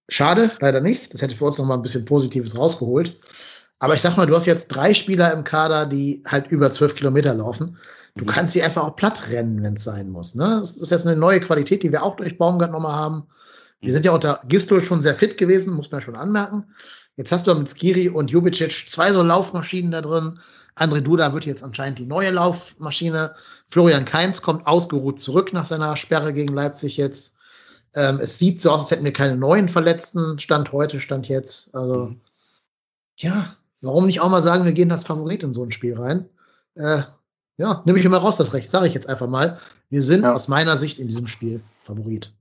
Schade, 0.09 0.51
leider 0.59 0.79
nicht. 0.79 1.13
Das 1.13 1.21
hätte 1.21 1.35
für 1.35 1.45
uns 1.45 1.57
nochmal 1.57 1.77
ein 1.77 1.83
bisschen 1.83 2.05
Positives 2.05 2.57
rausgeholt. 2.57 3.17
Aber 3.81 3.95
ich 3.95 4.01
sag 4.01 4.15
mal, 4.15 4.27
du 4.27 4.35
hast 4.35 4.45
jetzt 4.45 4.67
drei 4.67 4.93
Spieler 4.93 5.33
im 5.33 5.43
Kader, 5.43 5.87
die 5.87 6.21
halt 6.27 6.51
über 6.51 6.69
zwölf 6.69 6.93
Kilometer 6.93 7.33
laufen. 7.33 7.79
Du 8.15 8.25
kannst 8.25 8.53
sie 8.53 8.61
einfach 8.61 8.83
auch 8.83 8.95
platt 8.95 9.31
rennen, 9.31 9.63
wenn 9.63 9.73
es 9.73 9.83
sein 9.83 10.09
muss. 10.09 10.35
Ne? 10.35 10.57
Das 10.59 10.77
ist 10.77 10.91
jetzt 10.91 11.07
eine 11.07 11.19
neue 11.19 11.39
Qualität, 11.39 11.81
die 11.81 11.91
wir 11.91 12.03
auch 12.03 12.15
durch 12.15 12.37
Baumgart 12.37 12.71
nochmal 12.71 12.93
haben. 12.93 13.23
Wir 13.79 13.91
sind 13.91 14.05
ja 14.05 14.11
unter 14.11 14.39
Gistol 14.47 14.83
schon 14.83 15.01
sehr 15.01 15.15
fit 15.15 15.35
gewesen, 15.35 15.73
muss 15.73 15.89
man 15.89 15.99
schon 15.99 16.15
anmerken. 16.15 16.65
Jetzt 17.15 17.31
hast 17.31 17.47
du 17.47 17.55
mit 17.55 17.69
Skiri 17.69 18.07
und 18.07 18.29
Jubicic 18.29 18.87
zwei 18.87 19.11
so 19.11 19.23
Laufmaschinen 19.23 19.91
da 19.91 20.01
drin. 20.01 20.39
André 20.75 21.01
Duda 21.01 21.33
wird 21.33 21.47
jetzt 21.47 21.63
anscheinend 21.63 21.97
die 21.97 22.05
neue 22.05 22.29
Laufmaschine. 22.29 23.33
Florian 23.71 24.05
Kainz 24.05 24.43
kommt 24.43 24.67
ausgeruht 24.67 25.19
zurück 25.19 25.53
nach 25.53 25.65
seiner 25.65 25.97
Sperre 25.97 26.33
gegen 26.33 26.53
Leipzig 26.53 26.97
jetzt. 26.97 27.39
Ähm, 27.95 28.19
es 28.21 28.37
sieht 28.37 28.61
so 28.61 28.69
aus, 28.69 28.81
als 28.81 28.91
hätten 28.91 29.05
wir 29.05 29.11
keine 29.11 29.37
neuen 29.37 29.69
Verletzten. 29.69 30.37
Stand 30.37 30.71
heute, 30.71 31.01
stand 31.01 31.27
jetzt. 31.29 31.73
Also, 31.73 32.05
mhm. 32.05 32.21
ja, 33.17 33.57
warum 33.81 34.05
nicht 34.05 34.21
auch 34.21 34.29
mal 34.29 34.43
sagen, 34.43 34.65
wir 34.65 34.73
gehen 34.73 34.91
als 34.91 35.03
Favorit 35.03 35.43
in 35.43 35.53
so 35.53 35.63
ein 35.63 35.71
Spiel 35.71 35.97
rein? 35.97 36.29
Äh, 36.75 37.01
ja, 37.57 37.81
nehme 37.85 37.99
ich 37.99 38.05
immer 38.05 38.17
raus 38.17 38.37
das 38.37 38.53
Recht, 38.53 38.69
sage 38.69 38.87
ich 38.87 38.93
jetzt 38.93 39.09
einfach 39.09 39.27
mal. 39.27 39.59
Wir 39.89 40.01
sind 40.01 40.23
ja. 40.23 40.33
aus 40.33 40.47
meiner 40.47 40.77
Sicht 40.77 40.99
in 40.99 41.07
diesem 41.07 41.27
Spiel 41.27 41.61
Favorit. 41.83 42.33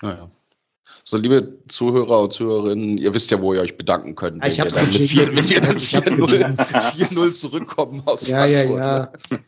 Naja. 0.00 0.30
So, 1.04 1.16
liebe 1.16 1.58
Zuhörer 1.68 2.22
und 2.22 2.32
Zuhörerinnen, 2.32 2.98
ihr 2.98 3.14
wisst 3.14 3.30
ja, 3.30 3.40
wo 3.40 3.54
ihr 3.54 3.60
euch 3.60 3.76
bedanken 3.76 4.14
könnt. 4.14 4.38
Ja, 4.38 4.48
ich 4.48 4.60
habe 4.60 4.70
dann 4.70 4.86
mit 4.86 5.00
4-0 5.00 7.32
zurückkommen 7.32 8.02
aus 8.04 8.26
Ja, 8.26 8.42
Frankfurt. 8.42 8.78
ja, 8.78 9.12
ja. 9.30 9.38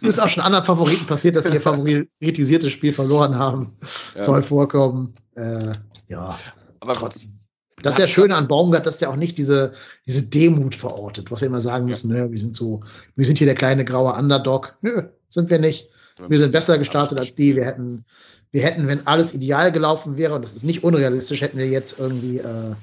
Ist 0.00 0.20
auch 0.20 0.28
schon 0.28 0.42
anderen 0.42 0.64
Favoriten 0.64 1.06
passiert, 1.06 1.36
dass 1.36 1.44
sie 1.44 1.54
ihr 1.54 1.60
favorisiertes 1.60 2.72
Spiel 2.72 2.92
verloren 2.92 3.36
haben. 3.36 3.76
Ja. 4.14 4.24
Soll 4.24 4.42
vorkommen. 4.42 5.14
Äh, 5.34 5.72
ja, 6.08 6.38
aber 6.80 6.94
trotzdem. 6.94 7.35
Das 7.82 7.94
ist 7.94 8.00
ja 8.00 8.06
schön 8.06 8.32
an 8.32 8.48
Baumgart, 8.48 8.86
dass 8.86 8.98
der 8.98 9.10
auch 9.10 9.16
nicht 9.16 9.36
diese, 9.36 9.72
diese 10.06 10.22
Demut 10.22 10.74
verortet, 10.74 11.30
was 11.30 11.42
wir 11.42 11.48
immer 11.48 11.60
sagen 11.60 11.86
müssen, 11.86 12.14
ja. 12.14 12.24
ne, 12.24 12.32
wir 12.32 12.38
sind 12.38 12.56
so, 12.56 12.82
wir 13.16 13.26
sind 13.26 13.38
hier 13.38 13.46
der 13.46 13.54
kleine 13.54 13.84
graue 13.84 14.14
Underdog. 14.14 14.76
Nö, 14.80 15.02
sind 15.28 15.50
wir 15.50 15.58
nicht. 15.58 15.90
Wir 16.28 16.38
sind 16.38 16.52
besser 16.52 16.78
gestartet 16.78 17.18
als 17.18 17.34
die. 17.34 17.54
Wir 17.54 17.66
hätten, 17.66 18.06
wir 18.50 18.62
hätten, 18.62 18.88
wenn 18.88 19.06
alles 19.06 19.34
ideal 19.34 19.70
gelaufen 19.70 20.16
wäre, 20.16 20.34
und 20.34 20.42
das 20.42 20.56
ist 20.56 20.64
nicht 20.64 20.82
unrealistisch, 20.82 21.42
hätten 21.42 21.58
wir 21.58 21.68
jetzt 21.68 21.98
irgendwie 21.98 22.38
äh, 22.38 22.74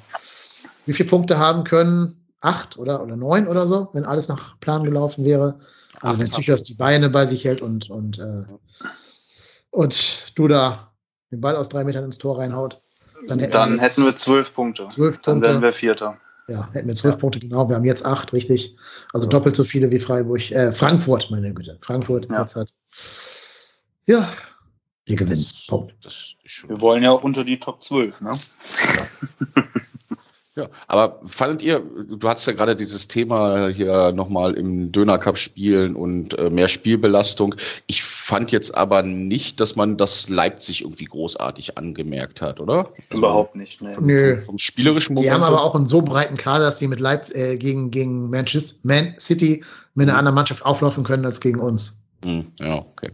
wie 0.86 0.94
viele 0.94 1.10
Punkte 1.10 1.38
haben 1.38 1.64
können? 1.64 2.20
Acht 2.42 2.78
oder, 2.78 3.02
oder 3.02 3.16
neun 3.16 3.48
oder 3.48 3.66
so, 3.68 3.90
wenn 3.94 4.06
alles 4.06 4.28
nach 4.28 4.60
Plan 4.60 4.84
gelaufen 4.84 5.24
wäre. 5.24 5.60
Also 6.02 6.20
wenn 6.20 6.30
Tichos 6.30 6.64
die 6.64 6.74
Beine 6.74 7.10
bei 7.10 7.26
sich 7.26 7.46
hält 7.46 7.62
und, 7.62 7.90
und, 7.90 8.20
äh, 8.20 8.44
und 9.70 10.38
du 10.38 10.48
da 10.50 10.92
den 11.32 11.40
Ball 11.40 11.56
aus 11.56 11.70
drei 11.70 11.86
Metern 11.86 12.04
ins 12.04 12.18
Tor 12.18 12.38
reinhaut. 12.38 12.83
Dann 13.28 13.40
hätten, 13.40 13.52
dann 13.52 13.76
wir, 13.76 13.82
hätten 13.82 14.06
wir 14.06 14.16
zwölf 14.16 14.54
Punkte. 14.54 14.88
Zwölf 14.90 15.22
Punkte. 15.22 15.32
Dann 15.32 15.42
wären 15.42 15.62
wir 15.62 15.74
Vierter. 15.74 16.18
Ja, 16.48 16.70
hätten 16.74 16.88
wir 16.88 16.96
zwölf 16.96 17.16
ja. 17.16 17.20
Punkte, 17.20 17.40
genau. 17.40 17.70
Wir 17.70 17.76
haben 17.76 17.86
jetzt 17.86 18.06
acht, 18.06 18.34
richtig. 18.34 18.76
Also 19.14 19.28
ja. 19.28 19.30
doppelt 19.30 19.56
so 19.56 19.64
viele 19.64 19.90
wie 19.92 20.00
Freiburg, 20.00 20.52
äh, 20.52 20.74
Frankfurt, 20.74 21.30
meine 21.32 21.54
Güte. 21.54 21.78
Frankfurt 21.82 22.30
ja. 22.30 22.42
jetzt 22.42 22.56
hat. 22.56 22.74
Ja, 24.06 24.30
wir 25.06 25.16
gewinnen. 25.16 25.46
Punkt. 25.68 25.94
wir 26.68 26.82
wollen 26.82 27.04
ja 27.04 27.12
auch 27.12 27.24
unter 27.24 27.44
die 27.44 27.60
Top 27.60 27.82
12, 27.82 28.22
ne? 28.22 28.34
Ja, 28.34 29.64
aber 30.88 31.20
fandet 31.26 31.64
ihr, 31.64 31.80
du 31.80 32.28
hast 32.28 32.46
ja 32.46 32.54
gerade 32.54 32.76
dieses 32.76 33.08
Thema 33.08 33.70
hier 33.70 34.12
nochmal 34.12 34.54
im 34.54 34.92
Döner 34.92 35.18
Cup 35.18 35.38
spielen 35.38 35.96
und 35.96 36.38
äh, 36.38 36.50
mehr 36.52 36.68
Spielbelastung. 36.68 37.56
Ich 37.88 38.04
fand 38.04 38.52
jetzt 38.52 38.76
aber 38.76 39.02
nicht, 39.02 39.60
dass 39.60 39.76
man 39.76 39.98
das 39.98 40.30
Leipzig 40.30 40.82
irgendwie 40.82 41.06
großartig 41.06 41.78
angemerkt 41.78 42.42
hat, 42.42 42.60
oder? 42.60 42.90
Also 43.10 43.18
Überhaupt 43.18 43.56
nicht, 43.56 43.82
ne. 43.82 43.92
Vom, 43.92 44.06
Nö. 44.06 44.42
Vom, 44.42 44.60
spielerischen 44.60 45.16
Moment. 45.16 45.28
Die 45.28 45.34
haben 45.34 45.44
aber 45.44 45.64
auch 45.64 45.74
einen 45.74 45.88
so 45.88 46.04
breiten 46.04 46.38
Kader, 46.38 46.66
dass 46.66 46.78
sie 46.78 46.88
mit 46.88 47.00
Leipzig 47.00 47.36
äh, 47.36 47.58
gegen, 47.58 47.90
gegen 47.90 48.30
Manchester 48.30 48.78
Man 48.84 49.16
City 49.20 49.64
mit 49.96 50.04
einer 50.04 50.14
mhm. 50.14 50.20
anderen 50.20 50.36
Mannschaft 50.36 50.66
auflaufen 50.66 51.04
können 51.04 51.26
als 51.26 51.40
gegen 51.40 51.60
uns. 51.60 52.04
Mhm. 52.24 52.52
Ja, 52.60 52.76
okay. 52.76 53.12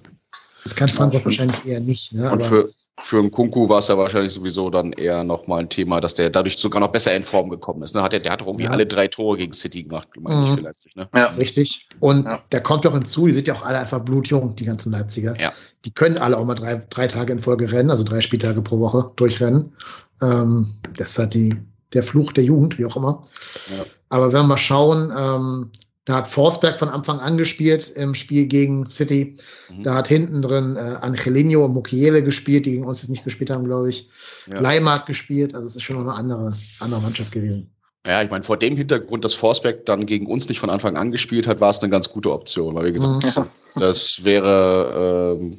Das 0.64 0.76
kann 0.76 0.90
Frankfurt 0.90 1.24
wahrscheinlich 1.24 1.66
eher 1.66 1.80
nicht. 1.80 2.14
Ne? 2.14 2.30
Und 2.30 2.44
für, 2.44 2.70
für 3.02 3.20
einen 3.20 3.32
Kunku 3.32 3.70
war 3.70 3.80
es 3.80 3.88
ja 3.88 3.98
wahrscheinlich 3.98 4.34
sowieso 4.34 4.70
dann 4.70 4.94
eher 4.94 5.24
nochmal 5.24 5.62
ein 5.62 5.70
Thema, 5.70 6.02
dass 6.02 6.16
der 6.16 6.30
dadurch 6.30 6.58
sogar 6.58 6.80
noch 6.80 6.92
besser 6.92 7.16
in 7.16 7.24
Form 7.24 7.50
gekommen 7.50 7.82
ist. 7.84 7.96
Ne? 7.96 8.02
Hat 8.02 8.14
der, 8.14 8.20
der 8.20 8.32
hat 8.32 8.42
doch 8.42 8.48
irgendwie 8.48 8.66
ja. 8.66 8.72
alle 8.72 8.86
drei 8.86 9.08
Tore 9.08 9.38
gegen 9.38 9.54
City 9.54 9.84
gemacht, 9.84 10.08
meine 10.20 10.48
mhm. 10.48 10.54
ich, 10.56 10.62
Leipzig. 10.62 10.96
Ne? 10.96 11.10
Ja. 11.16 11.28
Richtig. 11.32 11.88
Und 12.00 12.26
ja. 12.26 12.42
der 12.52 12.62
kommt 12.62 12.86
doch 12.86 12.94
hinzu, 12.94 13.26
die 13.28 13.34
sind 13.34 13.48
ja 13.48 13.56
auch 13.56 13.64
alle 13.64 13.80
einfach 13.80 14.00
blutjung, 14.00 14.56
die 14.56 14.66
ganzen 14.66 14.92
Leipziger. 14.92 15.40
Ja. 15.40 15.54
Die 15.86 15.92
können 15.92 16.18
alle 16.18 16.38
auch 16.38 16.46
mal 16.46 16.56
drei, 16.56 16.84
drei 16.90 17.08
Tage 17.08 17.34
in 17.34 17.42
Folge 17.42 17.72
rennen, 17.72 17.90
also 17.90 18.04
drei 18.04 18.22
Spieltage 18.22 18.62
pro 18.62 18.80
Woche 18.80 19.12
durchrennen. 19.16 19.74
Ähm, 20.22 20.76
das 20.98 21.12
ist 21.12 21.20
halt 21.20 21.34
die, 21.34 21.56
der 21.94 22.04
Fluch 22.04 22.34
der 22.34 22.44
Jugend, 22.44 22.78
wie 22.78 22.86
auch 22.86 22.96
immer. 22.96 23.22
Ja. 23.70 23.86
Aber 24.10 24.28
wenn 24.34 24.42
wir 24.42 24.48
mal 24.48 24.58
schauen, 24.58 25.12
ähm, 25.16 25.72
da 26.10 26.16
hat 26.16 26.28
Forsberg 26.28 26.80
von 26.80 26.90
Anfang 26.90 27.20
an 27.20 27.38
gespielt 27.38 27.88
im 27.96 28.16
Spiel 28.16 28.48
gegen 28.48 28.90
City. 28.90 29.36
Mhm. 29.70 29.84
Da 29.84 29.94
hat 29.94 30.08
hinten 30.08 30.42
drin 30.42 30.76
äh, 30.76 30.80
Angelino 30.80 31.64
und 31.64 31.76
Mukiele 31.76 32.24
gespielt, 32.24 32.66
die 32.66 32.72
gegen 32.72 32.86
uns 32.86 33.04
jetzt 33.04 33.10
nicht 33.10 33.24
gespielt 33.24 33.52
haben, 33.52 33.66
glaube 33.66 33.90
ich. 33.90 34.10
Ja. 34.48 34.60
Leimer 34.60 34.96
hat 34.96 35.06
gespielt, 35.06 35.54
also 35.54 35.68
es 35.68 35.76
ist 35.76 35.84
schon 35.84 35.98
noch 35.98 36.12
eine 36.12 36.16
andere, 36.16 36.58
andere 36.80 37.02
Mannschaft 37.02 37.32
gewesen. 37.32 37.70
Ja, 38.08 38.24
ich 38.24 38.32
meine, 38.32 38.44
vor 38.44 38.58
dem 38.58 38.76
Hintergrund, 38.76 39.24
dass 39.24 39.36
Forsberg 39.36 39.86
dann 39.86 40.08
gegen 40.08 40.26
uns 40.26 40.50
nicht 40.50 40.60
von 40.60 40.72
Anfang 40.72 40.98
an 40.98 41.12
gespielt 41.12 41.46
hat, 41.46 41.62
war 41.62 41.70
es 41.70 41.80
eine 41.84 41.92
ganz 41.92 42.10
gute 42.10 42.32
Option. 42.32 42.74
Weil, 42.74 42.86
wie 42.86 42.94
gesagt, 42.94 43.24
mhm. 43.24 43.80
das 43.80 44.26
wäre, 44.26 45.38
ähm, 45.40 45.56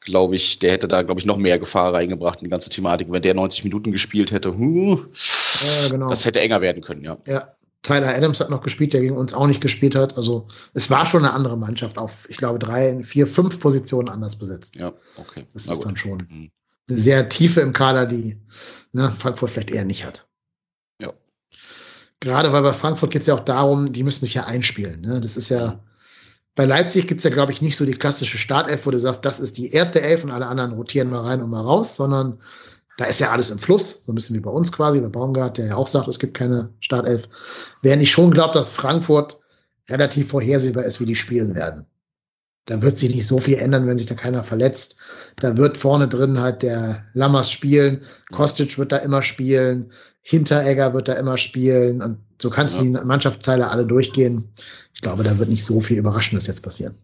glaube 0.00 0.34
ich, 0.34 0.58
der 0.58 0.72
hätte 0.72 0.88
da, 0.88 1.02
glaube 1.02 1.20
ich, 1.20 1.26
noch 1.26 1.36
mehr 1.36 1.60
Gefahr 1.60 1.94
reingebracht 1.94 2.40
in 2.40 2.46
die 2.46 2.50
ganze 2.50 2.70
Thematik. 2.70 3.06
Wenn 3.10 3.22
der 3.22 3.34
90 3.34 3.62
Minuten 3.62 3.92
gespielt 3.92 4.32
hätte, 4.32 4.58
huh, 4.58 4.98
ja, 4.98 5.88
genau. 5.90 6.08
das 6.08 6.24
hätte 6.24 6.40
enger 6.40 6.60
werden 6.60 6.82
können, 6.82 7.02
ja. 7.02 7.18
Ja, 7.28 7.52
Tyler 7.82 8.14
Adams 8.14 8.38
hat 8.38 8.50
noch 8.50 8.62
gespielt, 8.62 8.92
der 8.92 9.00
gegen 9.00 9.16
uns 9.16 9.34
auch 9.34 9.46
nicht 9.46 9.60
gespielt 9.60 9.96
hat. 9.96 10.16
Also 10.16 10.46
es 10.72 10.88
war 10.88 11.04
schon 11.04 11.24
eine 11.24 11.34
andere 11.34 11.56
Mannschaft 11.56 11.98
auf, 11.98 12.28
ich 12.28 12.36
glaube, 12.36 12.58
drei, 12.58 13.02
vier, 13.02 13.26
fünf 13.26 13.58
Positionen 13.58 14.08
anders 14.08 14.36
besetzt. 14.36 14.76
Ja, 14.76 14.92
okay. 15.16 15.46
Das 15.52 15.66
ist 15.66 15.84
dann 15.84 15.96
schon 15.96 16.18
mhm. 16.30 16.50
eine 16.88 16.98
sehr 16.98 17.28
Tiefe 17.28 17.60
im 17.60 17.72
Kader, 17.72 18.06
die 18.06 18.40
ne, 18.92 19.14
Frankfurt 19.18 19.50
vielleicht 19.50 19.72
eher 19.72 19.84
nicht 19.84 20.04
hat. 20.04 20.28
Ja. 21.00 21.12
Gerade 22.20 22.52
weil 22.52 22.62
bei 22.62 22.72
Frankfurt 22.72 23.10
geht 23.10 23.22
es 23.22 23.28
ja 23.28 23.34
auch 23.34 23.44
darum, 23.44 23.92
die 23.92 24.04
müssen 24.04 24.24
sich 24.24 24.34
ja 24.34 24.44
einspielen. 24.44 25.00
Ne? 25.00 25.20
Das 25.20 25.36
ist 25.36 25.48
ja, 25.48 25.80
bei 26.54 26.66
Leipzig 26.66 27.08
gibt 27.08 27.18
es 27.18 27.24
ja, 27.24 27.30
glaube 27.30 27.50
ich, 27.50 27.62
nicht 27.62 27.76
so 27.76 27.84
die 27.84 27.94
klassische 27.94 28.38
Startelf, 28.38 28.86
wo 28.86 28.92
du 28.92 28.98
sagst, 28.98 29.24
das 29.24 29.40
ist 29.40 29.58
die 29.58 29.72
erste 29.72 30.02
Elf 30.02 30.22
und 30.22 30.30
alle 30.30 30.46
anderen 30.46 30.74
rotieren 30.74 31.10
mal 31.10 31.22
rein 31.22 31.42
und 31.42 31.50
mal 31.50 31.62
raus, 31.62 31.96
sondern 31.96 32.38
da 32.98 33.06
ist 33.06 33.20
ja 33.20 33.30
alles 33.30 33.50
im 33.50 33.58
Fluss, 33.58 34.04
so 34.04 34.12
ein 34.12 34.14
bisschen 34.14 34.36
wie 34.36 34.40
bei 34.40 34.50
uns 34.50 34.70
quasi, 34.70 35.00
bei 35.00 35.08
Baumgart, 35.08 35.58
der 35.58 35.66
ja 35.66 35.76
auch 35.76 35.86
sagt, 35.86 36.08
es 36.08 36.18
gibt 36.18 36.34
keine 36.34 36.72
Startelf. 36.80 37.22
Während 37.80 38.02
ich 38.02 38.10
schon 38.10 38.30
glaube, 38.30 38.54
dass 38.54 38.70
Frankfurt 38.70 39.40
relativ 39.88 40.28
vorhersehbar 40.28 40.84
ist, 40.84 41.00
wie 41.00 41.06
die 41.06 41.16
spielen 41.16 41.54
werden. 41.54 41.86
Da 42.66 42.80
wird 42.80 42.96
sich 42.96 43.14
nicht 43.14 43.26
so 43.26 43.38
viel 43.38 43.58
ändern, 43.58 43.86
wenn 43.86 43.98
sich 43.98 44.06
da 44.06 44.14
keiner 44.14 44.44
verletzt. 44.44 45.00
Da 45.36 45.56
wird 45.56 45.76
vorne 45.76 46.06
drin 46.06 46.38
halt 46.38 46.62
der 46.62 47.04
Lammers 47.14 47.50
spielen, 47.50 48.02
Kostic 48.30 48.78
wird 48.78 48.92
da 48.92 48.98
immer 48.98 49.22
spielen, 49.22 49.90
Hinteregger 50.20 50.94
wird 50.94 51.08
da 51.08 51.14
immer 51.14 51.36
spielen 51.36 52.00
und 52.00 52.18
so 52.40 52.50
kannst 52.50 52.80
du 52.80 52.84
ja. 52.84 53.00
die 53.00 53.06
Mannschaftsteile 53.06 53.68
alle 53.68 53.84
durchgehen. 53.84 54.48
Ich 54.94 55.00
glaube, 55.00 55.24
da 55.24 55.36
wird 55.38 55.48
nicht 55.48 55.64
so 55.64 55.80
viel 55.80 55.98
Überraschendes 55.98 56.46
jetzt 56.46 56.62
passieren. 56.62 56.96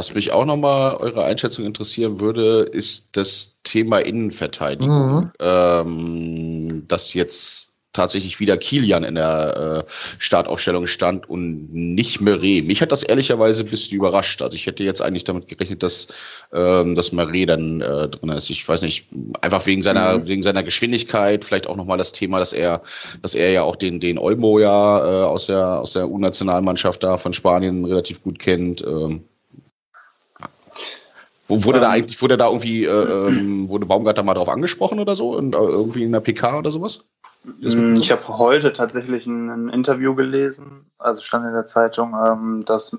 Was 0.00 0.14
mich 0.14 0.32
auch 0.32 0.46
nochmal 0.46 0.96
eure 0.96 1.24
Einschätzung 1.24 1.66
interessieren 1.66 2.20
würde, 2.20 2.60
ist 2.62 3.18
das 3.18 3.60
Thema 3.64 3.98
Innenverteidigung. 3.98 5.24
Mhm. 5.24 5.32
Ähm, 5.38 6.84
dass 6.88 7.12
jetzt 7.12 7.74
tatsächlich 7.92 8.40
wieder 8.40 8.56
Kilian 8.56 9.04
in 9.04 9.16
der 9.16 9.84
äh, 9.86 9.90
Startaufstellung 10.16 10.86
stand 10.86 11.28
und 11.28 11.68
nicht 11.74 12.22
Meret. 12.22 12.66
Mich 12.66 12.80
hat 12.80 12.92
das 12.92 13.02
ehrlicherweise 13.02 13.62
ein 13.62 13.68
bisschen 13.68 13.98
überrascht. 13.98 14.40
Also 14.40 14.54
ich 14.54 14.66
hätte 14.66 14.84
jetzt 14.84 15.02
eigentlich 15.02 15.24
damit 15.24 15.48
gerechnet, 15.48 15.82
dass, 15.82 16.08
ähm, 16.54 16.94
dass 16.94 17.12
Meret 17.12 17.50
dann 17.50 17.82
äh, 17.82 18.08
drin 18.08 18.30
ist. 18.30 18.48
Ich 18.48 18.66
weiß 18.66 18.80
nicht, 18.80 19.08
einfach 19.42 19.66
wegen 19.66 19.82
seiner, 19.82 20.16
mhm. 20.16 20.28
wegen 20.28 20.42
seiner 20.42 20.62
Geschwindigkeit, 20.62 21.44
vielleicht 21.44 21.66
auch 21.66 21.76
nochmal 21.76 21.98
das 21.98 22.12
Thema, 22.12 22.38
dass 22.38 22.54
er, 22.54 22.80
dass 23.20 23.34
er 23.34 23.50
ja 23.50 23.64
auch 23.64 23.76
den, 23.76 24.00
den 24.00 24.16
Olmo 24.16 24.60
ja 24.60 25.04
äh, 25.04 25.24
aus 25.26 25.44
der, 25.48 25.80
aus 25.82 25.92
der 25.92 26.08
U-Nationalmannschaft 26.08 27.02
da 27.02 27.18
von 27.18 27.34
Spanien 27.34 27.84
relativ 27.84 28.22
gut 28.22 28.38
kennt. 28.38 28.80
Ähm, 28.80 29.24
Wurde 31.50 31.78
ähm, 31.78 31.82
da 31.82 31.90
eigentlich, 31.90 32.22
wurde 32.22 32.36
da 32.36 32.48
irgendwie, 32.48 32.84
äh, 32.84 33.28
ähm, 33.28 33.68
wurde 33.68 33.86
Baumgartner 33.86 34.22
mal 34.22 34.34
drauf 34.34 34.48
angesprochen 34.48 35.00
oder 35.00 35.16
so? 35.16 35.36
Und, 35.36 35.54
äh, 35.54 35.58
irgendwie 35.58 36.04
in 36.04 36.12
der 36.12 36.20
PK 36.20 36.58
oder 36.58 36.70
sowas? 36.70 37.04
Mm, 37.44 37.94
ich 37.94 38.12
habe 38.12 38.28
heute 38.28 38.72
tatsächlich 38.72 39.26
ein, 39.26 39.48
ein, 39.48 39.68
Interview 39.70 40.14
gelesen, 40.14 40.90
also 40.98 41.22
stand 41.22 41.46
in 41.46 41.52
der 41.52 41.64
Zeitung, 41.64 42.14
ähm, 42.14 42.62
dass 42.66 42.96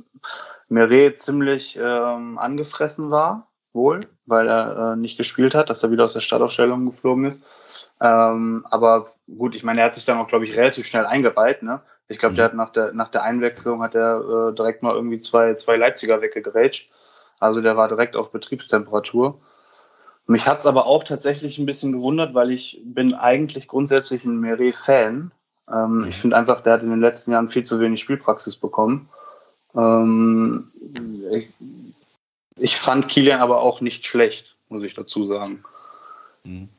Meret 0.68 1.20
ziemlich 1.20 1.78
ähm, 1.82 2.38
angefressen 2.38 3.12
war, 3.12 3.48
wohl, 3.74 4.02
weil 4.26 4.48
er 4.48 4.94
äh, 4.94 4.96
nicht 4.96 5.18
gespielt 5.18 5.54
hat, 5.54 5.70
dass 5.70 5.84
er 5.84 5.92
wieder 5.92 6.06
aus 6.06 6.14
der 6.14 6.22
Startaufstellung 6.22 6.86
geflogen 6.88 7.26
ist. 7.26 7.48
Ähm, 8.02 8.66
aber 8.70 9.12
gut, 9.38 9.54
ich 9.54 9.64
meine, 9.64 9.82
er 9.82 9.88
hat 9.88 9.96
sich 9.96 10.06
dann 10.06 10.18
auch, 10.18 10.28
glaube 10.28 10.46
ich, 10.46 10.58
relativ 10.58 10.88
schnell 10.88 11.06
eingereiht. 11.06 11.62
Ne? 11.62 11.82
Ich 12.08 12.18
glaube, 12.18 12.34
mhm. 12.34 12.38
der 12.38 12.46
hat 12.46 12.54
nach 12.56 12.70
der, 12.72 12.94
nach 12.94 13.10
der 13.10 13.24
Einwechslung 13.24 13.84
hat 13.84 13.96
er 13.96 14.50
äh, 14.50 14.56
direkt 14.56 14.82
mal 14.82 14.96
irgendwie 14.96 15.20
zwei, 15.20 15.54
zwei 15.54 15.78
Leipziger 15.78 16.22
weggegerätscht. 16.22 16.90
Also 17.42 17.60
der 17.60 17.76
war 17.76 17.88
direkt 17.88 18.16
auf 18.16 18.32
Betriebstemperatur. 18.32 19.42
Mich 20.28 20.48
hat 20.48 20.60
es 20.60 20.68
aber 20.68 20.86
auch 20.86 21.04
tatsächlich 21.04 21.58
ein 21.58 21.66
bisschen 21.66 21.92
gewundert, 21.92 22.36
weil 22.36 22.52
ich 22.52 22.80
bin 22.86 23.16
eigentlich 23.16 23.68
grundsätzlich 23.68 24.24
ein 24.24 24.40
Meret-Fan. 24.40 25.32
Ähm, 25.70 25.98
mhm. 25.98 26.08
Ich 26.08 26.16
finde 26.16 26.38
einfach, 26.38 26.62
der 26.62 26.74
hat 26.74 26.84
in 26.84 26.92
den 26.92 27.02
letzten 27.02 27.32
Jahren 27.32 27.50
viel 27.50 27.64
zu 27.64 27.80
wenig 27.80 28.00
Spielpraxis 28.00 28.56
bekommen. 28.56 29.10
Ähm, 29.76 30.72
ich, 31.32 31.48
ich, 32.58 32.78
fand 32.78 33.10
Kilian 33.10 33.42
aber 33.42 33.62
auch 33.62 33.82
nicht 33.82 34.06
schlecht, 34.06 34.56
muss 34.70 34.84
ich 34.84 34.94
dazu 34.94 35.26
sagen. 35.26 35.64
Mhm. 36.44 36.70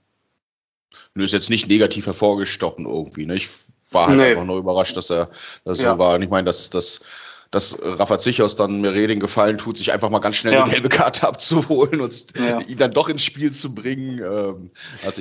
Nur 1.14 1.24
ist 1.24 1.32
jetzt 1.32 1.50
nicht 1.50 1.68
negativ 1.68 2.06
hervorgestochen 2.06 2.86
irgendwie. 2.86 3.26
Ne? 3.26 3.34
Ich 3.34 3.50
war 3.90 4.06
halt 4.06 4.18
nee. 4.18 4.30
einfach 4.30 4.44
nur 4.44 4.58
überrascht, 4.58 4.96
dass 4.96 5.10
er 5.10 5.28
das 5.64 5.80
ja. 5.80 5.92
so 5.92 5.98
war. 5.98 6.14
Und 6.14 6.22
ich 6.22 6.30
meine, 6.30 6.44
dass 6.44 6.70
das 6.70 7.04
dass 7.52 7.78
Rafa 7.82 8.16
Zichos 8.16 8.56
dann 8.56 8.80
mir 8.80 8.92
den 9.06 9.20
Gefallen 9.20 9.58
tut, 9.58 9.76
sich 9.76 9.92
einfach 9.92 10.08
mal 10.08 10.20
ganz 10.20 10.36
schnell 10.36 10.54
ja. 10.54 10.62
eine 10.62 10.72
gelbe 10.72 10.88
Karte 10.88 11.28
abzuholen 11.28 12.00
und 12.00 12.38
ja. 12.38 12.60
ihn 12.60 12.78
dann 12.78 12.92
doch 12.92 13.08
ins 13.08 13.22
Spiel 13.22 13.52
zu 13.52 13.74
bringen. 13.74 14.18
Ähm, 14.18 14.70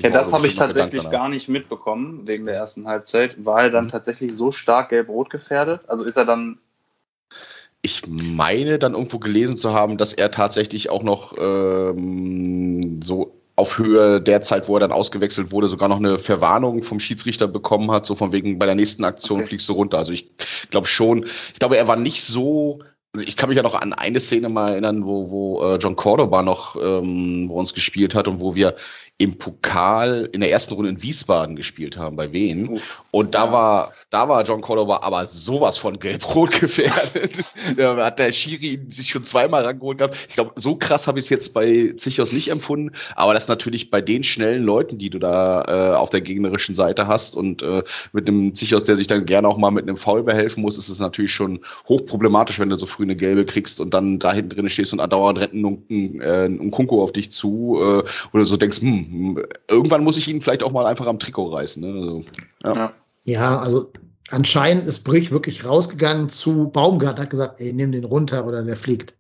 ja, 0.01 0.09
das 0.09 0.31
habe 0.31 0.47
ich 0.47 0.55
tatsächlich 0.55 1.09
gar 1.09 1.27
nicht 1.27 1.49
mitbekommen 1.49 2.25
wegen 2.25 2.45
der 2.45 2.55
ersten 2.55 2.87
Halbzeit. 2.87 3.45
War 3.45 3.63
er 3.63 3.69
dann 3.69 3.85
mhm. 3.85 3.89
tatsächlich 3.89 4.33
so 4.33 4.51
stark 4.51 4.89
gelb-rot 4.89 5.29
gefährdet? 5.29 5.81
Also 5.87 6.05
ist 6.05 6.17
er 6.17 6.25
dann 6.25 6.57
ich 7.83 8.03
meine 8.07 8.77
dann 8.77 8.93
irgendwo 8.93 9.17
gelesen 9.17 9.57
zu 9.57 9.73
haben, 9.73 9.97
dass 9.97 10.13
er 10.13 10.29
tatsächlich 10.29 10.89
auch 10.91 11.01
noch 11.01 11.35
ähm, 11.39 13.01
so 13.01 13.40
auf 13.61 13.77
Höhe 13.77 14.19
der 14.19 14.41
Zeit, 14.41 14.67
wo 14.67 14.75
er 14.75 14.79
dann 14.79 14.91
ausgewechselt 14.91 15.51
wurde, 15.51 15.67
sogar 15.67 15.87
noch 15.87 15.97
eine 15.97 16.19
Verwarnung 16.19 16.83
vom 16.83 16.99
Schiedsrichter 16.99 17.47
bekommen 17.47 17.91
hat, 17.91 18.05
so 18.05 18.15
von 18.15 18.31
wegen 18.31 18.57
bei 18.57 18.65
der 18.65 18.75
nächsten 18.75 19.03
Aktion 19.03 19.39
okay. 19.39 19.49
fliegst 19.49 19.69
du 19.69 19.73
runter. 19.73 19.99
Also 19.99 20.11
ich 20.11 20.31
glaube 20.71 20.87
schon, 20.87 21.25
ich 21.53 21.59
glaube, 21.59 21.77
er 21.77 21.87
war 21.87 21.95
nicht 21.95 22.23
so 22.23 22.79
also 23.13 23.27
ich 23.27 23.35
kann 23.35 23.49
mich 23.49 23.57
ja 23.57 23.63
noch 23.63 23.75
an 23.75 23.91
eine 23.91 24.21
Szene 24.21 24.47
mal 24.47 24.71
erinnern, 24.71 25.05
wo, 25.05 25.29
wo 25.29 25.63
äh, 25.63 25.75
John 25.75 25.97
Cordoba 25.97 26.43
noch 26.43 26.77
ähm, 26.77 27.49
bei 27.49 27.53
uns 27.53 27.73
gespielt 27.73 28.15
hat 28.15 28.29
und 28.29 28.39
wo 28.39 28.55
wir 28.55 28.75
im 29.21 29.37
Pokal 29.37 30.27
in 30.31 30.41
der 30.41 30.49
ersten 30.49 30.73
Runde 30.73 30.89
in 30.89 31.03
Wiesbaden 31.03 31.55
gespielt 31.55 31.95
haben, 31.95 32.15
bei 32.15 32.31
Wien. 32.31 32.81
Und 33.11 33.35
da 33.35 33.51
war, 33.51 33.93
da 34.09 34.27
war 34.27 34.43
John 34.43 34.61
Cordova 34.61 35.01
aber 35.03 35.27
sowas 35.27 35.77
von 35.77 35.99
gelb-rot 35.99 36.51
gefährdet. 36.59 37.43
da 37.77 38.03
hat 38.03 38.17
der 38.17 38.31
Schiri 38.31 38.79
sich 38.87 39.09
schon 39.09 39.23
zweimal 39.23 39.63
rangeholt 39.63 39.99
gehabt. 39.99 40.17
Ich 40.27 40.33
glaube, 40.33 40.53
so 40.55 40.75
krass 40.75 41.07
habe 41.07 41.19
ich 41.19 41.25
es 41.25 41.29
jetzt 41.29 41.53
bei 41.53 41.93
Zichos 41.95 42.31
nicht 42.31 42.47
empfunden, 42.47 42.93
aber 43.15 43.35
das 43.35 43.47
natürlich 43.47 43.91
bei 43.91 44.01
den 44.01 44.23
schnellen 44.23 44.63
Leuten, 44.63 44.97
die 44.97 45.11
du 45.11 45.19
da 45.19 45.65
äh, 45.67 45.95
auf 45.95 46.09
der 46.09 46.21
gegnerischen 46.21 46.73
Seite 46.73 47.05
hast 47.05 47.35
und 47.35 47.61
äh, 47.61 47.83
mit 48.13 48.27
einem 48.27 48.55
Zichos, 48.55 48.85
der 48.85 48.95
sich 48.95 49.05
dann 49.05 49.25
gerne 49.25 49.47
auch 49.47 49.59
mal 49.59 49.69
mit 49.69 49.87
einem 49.87 49.97
Foul 49.97 50.23
behelfen 50.23 50.63
muss, 50.63 50.79
ist 50.79 50.89
es 50.89 50.99
natürlich 50.99 51.31
schon 51.31 51.59
hochproblematisch, 51.87 52.57
wenn 52.57 52.69
du 52.69 52.75
so 52.75 52.87
früh 52.87 53.03
eine 53.03 53.15
gelbe 53.15 53.45
kriegst 53.45 53.81
und 53.81 53.93
dann 53.93 54.17
da 54.17 54.33
hinten 54.33 54.49
drin 54.49 54.69
stehst 54.69 54.93
und 54.93 54.99
andauernd 54.99 55.37
rennt 55.37 55.53
ein, 55.53 55.83
ein, 55.91 56.21
äh, 56.21 56.45
ein 56.45 56.71
Kunko 56.71 57.03
auf 57.03 57.11
dich 57.11 57.31
zu 57.31 57.77
äh, 57.79 58.03
oder 58.33 58.45
so 58.45 58.57
denkst, 58.57 58.81
hm, 58.81 59.10
irgendwann 59.67 60.03
muss 60.03 60.17
ich 60.17 60.27
ihn 60.27 60.41
vielleicht 60.41 60.63
auch 60.63 60.71
mal 60.71 60.85
einfach 60.85 61.07
am 61.07 61.19
Trikot 61.19 61.53
reißen. 61.53 61.81
Ne? 61.81 61.99
Also, 61.99 62.23
ja. 62.63 62.93
ja, 63.25 63.59
also 63.59 63.91
anscheinend 64.29 64.87
ist 64.87 65.03
Brich 65.03 65.31
wirklich 65.31 65.65
rausgegangen 65.65 66.29
zu 66.29 66.69
Baumgart, 66.69 67.19
hat 67.19 67.29
gesagt, 67.29 67.59
ey, 67.59 67.73
nimm 67.73 67.91
den 67.91 68.03
runter 68.03 68.45
oder 68.45 68.63
der 68.63 68.77
fliegt. 68.77 69.15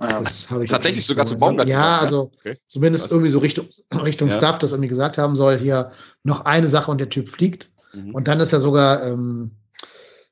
Ja. 0.00 0.22
Tatsächlich 0.22 1.04
sogar 1.04 1.26
so, 1.26 1.34
zu 1.34 1.40
Baumgart. 1.40 1.68
Ja, 1.68 1.98
also 1.98 2.30
okay. 2.38 2.56
zumindest 2.66 3.04
Was? 3.04 3.10
irgendwie 3.10 3.30
so 3.30 3.38
Richtung, 3.38 3.66
Richtung 4.02 4.28
ja. 4.28 4.36
Staff, 4.36 4.58
das 4.58 4.72
irgendwie 4.72 4.88
gesagt 4.88 5.18
haben 5.18 5.36
soll, 5.36 5.58
hier 5.58 5.90
noch 6.22 6.44
eine 6.44 6.68
Sache 6.68 6.90
und 6.90 6.98
der 6.98 7.08
Typ 7.08 7.28
fliegt. 7.28 7.72
Mhm. 7.92 8.14
Und 8.14 8.28
dann 8.28 8.40
ist 8.40 8.52
er 8.52 8.60
sogar 8.60 9.04
ähm, 9.04 9.50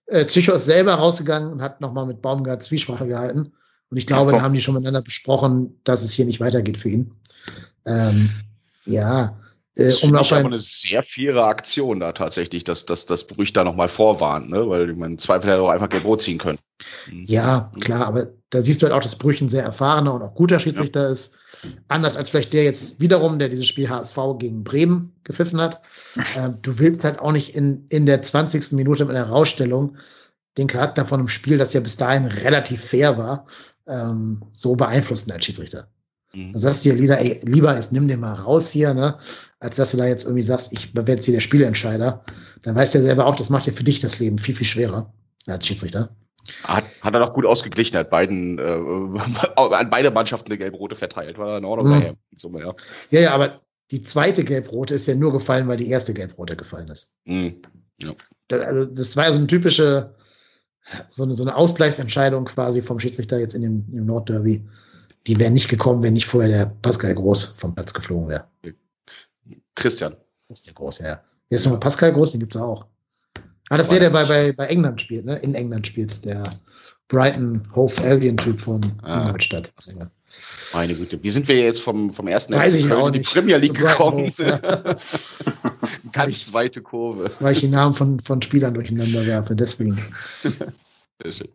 äh, 0.07 0.25
Psychos 0.25 0.65
selber 0.65 0.95
rausgegangen 0.95 1.53
und 1.53 1.61
hat 1.61 1.81
nochmal 1.81 2.07
mit 2.07 2.23
Baumgart 2.23 2.63
Zwiesprache 2.63 3.07
gehalten. 3.07 3.53
Und 3.91 3.97
ich 3.97 4.07
glaube, 4.07 4.33
ja, 4.33 4.39
da 4.39 4.45
haben 4.45 4.55
die 4.55 4.61
schon 4.61 4.75
miteinander 4.75 5.03
besprochen, 5.03 5.81
dass 5.85 6.03
es 6.03 6.13
hier 6.13 6.25
nicht 6.25 6.41
weitergeht 6.41 6.77
für 6.77 6.91
ihn. 6.91 7.13
Ähm, 7.85 8.31
ja. 8.89 9.39
Äh, 9.77 9.85
das 9.85 10.03
um 10.03 10.15
ich 10.17 10.33
aber 10.33 10.47
eine 10.47 10.59
sehr 10.59 11.03
faire 11.03 11.45
Aktion 11.45 12.01
da 12.01 12.13
tatsächlich, 12.13 12.65
dass, 12.65 12.85
dass 12.85 13.07
das 13.07 13.27
Brüch 13.27 13.53
da 13.53 13.65
nochmal 13.65 13.89
vorwarnt, 13.89 14.51
ne? 14.51 14.69
weil 14.69 14.95
man 14.95 15.13
im 15.13 15.19
Zweifel 15.19 15.51
hätte 15.51 15.63
auch 15.63 15.71
einfach 15.71 15.89
gelb 15.89 16.21
ziehen 16.21 16.39
können. 16.39 16.59
Mhm. 17.11 17.25
Ja, 17.27 17.71
klar, 17.81 18.07
aber 18.07 18.29
da 18.51 18.63
siehst 18.63 18.83
du 18.83 18.87
halt 18.87 18.95
auch, 18.95 19.03
dass 19.03 19.17
Brüch 19.17 19.41
ein 19.41 19.49
sehr 19.49 19.63
erfahrener 19.63 20.15
und 20.15 20.23
auch 20.23 20.35
guter 20.35 20.59
Schiedsrichter 20.59 21.05
ja. 21.05 21.09
ist. 21.11 21.37
Anders 21.89 22.17
als 22.17 22.31
vielleicht 22.31 22.53
der 22.53 22.65
jetzt 22.65 23.01
wiederum, 23.01 23.39
der 23.39 23.49
dieses 23.49 23.67
Spiel 23.67 23.89
HSV 23.89 24.17
gegen 24.39 24.63
Bremen 24.63 25.13
gepfiffen 25.25 25.61
hat. 25.61 25.81
Äh, 26.37 26.51
du 26.63 26.79
willst 26.79 27.05
halt 27.05 27.19
auch 27.21 27.33
nicht 27.33 27.55
in, 27.55 27.87
in 27.89 28.07
der 28.07 28.23
20. 28.23 28.73
Minute 28.73 29.05
mit 29.05 29.17
einer 29.17 29.29
Rausstellung 29.29 29.97
den 30.57 30.67
Charakter 30.67 31.07
von 31.07 31.21
einem 31.21 31.29
Spiel, 31.29 31.59
das 31.59 31.73
ja 31.73 31.81
bis 31.81 31.97
dahin 31.97 32.27
relativ 32.27 32.85
fair 32.85 33.17
war, 33.17 33.47
ähm, 33.87 34.43
so 34.53 34.77
beeinflussen 34.77 35.31
als 35.33 35.45
Schiedsrichter. 35.45 35.89
Mhm. 36.35 36.53
Du 36.53 36.59
sagst 36.59 36.85
dir 36.85 36.95
lieber, 36.95 37.19
ey, 37.19 37.41
lieber 37.45 37.77
ist, 37.77 37.93
nimm 37.93 38.09
den 38.09 38.21
mal 38.21 38.35
raus 38.35 38.71
hier, 38.71 38.95
ne? 38.95 39.19
Als 39.61 39.77
dass 39.77 39.91
du 39.93 39.97
da 39.97 40.07
jetzt 40.07 40.25
irgendwie 40.25 40.43
sagst, 40.43 40.73
ich 40.73 40.95
werde 40.95 41.13
jetzt 41.13 41.25
hier 41.25 41.35
der 41.35 41.41
Spielentscheider. 41.41 42.25
Dann 42.63 42.77
weißt 42.77 42.95
du 42.95 42.99
ja 42.99 43.05
selber 43.05 43.27
auch, 43.27 43.37
das 43.37 43.51
macht 43.51 43.67
ja 43.67 43.73
für 43.73 43.85
dich 43.85 44.01
das 44.01 44.19
Leben 44.19 44.39
viel, 44.39 44.55
viel 44.55 44.67
schwerer 44.67 45.13
als 45.47 45.67
Schiedsrichter. 45.67 46.11
Hat, 46.65 46.85
hat 47.01 47.15
er 47.15 47.21
doch 47.21 47.35
gut 47.35 47.45
ausgeglichen, 47.45 47.97
er 47.97 48.01
hat 48.01 48.11
beiden, 48.11 48.59
äh, 48.59 48.63
an 49.57 49.91
beide 49.91 50.11
Mannschaften 50.11 50.51
eine 50.51 50.59
gelb-rote 50.59 50.95
verteilt, 50.95 51.39
war 51.39 51.59
in 51.59 51.65
Ordnung 51.65 51.99
mhm. 51.99 52.17
Summe, 52.35 52.61
ja. 52.61 52.75
ja, 53.11 53.21
ja, 53.21 53.31
aber 53.33 53.61
die 53.91 54.03
zweite 54.03 54.45
gelb-rote 54.45 54.95
ist 54.95 55.07
ja 55.07 55.15
nur 55.15 55.33
gefallen, 55.33 55.69
weil 55.69 55.77
die 55.77 55.89
erste 55.89 56.15
gelb-rote 56.15 56.57
gefallen 56.57 56.89
ist. 56.89 57.15
Mhm. 57.25 57.63
Ja. 58.01 58.13
Das, 58.49 58.63
also, 58.63 58.85
das 58.87 59.17
war 59.17 59.25
ja 59.25 59.33
so 59.33 59.39
eine 59.39 59.47
typische, 59.47 60.15
so 61.09 61.25
eine, 61.25 61.35
so 61.35 61.45
eine 61.45 61.55
Ausgleichsentscheidung 61.55 62.47
quasi 62.47 62.83
vom 62.83 63.01
Schiedsrichter 63.01 63.39
jetzt 63.39 63.55
in 63.55 63.63
dem, 63.63 63.87
im 63.93 64.07
Nordderby 64.07 64.67
die 65.29 65.39
wären 65.39 65.53
nicht 65.53 65.69
gekommen, 65.69 66.03
wenn 66.03 66.15
nicht 66.15 66.27
vorher 66.27 66.49
der 66.51 66.67
Pascal 66.81 67.15
Groß 67.15 67.57
vom 67.59 67.75
Platz 67.75 67.93
geflogen 67.93 68.31
wäre. 68.31 68.47
Christian. 69.75 70.17
Das 70.49 70.61
ist 70.61 70.67
der 70.67 70.75
Groß, 70.75 71.01
ja. 71.01 71.23
Hier 71.51 71.57
ist 71.57 71.65
nochmal 71.65 71.81
Pascal 71.81 72.13
Groß, 72.13 72.33
den 72.33 72.41
gibt 72.41 72.55
es 72.55 72.61
auch. 72.61 72.87
Ah, 73.69 73.77
das 73.77 73.87
ist 73.87 73.93
der, 73.93 74.01
der 74.01 74.11
bei, 74.11 74.25
bei, 74.25 74.53
bei 74.53 74.67
England 74.67 75.03
spielt, 75.03 75.27
ne? 75.27 75.37
In 75.37 75.55
England 75.55 75.87
spielt, 75.87 76.25
der 76.25 76.43
Brighton 77.09 77.69
Hove 77.77 78.03
Albion 78.03 78.39
Typ 78.39 78.59
von 78.59 78.81
ah. 79.03 79.27
Ingolstadt. 79.27 79.71
Meine 80.73 80.95
Güte, 80.95 81.23
wie 81.23 81.31
sind 81.31 81.47
wir 81.47 81.57
jetzt 81.57 81.83
vom, 81.83 82.13
vom 82.13 82.27
ersten 82.27 82.55
Weiß 82.55 82.73
ich 82.73 82.91
auch 82.91 83.09
in 83.09 83.13
die 83.13 83.21
Premier 83.21 83.59
League 83.59 83.75
gekommen? 83.75 84.33
Ja. 84.39 84.59
Ganz 86.13 86.47
zweite 86.47 86.81
Kurve. 86.81 87.31
Weil 87.41 87.53
ich 87.53 87.61
die 87.61 87.69
Namen 87.69 87.95
von, 87.95 88.19
von 88.21 88.41
Spielern 88.41 88.73
durcheinander 88.73 89.27
werfe, 89.27 89.55
deswegen. 89.55 90.03
Sehr 91.23 91.33
schön. 91.33 91.49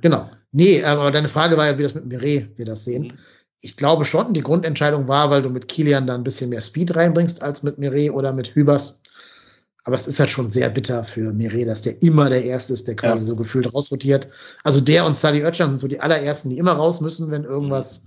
Genau. 0.00 0.30
Nee, 0.52 0.82
aber 0.82 1.10
deine 1.10 1.28
Frage 1.28 1.56
war 1.56 1.66
ja, 1.66 1.78
wie 1.78 1.82
das 1.82 1.94
mit 1.94 2.06
Mireille 2.06 2.48
wir 2.56 2.64
das 2.64 2.84
sehen. 2.84 3.04
Mhm. 3.04 3.18
Ich 3.60 3.76
glaube 3.76 4.04
schon, 4.04 4.34
die 4.34 4.42
Grundentscheidung 4.42 5.08
war, 5.08 5.30
weil 5.30 5.42
du 5.42 5.50
mit 5.50 5.68
Kilian 5.68 6.06
da 6.06 6.14
ein 6.14 6.22
bisschen 6.22 6.50
mehr 6.50 6.60
Speed 6.60 6.94
reinbringst 6.94 7.42
als 7.42 7.62
mit 7.62 7.78
Mireille 7.78 8.12
oder 8.12 8.32
mit 8.32 8.54
Hübers. 8.54 9.02
Aber 9.84 9.96
es 9.96 10.06
ist 10.06 10.20
halt 10.20 10.30
schon 10.30 10.50
sehr 10.50 10.70
bitter 10.70 11.02
für 11.02 11.32
Mireille, 11.32 11.66
dass 11.66 11.82
der 11.82 12.00
immer 12.02 12.28
der 12.28 12.44
Erste 12.44 12.72
ist, 12.72 12.86
der 12.86 12.94
quasi 12.96 13.22
ja. 13.22 13.26
so 13.26 13.36
gefühlt 13.36 13.72
rausrotiert. 13.72 14.28
Also 14.62 14.80
der 14.80 15.04
und 15.04 15.16
Sally 15.16 15.44
Oetschan 15.44 15.70
sind 15.70 15.80
so 15.80 15.88
die 15.88 16.00
allerersten, 16.00 16.50
die 16.50 16.58
immer 16.58 16.72
raus 16.72 17.00
müssen, 17.00 17.30
wenn 17.30 17.44
irgendwas, 17.44 18.04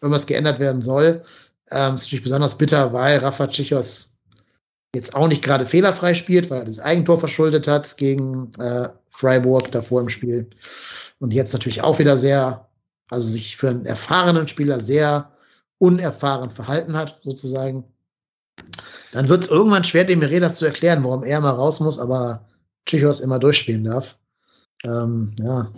irgendwas 0.00 0.26
geändert 0.26 0.58
werden 0.58 0.80
soll. 0.80 1.22
Ähm, 1.70 1.96
ist 1.96 2.02
natürlich 2.02 2.22
besonders 2.22 2.56
bitter, 2.56 2.92
weil 2.92 3.18
Rafa 3.18 3.48
Tschichos 3.48 4.18
jetzt 4.94 5.14
auch 5.14 5.28
nicht 5.28 5.42
gerade 5.42 5.66
fehlerfrei 5.66 6.14
spielt, 6.14 6.50
weil 6.50 6.60
er 6.60 6.64
das 6.66 6.78
Eigentor 6.78 7.18
verschuldet 7.18 7.66
hat 7.66 7.96
gegen 7.96 8.52
äh, 8.60 8.88
Freiburg 9.10 9.70
davor 9.72 10.00
im 10.00 10.08
Spiel 10.08 10.48
und 11.18 11.32
jetzt 11.32 11.52
natürlich 11.52 11.82
auch 11.82 11.98
wieder 11.98 12.16
sehr, 12.16 12.68
also 13.10 13.28
sich 13.28 13.56
für 13.56 13.70
einen 13.70 13.86
erfahrenen 13.86 14.48
Spieler 14.48 14.80
sehr 14.80 15.32
unerfahren 15.78 16.50
verhalten 16.50 16.96
hat, 16.96 17.18
sozusagen. 17.22 17.84
Dann 19.12 19.28
wird 19.28 19.44
es 19.44 19.50
irgendwann 19.50 19.84
schwer, 19.84 20.04
dem 20.04 20.20
das 20.20 20.56
zu 20.56 20.66
erklären, 20.66 21.04
warum 21.04 21.24
er 21.24 21.40
mal 21.40 21.50
raus 21.50 21.80
muss, 21.80 21.98
aber 21.98 22.46
Chichos 22.86 23.20
immer 23.20 23.38
durchspielen 23.38 23.84
darf. 23.84 24.16
Ähm, 24.84 25.34
ja, 25.38 25.72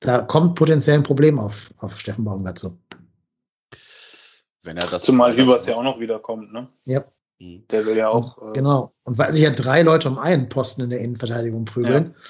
da 0.00 0.20
kommt 0.22 0.56
potenziell 0.56 0.96
ein 0.96 1.02
Problem 1.02 1.38
auf, 1.38 1.72
auf 1.78 1.98
Steffen 1.98 2.24
Baumgart 2.24 2.58
zu. 2.58 2.78
Wenn 4.62 4.76
er 4.76 4.86
das 4.86 5.02
Zumal 5.02 5.36
Hübers 5.36 5.66
ja 5.66 5.74
auch 5.76 5.82
noch 5.82 5.98
wiederkommt, 5.98 6.52
ne? 6.52 6.68
Ja. 6.84 7.04
Mhm. 7.40 7.64
Der 7.70 7.86
will 7.86 7.96
ja 7.96 8.08
auch. 8.08 8.36
Und, 8.36 8.50
äh, 8.50 8.52
genau. 8.52 8.92
Und 9.04 9.18
weil 9.18 9.32
sich 9.32 9.42
ja 9.42 9.50
drei 9.50 9.82
Leute 9.82 10.08
um 10.08 10.18
einen 10.18 10.48
Posten 10.48 10.82
in 10.82 10.90
der 10.90 11.00
Innenverteidigung 11.00 11.64
prügeln, 11.64 12.14
ja. 12.14 12.22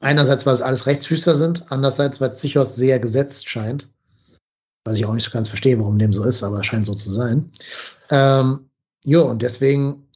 Einerseits, 0.00 0.46
weil 0.46 0.54
es 0.54 0.62
alles 0.62 0.86
Rechtsfüßer 0.86 1.36
sind, 1.36 1.70
andererseits, 1.70 2.20
weil 2.20 2.30
es 2.30 2.40
durchaus 2.40 2.74
sehr 2.74 2.98
gesetzt 2.98 3.48
scheint. 3.48 3.88
Was 4.84 4.96
ich 4.96 5.04
auch 5.04 5.12
nicht 5.12 5.24
so 5.24 5.30
ganz 5.30 5.50
verstehe, 5.50 5.78
warum 5.78 5.98
dem 5.98 6.14
so 6.14 6.24
ist, 6.24 6.42
aber 6.42 6.64
scheint 6.64 6.86
so 6.86 6.94
zu 6.94 7.10
sein. 7.10 7.50
Ähm, 8.10 8.70
jo, 9.04 9.28
und 9.28 9.42
deswegen 9.42 10.08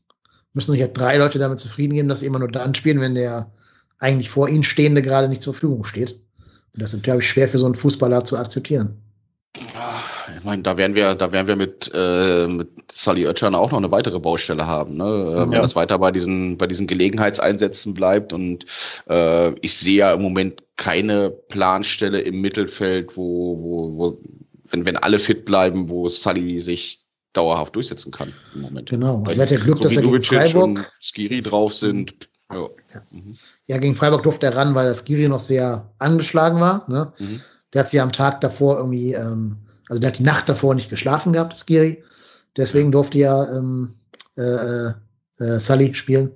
müssen 0.54 0.70
sich 0.70 0.80
ja 0.80 0.86
drei 0.86 1.18
Leute 1.18 1.38
damit 1.38 1.60
zufrieden 1.60 1.94
geben, 1.94 2.08
dass 2.08 2.20
sie 2.20 2.26
immer 2.26 2.38
nur 2.38 2.50
dann 2.50 2.74
spielen, 2.74 3.00
wenn 3.00 3.14
der 3.14 3.52
eigentlich 3.98 4.30
vor 4.30 4.48
ihnen 4.48 4.64
Stehende 4.64 5.02
gerade 5.02 5.28
nicht 5.28 5.42
zur 5.42 5.52
Verfügung 5.52 5.84
steht. 5.84 6.12
Und 6.72 6.82
das 6.82 6.94
ist, 6.94 7.02
glaube 7.02 7.22
ich, 7.22 7.28
schwer 7.28 7.48
für 7.48 7.58
so 7.58 7.66
einen 7.66 7.74
Fußballer 7.74 8.24
zu 8.24 8.38
akzeptieren. 8.38 9.03
Ich 10.38 10.44
meine, 10.44 10.62
da 10.62 10.76
werden 10.76 10.96
wir, 10.96 11.14
da 11.14 11.32
werden 11.32 11.48
wir 11.48 11.56
mit, 11.56 11.90
äh, 11.94 12.46
mit 12.46 12.68
Sally 12.90 13.26
Oetschan 13.26 13.54
auch 13.54 13.70
noch 13.70 13.78
eine 13.78 13.90
weitere 13.90 14.18
Baustelle 14.18 14.66
haben, 14.66 14.96
ne? 14.96 15.04
Äh, 15.04 15.36
ja. 15.36 15.50
wenn 15.50 15.62
das 15.62 15.76
weiter 15.76 15.98
bei 15.98 16.10
diesen, 16.10 16.58
bei 16.58 16.66
diesen 16.66 16.86
Gelegenheitseinsätzen 16.86 17.94
bleibt. 17.94 18.32
Und 18.32 18.64
äh, 19.08 19.50
ich 19.60 19.74
sehe 19.76 19.98
ja 19.98 20.12
im 20.12 20.22
Moment 20.22 20.62
keine 20.76 21.30
Planstelle 21.30 22.20
im 22.20 22.40
Mittelfeld, 22.40 23.16
wo, 23.16 23.58
wo, 23.60 23.98
wo 23.98 24.18
wenn, 24.70 24.86
wenn 24.86 24.96
alle 24.96 25.18
fit 25.18 25.44
bleiben, 25.44 25.88
wo 25.88 26.08
Sally 26.08 26.60
sich 26.60 27.04
dauerhaft 27.32 27.74
durchsetzen 27.76 28.12
kann 28.12 28.32
im 28.54 28.62
Moment. 28.62 28.90
Genau. 28.90 29.22
Weil 29.26 29.38
hat 29.38 29.50
ja 29.50 29.58
Glück, 29.58 29.78
so 29.78 29.84
dass 29.84 29.96
er 29.96 30.02
gegen 30.02 30.22
Freiburg 30.22 30.64
und 30.64 30.90
Skiri 31.00 31.42
drauf 31.42 31.74
sind. 31.74 32.14
Ja. 32.50 32.58
Ja. 32.58 33.02
Mhm. 33.10 33.36
ja. 33.66 33.78
gegen 33.78 33.94
Freiburg 33.94 34.22
durfte 34.22 34.46
er 34.46 34.56
ran, 34.56 34.74
weil 34.74 34.86
das 34.86 35.04
Skiri 35.04 35.28
noch 35.28 35.40
sehr 35.40 35.92
angeschlagen 35.98 36.60
war. 36.60 36.88
Ne? 36.88 37.12
Mhm. 37.18 37.40
Der 37.72 37.80
hat 37.80 37.88
sich 37.88 38.00
am 38.00 38.12
Tag 38.12 38.40
davor 38.40 38.76
irgendwie 38.78 39.14
ähm, 39.14 39.63
also 39.88 40.00
der 40.00 40.08
hat 40.08 40.18
die 40.18 40.22
Nacht 40.22 40.48
davor 40.48 40.74
nicht 40.74 40.90
geschlafen 40.90 41.32
gehabt, 41.32 41.58
Skiri. 41.58 42.02
Deswegen 42.56 42.92
durfte 42.92 43.18
ja 43.18 43.44
ähm, 43.56 43.94
äh, 44.36 44.42
äh, 44.42 44.92
äh 45.38 45.58
Sully 45.58 45.94
spielen. 45.94 46.30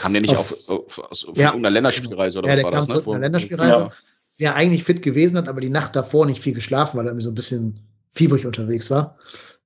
Kam 0.00 0.12
der 0.12 0.22
nicht 0.22 0.30
aus, 0.36 0.68
auf, 0.70 0.98
auf, 0.98 1.10
auf 1.10 1.36
ja, 1.36 1.48
irgendeiner 1.48 1.70
Länderspielreise 1.70 2.38
oder 2.38 2.48
ja, 2.48 2.56
was 2.56 2.64
war 2.64 2.70
das? 2.70 2.88
Ne? 2.88 3.12
Einer 3.12 3.18
Länderspielreise. 3.20 3.70
Ja. 3.70 3.92
Der 4.38 4.54
eigentlich 4.54 4.84
fit 4.84 5.02
gewesen 5.02 5.36
hat, 5.36 5.48
aber 5.48 5.60
die 5.60 5.68
Nacht 5.68 5.94
davor 5.94 6.24
nicht 6.24 6.42
viel 6.42 6.54
geschlafen, 6.54 6.96
weil 6.96 7.04
er 7.04 7.10
irgendwie 7.10 7.24
so 7.24 7.30
ein 7.30 7.34
bisschen 7.34 7.80
fiebrig 8.14 8.46
unterwegs 8.46 8.90
war. 8.90 9.18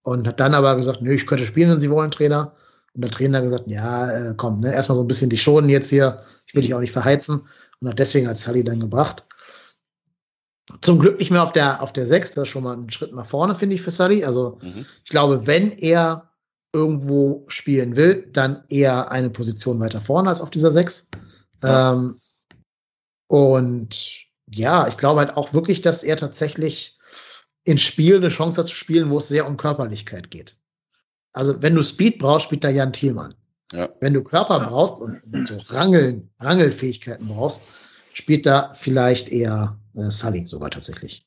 Und 0.02 0.26
hat 0.26 0.40
dann 0.40 0.54
aber 0.54 0.76
gesagt, 0.76 1.00
nö, 1.00 1.12
ich 1.12 1.26
könnte 1.26 1.46
spielen, 1.46 1.70
wenn 1.70 1.80
Sie 1.80 1.90
wollen, 1.90 2.10
Trainer. 2.10 2.54
Und 2.94 3.02
der 3.02 3.10
Trainer 3.10 3.38
hat 3.38 3.44
gesagt, 3.44 3.64
ja, 3.68 4.10
äh, 4.10 4.34
komm, 4.36 4.60
ne, 4.60 4.72
erstmal 4.72 4.96
so 4.96 5.04
ein 5.04 5.08
bisschen 5.08 5.30
die 5.30 5.38
schonen 5.38 5.70
jetzt 5.70 5.90
hier. 5.90 6.22
Ich 6.46 6.54
will 6.54 6.62
dich 6.62 6.74
auch 6.74 6.80
nicht 6.80 6.92
verheizen. 6.92 7.42
Und 7.80 7.88
hat 7.88 7.98
deswegen 7.98 8.26
als 8.26 8.42
Sully 8.42 8.64
dann 8.64 8.80
gebracht. 8.80 9.24
Zum 10.80 10.98
Glück 10.98 11.18
nicht 11.18 11.30
mehr 11.30 11.42
auf 11.42 11.52
der, 11.52 11.82
auf 11.82 11.92
der 11.92 12.06
6, 12.06 12.32
das 12.32 12.42
ist 12.44 12.48
schon 12.48 12.64
mal 12.64 12.76
ein 12.76 12.90
Schritt 12.90 13.12
nach 13.12 13.26
vorne, 13.26 13.54
finde 13.54 13.74
ich, 13.74 13.82
für 13.82 13.90
Sully. 13.90 14.24
Also 14.24 14.58
mhm. 14.62 14.86
ich 15.04 15.10
glaube, 15.10 15.46
wenn 15.46 15.72
er 15.72 16.30
irgendwo 16.72 17.44
spielen 17.48 17.96
will, 17.96 18.28
dann 18.32 18.64
eher 18.68 19.10
eine 19.10 19.30
Position 19.30 19.78
weiter 19.78 20.00
vorne 20.00 20.30
als 20.30 20.40
auf 20.40 20.50
dieser 20.50 20.72
6. 20.72 21.08
Ja. 21.62 21.92
Ähm, 21.92 22.20
und 23.28 24.24
ja, 24.50 24.88
ich 24.88 24.96
glaube 24.96 25.20
halt 25.20 25.36
auch 25.36 25.52
wirklich, 25.52 25.82
dass 25.82 26.02
er 26.02 26.16
tatsächlich 26.16 26.98
in 27.64 27.78
Spielen 27.78 28.22
eine 28.22 28.32
Chance 28.32 28.60
hat 28.60 28.68
zu 28.68 28.74
spielen, 28.74 29.10
wo 29.10 29.18
es 29.18 29.28
sehr 29.28 29.46
um 29.46 29.56
Körperlichkeit 29.56 30.30
geht. 30.30 30.56
Also, 31.32 31.60
wenn 31.62 31.74
du 31.74 31.82
Speed 31.82 32.18
brauchst, 32.18 32.46
spielt 32.46 32.62
da 32.62 32.68
Jan 32.68 32.92
Thielmann. 32.92 33.34
Ja. 33.72 33.88
Wenn 34.00 34.14
du 34.14 34.22
Körper 34.22 34.60
brauchst 34.60 35.00
und 35.00 35.48
so 35.48 35.56
Rangeln, 35.74 36.30
Rangelfähigkeiten 36.38 37.26
brauchst, 37.26 37.66
spielt 38.12 38.46
da 38.46 38.74
vielleicht 38.74 39.30
eher 39.30 39.78
äh, 39.96 40.10
Sully 40.10 40.46
sogar 40.46 40.70
tatsächlich. 40.70 41.26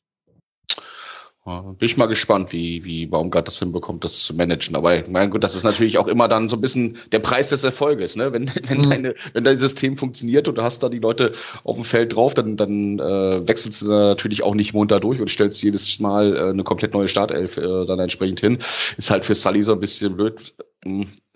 Bin 1.48 1.76
ich 1.80 1.96
mal 1.96 2.08
gespannt, 2.08 2.52
wie, 2.52 2.84
wie 2.84 3.06
Baumgart 3.06 3.48
das 3.48 3.60
hinbekommt, 3.60 4.04
das 4.04 4.24
zu 4.24 4.36
managen. 4.36 4.76
Aber 4.76 5.02
mein 5.08 5.30
Gott, 5.30 5.46
das 5.46 5.56
ist 5.56 5.64
natürlich 5.64 5.98
auch 5.98 6.08
immer 6.08 6.28
dann 6.28 6.50
so 6.50 6.58
ein 6.58 6.62
bisschen 6.62 6.98
der 7.14 7.20
Preis 7.20 7.52
des 7.52 7.64
Erfolges. 7.64 8.18
Ne? 8.18 8.34
Wenn, 8.34 8.52
wenn, 8.68 8.80
mhm. 8.80 8.90
deine, 8.90 9.16
wenn 9.32 9.46
dein 9.46 9.58
System 9.58 9.96
funktioniert 9.96 10.50
und 10.50 10.56
du 10.56 10.62
hast 10.62 10.84
da 10.84 10.90
die 10.90 11.00
Leute 11.00 11.32
auf 11.64 11.78
dem 11.78 11.86
Feld 11.86 12.14
drauf, 12.14 12.34
dann, 12.34 12.58
dann 12.58 13.00
äh, 13.00 13.48
wechselst 13.48 13.84
du 13.84 13.88
natürlich 13.88 14.44
auch 14.44 14.56
nicht 14.56 14.74
munter 14.74 15.00
durch 15.00 15.22
und 15.22 15.32
stellst 15.32 15.64
jedes 15.64 16.00
Mal 16.00 16.36
äh, 16.36 16.50
eine 16.50 16.66
komplett 16.66 16.94
neue 16.94 17.08
Startelf 17.08 17.56
äh, 17.56 17.86
dann 17.86 18.00
entsprechend 18.00 18.42
hin. 18.42 18.58
Ist 18.98 19.10
halt 19.10 19.24
für 19.24 19.34
Sully 19.34 19.64
so 19.64 19.72
ein 19.72 19.80
bisschen 19.80 20.18
blöd, 20.18 20.54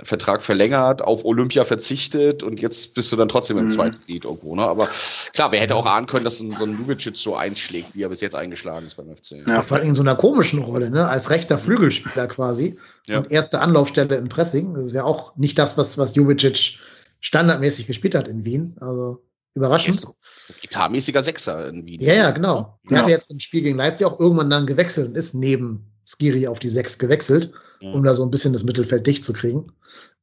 Vertrag 0.03 0.41
verlängert, 0.43 1.01
auf 1.01 1.25
Olympia 1.25 1.65
verzichtet 1.65 2.43
und 2.43 2.59
jetzt 2.59 2.95
bist 2.95 3.11
du 3.11 3.15
dann 3.15 3.27
trotzdem 3.27 3.57
im 3.57 3.65
mhm. 3.65 3.69
zweiten 3.69 3.99
Lied 4.07 4.25
irgendwo. 4.25 4.55
Ne? 4.55 4.63
Aber 4.63 4.89
klar, 5.33 5.51
wer 5.51 5.59
hätte 5.59 5.75
auch 5.75 5.85
ahnen 5.85 6.07
können, 6.07 6.23
dass 6.23 6.37
so 6.37 6.43
ein 6.43 6.77
Lubicic 6.77 7.17
so 7.17 7.35
einschlägt, 7.35 7.95
wie 7.95 8.03
er 8.03 8.09
bis 8.09 8.21
jetzt 8.21 8.35
eingeschlagen 8.35 8.85
ist 8.85 8.95
beim 8.95 9.15
FC. 9.15 9.45
Ja, 9.47 9.61
vor 9.61 9.77
allem 9.77 9.89
in 9.89 9.95
so 9.95 10.01
einer 10.01 10.15
komischen 10.15 10.59
Rolle, 10.59 10.89
ne? 10.89 11.07
als 11.07 11.29
rechter 11.29 11.57
Flügelspieler 11.57 12.27
quasi 12.27 12.77
ja. 13.07 13.17
und 13.17 13.31
erste 13.31 13.59
Anlaufstelle 13.59 14.15
im 14.15 14.29
Pressing. 14.29 14.73
Das 14.73 14.87
ist 14.87 14.93
ja 14.93 15.03
auch 15.03 15.35
nicht 15.35 15.57
das, 15.57 15.77
was, 15.77 15.97
was 15.97 16.15
Jubicic 16.15 16.79
standardmäßig 17.19 17.87
gespielt 17.87 18.15
hat 18.15 18.27
in 18.27 18.45
Wien. 18.45 18.75
Also 18.79 19.23
überraschend. 19.53 19.95
Ist, 19.95 20.07
ist 20.37 20.51
ein 20.51 20.61
gitarmäßiger 20.61 21.23
Sechser 21.23 21.67
in 21.67 21.85
Wien. 21.85 22.01
Ja, 22.01 22.13
ja, 22.13 22.31
genau. 22.31 22.79
Er 22.85 22.91
ja. 22.91 22.97
hat 22.99 23.09
jetzt 23.09 23.31
im 23.31 23.39
Spiel 23.39 23.61
gegen 23.61 23.77
Leipzig 23.77 24.05
auch 24.07 24.19
irgendwann 24.19 24.49
dann 24.49 24.65
gewechselt 24.65 25.09
und 25.09 25.15
ist 25.15 25.33
neben 25.33 25.90
Skiri 26.11 26.47
auf 26.47 26.59
die 26.59 26.69
Sechs 26.69 26.97
gewechselt 26.97 27.53
ja. 27.81 27.91
um 27.91 28.03
da 28.03 28.13
so 28.13 28.23
ein 28.23 28.31
bisschen 28.31 28.53
das 28.53 28.63
Mittelfeld 28.63 29.05
dicht 29.05 29.25
zu 29.25 29.33
kriegen. 29.33 29.67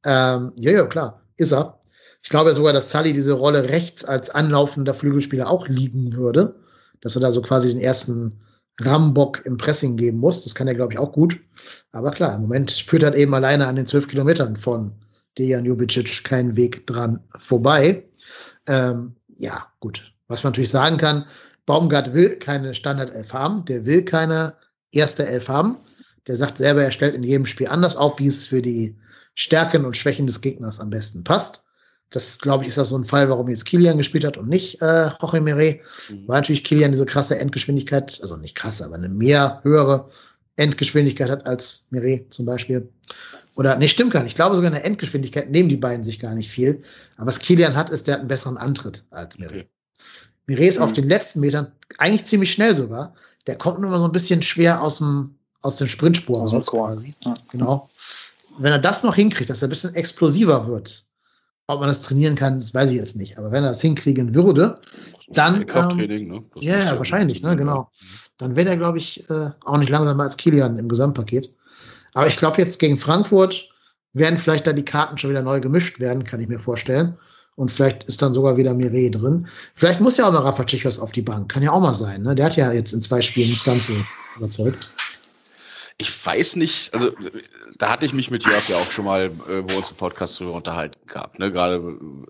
Ähm, 0.05 0.53
ja, 0.55 0.71
ja, 0.71 0.85
klar, 0.85 1.21
ist 1.37 1.53
er. 1.53 1.79
Ich 2.21 2.29
glaube 2.29 2.53
sogar, 2.53 2.73
dass 2.73 2.89
Sully 2.89 3.13
diese 3.13 3.33
Rolle 3.33 3.69
rechts 3.69 4.03
als 4.03 4.29
anlaufender 4.29 4.93
Flügelspieler 4.93 5.49
auch 5.49 5.67
liegen 5.67 6.13
würde, 6.13 6.55
dass 7.01 7.15
er 7.15 7.21
da 7.21 7.31
so 7.31 7.41
quasi 7.41 7.69
den 7.69 7.79
ersten 7.79 8.41
Rambock 8.81 9.45
im 9.45 9.57
Pressing 9.57 9.97
geben 9.97 10.17
muss. 10.17 10.43
Das 10.43 10.55
kann 10.55 10.67
er, 10.67 10.73
glaube 10.73 10.93
ich, 10.93 10.99
auch 10.99 11.11
gut. 11.11 11.39
Aber 11.91 12.11
klar, 12.11 12.35
im 12.35 12.41
Moment 12.41 12.71
führt 12.71 13.03
er 13.03 13.15
eben 13.15 13.33
alleine 13.33 13.67
an 13.67 13.75
den 13.75 13.87
zwölf 13.87 14.07
Kilometern 14.07 14.55
von 14.55 14.93
Dejan 15.37 15.65
Jubicic 15.65 16.23
keinen 16.23 16.55
Weg 16.55 16.85
dran 16.87 17.21
vorbei. 17.37 18.05
Ähm, 18.67 19.15
ja, 19.37 19.67
gut. 19.79 20.13
Was 20.27 20.43
man 20.43 20.51
natürlich 20.51 20.69
sagen 20.69 20.97
kann, 20.97 21.25
Baumgart 21.65 22.13
will 22.13 22.37
keine 22.37 22.73
Standard-Elf 22.73 23.33
haben, 23.33 23.65
der 23.65 23.85
will 23.85 24.03
keine 24.03 24.53
erste 24.91 25.25
Elf 25.25 25.47
haben. 25.47 25.77
Der 26.27 26.35
sagt 26.35 26.57
selber, 26.57 26.83
er 26.83 26.91
stellt 26.91 27.15
in 27.15 27.23
jedem 27.23 27.45
Spiel 27.45 27.67
anders 27.67 27.95
auf, 27.95 28.19
wie 28.19 28.27
es 28.27 28.45
für 28.45 28.61
die 28.61 28.95
Stärken 29.35 29.85
und 29.85 29.97
Schwächen 29.97 30.27
des 30.27 30.41
Gegners 30.41 30.79
am 30.79 30.89
besten 30.89 31.23
passt. 31.23 31.63
Das, 32.11 32.39
glaube 32.39 32.63
ich, 32.63 32.69
ist 32.69 32.79
auch 32.79 32.85
so 32.85 32.97
ein 32.97 33.05
Fall, 33.05 33.29
warum 33.29 33.49
jetzt 33.49 33.65
Kilian 33.65 33.97
gespielt 33.97 34.25
hat 34.25 34.35
und 34.35 34.49
nicht 34.49 34.81
äh, 34.81 35.09
Jorge 35.21 35.41
Mire. 35.41 35.79
Mhm. 36.09 36.27
Weil 36.27 36.41
natürlich 36.41 36.63
Kilian 36.63 36.91
diese 36.91 37.05
krasse 37.05 37.39
Endgeschwindigkeit, 37.39 38.19
also 38.21 38.35
nicht 38.35 38.55
krasse, 38.55 38.85
aber 38.85 38.95
eine 38.95 39.09
mehr 39.09 39.59
höhere 39.63 40.09
Endgeschwindigkeit 40.55 41.29
hat 41.29 41.45
als 41.45 41.87
Mire 41.91 42.25
zum 42.29 42.45
Beispiel. 42.45 42.89
Oder, 43.55 43.75
nee, 43.77 43.87
stimmt 43.87 44.11
gar 44.11 44.23
nicht. 44.23 44.31
Ich 44.31 44.35
glaube 44.35 44.55
sogar 44.55 44.69
in 44.69 44.75
der 44.75 44.85
Endgeschwindigkeit 44.85 45.49
nehmen 45.49 45.69
die 45.69 45.77
beiden 45.77 46.03
sich 46.03 46.19
gar 46.19 46.33
nicht 46.33 46.49
viel. 46.49 46.81
Aber 47.17 47.27
was 47.27 47.39
Kilian 47.39 47.75
hat, 47.75 47.89
ist, 47.91 48.07
der 48.07 48.15
hat 48.15 48.21
einen 48.21 48.29
besseren 48.29 48.57
Antritt 48.57 49.03
als 49.11 49.37
Mire. 49.37 49.49
Okay. 49.49 49.69
Mire 50.47 50.65
ist 50.65 50.79
mhm. 50.79 50.85
auf 50.85 50.93
den 50.93 51.07
letzten 51.07 51.41
Metern 51.41 51.71
eigentlich 51.97 52.25
ziemlich 52.25 52.51
schnell 52.51 52.75
sogar. 52.75 53.13
Der 53.49 53.57
kommt 53.57 53.79
nur 53.79 53.89
mal 53.89 53.97
so 53.97 54.05
ein 54.05 54.11
bisschen 54.11 54.43
schwer 54.43 54.79
aus 54.79 54.99
dem, 54.99 55.33
aus 55.63 55.77
den 55.77 55.87
Sprintspuren 55.87 56.47
raus 56.47 56.67
quasi. 56.67 57.15
Ja. 57.25 57.33
Genau. 57.51 57.89
Wenn 58.59 58.71
er 58.71 58.77
das 58.77 59.01
noch 59.01 59.15
hinkriegt, 59.15 59.49
dass 59.49 59.63
er 59.63 59.69
ein 59.69 59.71
bisschen 59.71 59.95
explosiver 59.95 60.67
wird, 60.67 61.03
ob 61.65 61.79
man 61.79 61.89
das 61.89 62.03
trainieren 62.03 62.35
kann, 62.35 62.59
das 62.59 62.75
weiß 62.75 62.91
ich 62.91 62.97
jetzt 62.97 63.15
nicht. 63.15 63.39
Aber 63.39 63.51
wenn 63.51 63.63
er 63.63 63.69
das 63.69 63.81
hinkriegen 63.81 64.35
würde, 64.35 64.79
dann. 65.29 65.65
Ähm, 65.73 65.97
ne? 65.97 66.41
Ja, 66.57 66.77
ja, 66.77 66.97
wahrscheinlich, 66.99 67.41
ne, 67.41 67.55
genau. 67.55 67.89
Dann 68.37 68.55
wäre 68.55 68.69
er, 68.69 68.77
glaube 68.77 68.99
ich, 68.99 69.27
äh, 69.31 69.49
auch 69.65 69.79
nicht 69.79 69.89
langsamer 69.89 70.25
als 70.25 70.37
Kilian 70.37 70.77
im 70.77 70.87
Gesamtpaket. 70.87 71.51
Aber 72.13 72.27
ich 72.27 72.37
glaube, 72.37 72.61
jetzt 72.61 72.77
gegen 72.77 72.99
Frankfurt 72.99 73.67
werden 74.13 74.37
vielleicht 74.37 74.67
da 74.67 74.73
die 74.73 74.85
Karten 74.85 75.17
schon 75.17 75.31
wieder 75.31 75.41
neu 75.41 75.59
gemischt 75.59 75.99
werden, 75.99 76.23
kann 76.23 76.39
ich 76.39 76.49
mir 76.49 76.59
vorstellen. 76.59 77.17
Und 77.59 77.73
vielleicht 77.73 78.05
ist 78.05 78.21
dann 78.21 78.31
sogar 78.31 78.55
wieder 78.55 78.73
Mire 78.73 79.11
drin. 79.11 79.47
Vielleicht 79.75 79.99
muss 79.99 80.15
ja 80.15 80.29
auch 80.29 80.31
noch 80.31 80.45
Rafa 80.45 80.63
Chichos 80.63 80.97
auf 80.97 81.11
die 81.11 81.21
Bank. 81.21 81.51
Kann 81.51 81.61
ja 81.61 81.73
auch 81.73 81.81
mal 81.81 81.93
sein. 81.93 82.23
Ne? 82.23 82.33
Der 82.33 82.45
hat 82.45 82.55
ja 82.55 82.71
jetzt 82.71 82.93
in 82.93 83.01
zwei 83.01 83.19
Spielen 83.21 83.49
nicht 83.49 83.65
ganz 83.65 83.87
so 83.87 83.93
überzeugt 84.37 84.87
ich 86.01 86.25
weiß 86.25 86.55
nicht, 86.55 86.93
also 86.93 87.11
da 87.77 87.89
hatte 87.89 88.05
ich 88.05 88.13
mich 88.13 88.31
mit 88.31 88.45
Jörg 88.45 88.69
ja 88.69 88.77
auch 88.77 88.89
schon 88.89 89.03
mal 89.03 89.31
äh, 89.49 89.61
bei 89.61 89.75
uns 89.75 89.91
im 89.91 89.97
Podcast 89.97 90.39
drüber 90.39 90.53
unterhalten 90.53 90.97
gehabt, 91.05 91.39
ne? 91.39 91.51
Gerade 91.51 91.75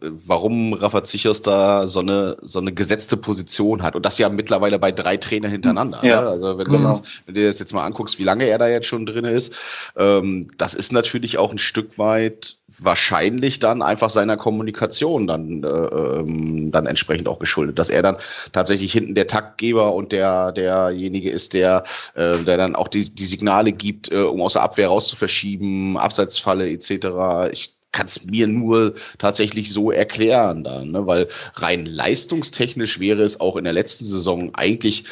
äh, 0.01 0.09
warum 0.25 0.73
Rafa 0.73 1.03
Zichos 1.03 1.43
da 1.43 1.85
so 1.85 1.99
eine 1.99 2.37
so 2.41 2.59
eine 2.59 2.73
gesetzte 2.73 3.15
Position 3.15 3.83
hat 3.83 3.95
und 3.95 4.07
das 4.07 4.17
ja 4.17 4.27
mittlerweile 4.29 4.79
bei 4.79 4.91
drei 4.91 5.17
Trainern 5.17 5.51
hintereinander. 5.51 6.03
Ja, 6.03 6.21
ne? 6.21 6.29
Also 6.29 6.57
wenn, 6.57 6.65
genau. 6.65 6.89
du 6.89 7.03
wenn 7.27 7.35
du 7.35 7.45
das 7.45 7.59
jetzt 7.59 7.73
mal 7.73 7.85
anguckst, 7.85 8.17
wie 8.17 8.23
lange 8.23 8.45
er 8.45 8.57
da 8.57 8.67
jetzt 8.67 8.87
schon 8.87 9.05
drin 9.05 9.25
ist, 9.25 9.53
ähm, 9.95 10.47
das 10.57 10.73
ist 10.73 10.91
natürlich 10.91 11.37
auch 11.37 11.51
ein 11.51 11.59
Stück 11.59 11.99
weit 11.99 12.55
wahrscheinlich 12.83 13.59
dann 13.59 13.81
einfach 13.81 14.09
seiner 14.09 14.37
Kommunikation 14.37 15.27
dann, 15.27 15.63
äh, 15.63 15.67
ähm, 15.67 16.71
dann 16.71 16.85
entsprechend 16.85 17.27
auch 17.27 17.39
geschuldet, 17.39 17.79
dass 17.79 17.89
er 17.89 18.01
dann 18.01 18.17
tatsächlich 18.51 18.91
hinten 18.91 19.15
der 19.15 19.27
Taktgeber 19.27 19.93
und 19.93 20.11
der 20.11 20.51
derjenige 20.51 21.29
ist, 21.29 21.53
der, 21.53 21.83
äh, 22.15 22.37
der 22.37 22.57
dann 22.57 22.75
auch 22.75 22.87
die, 22.87 23.13
die 23.13 23.25
Signale 23.25 23.71
gibt, 23.71 24.11
äh, 24.11 24.17
um 24.17 24.41
aus 24.41 24.53
der 24.53 24.63
Abwehr 24.63 24.87
rauszuverschieben, 24.87 25.97
Abseitsfalle 25.97 26.69
etc. 26.69 27.51
Ich 27.51 27.75
kann 27.91 28.05
es 28.05 28.25
mir 28.25 28.47
nur 28.47 28.93
tatsächlich 29.17 29.73
so 29.73 29.91
erklären 29.91 30.63
dann, 30.63 30.91
ne? 30.91 31.07
weil 31.07 31.27
rein 31.55 31.85
leistungstechnisch 31.85 32.99
wäre 32.99 33.23
es 33.23 33.39
auch 33.39 33.55
in 33.55 33.63
der 33.63 33.73
letzten 33.73 34.05
Saison 34.05 34.53
eigentlich 34.53 35.05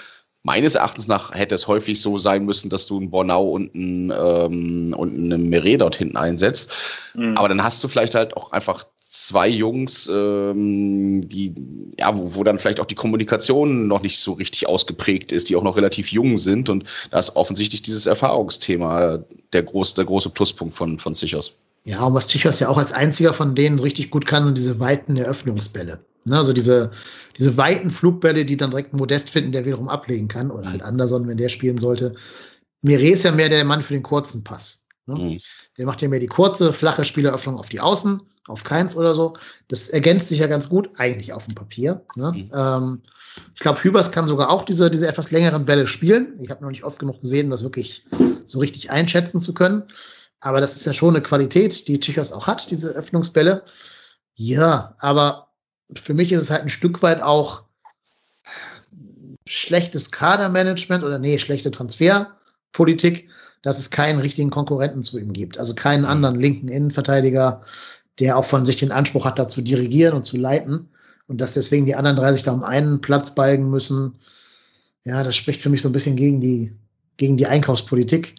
meines 0.48 0.76
Erachtens 0.76 1.10
nach 1.10 1.34
hätte 1.34 1.56
es 1.56 1.68
häufig 1.68 2.02
so 2.02 2.18
sein 2.18 2.46
müssen, 2.46 2.70
dass 2.70 2.88
du 2.88 2.98
einen 2.98 3.10
Bornau 3.10 3.50
und 3.50 3.76
einen, 3.76 4.14
ähm, 4.18 4.96
und 4.98 5.14
einen 5.14 5.50
Meret 5.50 5.82
dort 5.82 5.96
hinten 5.98 6.16
einsetzt. 6.16 6.72
Mhm. 7.16 7.36
Aber 7.38 7.50
dann 7.50 7.62
hast 7.62 7.84
du 7.84 7.90
vielleicht 7.90 8.16
halt 8.16 8.38
auch 8.38 8.54
einfach 8.54 8.86
zwei 9.02 9.50
Jungs, 9.50 10.08
ähm, 10.08 11.28
die, 11.28 11.54
ja, 12.00 12.18
wo, 12.18 12.34
wo 12.36 12.44
dann 12.46 12.60
vielleicht 12.60 12.80
auch 12.80 12.86
die 12.86 12.96
Kommunikation 12.96 13.90
noch 13.90 14.02
nicht 14.02 14.20
so 14.20 14.32
richtig 14.32 14.70
ausgeprägt 14.70 15.34
ist, 15.34 15.50
die 15.50 15.58
auch 15.58 15.64
noch 15.64 15.76
relativ 15.76 16.14
jung 16.14 16.38
sind. 16.38 16.70
Und 16.70 16.86
da 17.12 17.20
ist 17.20 17.36
offensichtlich 17.36 17.82
dieses 17.82 18.06
Erfahrungsthema 18.06 19.20
der, 19.52 19.64
groß, 19.64 19.96
der 19.96 20.06
große 20.06 20.30
Pluspunkt 20.30 20.76
von, 20.76 20.98
von 20.98 21.14
Sichos. 21.14 21.58
Ja, 21.84 22.06
und 22.06 22.14
was 22.14 22.28
Tichos 22.28 22.62
ja 22.62 22.70
auch 22.70 22.78
als 22.78 22.94
einziger 22.94 23.34
von 23.34 23.54
denen 23.54 23.80
richtig 23.80 24.12
gut 24.12 24.26
kann, 24.26 24.46
sind 24.46 24.58
diese 24.58 24.80
weiten 24.80 25.18
Eröffnungsbälle. 25.18 26.00
Ne, 26.28 26.38
also 26.38 26.52
diese, 26.52 26.92
diese 27.38 27.58
weiten 27.58 27.92
Flugbälle, 27.92 28.46
die 28.46 28.58
dann 28.58 28.72
direkt 28.72 28.94
Modest 28.94 29.30
finden, 29.30 29.52
der 29.52 29.66
wiederum 29.66 29.90
ablegen 29.90 30.28
kann. 30.28 30.52
Oder 30.52 30.70
halt 30.70 30.82
Anderson, 30.82 31.28
wenn 31.28 31.38
der 31.38 31.50
spielen 31.50 31.78
sollte. 31.78 32.16
Mire 32.82 33.08
ist 33.08 33.24
ja 33.24 33.32
mehr 33.32 33.50
der 33.50 33.66
Mann 33.66 33.82
für 33.82 33.94
den 33.94 34.04
kurzen 34.04 34.44
Pass. 34.44 34.86
Ne? 35.06 35.16
Mhm. 35.16 35.40
Der 35.78 35.86
macht 35.86 36.02
ja 36.02 36.08
mehr 36.08 36.20
die 36.20 36.28
kurze, 36.28 36.74
flache 36.74 37.04
Spieleröffnung 37.04 37.58
auf 37.58 37.70
die 37.70 37.80
Außen, 37.80 38.22
auf 38.48 38.64
keins 38.64 38.96
oder 38.96 39.14
so. 39.14 39.34
Das 39.68 39.90
ergänzt 39.90 40.30
sich 40.30 40.40
ja 40.40 40.48
ganz 40.48 40.70
gut, 40.70 40.90
eigentlich 40.98 41.34
auf 41.34 41.46
dem 41.46 41.56
Papier. 41.56 42.06
Ne? 42.16 42.32
Mhm. 42.32 42.52
Ähm, 42.54 43.02
ich 43.54 43.62
glaube, 43.62 43.84
Hübers 43.84 44.12
kann 44.12 44.28
sogar 44.28 44.50
auch 44.50 44.64
diese, 44.64 44.90
diese 44.90 45.08
etwas 45.08 45.32
längeren 45.32 45.66
Bälle 45.66 45.88
spielen. 45.88 46.40
Ich 46.42 46.50
habe 46.50 46.64
noch 46.64 46.72
nicht 46.72 46.84
oft 46.84 47.00
genug 47.00 47.22
gesehen, 47.22 47.48
um 47.48 47.52
das 47.52 47.64
wirklich 47.64 48.06
so 48.46 48.60
richtig 48.60 48.92
einschätzen 48.92 49.42
zu 49.42 49.54
können. 49.54 49.84
Aber 50.40 50.62
das 50.62 50.76
ist 50.76 50.86
ja 50.86 50.94
schon 50.94 51.16
eine 51.16 51.24
Qualität, 51.24 51.88
die 51.88 52.00
Tichos 52.00 52.32
auch 52.32 52.48
hat, 52.48 52.70
diese 52.70 52.90
Öffnungsbälle. 52.90 53.64
Ja, 54.36 54.96
aber 55.00 55.47
für 55.96 56.14
mich 56.14 56.32
ist 56.32 56.42
es 56.42 56.50
halt 56.50 56.64
ein 56.64 56.70
Stück 56.70 57.02
weit 57.02 57.22
auch 57.22 57.64
schlechtes 59.46 60.12
Kadermanagement 60.12 61.04
oder 61.04 61.20
nee, 61.20 61.40
schlechte 61.40 61.72
Transferpolitik, 61.72 63.30
dass 63.62 63.80
es 63.80 63.90
keinen 63.90 64.20
richtigen 64.20 64.50
Konkurrenten 64.50 65.04
zu 65.04 65.20
ihm 65.20 65.34
gibt. 65.34 65.58
Also 65.58 65.74
keinen 65.74 66.06
anderen 66.06 66.40
linken 66.40 66.68
Innenverteidiger, 66.68 67.62
der 68.20 68.38
auch 68.38 68.46
von 68.46 68.66
sich 68.66 68.76
den 68.76 68.92
Anspruch 68.92 69.26
hat, 69.26 69.40
da 69.40 69.48
zu 69.48 69.62
dirigieren 69.62 70.14
und 70.16 70.26
zu 70.26 70.38
leiten. 70.38 70.90
Und 71.28 71.42
dass 71.42 71.54
deswegen 71.54 71.86
die 71.86 71.96
anderen 71.96 72.18
drei 72.18 72.32
sich 72.34 72.44
da 72.44 72.52
um 72.52 72.64
einen 72.64 73.02
Platz 73.02 73.36
balgen 73.36 73.70
müssen. 73.70 74.16
Ja, 75.04 75.24
das 75.24 75.36
spricht 75.36 75.62
für 75.62 75.70
mich 75.70 75.82
so 75.82 75.90
ein 75.90 75.94
bisschen 75.94 76.16
gegen 76.16 76.40
die, 76.42 76.74
gegen 77.18 77.38
die 77.38 77.48
Einkaufspolitik 77.48 78.36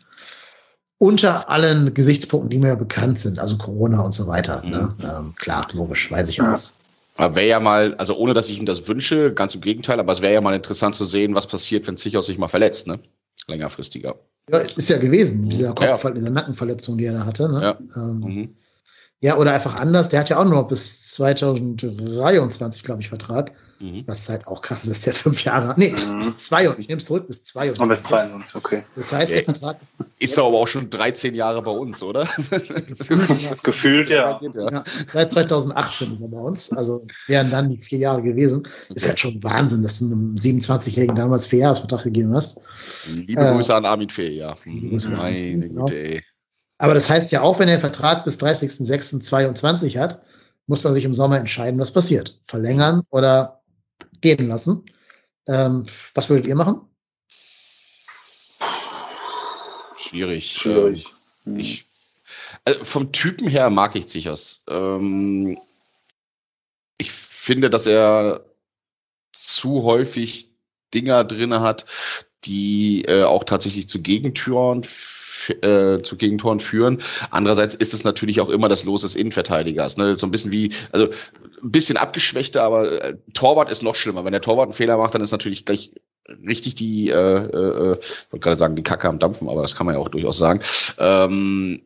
unter 0.98 1.48
allen 1.48 1.94
Gesichtspunkten, 1.94 2.50
die 2.50 2.58
mir 2.58 2.74
bekannt 2.76 3.18
sind, 3.18 3.38
also 3.38 3.56
Corona 3.56 4.00
und 4.00 4.12
so 4.12 4.26
weiter. 4.26 4.62
Ne? 4.64 4.94
Mhm. 4.98 5.04
Ähm, 5.04 5.34
klar, 5.36 5.66
logisch, 5.72 6.10
weiß 6.10 6.28
ich 6.28 6.42
alles. 6.42 6.80
Wäre 7.18 7.48
ja 7.48 7.58
mal, 7.58 7.94
also 7.94 8.16
ohne 8.16 8.32
dass 8.32 8.48
ich 8.48 8.58
ihm 8.58 8.66
das 8.66 8.86
wünsche, 8.86 9.34
ganz 9.34 9.54
im 9.54 9.60
Gegenteil, 9.60 9.98
aber 9.98 10.12
es 10.12 10.22
wäre 10.22 10.34
ja 10.34 10.40
mal 10.40 10.54
interessant 10.54 10.94
zu 10.94 11.04
sehen, 11.04 11.34
was 11.34 11.48
passiert, 11.48 11.86
wenn 11.88 11.96
Zichos 11.96 12.26
sich 12.26 12.38
mal 12.38 12.46
verletzt, 12.46 12.86
ne? 12.86 13.00
Längerfristiger. 13.48 14.14
Ja, 14.50 14.58
ist 14.58 14.88
ja 14.88 14.98
gewesen, 14.98 15.50
dieser 15.50 15.74
Kopf, 15.74 16.04
ja. 16.04 16.10
dieser 16.10 16.30
Nackenverletzung, 16.30 16.96
die 16.96 17.06
er 17.06 17.14
da 17.14 17.26
hatte. 17.26 17.50
Ne? 17.50 17.60
Ja. 17.60 17.78
Ähm, 17.96 18.20
mhm. 18.20 18.56
Ja, 19.20 19.36
oder 19.36 19.52
einfach 19.52 19.74
anders. 19.74 20.10
Der 20.10 20.20
hat 20.20 20.28
ja 20.28 20.38
auch 20.38 20.44
nur 20.44 20.68
bis 20.68 21.10
2023, 21.14 22.84
glaube 22.84 23.00
ich, 23.02 23.08
Vertrag. 23.08 23.52
Mhm. 23.80 24.02
Was 24.06 24.28
halt 24.28 24.46
auch 24.48 24.60
krass 24.60 24.84
ist, 24.84 24.90
dass 24.90 25.00
der 25.02 25.14
fünf 25.14 25.44
Jahre. 25.44 25.74
Nee, 25.76 25.90
mhm. 25.90 26.18
bis 26.18 26.38
zwei 26.38 26.68
und 26.68 26.78
ich 26.78 26.88
nehme 26.88 26.98
es 26.98 27.06
zurück, 27.06 27.28
bis 27.28 27.44
zwei 27.44 27.70
und. 27.70 27.88
Bis 27.88 28.02
zwei 28.02 28.28
und 28.28 28.44
okay. 28.54 28.82
Das 28.96 29.12
heißt, 29.12 29.30
der 29.30 29.44
Vertrag. 29.44 29.78
Ist 30.18 30.36
doch 30.36 30.48
aber 30.48 30.56
auch 30.56 30.66
schon 30.66 30.90
13 30.90 31.34
Jahre 31.34 31.62
bei 31.62 31.70
uns, 31.70 32.02
oder? 32.02 32.28
Gefühlt, 32.50 33.62
Gefühlt 33.62 34.10
ja. 34.10 34.40
ja. 34.42 34.84
Seit 35.06 35.30
2018 35.30 36.12
ist 36.12 36.20
er 36.20 36.28
bei 36.28 36.38
uns. 36.38 36.72
Also 36.72 37.06
wären 37.28 37.50
dann 37.50 37.70
die 37.70 37.78
vier 37.78 37.98
Jahre 37.98 38.22
gewesen. 38.22 38.66
Ist 38.94 39.06
halt 39.06 39.20
schon 39.20 39.42
Wahnsinn, 39.44 39.84
dass 39.84 40.00
du 40.00 40.06
einem 40.06 40.36
27-Jährigen 40.36 41.14
damals 41.14 41.46
vier 41.46 41.60
Jahresvertrag 41.60 42.02
gegeben 42.02 42.34
hast. 42.34 42.60
Liebe 43.06 43.40
äh, 43.40 43.54
Grüße 43.54 43.74
an 43.74 43.84
Armin 43.84 44.10
Fee, 44.10 44.30
ja. 44.30 44.56
Meine 44.64 45.68
Güte, 45.68 45.94
ey. 45.94 46.24
Aber 46.78 46.94
das 46.94 47.08
heißt 47.08 47.30
ja 47.32 47.42
auch, 47.42 47.58
wenn 47.58 47.68
er 47.68 47.76
den 47.76 47.80
Vertrag 47.80 48.24
bis 48.24 48.40
30.06.22 48.40 49.98
hat, 49.98 50.22
muss 50.66 50.84
man 50.84 50.94
sich 50.94 51.04
im 51.04 51.14
Sommer 51.14 51.38
entscheiden, 51.38 51.80
was 51.80 51.92
passiert. 51.92 52.38
Verlängern 52.46 53.02
oder 53.10 53.57
gehen 54.20 54.48
lassen. 54.48 54.84
Ähm, 55.46 55.86
was 56.14 56.28
würdet 56.28 56.46
ihr 56.46 56.54
machen? 56.54 56.82
Schwierig. 59.96 60.52
Schwierig. 60.52 61.06
Ähm, 61.46 61.58
ich, 61.58 61.86
also 62.64 62.84
vom 62.84 63.12
Typen 63.12 63.48
her 63.48 63.70
mag 63.70 63.96
ich 63.96 64.06
Zichos. 64.06 64.64
Ähm, 64.68 65.58
ich 66.98 67.10
finde, 67.10 67.70
dass 67.70 67.86
er 67.86 68.44
zu 69.32 69.82
häufig 69.82 70.54
Dinger 70.94 71.24
drin 71.24 71.54
hat, 71.60 71.86
die 72.44 73.04
äh, 73.04 73.24
auch 73.24 73.44
tatsächlich 73.44 73.88
zu 73.88 74.02
Gegentüren 74.02 74.84
äh, 75.50 76.00
zu 76.00 76.16
Gegentoren 76.16 76.60
führen. 76.60 77.02
Andererseits 77.30 77.74
ist 77.74 77.94
es 77.94 78.04
natürlich 78.04 78.40
auch 78.40 78.48
immer 78.48 78.68
das 78.68 78.84
Los 78.84 79.02
des 79.02 79.14
Innenverteidigers. 79.14 79.96
Ne? 79.96 80.14
So 80.14 80.26
ein 80.26 80.30
bisschen 80.30 80.52
wie, 80.52 80.72
also 80.92 81.08
ein 81.62 81.70
bisschen 81.70 81.96
abgeschwächter, 81.96 82.62
aber 82.62 83.02
äh, 83.02 83.16
Torwart 83.34 83.70
ist 83.70 83.82
noch 83.82 83.96
schlimmer. 83.96 84.24
Wenn 84.24 84.32
der 84.32 84.42
Torwart 84.42 84.68
einen 84.68 84.74
Fehler 84.74 84.96
macht, 84.96 85.14
dann 85.14 85.22
ist 85.22 85.32
natürlich 85.32 85.64
gleich 85.64 85.92
richtig 86.46 86.74
die, 86.74 87.08
äh, 87.08 87.14
äh, 87.14 87.98
ich 87.98 88.32
wollte 88.32 88.44
gerade 88.44 88.58
sagen, 88.58 88.76
die 88.76 88.82
Kacke 88.82 89.08
am 89.08 89.18
Dampfen, 89.18 89.48
aber 89.48 89.62
das 89.62 89.76
kann 89.76 89.86
man 89.86 89.94
ja 89.94 90.00
auch 90.00 90.08
durchaus 90.08 90.38
sagen. 90.38 90.60
Ähm, 90.98 91.82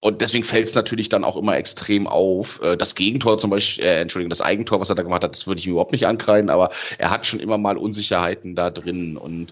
und 0.00 0.20
deswegen 0.20 0.44
fällt 0.44 0.68
es 0.68 0.76
natürlich 0.76 1.08
dann 1.08 1.24
auch 1.24 1.36
immer 1.36 1.56
extrem 1.56 2.06
auf. 2.06 2.60
Äh, 2.62 2.76
das 2.76 2.94
Gegentor 2.94 3.38
zum 3.38 3.50
Beispiel, 3.50 3.84
äh, 3.84 4.00
Entschuldigung, 4.00 4.30
das 4.30 4.40
Eigentor, 4.40 4.80
was 4.80 4.90
er 4.90 4.94
da 4.94 5.02
gemacht 5.02 5.24
hat, 5.24 5.34
das 5.34 5.46
würde 5.46 5.58
ich 5.58 5.66
ihm 5.66 5.72
überhaupt 5.72 5.92
nicht 5.92 6.06
ankreiden, 6.06 6.50
aber 6.50 6.70
er 6.98 7.10
hat 7.10 7.26
schon 7.26 7.40
immer 7.40 7.58
mal 7.58 7.76
Unsicherheiten 7.76 8.54
da 8.54 8.70
drin 8.70 9.16
und 9.16 9.50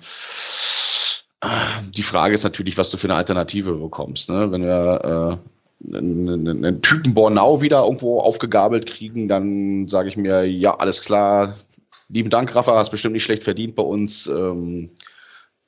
die 1.94 2.02
Frage 2.02 2.34
ist 2.34 2.44
natürlich, 2.44 2.78
was 2.78 2.90
du 2.90 2.96
für 2.96 3.08
eine 3.08 3.16
Alternative 3.16 3.74
bekommst. 3.74 4.30
Ne? 4.30 4.50
Wenn 4.50 4.62
wir 4.62 5.40
äh, 5.84 5.96
einen, 5.96 6.48
einen 6.48 6.82
Typen 6.82 7.14
Bornau 7.14 7.60
wieder 7.60 7.84
irgendwo 7.84 8.20
aufgegabelt 8.20 8.86
kriegen, 8.86 9.28
dann 9.28 9.88
sage 9.88 10.08
ich 10.08 10.16
mir, 10.16 10.44
ja, 10.44 10.76
alles 10.76 11.02
klar, 11.02 11.54
lieben 12.08 12.30
Dank, 12.30 12.54
Rafa, 12.54 12.76
hast 12.76 12.90
bestimmt 12.90 13.14
nicht 13.14 13.24
schlecht 13.24 13.44
verdient 13.44 13.74
bei 13.74 13.82
uns. 13.82 14.26
Ähm, 14.26 14.90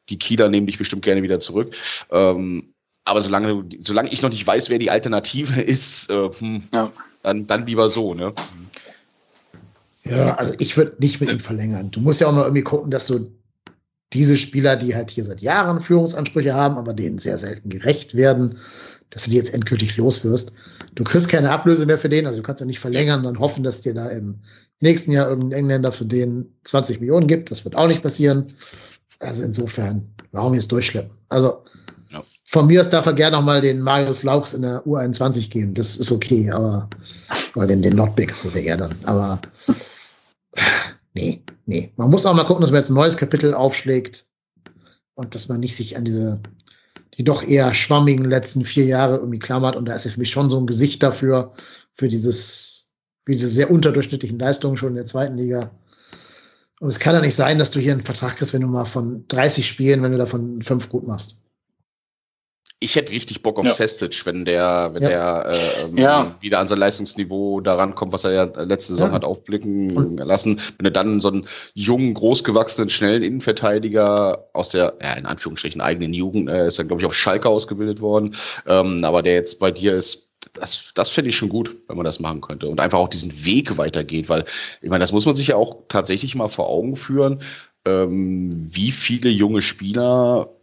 die 0.09 0.19
Kieler 0.19 0.49
nehmen 0.49 0.67
dich 0.67 0.79
bestimmt 0.79 1.05
gerne 1.05 1.23
wieder 1.23 1.39
zurück. 1.39 1.77
Ähm, 2.11 2.73
aber 3.05 3.21
solange, 3.21 3.65
solange 3.81 4.11
ich 4.11 4.23
noch 4.23 4.31
nicht 4.31 4.47
weiß, 4.47 4.71
wer 4.71 4.79
die 4.79 4.91
Alternative 4.91 5.61
ist, 5.61 6.11
äh, 6.11 6.31
hm, 6.31 6.63
ja. 6.73 6.91
dann, 7.23 7.47
dann 7.47 7.67
lieber 7.67 7.89
so, 7.89 8.15
ne? 8.15 8.33
Ja, 10.05 10.37
also 10.37 10.55
ich 10.59 10.79
würde 10.79 10.97
nicht 11.01 11.21
mit 11.21 11.31
ihm 11.31 11.41
verlängern. 11.41 11.91
Du 11.91 12.01
musst 12.01 12.23
ja 12.23 12.29
auch 12.29 12.33
mal 12.33 12.45
irgendwie 12.45 12.63
gucken, 12.63 12.91
dass 12.91 13.09
du 13.09 13.31
diese 14.13 14.37
Spieler, 14.37 14.77
die 14.77 14.95
halt 14.95 15.11
hier 15.11 15.25
seit 15.25 15.41
Jahren 15.41 15.83
Führungsansprüche 15.83 16.55
haben, 16.55 16.77
aber 16.77 16.95
denen 16.95 17.19
sehr 17.19 17.37
selten 17.37 17.69
gerecht 17.69 18.15
werden, 18.15 18.59
dass 19.11 19.25
du 19.25 19.31
die 19.31 19.37
jetzt 19.37 19.55
endgültig 19.55 19.97
loswirst. 19.97 20.55
Du 20.95 21.05
kriegst 21.05 21.29
keine 21.29 21.51
Ablöse 21.51 21.87
mehr 21.87 21.99
für 21.99 22.09
den, 22.09 22.27
also 22.27 22.39
du 22.39 22.43
kannst 22.43 22.61
ja 22.61 22.67
nicht 22.67 22.81
verlängern 22.81 23.21
und 23.21 23.25
dann 23.27 23.39
hoffen, 23.39 23.63
dass 23.63 23.83
dir 23.83 23.95
da 23.95 24.09
im 24.09 24.41
nächsten 24.81 25.13
Jahr 25.13 25.29
irgendein 25.29 25.61
Engländer 25.61 25.93
für 25.93 26.05
den 26.05 26.55
20 26.65 27.01
Millionen 27.01 27.27
gibt. 27.27 27.51
Das 27.51 27.65
wird 27.65 27.77
auch 27.77 27.89
nicht 27.89 28.03
passieren. 28.03 28.47
Also 29.21 29.45
insofern, 29.45 30.09
warum 30.33 30.55
jetzt 30.55 30.71
durchschleppen? 30.71 31.17
Also 31.29 31.65
ja. 32.11 32.23
von 32.45 32.67
mir 32.67 32.81
aus 32.81 32.91
darf 32.91 33.07
er 33.07 33.13
gerne 33.13 33.37
noch 33.37 33.45
mal 33.45 33.61
den 33.61 33.81
Marius 33.81 34.23
Laux 34.23 34.55
in 34.55 34.63
der 34.63 34.85
U21 34.87 35.51
geben. 35.51 35.75
Das 35.75 35.97
ist 35.97 36.13
okay, 36.13 36.51
aber 36.51 36.89
weil 37.55 37.67
den, 37.67 37.83
den 37.83 37.97
Notbeck 37.97 38.31
ist 38.31 38.45
das 38.45 38.55
ja 38.55 38.61
eher 38.61 38.77
dann. 38.77 38.95
Aber 39.05 39.41
nee, 41.19 41.43
nee. 41.67 41.93
Man 41.97 42.11
muss 42.11 42.27
auch 42.27 42.35
mal 42.35 42.45
gucken, 42.45 42.63
dass 42.63 42.71
man 42.71 42.81
jetzt 42.81 42.91
ein 42.91 42.95
neues 42.95 43.17
Kapitel 43.17 43.55
aufschlägt 43.55 44.27
und 45.15 45.35
dass 45.35 45.49
man 45.49 45.61
nicht 45.61 45.75
sich 45.75 45.97
an 45.97 46.05
diese, 46.05 46.41
die 47.15 47.25
doch 47.25 47.43
eher 47.43 47.75
schwammigen 47.75 48.25
letzten 48.25 48.65
vier 48.65 48.85
Jahre 48.85 49.17
irgendwie 49.17 49.41
klammert. 49.41 49.75
Und 49.75 49.87
da 49.87 49.95
ist 49.95 50.05
ja 50.05 50.13
für 50.13 50.21
mich 50.21 50.31
schon 50.31 50.49
so 50.49 50.59
ein 50.59 50.67
Gesicht 50.67 51.03
dafür, 51.03 51.53
für 51.95 52.09
dieses, 52.09 52.93
für 53.25 53.33
diese 53.33 53.49
sehr 53.49 53.71
unterdurchschnittlichen 53.71 54.39
Leistungen 54.39 54.77
schon 54.77 54.91
in 54.91 54.97
der 54.97 55.07
zweiten 55.07 55.37
Liga. 55.37 55.71
Und 56.81 56.89
es 56.89 57.01
kann 57.01 57.15
ja 57.15 57.21
nicht 57.21 57.35
sein, 57.35 57.59
dass 57.59 57.73
du 57.73 57.81
hier 57.81 57.93
einen 57.93 58.05
Vertrag 58.05 58.37
kriegst, 58.37 58.55
wenn 58.55 58.63
du 58.63 58.69
mal 58.69 58.85
von 58.85 59.25
30 59.27 59.67
Spielen, 59.67 60.03
wenn 60.03 60.13
du 60.13 60.19
davon 60.19 60.63
fünf 60.63 60.89
gut 60.89 61.07
machst 61.07 61.43
ich 62.81 62.95
hätte 62.95 63.13
richtig 63.13 63.43
Bock 63.43 63.59
auf 63.59 63.65
ja. 63.65 63.73
Sestic, 63.73 64.25
wenn 64.25 64.45
der, 64.45 64.91
wenn 64.93 65.03
ja. 65.03 65.09
der 65.09 65.51
äh, 65.51 66.01
ja. 66.01 66.37
wieder 66.41 66.61
an 66.61 66.69
sein 66.69 66.79
Leistungsniveau 66.79 67.61
daran 67.61 67.95
kommt, 67.95 68.13
was 68.13 68.25
er 68.25 68.33
ja 68.33 68.45
letzte 68.63 68.93
Saison 68.93 69.11
hat 69.11 69.25
aufblicken 69.25 70.17
lassen. 70.19 70.61
Wenn 70.77 70.85
du 70.85 70.93
dann 70.93 71.21
so 71.21 71.29
einen 71.29 71.49
jungen, 71.75 72.15
großgewachsenen, 72.15 72.89
schnellen 72.89 73.25
Innenverteidiger 73.25 74.49
aus 74.53 74.71
der, 74.71 74.95
ja, 75.03 75.15
in 75.15 75.27
Anführungsstrichen 75.27 75.81
eigenen 75.81 76.15
Jugend, 76.15 76.49
äh, 76.49 76.69
ist 76.69 76.79
er, 76.79 76.85
glaube 76.85 77.03
ich, 77.03 77.07
auf 77.07 77.15
Schalke 77.15 77.49
ausgebildet 77.49 78.01
worden, 78.01 78.37
ähm, 78.67 79.03
aber 79.03 79.23
der 79.23 79.35
jetzt 79.35 79.59
bei 79.59 79.73
dir 79.73 79.95
ist, 79.95 80.31
das, 80.53 80.93
das 80.95 81.11
finde 81.11 81.31
ich 81.31 81.37
schon 81.37 81.49
gut, 81.49 81.77
wenn 81.89 81.97
man 81.97 82.05
das 82.05 82.21
machen 82.21 82.41
könnte 82.41 82.69
und 82.69 82.79
einfach 82.79 82.99
auch 82.99 83.09
diesen 83.09 83.45
Weg 83.45 83.77
weitergeht, 83.77 84.29
weil 84.29 84.45
ich 84.81 84.89
meine, 84.89 85.03
das 85.03 85.13
muss 85.13 85.27
man 85.27 85.35
sich 85.35 85.49
ja 85.49 85.57
auch 85.57 85.79
tatsächlich 85.89 86.37
mal 86.37 86.49
vor 86.49 86.69
Augen 86.69 86.95
führen, 86.95 87.43
ähm, 87.85 88.51
wie 88.55 88.93
viele 88.93 89.31
junge 89.31 89.63
Spieler 89.63 90.55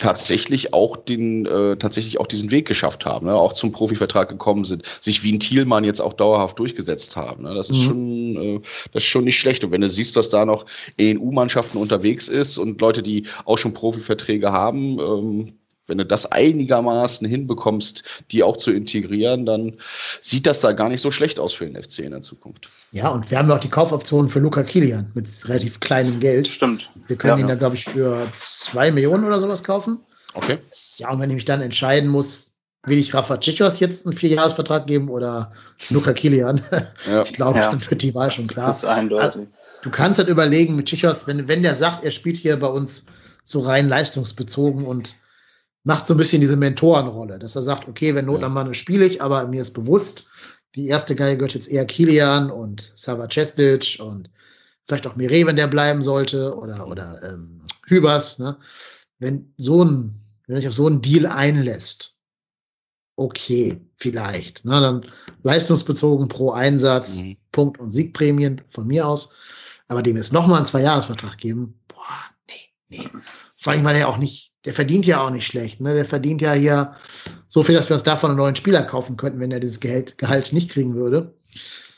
tatsächlich 0.00 0.72
auch 0.72 0.96
den 0.96 1.46
äh, 1.46 1.76
tatsächlich 1.76 2.18
auch 2.18 2.26
diesen 2.26 2.50
Weg 2.50 2.66
geschafft 2.66 3.06
haben, 3.06 3.26
ne? 3.26 3.34
auch 3.34 3.52
zum 3.52 3.70
Profivertrag 3.70 4.28
gekommen 4.28 4.64
sind, 4.64 4.82
sich 5.00 5.22
wie 5.22 5.32
ein 5.32 5.38
Thielmann 5.38 5.84
jetzt 5.84 6.00
auch 6.00 6.14
dauerhaft 6.14 6.58
durchgesetzt 6.58 7.16
haben. 7.16 7.44
Ne? 7.44 7.54
Das 7.54 7.70
ist 7.70 7.82
mhm. 7.82 7.84
schon 7.84 8.36
äh, 8.36 8.60
das 8.92 9.04
ist 9.04 9.08
schon 9.08 9.24
nicht 9.24 9.38
schlecht. 9.38 9.62
Und 9.62 9.72
wenn 9.72 9.82
du 9.82 9.88
siehst, 9.88 10.16
dass 10.16 10.30
da 10.30 10.44
noch 10.44 10.66
ENU-Mannschaften 10.96 11.78
unterwegs 11.78 12.28
ist 12.28 12.58
und 12.58 12.80
Leute, 12.80 13.02
die 13.02 13.24
auch 13.44 13.58
schon 13.58 13.74
Profiverträge 13.74 14.50
haben, 14.50 14.98
ähm, 14.98 15.46
wenn 15.90 15.98
du 15.98 16.06
das 16.06 16.30
einigermaßen 16.30 17.28
hinbekommst, 17.28 18.24
die 18.30 18.42
auch 18.42 18.56
zu 18.56 18.70
integrieren, 18.70 19.44
dann 19.44 19.74
sieht 20.22 20.46
das 20.46 20.60
da 20.60 20.72
gar 20.72 20.88
nicht 20.88 21.02
so 21.02 21.10
schlecht 21.10 21.38
aus 21.38 21.52
für 21.52 21.66
den 21.66 21.80
FC 21.80 21.98
in 21.98 22.12
der 22.12 22.22
Zukunft. 22.22 22.70
Ja, 22.92 23.08
und 23.08 23.30
wir 23.30 23.38
haben 23.38 23.48
ja 23.48 23.56
auch 23.56 23.60
die 23.60 23.68
Kaufoptionen 23.68 24.30
für 24.30 24.38
Luca 24.38 24.62
Kilian 24.62 25.10
mit 25.14 25.26
relativ 25.48 25.80
kleinem 25.80 26.20
Geld. 26.20 26.48
Stimmt. 26.48 26.88
Wir 27.08 27.16
können 27.16 27.32
ja, 27.32 27.36
ihn 27.38 27.42
ja. 27.42 27.48
dann, 27.48 27.58
glaube 27.58 27.76
ich, 27.76 27.84
für 27.84 28.26
zwei 28.32 28.90
Millionen 28.90 29.24
oder 29.24 29.38
sowas 29.38 29.62
kaufen. 29.62 30.00
Okay. 30.34 30.58
Ja, 30.96 31.10
und 31.10 31.20
wenn 31.20 31.30
ich 31.30 31.34
mich 31.34 31.44
dann 31.44 31.60
entscheiden 31.60 32.08
muss, 32.08 32.54
will 32.84 32.98
ich 32.98 33.12
Rafa 33.12 33.36
Tschechos 33.36 33.80
jetzt 33.80 34.06
einen 34.06 34.16
Vierjahresvertrag 34.16 34.86
geben 34.86 35.08
oder 35.08 35.50
Luca 35.90 36.12
Kilian? 36.12 36.62
Ja. 37.10 37.22
Ich 37.24 37.32
glaube, 37.32 37.58
ja. 37.58 37.70
dann 37.70 37.90
wird 37.90 38.02
die 38.02 38.14
Wahl 38.14 38.30
schon 38.30 38.46
klar. 38.46 38.68
Das 38.68 38.78
ist 38.78 38.84
eindeutig. 38.84 39.48
Du 39.82 39.90
kannst 39.90 40.18
halt 40.18 40.28
überlegen 40.28 40.76
mit 40.76 40.86
Tschechos, 40.86 41.26
wenn, 41.26 41.48
wenn 41.48 41.62
der 41.62 41.74
sagt, 41.74 42.04
er 42.04 42.10
spielt 42.10 42.36
hier 42.36 42.58
bei 42.58 42.68
uns 42.68 43.06
so 43.44 43.60
rein 43.60 43.88
leistungsbezogen 43.88 44.84
und 44.84 45.14
macht 45.84 46.06
so 46.06 46.14
ein 46.14 46.18
bisschen 46.18 46.40
diese 46.40 46.56
Mentorenrolle, 46.56 47.38
dass 47.38 47.56
er 47.56 47.62
sagt, 47.62 47.88
okay, 47.88 48.14
wenn 48.14 48.26
Not 48.26 48.42
am 48.42 48.54
Mann 48.54 48.74
spiele 48.74 49.06
ich, 49.06 49.22
aber 49.22 49.46
mir 49.46 49.62
ist 49.62 49.72
bewusst, 49.72 50.28
die 50.74 50.86
erste 50.86 51.16
Geige 51.16 51.38
gehört 51.38 51.54
jetzt 51.54 51.68
eher 51.68 51.84
Kilian 51.84 52.50
und 52.50 52.92
Sava 52.94 53.28
Cestic 53.28 53.98
und 54.00 54.30
vielleicht 54.86 55.06
auch 55.06 55.16
Mire, 55.16 55.46
wenn 55.46 55.56
der 55.56 55.66
bleiben 55.66 56.02
sollte, 56.02 56.56
oder, 56.56 56.86
oder 56.86 57.20
ähm, 57.22 57.62
Hübers. 57.86 58.38
Ne? 58.38 58.56
Wenn 59.18 59.52
so 59.56 59.84
ein, 59.84 60.20
wenn 60.46 60.56
sich 60.56 60.68
auf 60.68 60.74
so 60.74 60.86
einen 60.86 61.02
Deal 61.02 61.26
einlässt, 61.26 62.16
okay, 63.16 63.80
vielleicht. 63.96 64.64
Ne? 64.64 64.80
Dann 64.80 65.06
leistungsbezogen 65.42 66.28
pro 66.28 66.52
Einsatz, 66.52 67.22
mhm. 67.22 67.36
Punkt- 67.52 67.80
und 67.80 67.90
Siegprämien 67.90 68.62
von 68.70 68.86
mir 68.86 69.06
aus. 69.06 69.36
Aber 69.88 70.02
dem 70.02 70.16
jetzt 70.16 70.32
nochmal 70.32 70.58
einen 70.58 70.66
Zwei-Jahres-Vertrag 70.66 71.36
geben, 71.36 71.80
boah, 71.88 72.24
nee, 72.48 72.68
nee. 72.88 73.08
Vor 73.56 73.72
allem, 73.72 73.84
weil 73.84 73.96
er 73.96 74.08
auch 74.08 74.18
nicht 74.18 74.49
der 74.64 74.74
verdient 74.74 75.06
ja 75.06 75.24
auch 75.24 75.30
nicht 75.30 75.46
schlecht. 75.46 75.80
Ne? 75.80 75.94
Der 75.94 76.04
verdient 76.04 76.42
ja 76.42 76.52
hier 76.52 76.94
so 77.48 77.62
viel, 77.62 77.74
dass 77.74 77.88
wir 77.88 77.94
uns 77.94 78.02
davon 78.02 78.30
einen 78.30 78.38
neuen 78.38 78.56
Spieler 78.56 78.82
kaufen 78.82 79.16
könnten, 79.16 79.40
wenn 79.40 79.50
er 79.50 79.60
dieses 79.60 79.80
Gehalt, 79.80 80.18
Gehalt 80.18 80.52
nicht 80.52 80.70
kriegen 80.70 80.94
würde. 80.94 81.32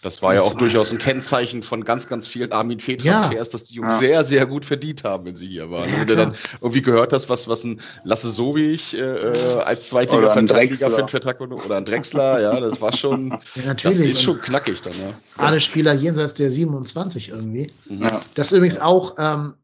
Das 0.03 0.21
war 0.21 0.35
ja 0.35 0.43
auch 0.43 0.55
durchaus 0.55 0.91
ein 0.91 0.99
Kennzeichen 0.99 1.63
von 1.63 1.85
ganz, 1.85 2.09
ganz 2.09 2.27
vielen 2.27 2.51
Armin 2.51 2.81
Fee-Transfers, 2.81 3.33
ja. 3.33 3.53
dass 3.53 3.65
die 3.65 3.77
Jungs 3.77 3.93
ja. 3.95 3.99
sehr, 4.01 4.25
sehr 4.25 4.47
gut 4.47 4.65
verdient 4.65 5.05
haben, 5.05 5.25
wenn 5.27 5.37
sie 5.37 5.47
hier 5.47 5.71
waren. 5.71 5.89
Ja, 5.89 6.01
wenn 6.01 6.07
du 6.09 6.17
dann 6.17 6.35
irgendwie 6.61 6.83
gehört 6.83 7.13
hast, 7.13 7.29
was, 7.29 7.47
was 7.47 7.63
ein 7.63 7.81
Lasse 8.03 8.29
Sobich 8.29 8.99
äh, 8.99 9.01
als 9.01 9.91
zweitiger 9.91 10.33
Verteidiger 10.33 10.91
für 10.91 10.99
einen 10.99 11.09
Vertrag 11.09 11.41
oder 11.41 11.77
ein 11.77 11.85
Drechsler, 11.85 12.41
ja, 12.41 12.59
das 12.59 12.81
war 12.81 12.93
schon, 12.97 13.29
ja, 13.65 13.75
das 13.75 14.01
ist 14.01 14.21
schon 14.21 14.41
knackig 14.41 14.83
dann, 14.83 14.93
ja. 14.93 15.15
Alle 15.39 15.61
Spieler 15.61 15.93
jenseits 15.93 16.35
der 16.35 16.51
27 16.51 17.29
irgendwie. 17.29 17.71
Ja. 17.89 18.19
Das 18.35 18.51
ist 18.51 18.57
übrigens 18.57 18.81
auch 18.81 19.15
ähm, 19.19 19.55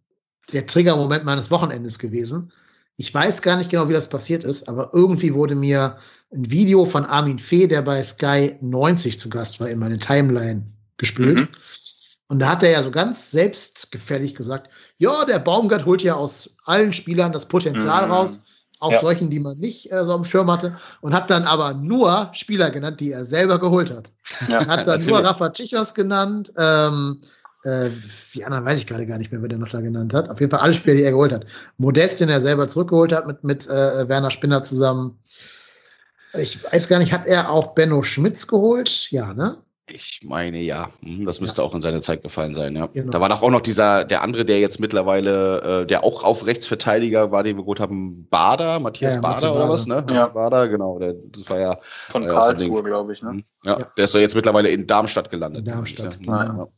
der 0.52 0.66
Triggermoment 0.66 1.24
meines 1.24 1.50
Wochenendes 1.50 1.98
gewesen. 1.98 2.52
Ich 3.00 3.14
weiß 3.14 3.42
gar 3.42 3.56
nicht 3.56 3.70
genau, 3.70 3.88
wie 3.88 3.92
das 3.92 4.10
passiert 4.10 4.42
ist, 4.42 4.68
aber 4.68 4.90
irgendwie 4.92 5.32
wurde 5.32 5.54
mir 5.54 5.98
ein 6.32 6.50
Video 6.50 6.84
von 6.84 7.04
Armin 7.04 7.38
Fee, 7.38 7.68
der 7.68 7.80
bei 7.80 8.02
Sky 8.02 8.56
90 8.60 9.20
zu 9.20 9.30
Gast 9.30 9.60
war, 9.60 9.68
in 9.68 9.78
meine 9.78 10.00
Timeline 10.00 10.66
gespült. 10.96 11.40
Mhm. 11.40 11.48
Und 12.26 12.40
da 12.40 12.50
hat 12.50 12.64
er 12.64 12.70
ja 12.70 12.82
so 12.82 12.90
ganz 12.90 13.30
selbstgefällig 13.30 14.34
gesagt, 14.34 14.68
ja, 14.98 15.24
der 15.24 15.38
Baumgart 15.38 15.86
holt 15.86 16.02
ja 16.02 16.14
aus 16.14 16.56
allen 16.64 16.92
Spielern 16.92 17.32
das 17.32 17.46
Potenzial 17.46 18.06
mhm. 18.06 18.12
raus, 18.12 18.42
auch 18.80 18.90
ja. 18.90 19.00
solchen, 19.00 19.30
die 19.30 19.38
man 19.38 19.58
nicht 19.58 19.92
äh, 19.92 20.02
so 20.02 20.12
am 20.12 20.24
Schirm 20.24 20.50
hatte, 20.50 20.76
und 21.00 21.14
hat 21.14 21.30
dann 21.30 21.44
aber 21.44 21.74
nur 21.74 22.30
Spieler 22.32 22.70
genannt, 22.70 22.98
die 22.98 23.12
er 23.12 23.24
selber 23.24 23.60
geholt 23.60 23.90
hat. 23.90 24.12
Ja, 24.48 24.66
hat 24.66 24.88
dann 24.88 25.04
nur 25.04 25.20
Rafa 25.20 25.50
Chichos 25.50 25.94
genannt, 25.94 26.52
ähm, 26.58 27.20
äh, 27.64 27.90
die 28.34 28.44
anderen 28.44 28.64
weiß 28.64 28.80
ich 28.80 28.86
gerade 28.86 29.06
gar 29.06 29.18
nicht 29.18 29.32
mehr, 29.32 29.42
wer 29.42 29.48
der 29.48 29.58
noch 29.58 29.70
da 29.70 29.80
genannt 29.80 30.14
hat. 30.14 30.30
Auf 30.30 30.40
jeden 30.40 30.50
Fall 30.50 30.60
alle 30.60 30.72
Spieler, 30.72 30.96
die 30.96 31.02
er 31.02 31.12
geholt 31.12 31.32
hat. 31.32 31.46
Modest, 31.76 32.20
den 32.20 32.28
er 32.28 32.40
selber 32.40 32.68
zurückgeholt 32.68 33.12
hat 33.12 33.26
mit, 33.26 33.42
mit 33.44 33.66
äh, 33.68 34.08
Werner 34.08 34.30
Spinner 34.30 34.62
zusammen. 34.62 35.18
Ich 36.34 36.62
weiß 36.62 36.88
gar 36.88 36.98
nicht, 36.98 37.12
hat 37.12 37.26
er 37.26 37.50
auch 37.50 37.74
Benno 37.74 38.02
Schmitz 38.02 38.46
geholt? 38.46 39.10
Ja, 39.10 39.32
ne? 39.32 39.58
Ich 39.90 40.20
meine 40.22 40.58
ja, 40.58 40.90
hm, 41.02 41.24
das 41.24 41.40
müsste 41.40 41.62
ja. 41.62 41.66
auch 41.66 41.74
in 41.74 41.80
seine 41.80 42.00
Zeit 42.00 42.22
gefallen 42.22 42.52
sein, 42.52 42.76
ja. 42.76 42.88
Genau. 42.88 43.10
Da 43.10 43.20
war 43.20 43.30
doch 43.30 43.42
auch 43.42 43.50
noch 43.50 43.62
dieser, 43.62 44.04
der 44.04 44.22
andere, 44.22 44.44
der 44.44 44.60
jetzt 44.60 44.80
mittlerweile, 44.80 45.82
äh, 45.82 45.86
der 45.86 46.04
auch 46.04 46.24
auf 46.24 46.44
Rechtsverteidiger 46.44 47.32
war, 47.32 47.42
den 47.42 47.56
wir 47.56 47.64
gut 47.64 47.80
haben, 47.80 48.28
Bader, 48.28 48.80
Matthias 48.80 49.14
ja, 49.14 49.20
Bader 49.22 49.56
oder 49.56 49.68
was, 49.68 49.86
ne? 49.86 50.04
Ja. 50.10 50.26
Bader, 50.26 50.68
genau. 50.68 50.98
Der, 50.98 51.14
das 51.14 51.48
war 51.48 51.58
ja. 51.58 51.78
Von 52.10 52.24
äh, 52.24 52.26
Karlsruhe, 52.26 52.82
glaube 52.82 53.14
ich, 53.14 53.22
ne? 53.22 53.30
Hm, 53.30 53.44
ja, 53.64 53.78
ja, 53.78 53.86
der 53.96 54.04
ist 54.04 54.14
doch 54.14 54.20
jetzt 54.20 54.34
mittlerweile 54.34 54.68
in 54.68 54.86
Darmstadt 54.86 55.30
gelandet. 55.30 55.60
In 55.60 55.72
Darmstadt, 55.72 56.20
genau. 56.20 56.32
Ja. 56.32 56.44
ja. 56.44 56.68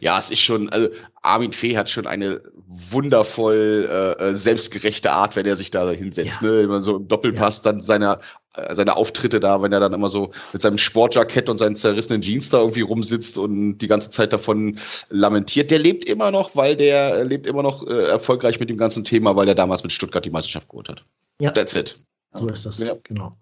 Ja, 0.00 0.18
es 0.18 0.30
ist 0.30 0.40
schon, 0.40 0.68
also 0.70 0.88
Armin 1.22 1.52
Fee 1.52 1.76
hat 1.76 1.90
schon 1.90 2.06
eine 2.06 2.40
wundervoll 2.66 3.88
äh, 3.90 4.28
äh 4.28 4.34
selbstgerechte 4.34 5.12
Art, 5.12 5.36
wenn 5.36 5.46
er 5.46 5.56
sich 5.56 5.70
da 5.70 5.88
hinsetzt, 5.90 6.42
ja. 6.42 6.48
ne? 6.48 6.60
Immer 6.62 6.80
so 6.80 6.96
im 6.96 7.08
Doppelpass, 7.08 7.64
ja. 7.64 7.72
dann 7.72 7.80
seine, 7.80 8.20
äh, 8.54 8.74
seine 8.74 8.96
Auftritte 8.96 9.40
da, 9.40 9.60
wenn 9.62 9.72
er 9.72 9.80
dann 9.80 9.92
immer 9.92 10.08
so 10.08 10.30
mit 10.52 10.62
seinem 10.62 10.78
Sportjackett 10.78 11.48
und 11.48 11.58
seinen 11.58 11.76
zerrissenen 11.76 12.22
Jeans 12.22 12.50
da 12.50 12.60
irgendwie 12.60 12.80
rumsitzt 12.80 13.38
und 13.38 13.78
die 13.78 13.88
ganze 13.88 14.10
Zeit 14.10 14.32
davon 14.32 14.78
lamentiert. 15.10 15.70
Der 15.70 15.78
lebt 15.78 16.06
immer 16.06 16.30
noch, 16.30 16.56
weil 16.56 16.76
der 16.76 17.24
lebt 17.24 17.46
immer 17.46 17.62
noch 17.62 17.86
äh, 17.86 18.04
erfolgreich 18.04 18.60
mit 18.60 18.70
dem 18.70 18.78
ganzen 18.78 19.04
Thema, 19.04 19.36
weil 19.36 19.48
er 19.48 19.54
damals 19.54 19.82
mit 19.82 19.92
Stuttgart 19.92 20.24
die 20.24 20.30
Meisterschaft 20.30 20.68
geholt 20.68 20.88
hat. 20.88 21.04
Ja. 21.40 21.50
That's 21.50 21.74
it. 21.74 21.98
So 22.32 22.48
ist 22.48 22.64
das. 22.64 22.78
Ja. 22.78 22.96
Genau. 23.02 23.32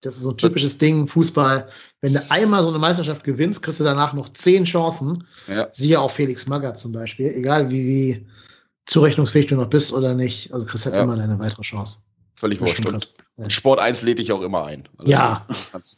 Das 0.00 0.16
ist 0.16 0.22
so 0.22 0.30
ein 0.30 0.36
typisches 0.36 0.78
Ding, 0.78 1.08
Fußball. 1.08 1.68
Wenn 2.00 2.14
du 2.14 2.30
einmal 2.30 2.62
so 2.62 2.68
eine 2.68 2.78
Meisterschaft 2.78 3.24
gewinnst, 3.24 3.62
kriegst 3.62 3.80
du 3.80 3.84
danach 3.84 4.12
noch 4.12 4.28
zehn 4.32 4.64
Chancen. 4.64 5.24
Ja. 5.48 5.68
Siehe 5.72 6.00
auch 6.00 6.10
Felix 6.10 6.46
Magath 6.46 6.78
zum 6.78 6.92
Beispiel. 6.92 7.28
Egal 7.28 7.70
wie, 7.70 7.86
wie 7.86 8.26
zurechnungsfähig 8.86 9.48
du 9.48 9.56
noch 9.56 9.68
bist 9.68 9.92
oder 9.92 10.14
nicht. 10.14 10.52
Also 10.52 10.66
kriegst 10.66 10.86
du 10.86 10.90
halt 10.90 10.98
ja. 10.98 11.02
immer 11.02 11.16
deine 11.16 11.38
weitere 11.38 11.62
Chance. 11.62 12.02
Völlig 12.36 12.60
wurscht. 12.60 12.86
Und 12.86 13.16
ja. 13.36 13.50
Sport 13.50 13.80
1 13.80 14.02
lädt 14.02 14.20
dich 14.20 14.30
auch 14.30 14.42
immer 14.42 14.64
ein. 14.64 14.84
Also 14.98 15.10
ja, 15.10 15.44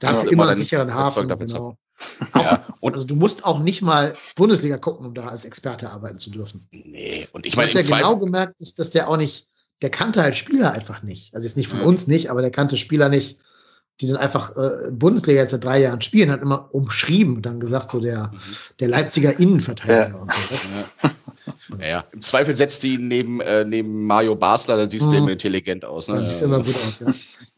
da 0.01 0.09
hast 0.09 0.25
du 0.25 0.31
immer 0.31 0.49
einen 0.49 0.59
sicheren 0.59 0.93
Hafen. 0.95 1.29
Genau. 1.29 1.77
Ja, 2.35 2.67
und 2.81 2.95
also 2.95 3.07
du 3.07 3.15
musst 3.15 3.45
auch 3.45 3.59
nicht 3.59 3.83
mal 3.83 4.15
Bundesliga 4.35 4.79
gucken, 4.79 5.05
um 5.05 5.15
da 5.15 5.29
als 5.29 5.45
Experte 5.45 5.91
arbeiten 5.91 6.19
zu 6.19 6.31
dürfen. 6.31 6.67
Nee, 6.71 7.29
und 7.33 7.45
ich 7.45 7.57
meine, 7.57 7.69
was 7.75 7.89
ja 7.89 7.97
genau 7.99 8.17
gemerkt 8.17 8.55
ist, 8.59 8.79
dass 8.79 8.91
der 8.91 9.11
auch 9.11 9.19
nicht, 9.19 9.49
der 9.83 9.91
kannte 9.91 10.23
halt 10.23 10.35
Spieler 10.35 10.73
einfach 10.73 11.03
nicht. 11.03 11.35
Also 11.35 11.47
jetzt 11.47 11.59
nicht 11.59 11.69
von 11.69 11.83
uns 11.83 12.07
nicht, 12.07 12.31
aber 12.31 12.41
der 12.41 12.51
kannte 12.51 12.79
Spieler 12.79 13.11
nicht 13.11 13.39
die 14.01 14.07
dann 14.07 14.17
einfach 14.17 14.57
äh, 14.57 14.91
Bundesliga 14.91 15.41
jetzt 15.41 15.51
seit 15.51 15.65
drei 15.65 15.81
Jahren 15.81 16.01
spielen, 16.01 16.31
hat 16.31 16.43
immer 16.43 16.69
umschrieben 16.73 17.37
und 17.37 17.47
dann 17.47 17.61
gesagt, 17.61 17.91
so 17.91 18.01
der, 18.01 18.31
mhm. 18.33 18.39
der 18.81 18.89
Leipziger 18.89 19.39
Innenverteidiger 19.39 20.09
ja. 20.09 20.15
und 20.15 20.33
so. 20.33 20.75
Ja. 20.75 21.11
Ja, 21.81 22.05
Im 22.13 22.23
Zweifel 22.23 22.55
setzt 22.55 22.83
die 22.83 22.95
ihn 22.95 23.09
neben, 23.09 23.41
äh, 23.41 23.65
neben 23.65 24.07
Mario 24.07 24.37
Basler, 24.37 24.77
dann 24.77 24.89
siehst 24.89 25.07
du 25.07 25.17
mhm. 25.17 25.23
immer 25.23 25.33
intelligent 25.33 25.85
aus. 25.85 26.09
Ne? 26.09 26.17
Dann 26.17 26.27
siehst 26.27 26.43
du 26.43 26.47
immer 26.47 26.63
gut 26.63 26.75
aus, 26.87 27.01
ja. 27.01 27.07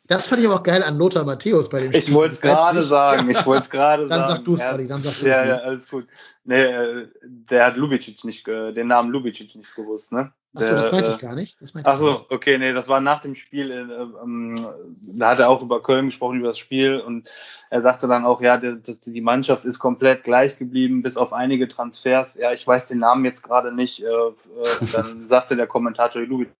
Das 0.08 0.26
fand 0.26 0.42
ich 0.42 0.48
aber 0.48 0.56
auch 0.60 0.62
geil 0.62 0.82
an 0.82 0.98
Lothar 0.98 1.24
Matthäus 1.24 1.68
bei 1.68 1.80
dem 1.80 1.90
Spiel. 1.90 2.00
Ich 2.00 2.12
wollte 2.12 2.34
es 2.34 2.40
gerade 2.40 2.82
sagen. 2.84 3.30
Ich 3.30 3.46
wollte 3.46 3.62
es 3.62 3.70
gerade 3.70 4.08
sagen. 4.08 4.10
Dann 4.24 4.26
sag 4.26 4.44
du 4.44 4.54
es, 4.54 4.62
Freddy. 4.62 4.86
Dann 4.86 5.00
sag 5.00 5.18
du 5.18 5.26
Ja, 5.26 5.46
ja, 5.46 5.56
alles 5.58 5.88
gut. 5.88 6.06
Nee, 6.44 6.62
äh, 6.62 7.08
der 7.22 7.66
hat 7.66 7.76
Lubicic 7.76 8.22
nicht, 8.24 8.46
den 8.46 8.88
Namen 8.88 9.10
Lubicic 9.10 9.54
nicht 9.54 9.74
gewusst, 9.74 10.12
ne? 10.12 10.32
Achso, 10.54 10.74
das 10.74 10.92
meinte 10.92 11.10
ich 11.10 11.18
gar 11.18 11.34
nicht. 11.34 11.58
Achso, 11.84 12.26
okay, 12.28 12.58
nee, 12.58 12.74
das 12.74 12.88
war 12.88 13.00
nach 13.00 13.20
dem 13.20 13.34
Spiel. 13.34 13.70
Äh, 13.70 14.22
ähm, 14.22 14.54
da 15.06 15.30
hat 15.30 15.38
er 15.38 15.48
auch 15.48 15.62
über 15.62 15.82
Köln 15.82 16.06
gesprochen, 16.06 16.38
über 16.38 16.48
das 16.48 16.58
Spiel. 16.58 17.00
Und 17.00 17.30
er 17.70 17.80
sagte 17.80 18.06
dann 18.06 18.26
auch, 18.26 18.42
ja, 18.42 18.58
die, 18.58 18.78
die 18.82 19.20
Mannschaft 19.22 19.64
ist 19.64 19.78
komplett 19.78 20.24
gleich 20.24 20.58
geblieben, 20.58 21.02
bis 21.02 21.16
auf 21.16 21.32
einige 21.32 21.68
Transfers. 21.68 22.34
Ja, 22.34 22.52
ich 22.52 22.66
weiß 22.66 22.88
den 22.88 22.98
Namen 22.98 23.24
jetzt 23.24 23.42
gerade 23.42 23.72
nicht. 23.72 24.02
Äh, 24.02 24.06
äh, 24.06 24.32
dann 24.92 25.26
sagte 25.26 25.56
der 25.56 25.66
Kommentator 25.66 26.20
Lubicic. 26.20 26.54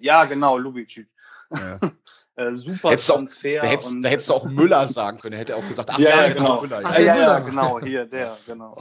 Ja, 0.00 0.24
genau, 0.24 0.56
Lubicic. 0.56 1.08
Ja. 1.50 1.80
Äh, 2.34 2.54
super 2.54 2.90
hättest 2.90 3.10
Transfer. 3.10 3.58
Auch, 3.58 3.64
da, 3.64 3.70
hättest, 3.70 3.90
und, 3.90 4.02
da 4.02 4.08
hättest 4.08 4.30
du 4.30 4.34
auch 4.34 4.44
Müller 4.44 4.88
sagen 4.88 5.18
können. 5.18 5.34
Er 5.34 5.40
hätte 5.40 5.54
auch 5.54 5.68
gesagt, 5.68 5.90
ach 5.92 5.98
ja, 5.98 6.08
ja, 6.08 6.32
genau. 6.32 6.44
genau. 6.44 6.62
Müller. 6.62 6.80
Ach, 6.82 6.98
ja, 6.98 7.16
ja, 7.16 7.38
genau, 7.40 7.80
hier, 7.80 8.06
der, 8.06 8.38
genau. 8.46 8.74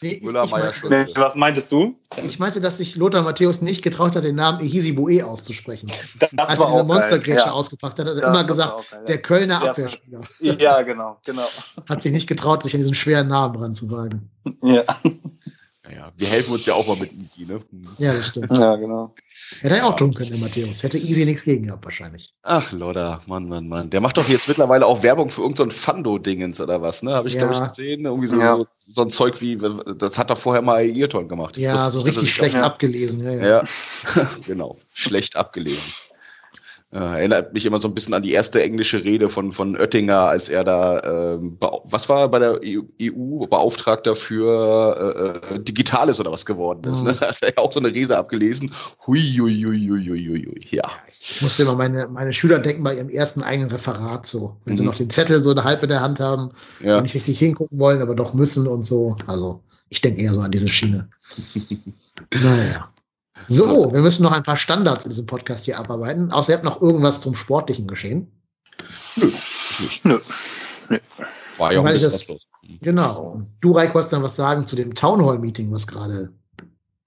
Nee, 0.00 0.20
Müller, 0.22 0.46
Meier, 0.46 0.72
nee, 0.88 1.06
Was 1.16 1.34
meintest 1.34 1.72
du? 1.72 1.98
Ich 2.22 2.38
meinte, 2.38 2.60
dass 2.60 2.78
sich 2.78 2.94
Lothar 2.94 3.22
Matthäus 3.22 3.60
nicht 3.60 3.82
getraut 3.82 4.14
hat, 4.14 4.22
den 4.22 4.36
Namen 4.36 4.60
Ehisi 4.60 4.92
Bue 4.92 5.24
auszusprechen. 5.24 5.90
Das 6.20 6.48
Als 6.48 6.60
er 6.60 6.66
diese 6.68 6.84
Monstergrätsche 6.84 7.46
ja. 7.46 7.50
ausgepackt 7.50 7.98
hat, 7.98 8.06
hat 8.06 8.18
er 8.18 8.28
immer 8.28 8.44
gesagt, 8.44 8.90
geil, 8.90 9.04
der 9.08 9.22
Kölner 9.22 9.62
Abwehrspieler. 9.62 10.20
Ja, 10.38 10.82
genau, 10.82 11.18
genau. 11.24 11.46
Hat 11.88 12.02
sich 12.02 12.12
nicht 12.12 12.28
getraut, 12.28 12.62
sich 12.62 12.74
an 12.74 12.80
diesen 12.80 12.94
schweren 12.94 13.26
Namen 13.26 13.56
ranzuwagen. 13.56 14.30
Ja. 14.62 14.84
Naja, 15.88 16.12
wir 16.16 16.28
helfen 16.28 16.52
uns 16.52 16.66
ja 16.66 16.74
auch 16.74 16.86
mal 16.86 16.96
mit 16.96 17.12
Easy, 17.12 17.44
ne? 17.44 17.60
Ja, 17.98 18.12
das 18.12 18.28
stimmt. 18.28 18.50
Ja, 18.50 18.74
genau. 18.76 19.14
Hätte 19.60 19.76
er 19.76 19.86
auch 19.86 19.94
tun 19.94 20.12
können, 20.12 20.30
der 20.30 20.38
Matthäus. 20.38 20.82
Hätte 20.82 20.98
Easy 20.98 21.24
nichts 21.24 21.44
gegen 21.44 21.66
gehabt, 21.66 21.84
wahrscheinlich. 21.84 22.34
Ach, 22.42 22.72
Lodder, 22.72 23.20
Mann, 23.26 23.48
Mann, 23.48 23.68
Mann. 23.68 23.90
Der 23.90 24.00
macht 24.00 24.16
doch 24.16 24.28
jetzt 24.28 24.48
mittlerweile 24.48 24.84
auch 24.84 25.02
Werbung 25.04 25.30
für 25.30 25.42
irgendein 25.42 25.70
so 25.70 25.76
Fando-Dingens 25.76 26.60
oder 26.60 26.82
was, 26.82 27.02
ne? 27.02 27.12
Habe 27.12 27.28
ich, 27.28 27.34
ja. 27.34 27.46
glaube 27.46 27.54
ich, 27.54 27.68
gesehen. 27.68 28.04
Irgendwie 28.04 28.26
so, 28.26 28.40
ja. 28.40 28.56
so, 28.56 28.66
so, 28.88 29.02
ein 29.02 29.10
Zeug 29.10 29.40
wie, 29.40 29.58
das 29.96 30.18
hat 30.18 30.30
er 30.30 30.36
vorher 30.36 30.62
mal 30.62 30.80
Ayrton 30.80 31.28
gemacht. 31.28 31.56
Ja, 31.56 31.90
so 31.90 32.00
richtig 32.00 32.34
schlecht 32.34 32.56
abgelesen. 32.56 33.24
Ja, 33.24 33.32
ja. 33.32 33.46
ja. 33.46 33.64
genau. 34.46 34.78
schlecht 34.92 35.36
abgelesen. 35.36 35.92
Äh, 36.92 36.98
erinnert 36.98 37.52
mich 37.52 37.66
immer 37.66 37.80
so 37.80 37.88
ein 37.88 37.94
bisschen 37.94 38.14
an 38.14 38.22
die 38.22 38.30
erste 38.30 38.62
englische 38.62 39.02
Rede 39.02 39.28
von, 39.28 39.50
von 39.50 39.76
Oettinger, 39.76 40.18
als 40.18 40.48
er 40.48 40.62
da, 40.62 41.34
ähm, 41.34 41.58
was 41.60 42.08
war 42.08 42.28
bei 42.28 42.38
der 42.38 42.60
EU-Beauftragter 42.62 44.14
für 44.14 45.42
äh, 45.50 45.54
äh, 45.54 45.60
Digitales 45.60 46.20
oder 46.20 46.30
was 46.30 46.46
geworden 46.46 46.88
ist. 46.88 47.00
Mhm. 47.00 47.08
Ne? 47.08 47.20
Hat 47.20 47.42
er 47.42 47.48
ja 47.48 47.58
auch 47.58 47.72
so 47.72 47.80
eine 47.80 47.92
Rede 47.92 48.16
abgelesen. 48.16 48.72
Hui, 49.04 49.18
hui, 49.18 49.64
hui, 49.64 49.88
hui, 49.88 50.06
hui, 50.06 50.46
hui. 50.46 50.60
Ja. 50.70 50.88
Ich 51.20 51.42
musste 51.42 51.64
immer 51.64 51.74
meine, 51.74 52.06
meine 52.06 52.32
Schüler 52.32 52.60
denken 52.60 52.84
bei 52.84 52.94
ihrem 52.94 53.08
ersten 53.08 53.42
eigenen 53.42 53.70
Referat 53.70 54.24
so. 54.24 54.56
Wenn 54.64 54.74
mhm. 54.74 54.78
sie 54.78 54.84
noch 54.84 54.94
den 54.94 55.10
Zettel 55.10 55.42
so 55.42 55.50
eine 55.50 55.64
halb 55.64 55.82
in 55.82 55.88
der 55.88 56.02
Hand 56.02 56.20
haben 56.20 56.52
ja. 56.84 56.98
und 56.98 57.02
nicht 57.02 57.16
richtig 57.16 57.36
hingucken 57.36 57.80
wollen, 57.80 58.00
aber 58.00 58.14
doch 58.14 58.32
müssen 58.32 58.68
und 58.68 58.86
so. 58.86 59.16
Also 59.26 59.60
ich 59.88 60.02
denke 60.02 60.22
eher 60.22 60.34
so 60.34 60.40
an 60.40 60.52
diese 60.52 60.68
Schiene. 60.68 61.08
naja. 62.32 62.88
So, 63.48 63.92
wir 63.92 64.00
müssen 64.00 64.22
noch 64.22 64.32
ein 64.32 64.42
paar 64.42 64.56
Standards 64.56 65.04
in 65.04 65.10
diesem 65.10 65.26
Podcast 65.26 65.64
hier 65.64 65.78
abarbeiten. 65.78 66.32
Außer 66.32 66.52
ihr 66.52 66.56
habt 66.56 66.64
noch 66.64 66.80
irgendwas 66.80 67.20
zum 67.20 67.34
Sportlichen 67.34 67.86
geschehen. 67.86 68.30
Nö, 69.16 69.30
nicht. 69.80 70.04
Nö. 70.04 70.18
Nö. 70.88 70.98
War 71.58 71.72
ja 71.72 71.80
auch 71.80 71.84
ein 71.84 71.92
bisschen 71.92 72.10
das, 72.10 72.28
was 72.28 72.28
los. 72.28 72.50
Genau. 72.80 73.42
Du, 73.60 73.72
Reik, 73.72 73.94
wolltest 73.94 74.12
dann 74.12 74.22
was 74.22 74.36
sagen 74.36 74.66
zu 74.66 74.76
dem 74.76 74.94
Townhall-Meeting, 74.94 75.72
was 75.72 75.86
gerade 75.86 76.32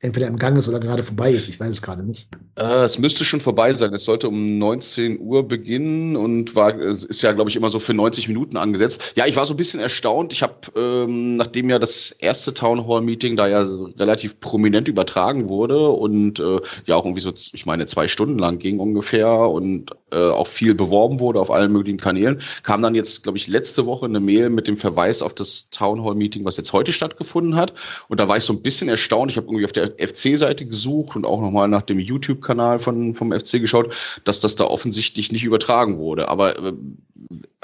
entweder 0.02 0.28
im 0.28 0.38
Gang 0.38 0.58
ist 0.58 0.68
oder 0.68 0.80
gerade 0.80 1.04
vorbei 1.04 1.32
ist. 1.32 1.50
Ich 1.50 1.60
weiß 1.60 1.70
es 1.70 1.82
gerade 1.82 2.04
nicht. 2.04 2.30
Äh, 2.56 2.84
es 2.84 3.00
müsste 3.00 3.26
schon 3.26 3.42
vorbei 3.42 3.74
sein. 3.74 3.94
Es 3.94 4.06
sollte 4.06 4.30
um 4.30 4.58
19 4.58 5.20
Uhr 5.20 5.48
beginnen 5.48 6.16
und 6.16 6.56
war, 6.56 6.74
ist 6.80 7.22
ja, 7.22 7.34
glaube 7.34 7.50
ich, 7.50 7.58
immer 7.58 7.70
so 7.70 7.80
für 7.80 7.94
90 7.94 8.30
Minuten 8.30 8.56
angesetzt. 8.56 9.14
Ja, 9.16 9.26
ich 9.26 9.36
war 9.36 9.46
so 9.46 9.54
ein 9.54 9.58
bisschen 9.58 9.82
erstaunt. 9.82 10.32
Ich 10.32 10.42
habe, 10.42 10.56
ähm, 10.76 11.36
nachdem 11.36 11.70
ja 11.70 11.80
das 11.80 12.12
erste 12.12 12.54
Town 12.54 12.88
Hall 12.88 13.02
Meeting 13.02 13.36
da 13.36 13.48
ja 13.48 13.66
relativ 13.98 14.40
prominent 14.40 14.88
übertragen 14.88 15.50
wurde 15.50 15.90
und 15.90 16.40
äh, 16.40 16.62
ja 16.86 16.96
auch 16.96 17.06
irgendwie 17.06 17.22
so, 17.22 17.32
ich 17.54 17.66
meine, 17.66 17.86
zwei 17.86 18.08
Stunden 18.08 18.40
lang 18.40 18.60
ging 18.60 18.80
ungefähr 18.80 19.30
und 19.30 19.92
äh, 20.12 20.30
auch 20.30 20.48
viel 20.48 20.76
beworben 20.76 21.20
wurde 21.20 21.40
auf 21.40 21.52
allen 21.52 21.72
möglichen 21.72 22.00
Kanälen, 22.00 22.42
kam 22.64 22.82
dann 22.82 22.96
jetzt, 22.96 23.24
glaube 23.24 23.38
ich, 23.38 23.48
letzte 23.48 23.86
Woche 23.86 24.06
eine 24.06 24.20
Mail 24.20 24.50
mit 24.50 24.68
dem 24.68 24.78
Verweis 24.78 25.22
auf 25.22 25.34
das 25.34 25.70
Town 25.70 26.04
Hall 26.04 26.16
Meeting, 26.16 26.46
was 26.46 26.58
jetzt 26.58 26.74
heute 26.74 26.94
stattgefunden 26.94 27.56
hat. 27.56 27.74
Und 28.08 28.20
da 28.20 28.28
war 28.28 28.38
ich 28.38 28.44
so 28.44 28.54
ein 28.54 28.62
bisschen 28.62 28.90
erstaunt. 28.90 29.32
Ich 29.32 29.38
habe 29.38 29.48
irgendwie 29.48 29.66
auf 29.66 29.72
der 29.72 29.89
FC-Seite 29.98 30.66
gesucht 30.66 31.16
und 31.16 31.26
auch 31.26 31.42
nochmal 31.42 31.68
nach 31.68 31.82
dem 31.82 32.00
YouTube-Kanal 32.00 32.80
vom 32.80 33.14
FC 33.14 33.60
geschaut, 33.60 33.96
dass 34.24 34.40
das 34.40 34.56
da 34.56 34.66
offensichtlich 34.66 35.32
nicht 35.32 35.44
übertragen 35.44 35.98
wurde. 35.98 36.28
Aber 36.28 36.58
äh, 36.58 36.74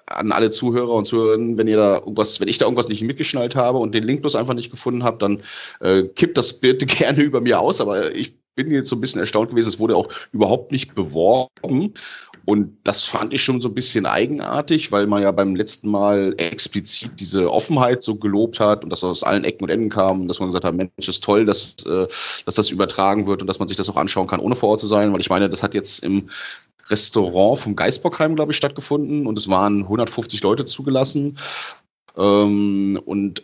an 0.07 0.31
alle 0.31 0.49
Zuhörer 0.49 0.93
und 0.93 1.05
Zuhörerinnen, 1.05 1.57
wenn 1.57 1.67
ihr 1.67 1.77
da 1.77 1.95
irgendwas, 1.97 2.39
wenn 2.39 2.47
ich 2.47 2.57
da 2.57 2.65
irgendwas 2.65 2.89
nicht 2.89 3.01
mitgeschnallt 3.01 3.55
habe 3.55 3.79
und 3.79 3.93
den 3.93 4.03
Link 4.03 4.21
bloß 4.21 4.35
einfach 4.35 4.53
nicht 4.53 4.71
gefunden 4.71 5.03
habe, 5.03 5.17
dann 5.17 5.41
äh, 5.81 6.03
kippt 6.03 6.37
das 6.37 6.53
bitte 6.53 6.85
gerne 6.85 7.21
über 7.21 7.41
mir 7.41 7.59
aus. 7.59 7.81
Aber 7.81 8.15
ich 8.15 8.35
bin 8.55 8.71
jetzt 8.71 8.89
so 8.89 8.95
ein 8.95 9.01
bisschen 9.01 9.19
erstaunt 9.19 9.49
gewesen, 9.49 9.69
es 9.69 9.79
wurde 9.79 9.95
auch 9.95 10.09
überhaupt 10.31 10.71
nicht 10.71 10.95
beworben. 10.95 11.93
Und 12.45 12.77
das 12.83 13.03
fand 13.03 13.33
ich 13.33 13.43
schon 13.43 13.59
so 13.59 13.69
ein 13.69 13.73
bisschen 13.73 14.05
eigenartig, 14.05 14.91
weil 14.91 15.07
man 15.07 15.23
ja 15.23 15.31
beim 15.31 15.55
letzten 15.55 15.89
Mal 15.89 16.35
explizit 16.37 17.19
diese 17.19 17.51
Offenheit 17.51 18.03
so 18.03 18.15
gelobt 18.15 18.59
hat 18.59 18.83
und 18.83 18.91
das 18.91 19.03
aus 19.03 19.23
allen 19.23 19.43
Ecken 19.43 19.63
und 19.63 19.71
Enden 19.71 19.89
kam 19.89 20.27
dass 20.27 20.39
man 20.39 20.49
gesagt 20.49 20.65
hat, 20.65 20.75
Mensch, 20.75 20.91
ist 20.97 21.23
toll, 21.23 21.45
dass, 21.45 21.75
äh, 21.87 22.07
dass 22.45 22.55
das 22.55 22.69
übertragen 22.69 23.25
wird 23.25 23.41
und 23.41 23.47
dass 23.47 23.59
man 23.59 23.67
sich 23.67 23.77
das 23.77 23.89
auch 23.89 23.95
anschauen 23.95 24.27
kann, 24.27 24.39
ohne 24.39 24.55
vor 24.55 24.69
Ort 24.69 24.79
zu 24.79 24.87
sein. 24.87 25.11
Weil 25.11 25.21
ich 25.21 25.29
meine, 25.29 25.49
das 25.49 25.63
hat 25.63 25.73
jetzt 25.73 26.03
im 26.03 26.29
Restaurant 26.87 27.59
vom 27.59 27.75
Geisbockheim, 27.75 28.35
glaube 28.35 28.51
ich, 28.51 28.57
stattgefunden 28.57 29.25
und 29.25 29.39
es 29.39 29.49
waren 29.49 29.81
150 29.83 30.41
Leute 30.43 30.65
zugelassen. 30.65 31.37
Ähm, 32.15 33.01
und 33.05 33.43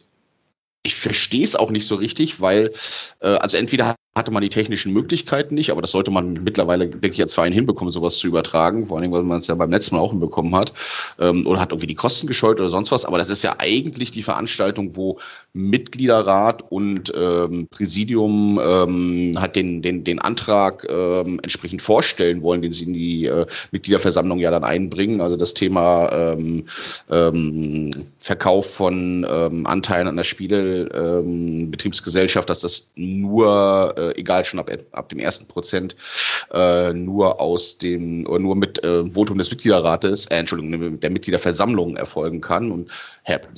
ich 0.83 0.95
verstehe 0.95 1.43
es 1.43 1.55
auch 1.55 1.71
nicht 1.71 1.87
so 1.87 1.95
richtig, 1.95 2.39
weil, 2.39 2.71
äh, 3.19 3.27
also 3.27 3.57
entweder 3.57 3.95
hatte 4.13 4.31
man 4.31 4.41
die 4.41 4.49
technischen 4.49 4.91
Möglichkeiten 4.91 5.55
nicht, 5.55 5.71
aber 5.71 5.79
das 5.81 5.91
sollte 5.91 6.11
man 6.11 6.33
mittlerweile, 6.43 6.89
denke 6.89 7.13
ich, 7.13 7.21
als 7.21 7.33
Verein 7.33 7.53
hinbekommen, 7.53 7.93
sowas 7.93 8.17
zu 8.17 8.27
übertragen, 8.27 8.87
vor 8.87 8.99
allem, 8.99 9.13
weil 9.13 9.23
man 9.23 9.39
es 9.39 9.47
ja 9.47 9.55
beim 9.55 9.71
letzten 9.71 9.95
Mal 9.95 10.01
auch 10.01 10.11
hinbekommen 10.11 10.53
hat, 10.53 10.73
ähm, 11.17 11.47
oder 11.47 11.61
hat 11.61 11.71
irgendwie 11.71 11.87
die 11.87 11.95
Kosten 11.95 12.27
gescheut 12.27 12.59
oder 12.59 12.67
sonst 12.67 12.91
was, 12.91 13.05
aber 13.05 13.17
das 13.17 13.29
ist 13.29 13.41
ja 13.41 13.55
eigentlich 13.59 14.11
die 14.11 14.21
Veranstaltung, 14.21 14.97
wo 14.97 15.19
Mitgliederrat 15.53 16.69
und 16.69 17.13
ähm, 17.15 17.67
Präsidium 17.71 18.59
ähm, 18.61 19.35
halt 19.39 19.55
den, 19.55 19.81
den, 19.81 20.03
den 20.03 20.19
Antrag 20.19 20.85
ähm, 20.89 21.39
entsprechend 21.41 21.81
vorstellen 21.81 22.41
wollen, 22.41 22.61
den 22.61 22.73
sie 22.73 22.83
in 22.83 22.93
die 22.93 23.25
äh, 23.27 23.45
Mitgliederversammlung 23.71 24.39
ja 24.39 24.51
dann 24.51 24.65
einbringen, 24.65 25.21
also 25.21 25.37
das 25.37 25.53
Thema 25.53 26.11
ähm, 26.11 26.65
ähm, 27.09 27.91
Verkauf 28.17 28.73
von 28.73 29.25
ähm, 29.29 29.65
Anteilen 29.65 30.07
an 30.07 30.17
der 30.17 30.23
Spiele, 30.25 30.89
ähm, 30.93 31.71
dass 31.71 32.59
das 32.59 32.91
nur 32.95 33.95
äh, 34.01 34.19
egal 34.19 34.43
schon 34.45 34.59
ab, 34.59 34.71
ab 34.91 35.09
dem 35.09 35.19
ersten 35.19 35.47
Prozent, 35.47 35.95
äh, 36.53 36.93
nur 36.93 37.39
aus 37.39 37.77
dem, 37.77 38.25
oder 38.27 38.39
nur 38.39 38.55
mit 38.55 38.83
äh, 38.83 39.05
Votum 39.05 39.37
des 39.37 39.51
Mitgliederrates, 39.51 40.25
äh, 40.27 40.37
Entschuldigung, 40.37 40.99
der 40.99 41.11
Mitgliederversammlung 41.11 41.95
erfolgen 41.95 42.41
kann. 42.41 42.71
Und 42.71 42.91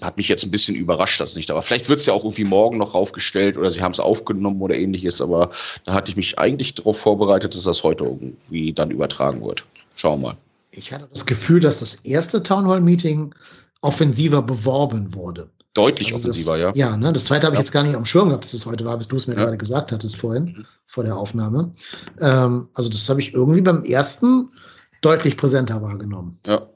hat 0.02 0.18
mich 0.18 0.28
jetzt 0.28 0.44
ein 0.44 0.52
bisschen 0.52 0.76
überrascht, 0.76 1.22
dass 1.22 1.36
nicht. 1.36 1.50
Aber 1.50 1.62
vielleicht 1.62 1.88
wird 1.88 2.00
es 2.00 2.06
ja 2.06 2.14
auch 2.14 2.24
irgendwie 2.24 2.44
morgen 2.44 2.78
noch 2.78 2.94
aufgestellt 2.94 3.58
oder 3.58 3.72
sie 3.72 3.82
haben 3.82 3.94
es 3.94 4.00
aufgenommen 4.00 4.62
oder 4.62 4.76
ähnliches. 4.76 5.22
Aber 5.22 5.52
da 5.86 5.94
hatte 5.94 6.12
ich 6.12 6.18
mich 6.18 6.38
eigentlich 6.38 6.76
darauf 6.76 7.00
vorbereitet, 7.00 7.56
dass 7.56 7.64
das 7.64 7.82
heute 7.82 8.04
irgendwie 8.04 8.74
dann 8.74 8.92
übertragen 8.92 9.44
wird. 9.44 9.64
Schauen 9.96 10.22
wir 10.22 10.28
mal. 10.30 10.38
Ich 10.72 10.92
hatte 10.92 11.08
das 11.14 11.26
Gefühl, 11.26 11.60
dass 11.62 11.80
das 11.80 11.96
erste 12.04 12.44
Townhall-Meeting 12.44 13.34
offensiver 13.82 14.42
beworben 14.42 15.14
wurde. 15.14 15.50
Deutlich 15.74 16.14
also 16.14 16.30
offensiver, 16.30 16.58
das, 16.58 16.76
ja. 16.76 16.90
Ja, 16.90 16.98
ne, 16.98 17.12
das 17.12 17.26
zweite 17.26 17.48
habe 17.48 17.56
ich 17.56 17.60
jetzt 17.60 17.72
gar 17.72 17.84
nicht 17.84 17.96
am 17.96 18.06
Schirm 18.06 18.30
gehabt, 18.30 18.44
dass 18.44 18.54
es 18.54 18.66
heute 18.66 18.86
war, 18.86 18.98
bis 18.98 19.08
du 19.08 19.16
es 19.16 19.28
mir 19.28 19.36
ja. 19.36 19.44
gerade 19.44 19.58
gesagt 19.58 19.92
hattest 19.92 20.18
vorhin, 20.18 20.66
vor 20.86 21.04
der 21.04 21.18
Aufnahme. 21.18 21.74
Ähm, 22.22 22.70
also 22.74 22.90
das 22.90 23.10
habe 23.10 23.22
ich 23.22 23.34
irgendwie 23.34 23.62
beim 23.62 23.84
ersten 23.84 24.52
deutlich 25.02 25.36
präsenter 25.36 25.82
wahrgenommen. 25.82 26.40
Ja 26.46 26.68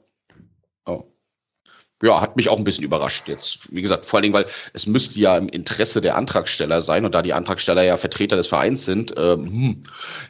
ja, 2.02 2.20
hat 2.20 2.36
mich 2.36 2.48
auch 2.48 2.58
ein 2.58 2.64
bisschen 2.64 2.84
überrascht 2.84 3.28
jetzt. 3.28 3.74
Wie 3.74 3.82
gesagt, 3.82 4.06
vor 4.06 4.18
allen 4.18 4.22
Dingen, 4.22 4.34
weil 4.34 4.46
es 4.72 4.86
müsste 4.86 5.18
ja 5.18 5.36
im 5.36 5.48
Interesse 5.48 6.00
der 6.00 6.16
Antragsteller 6.16 6.80
sein 6.80 7.04
und 7.04 7.14
da 7.14 7.22
die 7.22 7.32
Antragsteller 7.32 7.82
ja 7.82 7.96
Vertreter 7.96 8.36
des 8.36 8.46
Vereins 8.46 8.84
sind, 8.84 9.14
ähm, 9.16 9.46
hm, 9.46 9.82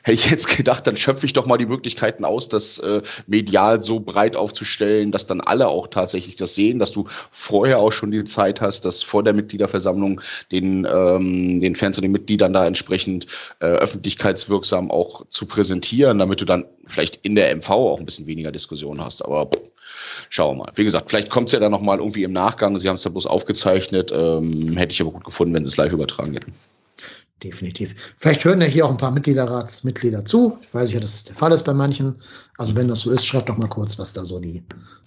hätte 0.03 0.15
ich 0.15 0.31
jetzt 0.31 0.57
gedacht, 0.57 0.86
dann 0.86 0.97
schöpfe 0.97 1.27
ich 1.27 1.35
doch 1.35 1.45
mal 1.45 1.59
die 1.59 1.66
Möglichkeiten 1.66 2.24
aus, 2.24 2.49
das 2.49 2.78
äh, 2.78 3.03
medial 3.27 3.82
so 3.82 4.01
breit 4.01 4.35
aufzustellen, 4.35 5.12
dass 5.12 5.27
dann 5.27 5.43
alle 5.43 5.69
auch 5.69 5.89
tatsächlich 5.89 6.36
das 6.36 6.55
sehen, 6.55 6.78
dass 6.78 6.93
du 6.93 7.05
vorher 7.31 7.81
auch 7.81 7.93
schon 7.93 8.11
die 8.11 8.24
Zeit 8.24 8.62
hast, 8.62 8.86
das 8.86 9.03
vor 9.03 9.23
der 9.23 9.35
Mitgliederversammlung 9.35 10.23
den, 10.51 10.86
ähm, 10.90 11.61
den 11.61 11.74
Fans 11.74 11.99
und 11.99 12.03
den 12.03 12.12
Mitgliedern 12.12 12.55
da 12.55 12.66
entsprechend 12.66 13.27
äh, 13.61 13.66
öffentlichkeitswirksam 13.66 14.90
auch 14.90 15.27
zu 15.28 15.45
präsentieren, 15.45 16.19
damit 16.19 16.40
du 16.40 16.47
dann 16.47 16.65
vielleicht 16.86 17.16
in 17.16 17.35
der 17.35 17.55
MV 17.55 17.69
auch 17.69 17.99
ein 17.99 18.07
bisschen 18.07 18.27
weniger 18.27 18.53
Diskussion 18.53 19.03
hast. 19.03 19.23
Aber 19.23 19.51
schauen 20.29 20.57
wir 20.57 20.65
mal. 20.65 20.73
Wie 20.75 20.85
gesagt, 20.85 21.11
vielleicht 21.11 21.31
kommt 21.31 21.49
es 21.49 21.53
ja 21.53 21.61
dann 21.61 21.73
nochmal 21.73 21.99
irgendwie 21.99 22.25
im 22.25 22.33
Nachgang. 22.33 22.79
Sie 22.79 22.89
haben 22.89 22.97
es 22.97 23.03
da 23.03 23.11
bloß 23.11 23.27
aufgezeichnet. 23.27 24.13
Ähm, 24.13 24.77
hätte 24.77 24.93
ich 24.93 25.01
aber 25.01 25.13
gut 25.13 25.25
gefunden, 25.25 25.55
wenn 25.55 25.65
sie 25.65 25.71
es 25.71 25.77
live 25.77 25.93
übertragen 25.93 26.33
hätten. 26.33 26.53
Definitiv. 27.43 27.95
Vielleicht 28.19 28.45
hören 28.45 28.61
ja 28.61 28.67
hier 28.67 28.85
auch 28.85 28.91
ein 28.91 28.97
paar 28.97 29.13
Mitgliederratsmitglieder 29.13 30.25
zu. 30.25 30.59
Ich 30.63 30.75
weiß 30.75 30.93
ja, 30.93 31.01
dass 31.01 31.15
es 31.15 31.25
der 31.25 31.37
Fall 31.37 31.53
ist 31.53 31.65
bei 31.65 31.75
manchen. 31.75 32.21
Also 32.57 32.75
wenn 32.75 32.89
das 32.89 33.01
so 33.01 33.13
ist, 33.13 33.27
schreibt 33.27 33.49
doch 33.49 33.57
mal 33.57 33.69
kurz, 33.69 33.99
was 33.99 34.13
da 34.13 34.25
so 34.25 34.41
die 34.41 34.65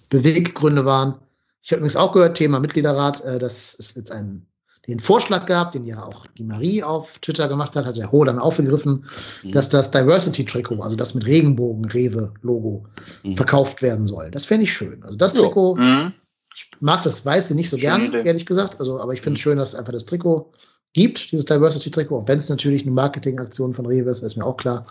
Beweggründe 0.08 0.84
waren. 0.84 1.14
Ich 1.62 1.70
habe 1.70 1.80
übrigens 1.80 1.96
auch 1.96 2.12
gehört, 2.12 2.36
Thema 2.36 2.58
Mitgliederrat, 2.58 3.22
äh, 3.24 3.38
das 3.38 3.74
ist 3.74 3.96
jetzt 3.96 4.10
ein 4.10 4.46
den 4.88 4.98
Vorschlag 4.98 5.46
gab, 5.46 5.72
den 5.72 5.86
ja 5.86 6.02
auch 6.02 6.26
die 6.38 6.44
Marie 6.44 6.82
auf 6.82 7.08
Twitter 7.20 7.46
gemacht 7.48 7.76
hat, 7.76 7.84
hat 7.84 7.96
der 7.96 8.10
Ho 8.10 8.24
dann 8.24 8.38
aufgegriffen, 8.38 9.04
mhm. 9.42 9.52
dass 9.52 9.68
das 9.68 9.90
Diversity-Trikot, 9.90 10.80
also 10.80 10.96
das 10.96 11.14
mit 11.14 11.24
Regenbogen-Rewe-Logo, 11.24 12.84
mhm. 13.24 13.36
verkauft 13.36 13.82
werden 13.82 14.06
soll. 14.06 14.30
Das 14.30 14.44
fände 14.44 14.64
ich 14.64 14.72
schön. 14.72 15.02
Also 15.04 15.16
das 15.16 15.34
Trikot, 15.34 15.76
mhm. 15.76 16.12
ich 16.54 16.68
mag 16.80 17.02
das 17.02 17.24
Weiße 17.24 17.54
nicht 17.54 17.70
so 17.70 17.78
Schöne 17.78 18.10
gern, 18.10 18.26
ehrlich 18.26 18.44
gesagt, 18.44 18.80
also, 18.80 19.00
aber 19.00 19.12
ich 19.12 19.20
finde 19.20 19.38
es 19.38 19.40
mhm. 19.40 19.50
schön, 19.50 19.58
dass 19.58 19.70
es 19.70 19.74
einfach 19.76 19.92
das 19.92 20.06
Trikot 20.06 20.52
gibt, 20.94 21.30
dieses 21.30 21.46
Diversity-Trikot, 21.46 22.18
auch 22.18 22.28
wenn 22.28 22.38
es 22.38 22.48
natürlich 22.48 22.82
eine 22.82 22.90
Marketingaktion 22.90 23.74
von 23.74 23.86
Rewe 23.86 24.10
ist, 24.10 24.22
ist 24.22 24.36
mir 24.36 24.44
auch 24.44 24.56
klar. 24.56 24.86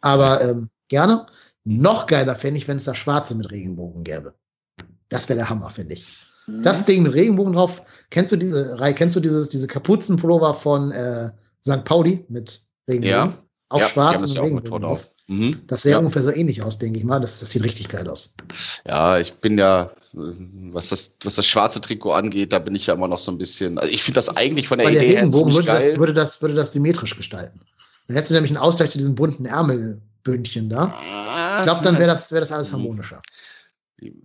Aber 0.00 0.40
ähm, 0.42 0.68
gerne. 0.88 1.26
Noch 1.64 2.06
geiler 2.06 2.36
fände 2.36 2.58
ich, 2.58 2.68
wenn 2.68 2.76
es 2.76 2.84
da 2.84 2.94
Schwarze 2.94 3.34
mit 3.34 3.50
Regenbogen 3.50 4.04
gäbe. 4.04 4.34
Das 5.08 5.28
wäre 5.28 5.38
der 5.38 5.50
Hammer, 5.50 5.70
finde 5.70 5.94
ich. 5.94 6.25
Das 6.46 6.84
Ding 6.84 7.02
mit 7.02 7.14
Regenbogen 7.14 7.54
drauf. 7.54 7.82
Kennst 8.10 8.32
du 8.32 8.36
diese 8.36 8.78
Reihe, 8.78 8.94
kennst 8.94 9.16
du 9.16 9.20
dieses, 9.20 9.48
diese 9.48 9.66
Kapuzenpullover 9.66 10.54
von 10.54 10.92
äh, 10.92 11.30
St. 11.64 11.84
Pauli 11.84 12.24
mit 12.28 12.60
Regenbogen? 12.88 13.10
Ja. 13.10 13.38
Auch 13.68 13.80
ja, 13.80 13.88
schwarz 13.88 14.22
und 14.22 14.38
Regenbogen 14.38 14.82
drauf. 14.82 15.06
Mhm. 15.28 15.62
Das 15.66 15.82
sähe 15.82 15.92
ja. 15.92 15.98
ungefähr 15.98 16.22
so 16.22 16.30
ähnlich 16.30 16.62
aus, 16.62 16.78
denke 16.78 17.00
ich 17.00 17.04
mal. 17.04 17.20
Das, 17.20 17.40
das 17.40 17.50
sieht 17.50 17.64
richtig 17.64 17.88
geil 17.88 18.08
aus. 18.08 18.36
Ja, 18.86 19.18
ich 19.18 19.34
bin 19.34 19.58
ja, 19.58 19.90
was 20.12 20.90
das, 20.90 21.16
was 21.24 21.34
das 21.34 21.46
schwarze 21.46 21.80
Trikot 21.80 22.12
angeht, 22.12 22.52
da 22.52 22.60
bin 22.60 22.76
ich 22.76 22.86
ja 22.86 22.94
immer 22.94 23.08
noch 23.08 23.18
so 23.18 23.32
ein 23.32 23.38
bisschen. 23.38 23.78
Also 23.78 23.92
ich 23.92 24.04
finde 24.04 24.16
das 24.16 24.36
eigentlich 24.36 24.68
von 24.68 24.78
der, 24.78 24.88
der 24.90 25.02
Idee 25.02 25.16
Regenbogen 25.16 25.52
her 25.52 25.56
würde 25.56 25.66
geil. 25.66 25.90
Das, 25.90 25.98
würde, 25.98 26.14
das, 26.14 26.42
würde 26.42 26.54
das 26.54 26.72
symmetrisch 26.72 27.16
gestalten. 27.16 27.60
Dann 28.06 28.16
hättest 28.16 28.30
du 28.30 28.34
nämlich 28.34 28.52
einen 28.52 28.58
Ausgleich 28.58 28.90
zu 28.90 28.98
diesen 28.98 29.16
bunten 29.16 29.46
Ärmelbündchen 29.46 30.70
da. 30.70 30.94
Ich 31.58 31.64
glaube, 31.64 31.82
dann 31.82 31.98
wäre 31.98 32.12
das, 32.12 32.30
wär 32.30 32.38
das 32.38 32.52
alles 32.52 32.72
harmonischer. 32.72 33.20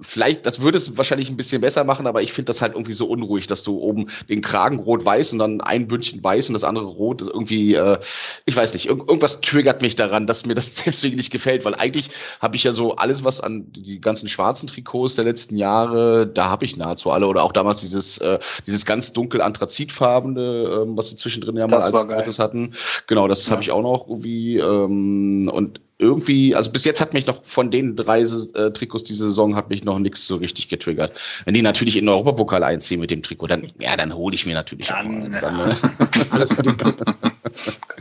Vielleicht, 0.02 0.46
das 0.46 0.60
würde 0.60 0.78
es 0.78 0.98
wahrscheinlich 0.98 1.30
ein 1.30 1.38
bisschen 1.38 1.62
besser 1.62 1.86
machen, 1.86 2.06
aber 2.06 2.22
ich 2.22 2.34
finde 2.34 2.48
das 2.48 2.62
halt 2.62 2.74
irgendwie 2.74 2.92
so 2.92 3.06
unruhig, 3.06 3.48
dass 3.48 3.64
du 3.64 3.80
oben 3.80 4.10
den 4.28 4.42
Kragen 4.42 4.80
rot-weiß 4.80 5.32
und 5.32 5.40
dann 5.40 5.62
ein 5.62 5.88
Bündchen 5.88 6.22
weiß 6.22 6.50
und 6.50 6.54
das 6.54 6.66
andere 6.66 6.88
rot. 6.88 7.22
Das 7.22 7.30
irgendwie, 7.30 7.76
äh, 7.76 7.98
ich 8.46 8.54
weiß 8.54 8.74
nicht, 8.74 8.90
irg 8.90 9.00
irgendwas 9.00 9.40
triggert 9.40 9.82
mich 9.82 9.96
daran, 9.96 10.28
dass 10.28 10.46
mir 10.46 10.56
das 10.56 10.76
deswegen 10.86 11.16
nicht 11.16 11.32
gefällt, 11.32 11.64
weil 11.64 11.76
eigentlich 11.76 12.10
habe 12.42 12.58
ich 12.58 12.66
ja 12.66 12.74
so 12.74 12.98
alles, 12.98 13.24
was 13.24 13.40
an 13.40 13.72
die 13.72 14.02
ganzen 14.02 14.28
schwarzen 14.28 14.68
Trikots 14.68 15.16
der 15.16 15.24
letzten 15.24 15.56
Jahre, 15.56 16.28
da 16.28 16.50
habe 16.50 16.66
ich 16.66 16.76
nahezu 16.76 17.10
alle 17.12 17.28
oder 17.28 17.44
auch 17.44 17.54
damals 17.54 17.80
dieses, 17.80 18.18
äh, 18.18 18.40
dieses 18.68 18.86
ganz 18.86 19.14
dunkel 19.14 19.42
anthrazitfarbene, 19.42 20.42
äh, 20.42 20.98
was 20.98 21.12
sie 21.12 21.16
zwischendrin 21.16 21.56
ja 21.56 21.68
mal 21.68 21.78
das 21.78 21.94
als 21.94 22.08
drittes 22.10 22.40
hatten. 22.40 22.74
Genau, 23.08 23.30
das 23.30 23.46
ja. 23.46 23.52
habe 23.54 23.62
ich 23.62 23.72
auch 23.72 23.84
noch 23.84 24.10
irgendwie 24.10 24.58
ähm, 24.58 25.50
und 25.54 25.80
irgendwie, 26.02 26.56
also 26.56 26.72
bis 26.72 26.84
jetzt 26.84 27.00
hat 27.00 27.14
mich 27.14 27.28
noch 27.28 27.46
von 27.46 27.70
den 27.70 27.96
drei 27.96 28.22
äh, 28.22 28.72
Trikots 28.72 29.04
diese 29.04 29.26
Saison 29.26 29.56
hat 29.56 29.70
mich 29.70 29.84
noch 29.84 30.00
nichts 30.00 30.26
so 30.26 30.36
richtig 30.38 30.68
getriggert. 30.68 31.20
Wenn 31.46 31.54
die 31.54 31.62
natürlich 31.62 31.96
in 31.96 32.06
den 32.06 32.10
Europapokal 32.10 32.64
einziehen 32.64 33.00
mit 33.00 33.12
dem 33.12 33.22
Trikot, 33.22 33.48
dann 33.48 33.72
ja, 33.80 33.96
dann 33.96 34.14
hole 34.14 34.34
ich 34.34 34.48
mir 34.48 34.56
natürlich 34.56 34.88
dann, 34.88 35.26
eins. 35.26 35.42
Dann, 35.42 35.58
ne? 35.58 35.78
Alles 36.32 36.54
für 36.54 36.64
die 36.64 36.74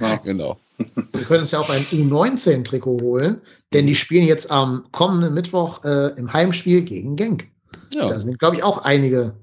ja. 0.00 0.16
Genau. 0.24 0.58
Wir 0.78 1.24
können 1.24 1.40
uns 1.40 1.50
ja 1.50 1.60
auch 1.60 1.68
ein 1.68 1.84
U19-Trikot 1.86 3.02
holen, 3.02 3.42
denn 3.74 3.86
die 3.86 3.94
spielen 3.94 4.24
jetzt 4.24 4.50
am 4.50 4.84
kommenden 4.92 5.34
Mittwoch 5.34 5.84
äh, 5.84 6.08
im 6.16 6.32
Heimspiel 6.32 6.82
gegen 6.82 7.16
Genk. 7.16 7.48
Ja. 7.92 8.08
Da 8.08 8.18
sind, 8.18 8.38
glaube 8.38 8.56
ich, 8.56 8.62
auch 8.62 8.78
einige 8.78 9.34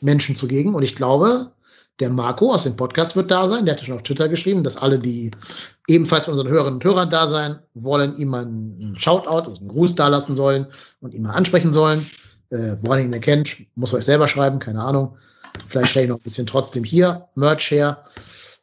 Menschen 0.00 0.34
zugegen 0.34 0.74
und 0.74 0.82
ich 0.82 0.96
glaube, 0.96 1.52
der 2.00 2.10
Marco 2.10 2.52
aus 2.52 2.64
dem 2.64 2.76
Podcast 2.76 3.16
wird 3.16 3.30
da 3.30 3.46
sein. 3.46 3.64
Der 3.64 3.74
hat 3.74 3.80
ja 3.80 3.86
schon 3.86 3.96
auf 3.96 4.02
Twitter 4.02 4.28
geschrieben, 4.28 4.64
dass 4.64 4.76
alle, 4.76 4.98
die 4.98 5.30
ebenfalls 5.88 6.28
unseren 6.28 6.48
Hörerinnen 6.48 6.74
und 6.74 6.84
Hörern 6.84 7.10
da 7.10 7.28
sein 7.28 7.58
wollen, 7.74 8.16
ihm 8.18 8.34
einen 8.34 8.96
Shoutout, 8.98 9.48
also 9.48 9.60
einen 9.60 9.68
Gruß 9.68 9.94
da 9.94 10.08
lassen 10.08 10.34
sollen 10.34 10.66
und 11.00 11.14
ihn 11.14 11.22
mal 11.22 11.32
ansprechen 11.32 11.72
sollen. 11.72 12.06
Äh, 12.50 12.76
woran 12.82 13.00
ihn 13.00 13.12
erkennt, 13.12 13.56
muss 13.76 13.94
euch 13.94 14.04
selber 14.04 14.28
schreiben, 14.28 14.58
keine 14.58 14.82
Ahnung. 14.82 15.16
Vielleicht 15.68 15.90
stelle 15.90 16.04
ich 16.04 16.10
noch 16.10 16.18
ein 16.18 16.22
bisschen 16.22 16.46
trotzdem 16.46 16.84
hier 16.84 17.28
Merch 17.34 17.70
her. 17.70 18.04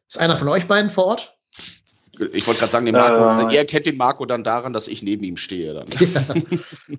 Ist 0.08 0.20
einer 0.20 0.38
von 0.38 0.48
euch 0.48 0.68
beiden 0.68 0.90
vor 0.90 1.06
Ort? 1.06 1.36
Ich 2.34 2.46
wollte 2.46 2.60
gerade 2.60 2.72
sagen, 2.72 2.86
den 2.86 2.96
Marco, 2.96 3.50
äh, 3.50 3.56
er 3.56 3.66
kennt 3.66 3.86
den 3.86 3.96
Marco 3.96 4.26
dann 4.26 4.44
daran, 4.44 4.74
dass 4.74 4.90
ich 4.90 5.02
neben 5.02 5.24
ihm 5.24 5.38
stehe. 5.38 5.74
Dann. 5.74 5.88
Ja. 6.00 6.26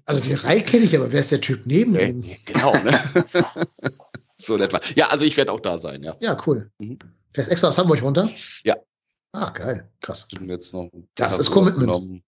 Also 0.07 0.23
die 0.23 0.33
Reihe 0.33 0.63
kenne 0.63 0.85
ich, 0.85 0.97
aber 0.97 1.13
wer 1.13 1.21
ist 1.21 1.31
der 1.31 1.43
Typ 1.43 1.67
neben 1.67 1.99
ihm? 1.99 2.25
Genau, 2.47 2.73
ne? 2.73 2.99
so 4.47 4.57
etwa. 4.57 4.81
Ja, 4.95 5.09
also 5.09 5.25
ich 5.25 5.37
werde 5.37 5.53
auch 5.53 5.61
da 5.61 5.79
sein, 5.79 6.03
ja. 6.03 6.17
Ja, 6.21 6.37
cool. 6.47 6.71
Mhm. 6.79 6.99
Fährst 7.35 7.51
extra 7.51 7.69
aus 7.69 7.79
Hamburg 7.79 8.03
runter? 8.03 8.29
Ja. 8.65 8.77
Ah, 9.33 9.51
geil. 9.51 9.89
Krass. 10.01 10.27
Jetzt 10.41 10.75
noch 10.75 10.91
das 11.15 11.39
ist 11.39 11.51
Commitment. 11.51 12.23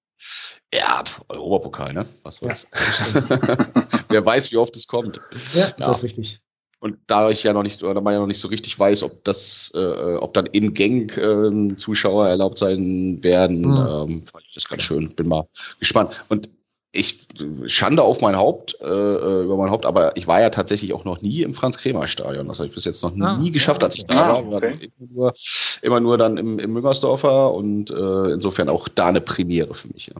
Ja, 0.72 1.02
Europapokal, 1.28 1.93
ne? 1.93 2.06
Was 2.22 2.36
soll's. 2.36 2.68
Ja, 3.14 3.72
Wer 4.09 4.24
weiß, 4.24 4.52
wie 4.52 4.56
oft 4.56 4.76
es 4.76 4.86
kommt. 4.86 5.20
Ja, 5.52 5.66
ja, 5.66 5.72
das 5.78 5.98
ist 5.98 6.05
richtig. 6.05 6.40
Und 6.78 6.98
da 7.06 7.30
ich 7.30 7.43
ja 7.44 7.52
noch 7.52 7.62
nicht, 7.62 7.82
oder 7.84 8.01
man 8.01 8.14
ja 8.14 8.20
noch 8.20 8.26
nicht 8.26 8.40
so 8.40 8.48
richtig 8.48 8.76
weiß, 8.76 9.05
ob 9.05 9.22
das, 9.24 9.70
äh, 9.74 10.16
ob 10.16 10.34
dann 10.34 10.47
in 10.47 10.74
Gang 10.74 11.16
äh, 11.16 11.76
Zuschauer 11.76 12.28
erlaubt 12.28 12.59
sein 12.59 13.22
werden, 13.22 13.60
mhm. 13.60 14.12
ähm, 14.12 14.26
fand 14.26 14.44
ich 14.48 14.55
das 14.55 14.68
ganz 14.68 14.82
schön. 14.82 15.09
Bin 15.14 15.28
mal 15.28 15.47
gespannt. 15.78 16.24
Und 16.28 16.48
ich 16.93 17.27
Schande 17.66 18.02
auf 18.02 18.20
mein 18.20 18.36
Haupt, 18.36 18.77
äh, 18.81 18.85
äh, 18.86 19.44
über 19.44 19.56
mein 19.56 19.70
Haupt, 19.70 19.86
aber 19.86 20.14
ich 20.16 20.27
war 20.27 20.43
ja 20.43 20.51
tatsächlich 20.51 20.93
auch 20.93 21.05
noch 21.05 21.23
nie 21.23 21.43
im 21.43 21.55
Franz-Kremer-Stadion. 21.55 22.47
Das 22.47 22.59
habe 22.59 22.69
ich 22.69 22.74
bis 22.74 22.85
jetzt 22.85 23.02
noch 23.02 23.19
ah, 23.19 23.39
nie 23.39 23.51
geschafft, 23.51 23.82
als 23.82 23.97
ich 23.97 24.05
da 24.05 24.27
ah, 24.27 24.32
war. 24.32 24.52
Okay. 24.52 24.90
Immer, 24.98 25.10
nur, 25.10 25.35
immer 25.81 26.01
nur 26.01 26.19
dann 26.19 26.36
im, 26.36 26.59
im 26.59 26.73
Müngersdorfer 26.74 27.55
und 27.55 27.90
äh, 27.90 28.32
insofern 28.32 28.69
auch 28.69 28.89
da 28.89 29.06
eine 29.06 29.23
Premiere 29.23 29.73
für 29.73 29.89
mich. 29.89 30.09
Ja. 30.09 30.14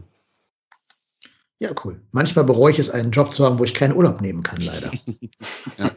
Ja, 1.59 1.71
cool. 1.85 2.01
Manchmal 2.11 2.45
bereue 2.45 2.73
ich 2.73 2.79
es, 2.79 2.91
einen 2.91 3.13
Job 3.13 3.33
zu 3.33 3.45
haben, 3.45 3.59
wo 3.59 3.65
ich 3.65 3.75
keinen 3.75 3.95
Urlaub 3.95 4.21
nehmen 4.21 4.43
kann, 4.43 4.59
leider. 4.61 4.91
ja. 5.79 5.93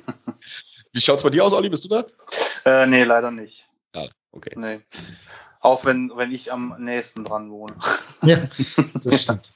Wie 0.92 1.02
schaut 1.02 1.18
es 1.18 1.24
bei 1.24 1.32
dir 1.32 1.44
aus, 1.44 1.54
Olli? 1.54 1.70
Bist 1.70 1.86
du 1.86 1.90
da? 1.90 2.06
Äh, 2.66 2.86
nee, 2.86 3.04
leider 3.04 3.32
nicht. 3.32 3.68
Ja, 3.96 4.06
okay. 4.32 4.54
Nee. 4.56 4.82
Auch 5.62 5.84
wenn, 5.86 6.12
wenn 6.16 6.32
ich 6.32 6.52
am 6.52 6.76
nächsten 6.78 7.24
dran 7.24 7.50
wohne. 7.50 7.74
Ja, 8.22 8.38
das 9.04 9.22
stimmt. 9.24 9.50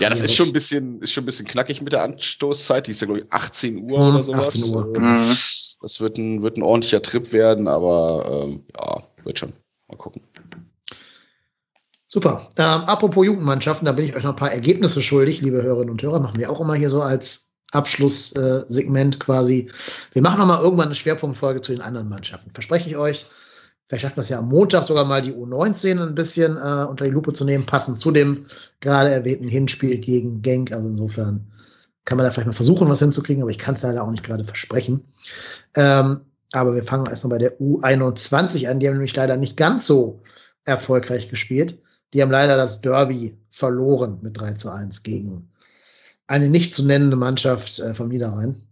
Ja, 0.00 0.08
das 0.08 0.22
ist 0.22 0.34
schon 0.34 0.48
ein 0.48 0.52
bisschen, 0.52 1.00
ist 1.02 1.12
schon 1.12 1.22
ein 1.22 1.26
bisschen 1.26 1.46
knackig 1.46 1.82
mit 1.82 1.92
der 1.92 2.02
Anstoßzeit. 2.02 2.86
Die 2.86 2.90
ist 2.90 3.00
ja, 3.00 3.06
glaube 3.06 3.20
ich, 3.20 3.32
18 3.32 3.90
Uhr 3.90 3.98
mhm, 3.98 4.14
oder 4.14 4.24
sowas. 4.24 4.56
18 4.56 4.74
Uhr. 4.74 4.86
Mhm. 4.98 5.36
Das 5.80 6.00
wird 6.00 6.18
ein, 6.18 6.42
wird 6.42 6.56
ein 6.56 6.62
ordentlicher 6.62 7.02
Trip 7.02 7.32
werden, 7.32 7.68
aber 7.68 8.44
ähm, 8.46 8.64
ja, 8.76 9.02
wird 9.24 9.38
schon. 9.38 9.52
Mal 9.88 9.96
gucken. 9.96 10.22
Super. 12.08 12.50
Ähm, 12.58 12.84
apropos 12.84 13.24
Jugendmannschaften, 13.24 13.86
da 13.86 13.92
bin 13.92 14.04
ich 14.04 14.14
euch 14.14 14.22
noch 14.22 14.30
ein 14.30 14.36
paar 14.36 14.52
Ergebnisse 14.52 15.02
schuldig, 15.02 15.40
liebe 15.40 15.62
Hörerinnen 15.62 15.90
und 15.90 16.02
Hörer. 16.02 16.20
Machen 16.20 16.38
wir 16.38 16.50
auch 16.50 16.60
immer 16.60 16.74
hier 16.74 16.90
so 16.90 17.00
als 17.00 17.52
Abschlusssegment 17.72 19.14
äh, 19.14 19.18
quasi. 19.18 19.70
Wir 20.12 20.22
machen 20.22 20.38
noch 20.38 20.46
mal 20.46 20.60
irgendwann 20.60 20.88
eine 20.88 20.94
Schwerpunktfolge 20.94 21.62
zu 21.62 21.72
den 21.72 21.80
anderen 21.80 22.08
Mannschaften. 22.08 22.50
Verspreche 22.52 22.88
ich 22.88 22.96
euch. 22.96 23.26
Vielleicht 23.92 24.04
schaffen 24.04 24.16
wir 24.16 24.22
es 24.22 24.30
ja 24.30 24.38
am 24.38 24.48
Montag 24.48 24.84
sogar 24.84 25.04
mal 25.04 25.20
die 25.20 25.34
U19 25.34 26.00
ein 26.00 26.14
bisschen 26.14 26.56
äh, 26.56 26.86
unter 26.86 27.04
die 27.04 27.10
Lupe 27.10 27.34
zu 27.34 27.44
nehmen, 27.44 27.66
passend 27.66 28.00
zu 28.00 28.10
dem 28.10 28.46
gerade 28.80 29.10
erwähnten 29.10 29.48
Hinspiel 29.48 29.98
gegen 29.98 30.40
Genk. 30.40 30.72
Also 30.72 30.88
insofern 30.88 31.46
kann 32.06 32.16
man 32.16 32.24
da 32.24 32.32
vielleicht 32.32 32.46
mal 32.46 32.54
versuchen, 32.54 32.88
was 32.88 33.00
hinzukriegen, 33.00 33.42
aber 33.42 33.50
ich 33.50 33.58
kann 33.58 33.74
es 33.74 33.82
leider 33.82 34.02
auch 34.02 34.10
nicht 34.10 34.24
gerade 34.24 34.46
versprechen. 34.46 35.04
Ähm, 35.76 36.22
aber 36.54 36.74
wir 36.74 36.84
fangen 36.84 37.04
erstmal 37.04 37.32
bei 37.32 37.44
der 37.44 37.60
U21 37.60 38.66
an. 38.66 38.80
Die 38.80 38.88
haben 38.88 38.94
nämlich 38.94 39.14
leider 39.14 39.36
nicht 39.36 39.58
ganz 39.58 39.84
so 39.84 40.22
erfolgreich 40.64 41.28
gespielt. 41.28 41.78
Die 42.14 42.22
haben 42.22 42.30
leider 42.30 42.56
das 42.56 42.80
Derby 42.80 43.36
verloren 43.50 44.20
mit 44.22 44.40
3 44.40 44.54
zu 44.54 44.70
1 44.70 45.02
gegen 45.02 45.50
eine 46.28 46.48
nicht 46.48 46.74
zu 46.74 46.82
nennende 46.86 47.16
Mannschaft 47.16 47.78
äh, 47.78 47.94
vom 47.94 48.08
Niederrhein. 48.08 48.62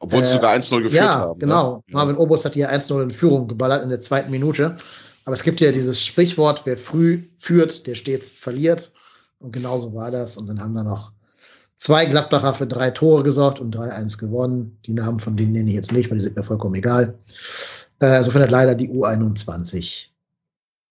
Obwohl 0.00 0.22
sie 0.22 0.30
äh, 0.30 0.34
sogar 0.34 0.54
1-0 0.54 0.82
geführt 0.82 0.92
ja, 0.92 1.14
haben. 1.14 1.32
Ne? 1.32 1.46
Genau. 1.46 1.76
Ne? 1.86 1.94
Marvin 1.94 2.16
Obus 2.16 2.44
hat 2.44 2.54
hier 2.54 2.72
1-0 2.72 3.02
in 3.02 3.10
Führung 3.10 3.48
geballert 3.48 3.82
in 3.82 3.88
der 3.88 4.00
zweiten 4.00 4.30
Minute. 4.30 4.76
Aber 5.24 5.34
es 5.34 5.42
gibt 5.42 5.60
ja 5.60 5.72
dieses 5.72 6.02
Sprichwort, 6.02 6.62
wer 6.64 6.78
früh 6.78 7.22
führt, 7.38 7.86
der 7.86 7.94
stets 7.94 8.30
verliert. 8.30 8.92
Und 9.40 9.52
genauso 9.52 9.94
war 9.94 10.10
das. 10.10 10.36
Und 10.36 10.46
dann 10.46 10.60
haben 10.60 10.74
da 10.74 10.82
noch 10.82 11.12
zwei 11.76 12.06
Gladbacher 12.06 12.54
für 12.54 12.66
drei 12.66 12.90
Tore 12.90 13.22
gesorgt 13.22 13.60
und 13.60 13.76
3-1 13.76 14.18
gewonnen. 14.18 14.78
Die 14.86 14.92
Namen 14.92 15.20
von 15.20 15.36
denen 15.36 15.52
nenne 15.52 15.68
ich 15.68 15.74
jetzt 15.74 15.92
nicht, 15.92 16.10
weil 16.10 16.18
die 16.18 16.24
sind 16.24 16.36
mir 16.36 16.44
vollkommen 16.44 16.76
egal. 16.76 17.18
Äh, 18.00 18.22
so 18.22 18.30
findet 18.30 18.50
leider 18.50 18.74
die 18.74 18.88
U21 18.88 20.06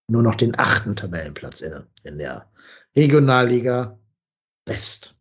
nur 0.10 0.24
noch 0.24 0.36
den 0.36 0.58
achten 0.58 0.96
Tabellenplatz 0.96 1.62
inne 1.62 1.86
in 2.04 2.18
der 2.18 2.48
Regionalliga 2.96 3.98
West. 4.66 5.16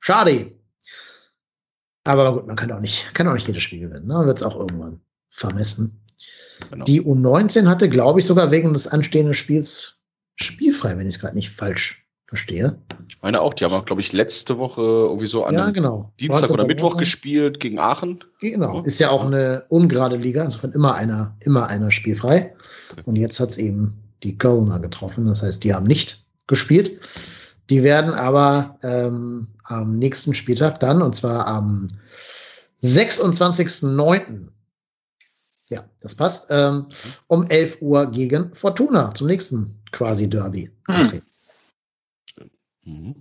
Schade. 0.00 0.52
Aber 2.04 2.32
gut, 2.32 2.46
man 2.46 2.56
kann 2.56 2.72
auch 2.72 2.80
nicht, 2.80 3.14
kann 3.14 3.28
auch 3.28 3.34
nicht 3.34 3.46
jedes 3.46 3.62
Spiel 3.62 3.80
gewinnen. 3.80 4.06
Ne? 4.06 4.26
Wird 4.26 4.38
es 4.38 4.42
auch 4.42 4.56
irgendwann 4.56 5.00
vermessen. 5.30 6.00
Genau. 6.70 6.84
Die 6.84 7.02
U19 7.02 7.66
hatte, 7.66 7.88
glaube 7.88 8.20
ich, 8.20 8.26
sogar 8.26 8.50
wegen 8.50 8.72
des 8.72 8.86
anstehenden 8.88 9.34
Spiels 9.34 10.00
spielfrei, 10.36 10.96
wenn 10.96 11.06
ich 11.06 11.16
es 11.16 11.20
gerade 11.20 11.36
nicht 11.36 11.50
falsch 11.50 12.02
verstehe. 12.26 12.78
Ich 13.08 13.20
meine 13.20 13.42
auch, 13.42 13.52
die 13.52 13.64
haben 13.64 13.74
auch, 13.74 13.84
glaube 13.84 14.00
ich, 14.00 14.12
letzte 14.14 14.56
Woche 14.56 14.80
irgendwie 14.80 15.26
so 15.26 15.44
an 15.44 15.54
ja, 15.54 15.70
genau. 15.70 16.12
Dienstag 16.18 16.50
oder 16.50 16.66
Mittwoch 16.66 16.96
gespielt 16.96 17.60
gegen 17.60 17.78
Aachen. 17.78 18.24
Genau, 18.40 18.76
ja. 18.76 18.84
ist 18.84 18.98
ja 19.00 19.10
auch 19.10 19.26
eine 19.26 19.66
ungerade 19.68 20.16
Liga, 20.16 20.42
also 20.42 20.58
von 20.58 20.72
immer 20.72 20.94
einer, 20.94 21.36
immer 21.40 21.66
einer 21.66 21.90
spielfrei. 21.90 22.54
Und 23.04 23.16
jetzt 23.16 23.38
hat 23.38 23.50
es 23.50 23.58
eben 23.58 23.98
die 24.22 24.38
Kölner 24.38 24.78
getroffen, 24.78 25.26
das 25.26 25.42
heißt, 25.42 25.62
die 25.62 25.74
haben 25.74 25.86
nicht 25.86 26.24
gespielt. 26.46 27.00
Die 27.72 27.82
werden 27.82 28.12
aber 28.12 28.78
ähm, 28.82 29.48
am 29.64 29.96
nächsten 29.96 30.34
Spieltag 30.34 30.78
dann, 30.80 31.00
und 31.00 31.16
zwar 31.16 31.46
am 31.46 31.88
26.09., 32.82 34.48
ja, 35.70 35.82
das 36.00 36.14
passt, 36.14 36.48
ähm, 36.50 36.84
um 37.28 37.46
11 37.46 37.78
Uhr 37.80 38.10
gegen 38.10 38.54
Fortuna 38.54 39.14
zum 39.14 39.28
nächsten 39.28 39.80
quasi 39.90 40.28
Derby 40.28 40.70
antreten. 40.86 41.24
Mhm. 42.84 43.14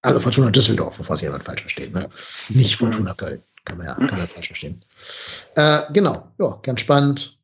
Also 0.00 0.18
Fortuna 0.18 0.48
Düsseldorf, 0.48 0.96
bevor 0.96 1.16
es 1.16 1.20
jemand 1.20 1.44
falsch 1.44 1.60
versteht. 1.60 1.92
Ne? 1.92 2.08
Nicht 2.48 2.76
Fortuna 2.76 3.12
Köln. 3.12 3.42
Kann 3.66 3.76
man 3.76 3.86
ja, 3.88 3.94
kann 3.96 4.12
man 4.12 4.20
ja 4.20 4.26
falsch 4.28 4.46
verstehen. 4.46 4.82
Äh, 5.56 5.82
genau, 5.92 6.32
ja, 6.38 6.58
ganz 6.62 6.80
spannend. 6.80 7.38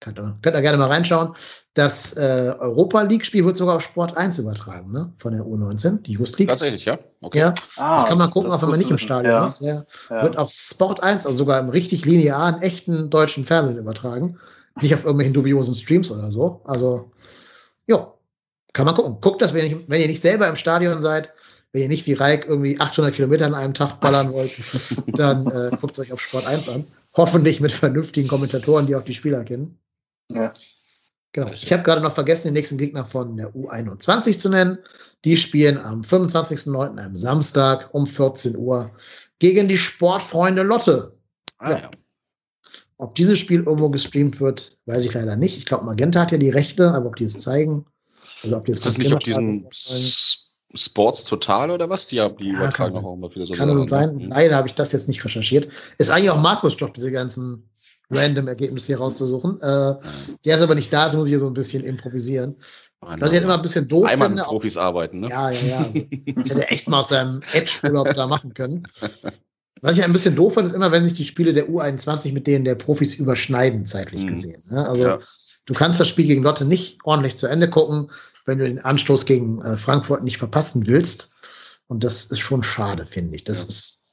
Könnt 0.00 0.18
ihr, 0.18 0.38
könnt 0.42 0.56
ihr 0.56 0.62
gerne 0.62 0.78
mal 0.78 0.88
reinschauen. 0.88 1.34
Das 1.72 2.16
äh, 2.16 2.54
Europa 2.58 3.02
League-Spiel 3.02 3.44
wird 3.44 3.56
sogar 3.56 3.76
auf 3.76 3.82
Sport 3.82 4.16
1 4.16 4.38
übertragen, 4.38 4.92
ne? 4.92 5.12
Von 5.18 5.32
der 5.32 5.42
U19, 5.42 6.02
die 6.02 6.12
Just 6.12 6.38
League. 6.38 6.48
Tatsächlich, 6.48 6.84
ja. 6.84 6.98
Okay. 7.22 7.38
Ja, 7.38 7.54
ah, 7.76 7.96
das 7.96 8.08
kann 8.08 8.18
man 8.18 8.30
gucken, 8.30 8.50
auch 8.50 8.60
wenn 8.60 8.68
man 8.68 8.78
nicht 8.78 8.90
im 8.90 8.98
Stadion 8.98 9.32
ja. 9.32 9.44
ist. 9.44 9.62
Ja. 9.62 9.84
ja. 10.10 10.22
Wird 10.22 10.36
auf 10.36 10.50
Sport 10.50 11.02
1, 11.02 11.24
also 11.24 11.38
sogar 11.38 11.58
im 11.60 11.70
richtig 11.70 12.04
linearen, 12.04 12.60
echten 12.60 13.08
deutschen 13.10 13.46
Fernsehen 13.46 13.78
übertragen. 13.78 14.38
Nicht 14.80 14.94
auf 14.94 15.04
irgendwelchen 15.04 15.32
dubiosen 15.32 15.74
Streams 15.74 16.10
oder 16.10 16.30
so. 16.30 16.60
Also, 16.64 17.10
ja, 17.86 18.12
kann 18.74 18.84
man 18.84 18.94
gucken. 18.94 19.16
Guckt 19.22 19.40
das, 19.40 19.54
wenn 19.54 19.66
ihr, 19.66 19.76
nicht, 19.76 19.88
wenn 19.88 20.00
ihr 20.00 20.08
nicht 20.08 20.20
selber 20.20 20.46
im 20.48 20.56
Stadion 20.56 21.00
seid, 21.00 21.32
wenn 21.72 21.82
ihr 21.82 21.88
nicht 21.88 22.06
wie 22.06 22.12
Reik 22.12 22.46
irgendwie 22.46 22.78
800 22.78 23.14
Kilometer 23.14 23.46
an 23.46 23.54
einem 23.54 23.74
Tag 23.74 24.00
ballern 24.00 24.32
wollt, 24.32 24.52
dann 25.06 25.46
äh, 25.46 25.70
guckt 25.80 25.98
es 25.98 25.98
euch 25.98 26.12
auf 26.12 26.20
Sport 26.20 26.46
1 26.46 26.68
an. 26.68 26.86
Hoffentlich 27.16 27.60
mit 27.60 27.72
vernünftigen 27.72 28.28
Kommentatoren, 28.28 28.86
die 28.86 28.94
auch 28.94 29.04
die 29.04 29.14
Spieler 29.14 29.42
kennen. 29.44 29.78
Ja. 30.30 30.52
Genau. 31.32 31.52
Ich 31.52 31.70
habe 31.70 31.82
gerade 31.82 32.00
noch 32.00 32.14
vergessen, 32.14 32.48
den 32.48 32.54
nächsten 32.54 32.78
Gegner 32.78 33.04
von 33.04 33.36
der 33.36 33.54
U21 33.54 34.38
zu 34.38 34.48
nennen. 34.48 34.78
Die 35.24 35.36
spielen 35.36 35.76
am 35.76 36.00
25.09., 36.00 36.96
einem 36.96 37.16
Samstag 37.16 37.92
um 37.92 38.06
14 38.06 38.56
Uhr 38.56 38.90
gegen 39.38 39.68
die 39.68 39.76
Sportfreunde 39.76 40.62
Lotte. 40.62 41.14
Ah, 41.58 41.70
ja. 41.72 41.90
Ob 42.98 43.14
dieses 43.16 43.38
Spiel 43.38 43.64
irgendwo 43.64 43.90
gestreamt 43.90 44.40
wird, 44.40 44.78
weiß 44.86 45.04
ich 45.04 45.12
leider 45.12 45.36
nicht. 45.36 45.58
Ich 45.58 45.66
glaube, 45.66 45.84
Magenta 45.84 46.20
hat 46.20 46.32
ja 46.32 46.38
die 46.38 46.48
Rechte, 46.48 46.92
aber 46.92 47.08
ob 47.08 47.16
die 47.16 47.24
es 47.24 47.40
zeigen, 47.40 47.84
also 48.42 48.56
ob 48.56 48.64
die 48.64 48.72
es 48.72 48.78
ist 48.78 48.86
das 48.86 48.98
nicht 48.98 49.12
auf 49.12 49.22
diesem 49.22 49.66
Sports 50.74 51.24
Total 51.24 51.70
oder 51.70 51.90
was? 51.90 52.06
Die, 52.06 52.16
die 52.16 52.48
ja, 52.48 52.54
übertragen 52.54 52.96
auch 52.96 53.14
immer 53.14 53.34
wieder 53.34 53.46
so. 53.46 53.52
Kann 53.52 53.88
sein. 53.88 54.16
Ne? 54.16 54.28
Leider 54.28 54.56
habe 54.56 54.68
ich 54.68 54.74
das 54.74 54.92
jetzt 54.92 55.08
nicht 55.08 55.24
recherchiert. 55.24 55.68
Ist 55.98 56.10
eigentlich 56.10 56.30
auch 56.30 56.40
Markus 56.40 56.74
Job, 56.78 56.94
diese 56.94 57.12
ganzen 57.12 57.68
random 58.10 58.48
Ergebnisse 58.48 58.88
hier 58.88 58.98
rauszusuchen. 58.98 59.60
Äh, 59.60 59.94
der 60.44 60.56
ist 60.56 60.62
aber 60.62 60.74
nicht 60.74 60.92
da, 60.92 61.04
also 61.04 61.18
muss 61.18 61.26
ich 61.26 61.32
hier 61.32 61.38
so 61.38 61.46
ein 61.46 61.54
bisschen 61.54 61.84
improvisieren. 61.84 62.56
Was 63.00 63.16
ich 63.16 63.34
halt 63.34 63.44
immer 63.44 63.54
ein 63.54 63.62
bisschen 63.62 63.88
doof 63.88 64.06
Einmal 64.06 64.28
finde. 64.28 64.42
Mit 64.42 64.48
Profis 64.48 64.76
auch, 64.76 64.82
arbeiten, 64.82 65.20
ne? 65.20 65.28
Ja, 65.28 65.50
ja, 65.50 65.60
ja. 65.66 65.88
Ich 65.92 66.50
hätte 66.50 66.68
echt 66.68 66.88
mal 66.88 67.00
aus 67.00 67.10
seinem 67.10 67.40
Edge-Urlaub 67.52 68.14
da 68.14 68.26
machen 68.26 68.54
können. 68.54 68.88
Was 69.82 69.96
ich 69.96 70.04
ein 70.04 70.12
bisschen 70.12 70.34
doof 70.34 70.54
finde, 70.54 70.70
ist 70.70 70.74
immer, 70.74 70.90
wenn 70.90 71.04
sich 71.04 71.14
die 71.14 71.24
Spiele 71.24 71.52
der 71.52 71.68
U21 71.68 72.32
mit 72.32 72.46
denen 72.46 72.64
der 72.64 72.74
Profis 72.74 73.14
überschneiden, 73.14 73.86
zeitlich 73.86 74.22
mhm. 74.22 74.28
gesehen. 74.28 74.62
Ne? 74.70 74.88
Also 74.88 75.04
ja. 75.04 75.18
du 75.66 75.74
kannst 75.74 76.00
das 76.00 76.08
Spiel 76.08 76.26
gegen 76.26 76.42
Lotte 76.42 76.64
nicht 76.64 76.98
ordentlich 77.04 77.36
zu 77.36 77.46
Ende 77.46 77.68
gucken, 77.68 78.10
wenn 78.46 78.58
du 78.58 78.64
den 78.64 78.80
Anstoß 78.80 79.26
gegen 79.26 79.60
äh, 79.62 79.76
Frankfurt 79.76 80.24
nicht 80.24 80.38
verpassen 80.38 80.86
willst. 80.86 81.34
Und 81.88 82.02
das 82.02 82.24
ist 82.24 82.40
schon 82.40 82.62
schade, 82.62 83.06
finde 83.06 83.36
ich. 83.36 83.44
Das 83.44 83.62
ja. 83.62 83.68
ist 83.68 84.05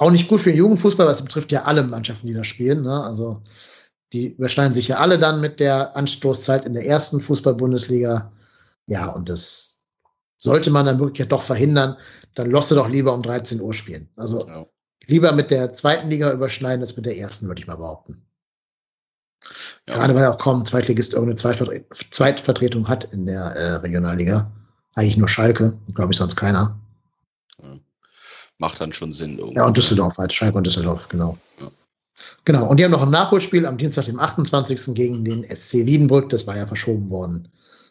auch 0.00 0.10
nicht 0.10 0.28
gut 0.28 0.40
für 0.40 0.50
den 0.50 0.58
Jugendfußball, 0.58 1.06
weil 1.06 1.12
es 1.12 1.22
betrifft 1.22 1.52
ja 1.52 1.64
alle 1.64 1.82
Mannschaften, 1.82 2.26
die 2.26 2.32
da 2.32 2.42
spielen. 2.42 2.82
Ne? 2.82 3.04
Also 3.04 3.42
die 4.14 4.28
überschneiden 4.28 4.72
sich 4.72 4.88
ja 4.88 4.96
alle 4.96 5.18
dann 5.18 5.42
mit 5.42 5.60
der 5.60 5.94
Anstoßzeit 5.94 6.64
in 6.64 6.72
der 6.72 6.86
ersten 6.86 7.20
Fußball-Bundesliga. 7.20 8.32
Ja, 8.86 9.10
und 9.10 9.28
das 9.28 9.84
sollte 10.38 10.70
man 10.70 10.86
dann 10.86 10.98
wirklich 10.98 11.18
ja 11.18 11.26
doch 11.26 11.42
verhindern. 11.42 11.98
Dann 12.34 12.50
lass 12.50 12.68
du 12.68 12.76
doch 12.76 12.88
lieber 12.88 13.12
um 13.12 13.22
13 13.22 13.60
Uhr 13.60 13.74
spielen. 13.74 14.08
Also 14.16 14.48
ja. 14.48 14.66
lieber 15.06 15.32
mit 15.32 15.50
der 15.50 15.74
zweiten 15.74 16.08
Liga 16.08 16.32
überschneiden 16.32 16.80
als 16.80 16.96
mit 16.96 17.04
der 17.04 17.18
ersten, 17.18 17.46
würde 17.46 17.60
ich 17.60 17.66
mal 17.66 17.76
behaupten. 17.76 18.22
Ja. 19.86 19.96
Gerade 19.96 20.14
weil 20.14 20.26
auch 20.26 20.38
kaum 20.38 20.60
ein 20.60 20.66
Zweitligist 20.66 21.12
irgendeine 21.12 21.36
Zweitvertretung 22.10 22.88
hat 22.88 23.04
in 23.12 23.26
der 23.26 23.42
äh, 23.42 23.72
Regionalliga. 23.76 24.50
Eigentlich 24.94 25.18
nur 25.18 25.28
Schalke, 25.28 25.78
glaube 25.94 26.12
ich, 26.12 26.18
sonst 26.18 26.36
keiner 26.36 26.80
macht 28.60 28.80
dann 28.80 28.92
schon 28.92 29.12
Sinn. 29.12 29.38
Irgendwie. 29.38 29.56
Ja, 29.56 29.66
und 29.66 29.76
Düsseldorf, 29.76 30.18
halt, 30.18 30.32
Schalke 30.32 30.58
und 30.58 30.64
Düsseldorf, 30.64 31.08
genau. 31.08 31.36
Ja. 31.60 31.70
Genau, 32.44 32.68
und 32.68 32.78
die 32.78 32.84
haben 32.84 32.90
noch 32.90 33.02
ein 33.02 33.10
Nachholspiel 33.10 33.66
am 33.66 33.78
Dienstag, 33.78 34.04
dem 34.04 34.20
28. 34.20 34.94
gegen 34.94 35.24
den 35.24 35.44
SC 35.44 35.86
Wiedenbrück. 35.86 36.28
Das 36.28 36.46
war 36.46 36.56
ja 36.56 36.66
verschoben 36.66 37.10
worden. 37.10 37.48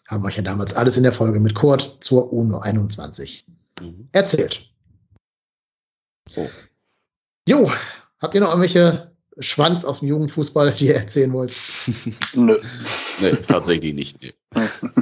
Haben 0.08 0.26
euch 0.26 0.38
ja 0.38 0.44
damals 0.44 0.74
alles 0.76 0.98
in 0.98 1.04
der 1.04 1.12
Folge 1.12 1.40
mit 1.40 1.56
Kurt 1.56 1.98
zur 2.00 2.32
UNO 2.32 2.60
21 2.60 3.46
mhm. 3.82 4.08
erzählt. 4.12 4.66
Oh. 6.36 6.48
Jo, 7.48 7.72
habt 8.20 8.36
ihr 8.36 8.42
noch 8.42 8.50
irgendwelche 8.50 9.12
Schwanz 9.40 9.86
aus 9.86 10.00
dem 10.00 10.10
Jugendfußball, 10.10 10.74
die 10.74 10.88
ihr 10.88 10.96
erzählen 10.96 11.34
wollt? 11.34 11.56
Nö. 12.34 12.60
nee, 13.22 13.36
tatsächlich 13.36 13.96
nicht. 13.96 14.22
Nee. 14.22 14.34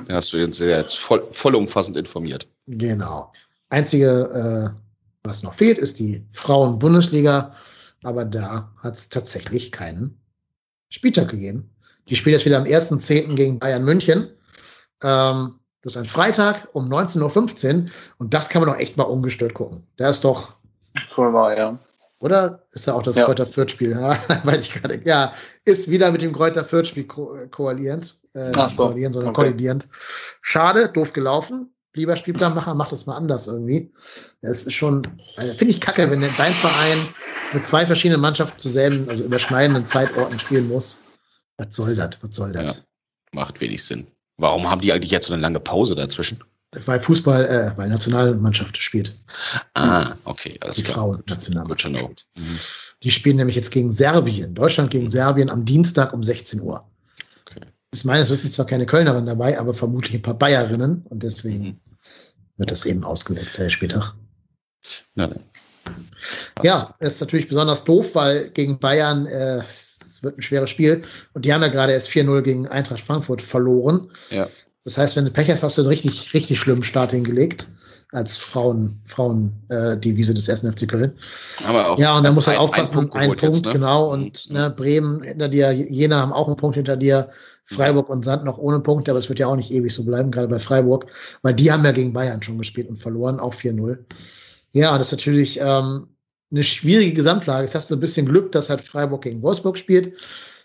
Da 0.07 0.15
hast 0.15 0.31
du 0.31 0.43
uns 0.43 0.59
jetzt 0.59 0.97
voll, 0.97 1.25
vollumfassend 1.31 1.97
informiert. 1.97 2.47
Genau. 2.67 3.33
Einzige 3.69 4.73
äh, 4.73 4.86
was 5.27 5.43
noch 5.43 5.53
fehlt, 5.53 5.77
ist 5.77 5.99
die 5.99 6.25
Frauen-Bundesliga, 6.33 7.53
aber 8.03 8.25
da 8.25 8.71
hat 8.77 8.95
es 8.95 9.09
tatsächlich 9.09 9.71
keinen 9.71 10.19
Spieltag 10.89 11.29
gegeben. 11.29 11.69
Die 12.09 12.15
spielt 12.15 12.35
jetzt 12.37 12.45
wieder 12.45 12.57
am 12.57 12.63
1.10. 12.63 13.35
gegen 13.35 13.59
Bayern 13.59 13.83
München. 13.83 14.29
Ähm, 15.03 15.59
Das 15.83 15.95
ist 15.95 16.01
ein 16.01 16.09
Freitag 16.09 16.67
um 16.73 16.91
19.15 16.91 17.75
Uhr 17.75 17.85
und 18.17 18.33
das 18.33 18.49
kann 18.49 18.61
man 18.61 18.73
doch 18.73 18.79
echt 18.79 18.97
mal 18.97 19.03
ungestört 19.03 19.53
gucken. 19.53 19.85
Der 19.99 20.09
ist 20.09 20.23
doch. 20.23 20.53
Voll 21.09 21.33
wahr, 21.33 21.57
ja. 21.57 21.77
Oder 22.19 22.63
ist 22.71 22.87
da 22.87 22.93
auch 22.93 23.03
das 23.03 23.15
ja. 23.15 23.25
Kräuter 23.25 23.45
Fürth-Spiel? 23.45 23.91
Ja, 24.01 24.17
weiß 24.43 24.65
ich 24.65 24.73
gerade. 24.73 24.99
Ja, 25.05 25.33
ist 25.65 25.89
wieder 25.89 26.11
mit 26.11 26.21
dem 26.21 26.33
Kräuter 26.33 26.65
Fürth-Spiel 26.65 27.05
ko 27.05 27.37
koalierend. 27.51 28.19
Äh, 28.33 28.51
Ach 28.55 28.69
so. 28.69 28.87
koalierend, 28.87 29.13
sondern 29.13 29.29
okay. 29.31 29.43
kollidierend. 29.43 29.87
Schade, 30.41 30.89
doof 30.89 31.13
gelaufen. 31.13 31.73
Lieber 31.95 32.15
Spielplanmacher, 32.15 32.75
mach 32.75 32.89
das 32.89 33.05
mal 33.05 33.15
anders 33.15 33.47
irgendwie. 33.47 33.91
Es 34.41 34.67
ist 34.67 34.73
schon, 34.73 35.01
also 35.35 35.53
finde 35.55 35.73
ich 35.73 35.81
kacke, 35.81 36.09
wenn 36.11 36.21
dein 36.21 36.53
Verein 36.53 36.99
mit 37.53 37.65
zwei 37.65 37.85
verschiedenen 37.85 38.21
Mannschaften 38.21 38.59
zu 38.59 38.69
selben, 38.69 39.09
also 39.09 39.23
überschneidenden 39.23 39.87
Zeitorten 39.87 40.37
spielen 40.39 40.67
muss. 40.67 41.01
Was 41.57 41.75
soll 41.75 41.95
das? 41.95 42.11
Was 42.21 42.35
soll 42.35 42.51
das? 42.51 42.77
Ja, 42.77 42.83
macht 43.31 43.59
wenig 43.61 43.83
Sinn. 43.83 44.07
Warum 44.37 44.69
haben 44.69 44.81
die 44.81 44.93
eigentlich 44.93 45.11
jetzt 45.11 45.27
so 45.27 45.33
eine 45.33 45.41
lange 45.41 45.59
Pause 45.59 45.95
dazwischen? 45.95 46.43
Weil 46.85 46.99
Fußball, 46.99 47.45
äh, 47.45 47.77
weil 47.77 47.89
Nationalmannschaft 47.89 48.77
spielt. 48.77 49.15
Ah, 49.73 50.13
okay. 50.25 50.57
Alles 50.61 50.75
die 50.75 50.83
Frauen-Nationalmannschaft. 50.83 52.27
Mhm. 52.35 52.59
Die 53.03 53.11
spielen 53.11 53.37
nämlich 53.37 53.55
jetzt 53.55 53.71
gegen 53.71 53.93
Serbien. 53.93 54.53
Deutschland 54.53 54.91
gegen 54.91 55.09
Serbien 55.09 55.49
am 55.49 55.65
Dienstag 55.65 56.13
um 56.13 56.23
16 56.23 56.61
Uhr. 56.61 56.85
Ist 57.93 58.05
meines 58.05 58.29
Wissens 58.29 58.53
zwar 58.53 58.65
keine 58.65 58.85
Kölnerin 58.85 59.25
dabei, 59.25 59.57
aber 59.57 59.73
vermutlich 59.73 60.15
ein 60.15 60.21
paar 60.21 60.37
Bayerinnen 60.37 61.03
und 61.05 61.23
deswegen 61.23 61.63
mhm. 61.63 61.79
wird 62.57 62.71
das 62.71 62.85
eben 62.85 63.03
ausgewählt, 63.03 63.55
Herr 63.57 63.69
Spieltag. 63.69 64.13
Na 65.15 65.27
dann. 65.27 65.43
Ja, 66.63 66.93
ist 66.99 67.21
natürlich 67.21 67.47
besonders 67.47 67.85
doof, 67.85 68.13
weil 68.13 68.49
gegen 68.49 68.79
Bayern 68.79 69.25
äh, 69.25 69.57
es 69.57 70.19
wird 70.21 70.37
ein 70.37 70.41
schweres 70.41 70.69
Spiel 70.69 71.03
und 71.33 71.45
die 71.45 71.53
haben 71.53 71.61
ja 71.61 71.69
gerade 71.69 71.93
erst 71.93 72.09
4-0 72.09 72.41
gegen 72.41 72.67
Eintracht 72.67 73.01
Frankfurt 73.01 73.41
verloren. 73.41 74.11
Ja. 74.29 74.47
Das 74.83 74.97
heißt, 74.97 75.15
wenn 75.15 75.25
du 75.25 75.31
Pech 75.31 75.49
hast, 75.49 75.63
hast 75.63 75.77
du 75.77 75.81
einen 75.81 75.89
richtig, 75.89 76.33
richtig 76.33 76.59
schlimmen 76.59 76.83
Start 76.83 77.11
hingelegt 77.11 77.67
als 78.13 78.37
Frauen, 78.37 79.01
Frauen 79.05 79.53
äh, 79.67 79.97
Divise 79.97 80.33
des 80.33 80.47
ersten 80.47 80.71
FC 80.71 80.87
Köln. 80.87 81.17
Aber 81.65 81.89
auch 81.89 81.99
ja, 81.99 82.17
und 82.17 82.23
da 82.23 82.31
muss 82.31 82.47
halt 82.47 82.57
aufpassen, 82.57 83.11
ein 83.11 83.35
Punkt, 83.35 83.41
jetzt, 83.41 83.65
ne? 83.65 83.73
genau, 83.73 84.11
und 84.11 84.49
mhm. 84.49 84.55
ne, 84.55 84.69
Bremen 84.69 85.23
hinter 85.23 85.49
dir, 85.49 85.71
Jena 85.71 86.21
haben 86.21 86.31
auch 86.31 86.47
einen 86.47 86.55
Punkt 86.55 86.75
hinter 86.75 86.95
dir, 86.95 87.29
Freiburg 87.67 88.09
und 88.09 88.23
Sand 88.23 88.45
noch 88.45 88.57
ohne 88.57 88.79
Punkte, 88.79 89.11
aber 89.11 89.19
es 89.19 89.27
wird 89.27 89.39
ja 89.39 89.47
auch 89.47 89.55
nicht 89.55 89.71
ewig 89.71 89.93
so 89.93 90.03
bleiben, 90.03 90.31
gerade 90.31 90.47
bei 90.47 90.59
Freiburg, 90.59 91.07
weil 91.41 91.53
die 91.53 91.71
haben 91.71 91.83
ja 91.83 91.91
gegen 91.91 92.13
Bayern 92.13 92.41
schon 92.41 92.57
gespielt 92.57 92.89
und 92.89 93.01
verloren, 93.01 93.39
auch 93.39 93.53
4-0. 93.53 93.97
Ja, 94.71 94.97
das 94.97 95.07
ist 95.07 95.19
natürlich 95.19 95.59
ähm, 95.61 96.07
eine 96.49 96.63
schwierige 96.63 97.13
Gesamtlage. 97.13 97.63
Jetzt 97.63 97.75
hast 97.75 97.91
du 97.91 97.95
ein 97.95 97.99
bisschen 97.99 98.25
Glück, 98.25 98.53
dass 98.53 98.69
halt 98.69 98.81
Freiburg 98.81 99.23
gegen 99.23 99.41
Wolfsburg 99.41 99.77
spielt. 99.77 100.13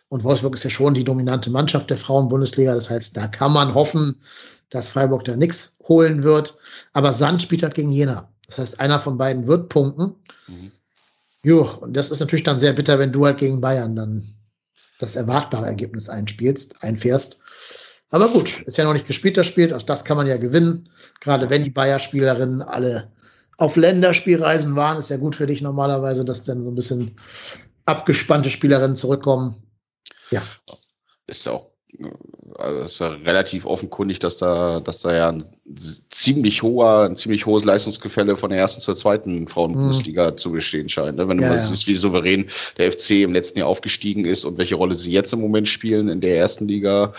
Und 0.08 0.22
Wolfsburg 0.24 0.54
ist 0.54 0.64
ja 0.64 0.70
schon 0.70 0.94
die 0.94 1.04
dominante 1.04 1.50
Mannschaft 1.50 1.90
der 1.90 1.96
Frauen-Bundesliga. 1.96 2.74
Das 2.74 2.88
heißt, 2.88 3.16
da 3.16 3.26
kann 3.26 3.52
man 3.52 3.74
hoffen, 3.74 4.20
dass 4.70 4.90
Freiburg 4.90 5.24
da 5.24 5.36
nichts 5.36 5.78
holen 5.88 6.22
wird. 6.22 6.56
Aber 6.92 7.12
Sand 7.12 7.42
spielt 7.42 7.62
halt 7.62 7.74
gegen 7.74 7.90
Jena. 7.90 8.28
Das 8.46 8.58
heißt, 8.58 8.80
einer 8.80 9.00
von 9.00 9.18
beiden 9.18 9.46
wird 9.46 9.70
punkten. 9.70 10.14
Mhm. 10.46 10.70
Jo, 11.44 11.68
und 11.80 11.96
das 11.96 12.10
ist 12.10 12.20
natürlich 12.20 12.44
dann 12.44 12.60
sehr 12.60 12.74
bitter, 12.74 12.98
wenn 12.98 13.12
du 13.12 13.24
halt 13.24 13.38
gegen 13.38 13.60
Bayern 13.60 13.96
dann 13.96 14.34
das 15.02 15.16
erwartbare 15.16 15.66
Ergebnis 15.66 16.08
einspielst, 16.08 16.82
einfährst. 16.82 17.40
Aber 18.10 18.28
gut, 18.28 18.60
ist 18.62 18.76
ja 18.76 18.84
noch 18.84 18.92
nicht 18.92 19.06
gespielt, 19.06 19.36
das 19.36 19.46
Spiel. 19.46 19.72
Auch 19.72 19.82
das 19.82 20.04
kann 20.04 20.16
man 20.16 20.26
ja 20.26 20.36
gewinnen. 20.36 20.88
Gerade 21.20 21.50
wenn 21.50 21.64
die 21.64 21.70
Bayer-Spielerinnen 21.70 22.62
alle 22.62 23.10
auf 23.58 23.76
Länderspielreisen 23.76 24.76
waren, 24.76 24.98
ist 24.98 25.10
ja 25.10 25.16
gut 25.16 25.34
für 25.34 25.46
dich 25.46 25.62
normalerweise, 25.62 26.24
dass 26.24 26.44
dann 26.44 26.62
so 26.62 26.70
ein 26.70 26.74
bisschen 26.74 27.16
abgespannte 27.86 28.50
Spielerinnen 28.50 28.96
zurückkommen. 28.96 29.62
Ja. 30.30 30.42
Ist 31.26 31.48
auch 31.48 31.71
also 32.58 32.80
ist 32.80 32.98
ja 33.00 33.08
relativ 33.08 33.66
offenkundig, 33.66 34.18
dass 34.18 34.36
da, 34.36 34.80
dass 34.80 35.00
da 35.00 35.14
ja 35.14 35.28
ein 35.28 35.44
ziemlich 36.08 36.62
hoher, 36.62 37.04
ein 37.04 37.16
ziemlich 37.16 37.46
hohes 37.46 37.64
Leistungsgefälle 37.64 38.36
von 38.36 38.50
der 38.50 38.58
ersten 38.58 38.80
zur 38.80 38.96
zweiten 38.96 39.48
Frauenbundesliga 39.48 40.30
mhm. 40.30 40.38
zu 40.38 40.52
bestehen 40.52 40.88
scheint. 40.88 41.16
Ne? 41.16 41.28
Wenn 41.28 41.38
du 41.38 41.44
ja, 41.44 41.50
mal 41.50 41.56
ja. 41.56 41.62
siehst, 41.62 41.86
wie 41.86 41.94
souverän 41.94 42.48
der 42.78 42.92
FC 42.92 43.10
im 43.22 43.32
letzten 43.32 43.60
Jahr 43.60 43.68
aufgestiegen 43.68 44.24
ist 44.24 44.44
und 44.44 44.58
welche 44.58 44.74
Rolle 44.74 44.94
sie 44.94 45.12
jetzt 45.12 45.32
im 45.32 45.40
Moment 45.40 45.68
spielen 45.68 46.08
in 46.08 46.20
der 46.20 46.36
ersten 46.36 46.66
Liga, 46.66 47.12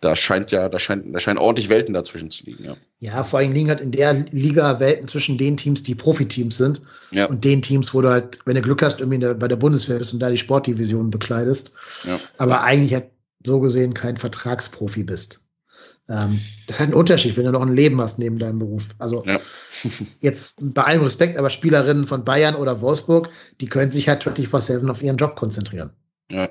da 0.00 0.16
scheint 0.16 0.50
ja, 0.50 0.68
da 0.68 0.78
scheint, 0.78 1.14
da 1.14 1.18
scheinen 1.18 1.38
ordentlich 1.38 1.68
Welten 1.68 1.94
dazwischen 1.94 2.30
zu 2.30 2.44
liegen, 2.44 2.64
ja. 2.64 2.74
Ja, 3.00 3.22
vor 3.22 3.40
allem 3.40 3.52
liegen 3.52 3.68
halt 3.68 3.82
in 3.82 3.90
der 3.90 4.14
Liga 4.30 4.80
Welten 4.80 5.08
zwischen 5.08 5.36
den 5.36 5.58
Teams, 5.58 5.82
die 5.82 5.94
Profiteams 5.94 6.56
sind 6.56 6.80
ja. 7.10 7.26
und 7.26 7.44
den 7.44 7.60
Teams, 7.60 7.92
wo 7.92 8.00
du 8.00 8.08
halt, 8.08 8.38
wenn 8.46 8.54
du 8.54 8.62
Glück 8.62 8.82
hast, 8.82 9.00
irgendwie 9.00 9.18
der, 9.18 9.34
bei 9.34 9.46
der 9.46 9.56
Bundeswehr 9.56 9.98
bist 9.98 10.14
und 10.14 10.20
da 10.20 10.30
die 10.30 10.38
Sportdivision 10.38 11.10
bekleidest. 11.10 11.74
Ja. 12.04 12.18
Aber 12.38 12.62
eigentlich 12.62 12.94
hat 12.94 13.04
so 13.46 13.60
gesehen 13.60 13.94
kein 13.94 14.16
Vertragsprofi 14.16 15.04
bist. 15.04 15.44
Ähm, 16.08 16.40
das 16.66 16.80
hat 16.80 16.86
einen 16.86 16.94
Unterschied, 16.94 17.36
wenn 17.36 17.44
du 17.44 17.52
noch 17.52 17.62
ein 17.62 17.74
Leben 17.74 18.00
hast 18.00 18.18
neben 18.18 18.38
deinem 18.38 18.58
Beruf. 18.58 18.88
Also 18.98 19.24
ja. 19.24 19.40
jetzt 20.20 20.58
bei 20.60 20.82
allem 20.82 21.02
Respekt, 21.02 21.38
aber 21.38 21.50
Spielerinnen 21.50 22.06
von 22.06 22.24
Bayern 22.24 22.56
oder 22.56 22.80
Wolfsburg, 22.80 23.30
die 23.60 23.66
können 23.66 23.90
sich 23.90 24.08
halt 24.08 24.22
24-7 24.26 24.90
auf 24.90 25.02
ihren 25.02 25.16
Job 25.16 25.36
konzentrieren. 25.36 25.90
Ja. 26.30 26.48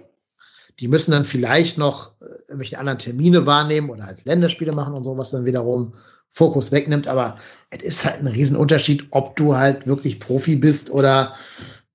Die 0.80 0.88
müssen 0.88 1.12
dann 1.12 1.26
vielleicht 1.26 1.78
noch 1.78 2.14
äh, 2.22 2.26
irgendwelche 2.48 2.80
anderen 2.80 3.00
Termine 3.00 3.46
wahrnehmen 3.46 3.90
oder 3.90 4.06
halt 4.06 4.26
Länderspiele 4.26 4.72
machen 4.72 4.96
und 4.96 5.04
so, 5.04 5.18
was 5.18 5.32
dann 5.32 5.46
wiederum 5.46 5.94
Fokus 6.32 6.72
wegnimmt. 6.72 7.08
Aber 7.08 7.38
es 7.70 7.84
ist 7.84 8.06
halt 8.06 8.20
ein 8.22 8.28
Riesenunterschied, 8.28 9.08
ob 9.12 9.36
du 9.36 9.56
halt 9.56 9.86
wirklich 9.86 10.20
Profi 10.20 10.56
bist 10.56 10.90
oder 10.90 11.36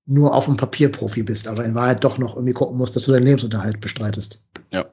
nur 0.05 0.33
auf 0.33 0.45
dem 0.45 0.55
Papier 0.55 0.89
Profi 0.89 1.23
bist, 1.23 1.47
aber 1.47 1.63
in 1.65 1.75
Wahrheit 1.75 2.03
doch 2.03 2.17
noch 2.17 2.35
irgendwie 2.35 2.53
gucken 2.53 2.77
musst, 2.77 2.95
dass 2.95 3.03
du 3.03 3.11
deinen 3.11 3.25
Lebensunterhalt 3.25 3.79
bestreitest. 3.79 4.48
Ja. 4.71 4.85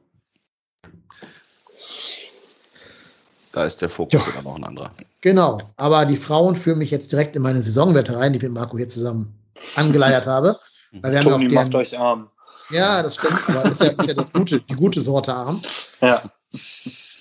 Da 3.53 3.65
ist 3.65 3.81
der 3.81 3.89
Fokus 3.89 4.27
ja. 4.27 4.33
dann 4.33 4.45
noch 4.45 4.57
ein 4.57 4.65
anderer. 4.65 4.93
Genau, 5.23 5.59
aber 5.77 6.05
die 6.05 6.17
Frauen 6.17 6.57
führen 6.57 6.79
mich 6.79 6.91
jetzt 6.91 7.11
direkt 7.11 7.37
in 7.37 7.43
meine 7.43 7.63
Saisonwette 7.63 8.17
rein, 8.17 8.33
die 8.33 8.37
ich 8.37 8.43
mit 8.43 8.53
Marco 8.53 8.77
hier 8.77 8.89
zusammen 8.89 9.35
angeleiert 9.75 10.27
habe. 10.27 10.59
Weil 10.93 11.13
wir 11.13 11.21
Toni, 11.21 11.49
macht 11.49 11.75
euch 11.75 11.99
arm. 11.99 12.31
Ja, 12.71 13.03
das 13.03 13.15
stimmt, 13.17 13.49
aber 13.49 13.65
ist 13.65 13.83
ja, 13.83 13.91
ist 13.91 14.07
ja 14.07 14.15
das 14.15 14.33
gute, 14.33 14.61
die 14.61 14.75
gute 14.75 15.01
Sorte 15.01 15.33
arm. 15.33 15.61
Ja. 16.01 16.23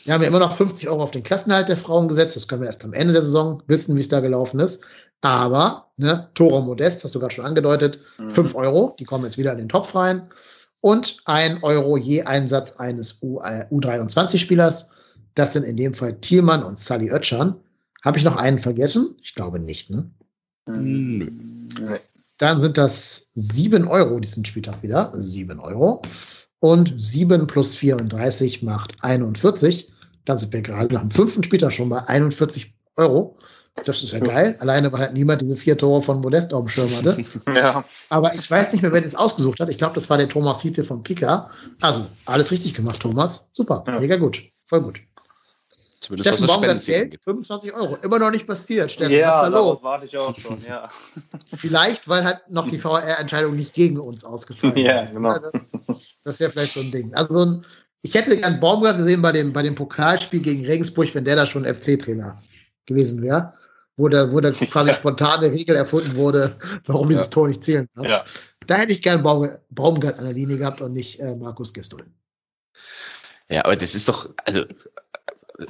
Wir 0.06 0.14
haben 0.14 0.22
ja 0.22 0.27
immer 0.27 0.40
noch 0.40 0.56
50 0.56 0.88
Euro 0.90 1.03
auf 1.03 1.11
den 1.11 1.23
Klassenhalt 1.23 1.68
der 1.68 1.77
Frauen 1.77 2.07
gesetzt. 2.07 2.36
Das 2.36 2.48
können 2.48 2.61
wir 2.61 2.68
erst 2.68 2.84
am 2.84 2.94
Ende 2.94 3.14
der 3.14 3.22
Saison 3.22 3.64
wissen, 3.68 3.95
wie 3.95 4.02
es 4.02 4.10
da 4.10 4.19
gelaufen 4.19 4.60
ist. 4.60 4.86
Aber, 5.22 5.91
ne, 5.98 6.30
Toro 6.36 6.61
Modest, 6.61 7.03
hast 7.03 7.15
du 7.15 7.19
gerade 7.19 7.34
schon 7.34 7.45
angedeutet, 7.45 7.99
mhm. 8.18 8.30
5 8.30 8.56
Euro, 8.56 8.95
die 8.99 9.06
kommen 9.06 9.26
jetzt 9.26 9.38
wieder 9.38 9.52
in 9.53 9.57
den 9.57 9.69
Topf 9.69 9.95
rein. 9.95 10.30
Und 10.86 11.18
1 11.26 11.64
Euro 11.64 11.98
je 11.98 12.22
Einsatz 12.22 12.76
eines 12.76 13.20
U23-Spielers. 13.20 14.91
Das 15.34 15.53
sind 15.53 15.64
in 15.64 15.78
dem 15.78 15.95
Fall 15.95 16.14
Thielmann 16.22 16.62
und 16.62 16.78
Sally 16.78 17.12
Oetschan. 17.12 17.56
Habe 18.03 18.20
ich 18.20 18.24
noch 18.24 18.36
einen 18.36 18.62
vergessen? 18.62 19.16
Ich 19.24 19.34
glaube 19.34 19.57
nicht, 19.57 19.90
ne? 19.90 20.12
Mhm. 20.68 21.70
Nee. 21.80 21.99
Dann 22.38 22.62
sind 22.62 22.78
das 22.78 23.32
7 23.34 23.88
Euro 23.88 24.20
diesen 24.20 24.45
Spieltag 24.45 24.84
wieder. 24.84 25.12
7 25.16 25.60
Euro. 25.60 26.03
Und 26.60 26.94
7 26.95 27.48
plus 27.48 27.76
34 27.76 28.62
macht 28.62 28.94
41. 29.02 29.91
Dann 30.26 30.38
sind 30.38 30.53
wir 30.53 30.62
gerade 30.62 30.99
am 30.99 31.10
fünften 31.10 31.44
Spieltag 31.44 31.74
schon 31.74 31.90
bei 31.90 32.07
41 32.07 32.76
Euro. 32.95 33.40
Das 33.84 34.02
ist 34.02 34.14
ja 34.14 34.19
geil. 34.19 34.56
Alleine, 34.60 34.91
weil 34.93 35.02
halt 35.02 35.14
niemand 35.14 35.41
diese 35.41 35.57
vier 35.57 35.77
Tore 35.77 36.02
von 36.02 36.22
Modest 36.22 36.53
auf 36.53 36.64
dem 36.64 36.69
Schirm 36.69 36.95
hatte. 36.95 37.23
ja. 37.53 37.84
Aber 38.10 38.34
ich 38.34 38.49
weiß 38.49 38.72
nicht 38.72 38.81
mehr, 38.81 38.93
wer 38.93 39.02
das 39.02 39.15
ausgesucht 39.15 39.60
hat. 39.60 39.69
Ich 39.69 39.77
glaube, 39.77 39.95
das 39.95 40.10
war 40.10 40.18
der 40.18 40.30
Thomas 40.30 40.61
Hiete 40.61 40.84
vom 40.84 41.03
Kicker. 41.03 41.49
Also, 41.81 42.06
alles 42.26 42.52
richtig 42.52 42.73
gemacht, 42.73 43.02
Thomas. 43.02 43.49
Super. 43.52 43.84
Ja. 43.85 43.99
Mega 43.99 44.15
gut. 44.15 44.41
Voll 44.65 44.81
gut. 44.81 45.02
Zumindest 45.99 46.38
Steffen 46.38 46.47
was 46.47 46.85
Geld, 46.85 47.19
25 47.23 47.73
Euro. 47.73 47.97
Immer 48.02 48.19
noch 48.19 48.31
nicht 48.31 48.47
passiert, 48.47 48.91
Steffen. 48.91 49.11
Ja, 49.11 49.27
was 49.27 49.35
ist 49.35 49.41
da 49.41 49.47
los? 49.47 49.84
warte 49.84 50.06
ich 50.06 50.18
auch 50.18 50.35
schon, 50.38 50.57
ja. 50.68 50.89
vielleicht, 51.56 52.07
weil 52.07 52.23
halt 52.23 52.41
noch 52.49 52.68
die 52.68 52.77
VR-Entscheidung 52.77 53.56
nicht 53.56 53.73
gegen 53.73 53.99
uns 53.99 54.23
ausgefallen 54.23 54.77
ist. 54.77 54.85
Ja, 54.85 55.06
genau. 55.06 55.38
das, 55.52 55.72
das 56.23 56.39
wäre 56.39 56.52
vielleicht 56.52 56.73
so 56.73 56.81
ein 56.81 56.91
Ding. 56.91 57.14
Also 57.15 57.34
so 57.34 57.45
ein, 57.45 57.65
ich 58.03 58.14
hätte 58.14 58.38
gern 58.38 58.60
Baumgart 58.60 58.97
gesehen 58.97 59.22
bei 59.22 59.31
dem, 59.31 59.52
bei 59.52 59.64
dem 59.64 59.73
Pokalspiel 59.73 60.41
gegen 60.41 60.65
Regensburg, 60.65 61.14
wenn 61.15 61.26
der 61.26 61.38
da 61.38 61.45
schon 61.45 61.65
FC-Trainer 61.65 62.41
gewesen 62.85 63.23
wäre 63.23 63.53
wo 63.97 64.09
da, 64.09 64.31
wo 64.31 64.39
da 64.39 64.51
quasi 64.51 64.93
spontane 64.93 65.51
Regel 65.51 65.76
erfunden 65.76 66.15
wurde, 66.15 66.57
warum 66.85 67.09
dieses 67.09 67.26
ja. 67.26 67.31
Tor 67.31 67.47
nicht 67.47 67.63
zählen 67.63 67.88
darf. 67.93 68.05
Ja. 68.05 68.23
Da 68.67 68.76
hätte 68.76 68.93
ich 68.93 69.01
gern 69.01 69.23
Baum, 69.23 69.49
Baumgart 69.69 70.17
an 70.17 70.26
der 70.26 70.34
Linie 70.34 70.57
gehabt 70.57 70.81
und 70.81 70.93
nicht 70.93 71.19
äh, 71.19 71.35
Markus 71.35 71.73
Gistol. 71.73 72.05
Ja, 73.49 73.63
aber 73.63 73.76
das 73.76 73.93
ist 73.93 74.09
doch, 74.09 74.30
also 74.43 74.65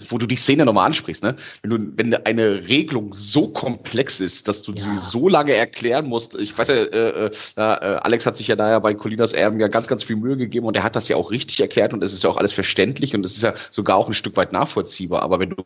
wo 0.10 0.18
du 0.18 0.26
die 0.26 0.36
Szene 0.36 0.66
nochmal 0.66 0.88
ansprichst, 0.88 1.24
ne? 1.24 1.36
Wenn 1.62 1.70
du, 1.70 1.98
wenn 1.98 2.14
eine 2.26 2.68
Regelung 2.68 3.14
so 3.14 3.50
komplex 3.50 4.20
ist, 4.20 4.48
dass 4.48 4.64
du 4.64 4.74
ja. 4.74 4.84
sie 4.84 4.96
so 4.96 5.30
lange 5.30 5.54
erklären 5.54 6.08
musst, 6.08 6.36
ich 6.36 6.58
weiß 6.58 6.70
ja, 6.70 6.76
äh, 6.76 7.26
äh, 7.26 7.32
äh, 7.56 7.60
Alex 7.60 8.26
hat 8.26 8.38
sich 8.38 8.48
ja 8.48 8.56
da 8.56 8.72
ja 8.72 8.80
bei 8.80 8.94
Colinas 8.94 9.34
Erben 9.34 9.60
ja 9.60 9.68
ganz, 9.68 9.88
ganz 9.88 10.04
viel 10.04 10.16
Mühe 10.16 10.38
gegeben 10.38 10.66
und 10.66 10.76
er 10.76 10.84
hat 10.84 10.96
das 10.96 11.08
ja 11.08 11.16
auch 11.16 11.32
richtig 11.32 11.60
erklärt 11.60 11.94
und 11.94 12.04
es 12.04 12.14
ist 12.14 12.24
ja 12.24 12.30
auch 12.30 12.38
alles 12.38 12.54
verständlich 12.54 13.14
und 13.14 13.26
es 13.26 13.36
ist 13.36 13.44
ja 13.44 13.54
sogar 13.72 13.98
auch 13.98 14.08
ein 14.08 14.14
Stück 14.14 14.38
weit 14.38 14.52
nachvollziehbar. 14.52 15.22
Aber 15.22 15.40
wenn 15.40 15.52
du, 15.52 15.64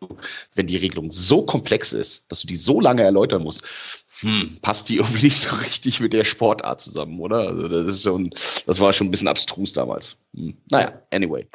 wenn 0.55 0.67
die 0.67 0.77
Regelung 0.77 1.11
so 1.11 1.43
komplex 1.43 1.93
ist, 1.93 2.31
dass 2.31 2.41
du 2.41 2.47
die 2.47 2.57
so 2.57 2.81
lange 2.81 3.03
erläutern 3.03 3.43
musst, 3.43 3.63
hm, 4.19 4.57
passt 4.61 4.89
die 4.89 4.95
irgendwie 4.97 5.25
nicht 5.25 5.39
so 5.39 5.55
richtig 5.55 5.99
mit 5.99 6.13
der 6.13 6.25
Sportart 6.25 6.81
zusammen, 6.81 7.19
oder? 7.19 7.47
Also 7.47 7.67
das 7.67 7.87
ist 7.87 8.03
schon, 8.03 8.31
das 8.65 8.79
war 8.79 8.91
schon 8.91 9.07
ein 9.07 9.11
bisschen 9.11 9.27
abstrus 9.27 9.73
damals. 9.73 10.17
Hm. 10.35 10.57
Naja, 10.69 10.91
anyway. 11.11 11.47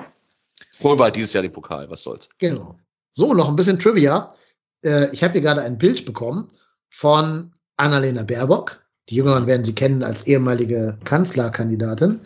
Holen 0.85 0.99
wir 0.99 1.05
halt 1.05 1.17
dieses 1.17 1.33
Jahr 1.33 1.43
den 1.43 1.53
Pokal, 1.53 1.89
was 1.91 2.03
soll's. 2.03 2.29
Genau. 2.39 2.79
So, 3.13 3.33
noch 3.33 3.49
ein 3.49 3.57
bisschen 3.57 3.79
Trivia. 3.79 4.35
Äh, 4.85 5.11
ich 5.13 5.25
habe 5.25 5.33
hier 5.33 5.41
gerade 5.41 5.63
ein 5.63 5.79
Bild 5.79 6.05
bekommen 6.05 6.49
von 6.91 7.53
Annalena 7.77 8.23
Baerbock. 8.23 8.85
Die 9.09 9.17
Jüngeren 9.17 9.47
werden 9.47 9.65
sie 9.65 9.75
kennen 9.75 10.05
als 10.05 10.27
ehemalige 10.27 10.99
Kanzlerkandidatin. 11.05 12.21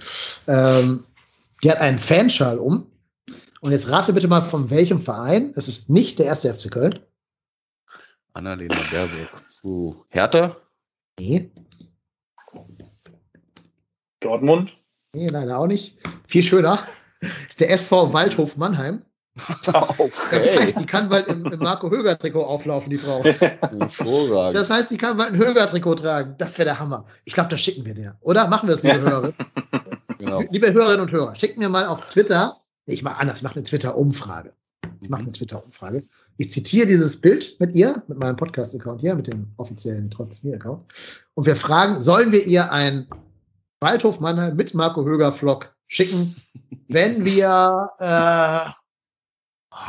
Ähm, 0.48 1.04
die 1.62 1.70
hat 1.70 1.78
einen 1.78 1.98
Fanschal 1.98 2.58
um. 2.58 2.90
Und 3.60 3.72
jetzt 3.72 3.90
rate 3.90 4.12
bitte 4.12 4.28
mal, 4.28 4.42
von 4.42 4.70
welchem 4.70 5.02
Verein. 5.02 5.52
Es 5.54 5.68
ist 5.68 5.88
nicht 5.88 6.18
der 6.18 6.26
erste 6.26 6.52
FC 6.52 6.70
Köln. 6.70 6.98
Annalena 8.32 8.76
Baerbock. 8.90 9.42
Uh, 9.62 9.94
Hertha? 10.08 10.56
Nee. 11.18 11.50
Dortmund? 14.20 14.72
Nee, 15.14 15.28
leider 15.28 15.58
auch 15.58 15.66
nicht. 15.66 15.98
Viel 16.26 16.42
schöner 16.42 16.84
ist 17.48 17.60
der 17.60 17.70
SV 17.70 18.12
Waldhof 18.12 18.56
Mannheim. 18.56 19.02
Okay. 19.68 20.10
Das 20.32 20.50
heißt, 20.58 20.80
die 20.80 20.86
kann 20.86 21.08
bald 21.08 21.28
im, 21.28 21.44
im 21.46 21.60
Marco 21.60 21.88
Höger-Trikot 21.88 22.42
auflaufen, 22.42 22.90
die 22.90 22.98
Frau. 22.98 23.22
Das 24.52 24.68
heißt, 24.68 24.90
die 24.90 24.96
kann 24.96 25.16
bald 25.16 25.30
ein 25.30 25.38
Höger-Trikot 25.38 25.94
tragen. 25.96 26.34
Das 26.38 26.58
wäre 26.58 26.66
der 26.66 26.78
Hammer. 26.80 27.04
Ich 27.24 27.34
glaube, 27.34 27.48
das 27.48 27.60
schicken 27.60 27.84
wir 27.84 27.94
dir. 27.94 28.16
Oder? 28.20 28.48
Machen 28.48 28.68
wir 28.68 28.74
es, 28.74 28.82
liebe 28.82 29.00
Hörerinnen. 29.00 29.34
Genau. 30.18 30.42
Liebe 30.50 30.72
Hörerinnen 30.72 31.02
und 31.02 31.12
Hörer, 31.12 31.36
schickt 31.36 31.58
mir 31.58 31.68
mal 31.68 31.86
auf 31.86 32.00
Twitter, 32.08 32.60
ich 32.86 33.02
mache 33.02 33.20
anders, 33.20 33.38
ich 33.38 33.42
mache 33.44 33.56
eine 33.56 33.64
Twitter-Umfrage. 33.64 34.52
Ich 35.00 35.08
mache 35.08 35.22
eine 35.22 35.32
Twitter-Umfrage. 35.32 36.04
Ich 36.38 36.50
zitiere 36.50 36.86
dieses 36.86 37.20
Bild 37.20 37.56
mit 37.60 37.74
ihr, 37.76 38.02
mit 38.08 38.18
meinem 38.18 38.36
Podcast-Account 38.36 39.00
hier, 39.00 39.14
mit 39.14 39.28
dem 39.28 39.46
offiziellen 39.58 40.10
Trotz 40.10 40.42
mir-Account. 40.42 40.92
Und 41.34 41.46
wir 41.46 41.54
fragen, 41.54 42.00
sollen 42.00 42.32
wir 42.32 42.46
ihr 42.46 42.72
ein 42.72 43.06
Waldhof 43.80 44.18
Mannheim 44.18 44.56
mit 44.56 44.74
Marco 44.74 45.04
Höger-Vlog 45.04 45.72
schicken, 45.86 46.34
wenn 46.88 47.24
wir 47.24 47.90
äh, 47.98 48.70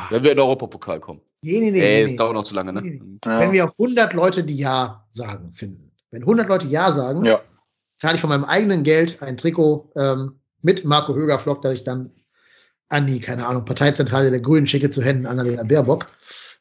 wenn 0.09 0.23
wir 0.23 0.31
in 0.31 0.37
den 0.37 0.43
Europapokal 0.43 0.99
kommen. 0.99 1.21
Nee, 1.41 1.59
nee, 1.59 1.71
nee. 1.71 1.79
Ey, 1.79 2.03
nee, 2.05 2.11
es 2.11 2.15
dauert 2.15 2.33
noch 2.33 2.43
zu 2.43 2.53
lange, 2.53 2.73
ne? 2.73 2.81
Nee, 2.81 2.99
nee. 3.01 3.17
Ja. 3.25 3.39
Wenn 3.39 3.51
wir 3.51 3.71
100 3.79 4.13
Leute, 4.13 4.43
die 4.43 4.57
Ja 4.57 5.05
sagen, 5.11 5.53
finden. 5.53 5.91
Wenn 6.11 6.23
100 6.23 6.47
Leute 6.47 6.67
Ja 6.67 6.91
sagen, 6.91 7.23
ja. 7.23 7.41
zahle 7.97 8.15
ich 8.15 8.21
von 8.21 8.29
meinem 8.29 8.43
eigenen 8.43 8.83
Geld 8.83 9.21
ein 9.21 9.37
Trikot 9.37 9.91
ähm, 9.95 10.39
mit 10.61 10.85
Marco 10.85 11.15
Höger-Vlog, 11.15 11.61
dass 11.61 11.73
ich 11.73 11.83
dann 11.83 12.11
an 12.89 13.07
die, 13.07 13.19
keine 13.19 13.47
Ahnung, 13.47 13.65
Parteizentrale 13.65 14.31
der 14.31 14.41
Grünen 14.41 14.67
schicke 14.67 14.89
zu 14.89 15.01
Händen 15.01 15.25
Annalena 15.25 15.63
Baerbock. 15.63 16.07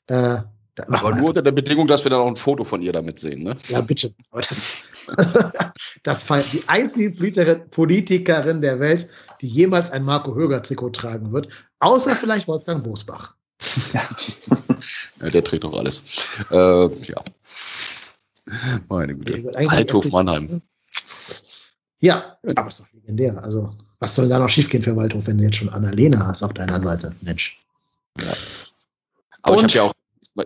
Äh, 0.08 0.38
aber 0.86 1.14
nur 1.14 1.28
unter 1.28 1.42
der 1.42 1.52
Bedingung, 1.52 1.86
dass 1.86 2.04
wir 2.04 2.10
dann 2.10 2.20
auch 2.20 2.28
ein 2.28 2.36
Foto 2.36 2.64
von 2.64 2.82
ihr 2.82 2.92
damit 2.92 3.18
sehen, 3.18 3.42
ne? 3.42 3.56
Ja, 3.68 3.80
bitte. 3.80 4.14
Aber 4.30 4.42
das, 4.42 4.78
das 6.02 6.26
die 6.52 6.62
einzige 6.66 7.10
Politikerin 7.70 8.60
der 8.60 8.80
Welt, 8.80 9.08
die 9.40 9.48
jemals 9.48 9.90
ein 9.90 10.04
Marco 10.04 10.34
Höger-Trikot 10.34 10.90
tragen 10.90 11.32
wird, 11.32 11.48
außer 11.80 12.14
vielleicht 12.14 12.48
Wolfgang 12.48 12.84
Bosbach. 12.84 13.34
Ja. 13.92 14.08
ja 15.22 15.28
der 15.28 15.44
trägt 15.44 15.64
doch 15.64 15.74
alles. 15.74 16.28
Äh, 16.50 16.88
ja. 17.04 17.22
Meine 18.88 19.14
Güte. 19.14 19.50
Althof 19.68 20.04
Mannheim. 20.10 20.62
Ja, 22.00 22.38
aber 22.56 22.68
ist 22.68 22.80
doch 22.80 22.86
legendär. 22.92 23.42
Also, 23.42 23.74
was 23.98 24.14
soll 24.14 24.28
da 24.28 24.38
noch 24.38 24.48
schiefgehen 24.48 24.82
für 24.82 24.96
Waldhof, 24.96 25.26
wenn 25.26 25.38
du 25.38 25.44
jetzt 25.44 25.56
schon 25.56 25.68
Annalena 25.68 26.26
hast 26.26 26.42
auf 26.42 26.54
deiner 26.54 26.80
Seite? 26.80 27.14
Mensch. 27.20 27.58
Ja. 28.20 28.32
Aber 29.42 29.56
Und, 29.56 29.58
ich 29.58 29.64
habe 29.64 29.74
ja 29.74 29.82
auch 29.82 29.92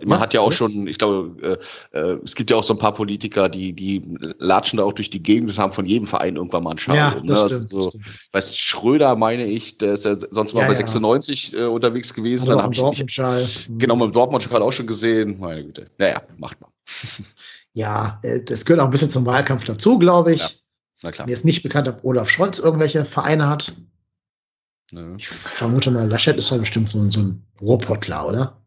man 0.01 0.17
ja, 0.17 0.19
hat 0.19 0.33
ja 0.33 0.41
auch 0.41 0.51
schon, 0.51 0.87
ich 0.87 0.97
glaube, 0.97 1.59
äh, 1.93 1.97
äh, 1.97 2.19
es 2.23 2.35
gibt 2.35 2.49
ja 2.49 2.57
auch 2.57 2.63
so 2.63 2.73
ein 2.73 2.79
paar 2.79 2.93
Politiker, 2.93 3.49
die, 3.49 3.73
die 3.73 4.01
latschen 4.39 4.77
da 4.77 4.83
auch 4.83 4.93
durch 4.93 5.09
die 5.09 5.21
Gegend 5.21 5.49
und 5.49 5.57
haben 5.57 5.71
von 5.71 5.85
jedem 5.85 6.07
Verein 6.07 6.35
irgendwann 6.35 6.63
mal 6.63 6.71
einen 6.71 6.79
Schal. 6.79 6.95
Ja, 6.95 7.15
ne? 7.21 7.35
stimmt, 7.35 7.73
also, 7.73 7.79
so, 7.79 7.93
weiß 8.31 8.57
Schröder 8.57 9.15
meine 9.15 9.45
ich, 9.45 9.77
der 9.77 9.93
ist 9.93 10.05
ja 10.05 10.15
sonst 10.31 10.53
mal 10.53 10.61
ja, 10.61 10.67
bei 10.67 10.73
96 10.73 11.53
äh, 11.53 11.63
unterwegs 11.65 12.13
gewesen. 12.13 12.49
Dann 12.49 12.61
habe 12.61 12.73
ich 12.73 12.81
nicht, 12.81 13.69
genau 13.77 13.95
mit 13.95 14.05
dem 14.05 14.11
Dortmund-Schal 14.11 14.61
auch 14.61 14.73
schon 14.73 14.87
gesehen. 14.87 15.39
Meine 15.39 15.63
Güte. 15.63 15.85
Naja, 15.97 16.21
macht 16.37 16.59
mal. 16.61 16.69
Ja, 17.75 18.19
äh, 18.21 18.39
das 18.43 18.65
gehört 18.65 18.81
auch 18.81 18.85
ein 18.85 18.91
bisschen 18.91 19.09
zum 19.09 19.25
Wahlkampf 19.25 19.65
dazu, 19.65 19.97
glaube 19.97 20.33
ich. 20.33 20.41
Ja, 20.41 20.49
na 21.01 21.11
klar. 21.11 21.25
Mir 21.25 21.33
ist 21.33 21.43
nicht 21.43 21.63
bekannt, 21.63 21.87
ob 21.87 22.03
Olaf 22.03 22.29
Scholz 22.29 22.59
irgendwelche 22.59 23.03
Vereine 23.03 23.49
hat. 23.49 23.73
Ich 25.17 25.27
vermute 25.27 25.89
mal, 25.89 26.07
Laschet 26.07 26.37
ist 26.37 26.51
ja 26.51 26.57
bestimmt 26.57 26.87
so, 26.87 27.09
so 27.09 27.19
ein 27.19 27.43
Ruhrpottler, 27.59 28.27
oder? 28.27 28.61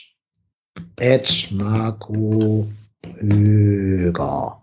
Ed 0.97 1.49
Marco 1.53 2.69
Höger? 3.19 4.61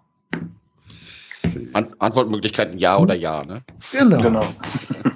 Antwortmöglichkeiten 1.73 2.77
ja 2.77 2.99
oder 2.99 3.15
ja, 3.15 3.43
ne? 3.45 3.63
Genau. 3.91 4.21
genau. 4.21 4.53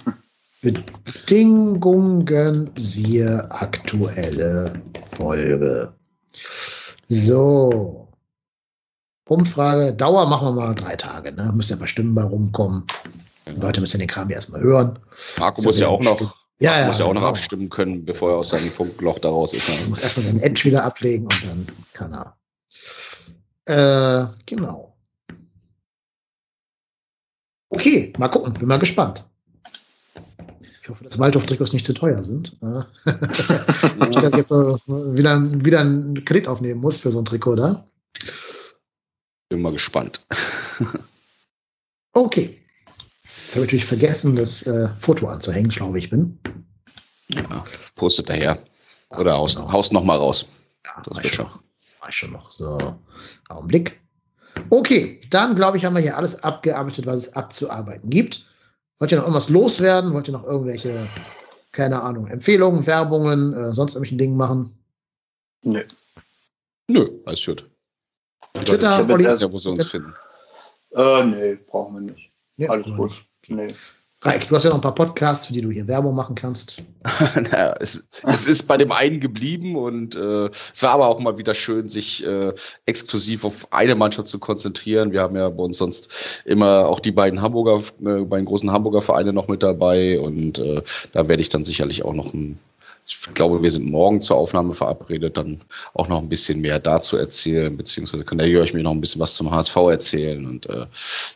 Bedingungen 0.71 2.71
siehe 2.75 3.49
aktuelle 3.51 4.73
Folge. 5.11 5.93
So. 7.07 8.07
Umfrage, 9.27 9.93
Dauer 9.93 10.27
machen 10.27 10.47
wir 10.47 10.51
mal 10.53 10.73
drei 10.73 10.95
Tage. 10.95 11.33
Ne? 11.33 11.51
Müssen 11.53 11.73
ja 11.73 11.79
bei 11.79 11.87
Stimmen 11.87 12.15
bei 12.15 12.23
rumkommen. 12.23 12.85
Die 13.45 13.53
genau. 13.53 13.65
Leute 13.65 13.81
müssen 13.81 13.99
den 13.99 14.07
Kram 14.07 14.29
ja 14.29 14.35
erstmal 14.35 14.61
hören. 14.61 14.99
Marco 15.37 15.61
muss 15.61 15.79
ja 15.79 15.87
auch 15.87 16.01
noch, 16.01 16.35
ja, 16.59 16.79
ja, 16.79 16.87
muss 16.87 16.99
ja 16.99 17.05
auch 17.05 17.13
noch 17.13 17.21
genau. 17.21 17.29
abstimmen 17.29 17.69
können, 17.69 18.05
bevor 18.05 18.31
er 18.31 18.37
aus 18.37 18.49
seinem 18.49 18.69
Funkloch 18.69 19.19
daraus 19.19 19.53
ist. 19.53 19.69
Ne? 19.69 19.75
Er 19.81 19.89
muss 19.89 20.01
erstmal 20.01 20.25
seinen 20.27 20.41
Edge 20.41 20.63
wieder 20.65 20.83
ablegen 20.83 21.25
und 21.25 21.45
dann 21.45 21.67
kann 21.93 22.13
er. 22.13 22.37
Äh, 23.65 24.27
genau. 24.45 24.95
Okay, 27.69 28.13
mal 28.17 28.29
gucken, 28.29 28.53
bin 28.53 28.67
mal 28.67 28.79
gespannt. 28.79 29.25
Ich 30.87 30.91
hoffe, 30.91 31.03
dass 31.03 31.19
Waldhof-Trikots 31.19 31.73
nicht 31.73 31.85
zu 31.85 31.93
teuer 31.93 32.23
sind. 32.23 32.55
ich 32.61 34.15
das 34.15 34.33
jetzt 34.35 34.51
wieder, 34.51 35.65
wieder 35.65 35.81
einen 35.81 36.23
Kredit 36.23 36.47
aufnehmen 36.47 36.79
muss 36.79 36.95
für 36.95 37.11
so 37.11 37.19
ein 37.19 37.25
Trikot 37.25 37.55
da. 37.55 37.85
Bin 39.49 39.61
mal 39.61 39.73
gespannt. 39.73 40.25
okay. 42.13 42.57
Jetzt 43.25 43.55
habe 43.55 43.65
ich 43.65 43.67
natürlich 43.67 43.85
vergessen, 43.85 44.37
das 44.37 44.65
äh, 44.65 44.87
Foto 45.01 45.27
anzuhängen, 45.27 45.73
schlau 45.73 45.93
wie 45.93 45.99
ich 45.99 46.09
bin. 46.09 46.39
Ja, 47.33 47.65
postet 47.95 48.29
daher. 48.29 48.57
Oder 49.09 49.35
ja, 49.35 49.45
genau. 49.45 49.73
haust 49.73 49.91
noch 49.91 50.05
mal 50.05 50.15
raus. 50.15 50.47
Ja, 50.85 51.01
das 51.03 51.21
wird 51.21 51.35
schon. 51.35 51.49
War 51.99 52.11
schon 52.13 52.31
noch. 52.31 52.49
So, 52.49 52.97
Augenblick. 53.49 53.99
Okay, 54.69 55.19
dann 55.31 55.53
glaube 55.53 55.75
ich, 55.75 55.83
haben 55.83 55.95
wir 55.95 56.01
hier 56.01 56.15
alles 56.15 56.41
abgearbeitet, 56.45 57.05
was 57.05 57.27
es 57.27 57.33
abzuarbeiten 57.33 58.09
gibt. 58.09 58.47
Wollt 58.99 59.11
ihr 59.11 59.17
noch 59.17 59.25
irgendwas 59.25 59.49
loswerden? 59.49 60.13
Wollt 60.13 60.27
ihr 60.27 60.33
noch 60.33 60.45
irgendwelche, 60.45 61.07
keine 61.71 62.01
Ahnung, 62.01 62.27
Empfehlungen, 62.27 62.85
Werbungen, 62.85 63.53
äh, 63.53 63.73
sonst 63.73 63.95
irgendwelche 63.95 64.17
Dinge 64.17 64.35
machen? 64.35 64.77
Nö. 65.63 65.83
Nö, 66.87 67.09
alles 67.25 67.45
gut. 67.45 67.69
Twitter, 68.53 69.07
Olli, 69.09 69.25
ja, 69.25 69.51
wo 69.51 69.59
sie 69.59 69.69
uns 69.69 69.87
finden. 69.87 70.13
Äh, 70.91 71.23
nee, 71.25 71.55
brauchen 71.55 71.95
wir 71.95 72.01
nicht. 72.13 72.31
Nee, 72.55 72.67
alles 72.67 72.87
gut. 72.95 73.23
Nee. 73.47 73.73
Reik, 74.27 74.49
du 74.49 74.55
hast 74.57 74.65
ja 74.65 74.71
noch 74.71 74.79
ein 74.79 74.81
paar 74.81 74.93
Podcasts, 74.93 75.47
für 75.47 75.53
die 75.53 75.61
du 75.61 75.71
hier 75.71 75.87
Werbung 75.87 76.13
machen 76.13 76.35
kannst. 76.35 76.83
naja, 77.35 77.73
es, 77.79 78.09
es, 78.23 78.45
ist 78.45 78.63
bei 78.63 78.75
dem 78.75 78.91
einen 78.91 79.21
geblieben 79.21 79.77
und 79.77 80.17
äh, 80.17 80.47
es 80.47 80.83
war 80.83 80.89
aber 80.89 81.07
auch 81.07 81.21
mal 81.21 81.37
wieder 81.37 81.53
schön, 81.53 81.87
sich 81.87 82.27
äh, 82.27 82.53
exklusiv 82.85 83.45
auf 83.45 83.71
eine 83.71 83.95
Mannschaft 83.95 84.27
zu 84.27 84.37
konzentrieren. 84.37 85.13
Wir 85.13 85.21
haben 85.21 85.37
ja 85.37 85.47
bei 85.47 85.63
uns 85.63 85.77
sonst 85.77 86.41
immer 86.43 86.87
auch 86.87 86.99
die 86.99 87.13
beiden 87.13 87.41
Hamburger, 87.41 87.81
äh, 88.01 88.25
beiden 88.25 88.45
großen 88.45 88.69
Hamburger 88.69 89.01
Vereine 89.01 89.31
noch 89.31 89.47
mit 89.47 89.63
dabei 89.63 90.19
und 90.19 90.59
äh, 90.59 90.81
da 91.13 91.29
werde 91.29 91.41
ich 91.41 91.47
dann 91.47 91.63
sicherlich 91.63 92.03
auch 92.03 92.13
noch 92.13 92.33
ein 92.33 92.59
ich 93.07 93.33
glaube, 93.33 93.63
wir 93.63 93.71
sind 93.71 93.89
morgen 93.89 94.21
zur 94.21 94.35
Aufnahme 94.35 94.73
verabredet, 94.73 95.37
dann 95.37 95.61
auch 95.93 96.09
noch 96.09 96.21
ein 96.21 96.27
bisschen 96.27 96.59
mehr 96.59 96.77
dazu 96.77 97.15
erzählen, 97.15 97.75
beziehungsweise 97.75 98.25
kann 98.25 98.37
der 98.37 98.49
Jörg 98.49 98.73
mir 98.73 98.83
noch 98.83 98.91
ein 98.91 98.99
bisschen 98.99 99.21
was 99.21 99.35
zum 99.35 99.49
HSV 99.49 99.75
erzählen 99.75 100.45
und 100.45 100.69
äh, 100.69 100.85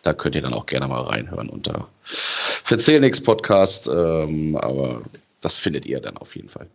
da 0.03 0.14
könnt 0.14 0.35
ihr 0.35 0.41
dann 0.41 0.53
auch 0.53 0.65
gerne 0.65 0.88
mal 0.88 1.02
reinhören 1.02 1.49
unter 1.49 1.88
Verzähl 2.03 2.99
nix 2.99 3.22
Podcast, 3.22 3.88
ähm, 3.88 4.57
aber 4.57 5.02
das 5.39 5.56
findet 5.56 5.85
ihr 5.85 6.02
dann 6.02 6.18
auf 6.18 6.35
jeden 6.35 6.49
Fall. 6.49 6.68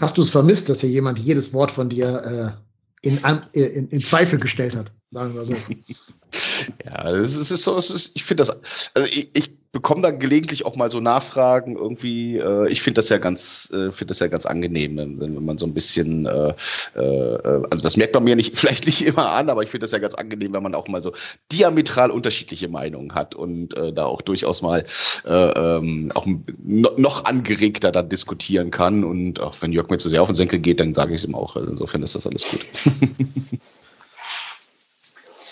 Hast 0.00 0.16
du 0.16 0.22
es 0.22 0.30
vermisst, 0.30 0.68
dass 0.68 0.80
hier 0.80 0.90
jemand 0.90 1.18
jedes 1.18 1.52
Wort 1.52 1.72
von 1.72 1.88
dir 1.88 2.56
äh, 3.02 3.08
in, 3.08 3.20
in, 3.52 3.88
in, 3.88 4.00
Zweifel 4.00 4.38
gestellt 4.38 4.76
hat, 4.76 4.92
sagen 5.10 5.34
wir 5.34 5.44
so? 5.44 5.54
ja, 6.84 7.10
es 7.10 7.34
ist, 7.34 7.62
so, 7.62 7.76
es 7.76 7.90
ist, 7.90 8.16
ich 8.16 8.24
finde 8.24 8.44
das, 8.44 8.90
also 8.94 9.08
ich, 9.08 9.28
ich 9.34 9.52
bekomme 9.74 10.00
da 10.00 10.10
gelegentlich 10.10 10.64
auch 10.64 10.76
mal 10.76 10.90
so 10.90 11.00
Nachfragen 11.00 11.76
irgendwie. 11.76 12.38
Äh, 12.38 12.70
ich 12.70 12.80
finde 12.80 13.00
das 13.00 13.10
ja 13.10 13.18
ganz, 13.18 13.70
äh, 13.72 13.92
finde 13.92 14.06
das 14.06 14.20
ja 14.20 14.28
ganz 14.28 14.46
angenehm, 14.46 14.96
wenn, 14.96 15.20
wenn 15.20 15.44
man 15.44 15.58
so 15.58 15.66
ein 15.66 15.74
bisschen, 15.74 16.24
äh, 16.24 16.54
äh, 16.94 17.62
also 17.70 17.82
das 17.82 17.98
merkt 17.98 18.14
man 18.14 18.24
mir 18.24 18.36
nicht, 18.36 18.58
vielleicht 18.58 18.86
nicht 18.86 19.04
immer 19.04 19.32
an, 19.32 19.50
aber 19.50 19.62
ich 19.62 19.70
finde 19.70 19.84
das 19.84 19.90
ja 19.90 19.98
ganz 19.98 20.14
angenehm, 20.14 20.54
wenn 20.54 20.62
man 20.62 20.74
auch 20.74 20.88
mal 20.88 21.02
so 21.02 21.12
diametral 21.52 22.10
unterschiedliche 22.10 22.68
Meinungen 22.68 23.14
hat 23.14 23.34
und 23.34 23.76
äh, 23.76 23.92
da 23.92 24.06
auch 24.06 24.22
durchaus 24.22 24.62
mal 24.62 24.84
äh, 25.26 25.30
ähm, 25.30 26.10
auch 26.14 26.26
noch 26.64 27.24
angeregter 27.24 27.92
dann 27.92 28.08
diskutieren 28.08 28.70
kann. 28.70 29.04
Und 29.04 29.40
auch 29.40 29.60
wenn 29.60 29.72
Jörg 29.72 29.90
mir 29.90 29.98
zu 29.98 30.08
sehr 30.08 30.22
auf 30.22 30.28
den 30.28 30.36
Senkel 30.36 30.60
geht, 30.60 30.80
dann 30.80 30.94
sage 30.94 31.12
ich 31.12 31.20
es 31.20 31.28
ihm 31.28 31.34
auch. 31.34 31.56
Also 31.56 31.68
insofern 31.68 32.02
ist 32.02 32.14
das 32.14 32.26
alles 32.26 32.46
gut. 32.48 32.64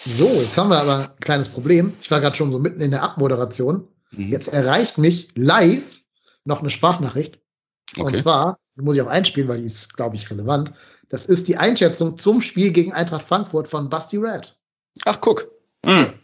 So, 0.05 0.27
jetzt 0.27 0.59
haben 0.59 0.69
wir 0.69 0.81
aber 0.81 0.99
ein 0.99 1.20
kleines 1.20 1.49
Problem. 1.49 1.93
Ich 2.01 2.11
war 2.11 2.20
gerade 2.20 2.35
schon 2.35 2.51
so 2.51 2.59
mitten 2.59 2.81
in 2.81 2.90
der 2.90 3.05
Abmoderation. 3.05 3.86
Mhm. 4.13 4.29
Jetzt 4.29 4.49
erreicht 4.49 4.99
mich 4.99 5.29
live 5.35 6.03
noch 6.45 6.61
eine 6.61 6.71
Sprachnachricht. 6.71 7.41
Okay. 7.97 8.03
Und 8.03 8.19
zwar, 8.19 8.59
die 8.77 8.83
muss 8.83 8.97
ich 8.97 9.03
auch 9.03 9.09
einspielen, 9.09 9.49
weil 9.49 9.59
die 9.59 9.67
ist, 9.67 9.95
glaube 9.97 10.17
ich, 10.17 10.31
relevant. 10.31 10.73
Das 11.09 11.27
ist 11.27 11.47
die 11.49 11.57
Einschätzung 11.57 12.17
zum 12.17 12.41
Spiel 12.41 12.73
gegen 12.73 12.93
Eintracht 12.93 13.27
Frankfurt 13.27 13.69
von 13.69 13.89
Basti 13.89 14.17
Red. 14.17 14.57
Ach, 15.05 15.21
guck. 15.21 15.51
Mhm. 15.85 16.15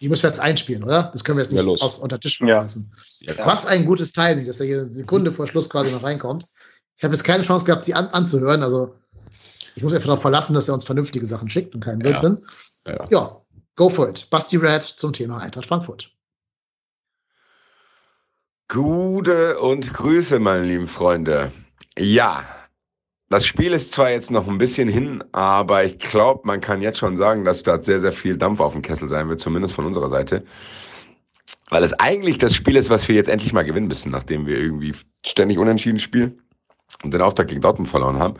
Die 0.00 0.08
müssen 0.08 0.24
wir 0.24 0.30
jetzt 0.30 0.40
einspielen, 0.40 0.84
oder? 0.84 1.10
Das 1.12 1.24
können 1.24 1.38
wir 1.38 1.42
jetzt 1.42 1.52
nicht 1.52 1.64
ja, 1.64 1.84
aus, 1.84 1.98
unter 1.98 2.20
Tisch 2.20 2.38
lassen. 2.40 2.92
Ja. 3.20 3.46
Was 3.46 3.66
ein 3.66 3.86
gutes 3.86 4.12
Timing, 4.12 4.44
dass 4.44 4.60
er 4.60 4.66
hier 4.66 4.80
eine 4.82 4.92
Sekunde 4.92 5.32
vor 5.32 5.46
Schluss 5.46 5.70
quasi 5.70 5.90
noch 5.90 6.02
reinkommt. 6.02 6.46
Ich 6.96 7.04
habe 7.04 7.14
jetzt 7.14 7.24
keine 7.24 7.42
Chance 7.42 7.64
gehabt, 7.64 7.86
die 7.86 7.94
an, 7.94 8.06
anzuhören. 8.08 8.62
Also 8.62 8.94
ich 9.74 9.82
muss 9.82 9.94
einfach 9.94 10.06
darauf 10.06 10.22
verlassen, 10.22 10.54
dass 10.54 10.68
er 10.68 10.74
uns 10.74 10.84
vernünftige 10.84 11.26
Sachen 11.26 11.48
schickt 11.48 11.74
und 11.74 11.82
keinen 11.82 11.98
Blödsinn. 11.98 12.44
Ja. 12.86 13.06
ja, 13.10 13.40
go 13.74 13.88
for 13.88 14.08
it. 14.08 14.28
Basti 14.30 14.56
Red 14.56 14.82
zum 14.82 15.12
Thema 15.12 15.38
Eintracht 15.38 15.66
Frankfurt. 15.66 16.10
Gute 18.68 19.60
und 19.60 19.94
Grüße, 19.94 20.40
meine 20.40 20.64
lieben 20.64 20.88
Freunde. 20.88 21.52
Ja, 21.96 22.44
das 23.28 23.46
Spiel 23.46 23.72
ist 23.72 23.92
zwar 23.92 24.10
jetzt 24.10 24.32
noch 24.32 24.48
ein 24.48 24.58
bisschen 24.58 24.88
hin, 24.88 25.22
aber 25.30 25.84
ich 25.84 26.00
glaube, 26.00 26.40
man 26.44 26.60
kann 26.60 26.82
jetzt 26.82 26.98
schon 26.98 27.16
sagen, 27.16 27.44
dass 27.44 27.62
da 27.62 27.80
sehr, 27.80 28.00
sehr 28.00 28.10
viel 28.10 28.36
Dampf 28.36 28.58
auf 28.58 28.72
dem 28.72 28.82
Kessel 28.82 29.08
sein 29.08 29.28
wird, 29.28 29.40
zumindest 29.40 29.72
von 29.72 29.86
unserer 29.86 30.10
Seite. 30.10 30.44
Weil 31.70 31.84
es 31.84 31.92
eigentlich 31.94 32.38
das 32.38 32.56
Spiel 32.56 32.74
ist, 32.74 32.90
was 32.90 33.06
wir 33.06 33.14
jetzt 33.14 33.28
endlich 33.28 33.52
mal 33.52 33.64
gewinnen 33.64 33.86
müssen, 33.86 34.10
nachdem 34.10 34.46
wir 34.46 34.58
irgendwie 34.58 34.94
ständig 35.24 35.58
unentschieden 35.58 36.00
spielen 36.00 36.42
und 37.04 37.14
den 37.14 37.22
Auftrag 37.22 37.46
gegen 37.46 37.60
Dortmund 37.60 37.88
verloren 37.88 38.18
haben. 38.18 38.34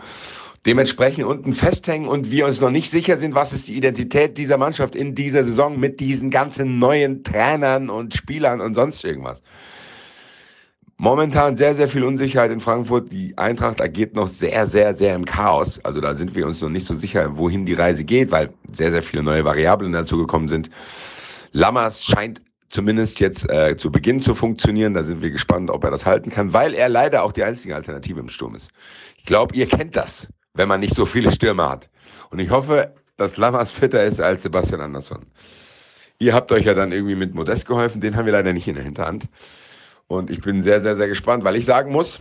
Dementsprechend 0.66 1.24
unten 1.24 1.53
festhängen 1.55 2.09
und 2.09 2.32
wir 2.32 2.47
uns 2.47 2.61
noch 2.61 2.70
nicht 2.70 2.90
sicher 2.90 3.16
sind, 3.16 3.36
was 3.36 3.53
ist 3.53 3.69
die 3.69 3.77
Identität 3.77 4.36
dieser 4.39 4.59
Mannschaft 4.59 4.97
in 4.97 5.15
dieser 5.15 5.44
Saison 5.44 5.78
mit 5.78 6.01
diesen 6.01 6.31
ganzen 6.31 6.81
neuen 6.81 7.23
Trainern 7.23 7.90
und 7.90 8.15
Spielern 8.15 8.61
und 8.61 8.74
sonst 8.74 9.05
irgendwas. 9.05 9.44
Momentan 10.98 11.59
sehr, 11.59 11.74
sehr 11.74 11.90
viel 11.90 12.05
Unsicherheit 12.05 12.51
in 12.51 12.60
Frankfurt. 12.60 13.12
Die 13.12 13.36
Eintracht 13.36 13.82
agiert 13.82 14.14
noch 14.14 14.28
sehr, 14.28 14.66
sehr, 14.66 14.94
sehr 14.94 15.14
im 15.14 15.27
Chaos. 15.27 15.78
Also 15.85 16.01
da 16.01 16.14
sind 16.14 16.35
wir 16.35 16.47
uns 16.47 16.62
noch 16.62 16.70
nicht 16.70 16.86
so 16.86 16.94
sicher, 16.94 17.36
wohin 17.36 17.66
die 17.66 17.74
Reise 17.74 18.02
geht, 18.02 18.31
weil 18.31 18.55
sehr, 18.73 18.90
sehr 18.90 19.02
viele 19.02 19.23
neue 19.23 19.44
Variablen 19.44 19.93
dazu 19.93 20.16
gekommen 20.16 20.48
sind. 20.48 20.70
Lammers 21.52 22.05
scheint 22.05 22.40
zumindest 22.70 23.20
jetzt 23.20 23.48
äh, 23.51 23.77
zu 23.77 23.93
Beginn 23.93 24.20
zu 24.20 24.35
funktionieren. 24.35 24.94
Da 24.94 25.05
sind 25.05 25.20
wir 25.20 25.31
gespannt, 25.31 25.70
ob 25.70 25.85
er 25.85 25.90
das 25.90 26.06
halten 26.06 26.31
kann, 26.31 26.55
weil 26.55 26.73
er 26.73 26.89
leider 26.89 27.24
auch 27.24 27.32
die 27.32 27.44
einzige 27.44 27.77
Alternative 27.77 28.20
im 28.20 28.31
Sturm 28.31 28.55
ist. 28.55 28.70
Ich 29.18 29.27
glaube, 29.27 29.55
ihr 29.55 29.66
kennt 29.66 29.97
das, 29.97 30.27
wenn 30.55 30.68
man 30.68 30.81
nicht 30.81 30.94
so 30.94 31.05
viele 31.05 31.31
Stürme 31.31 31.68
hat. 31.68 31.90
Und 32.31 32.39
ich 32.39 32.48
hoffe, 32.48 32.94
dass 33.18 33.36
Lammers 33.36 33.70
fitter 33.70 34.02
ist 34.02 34.20
als 34.20 34.44
Sebastian 34.44 34.81
Andersson. 34.81 35.27
Ihr 36.18 36.32
habt 36.32 36.51
euch 36.52 36.64
ja 36.64 36.73
dann 36.73 36.93
irgendwie 36.93 37.16
mit 37.16 37.35
Modest 37.35 37.66
geholfen, 37.66 38.01
den 38.01 38.16
haben 38.16 38.24
wir 38.24 38.32
leider 38.32 38.55
nicht 38.55 38.66
in 38.66 38.74
der 38.74 38.85
Hinterhand. 38.85 39.28
Und 40.09 40.31
ich 40.31 40.41
bin 40.41 40.62
sehr, 40.62 40.81
sehr, 40.81 40.97
sehr 40.97 41.09
gespannt, 41.09 41.45
weil 41.45 41.57
ich 41.57 41.65
sagen 41.65 41.93
muss, 41.93 42.20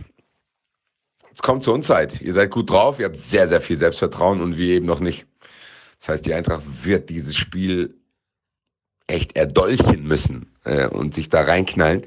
es 1.32 1.42
kommt 1.42 1.64
zur 1.64 1.74
Unzeit. 1.74 2.20
Ihr 2.20 2.32
seid 2.32 2.50
gut 2.50 2.70
drauf, 2.70 2.98
ihr 2.98 3.06
habt 3.06 3.18
sehr, 3.18 3.46
sehr 3.46 3.60
viel 3.60 3.76
Selbstvertrauen 3.76 4.40
und 4.40 4.56
wir 4.56 4.74
eben 4.74 4.86
noch 4.86 5.00
nicht. 5.00 5.26
Das 5.98 6.08
heißt, 6.08 6.26
die 6.26 6.34
Eintracht 6.34 6.62
wird 6.82 7.10
dieses 7.10 7.36
Spiel 7.36 7.94
echt 9.06 9.36
erdolchen 9.36 10.04
müssen 10.04 10.50
äh, 10.64 10.88
und 10.88 11.14
sich 11.14 11.28
da 11.28 11.42
reinknallen, 11.42 12.06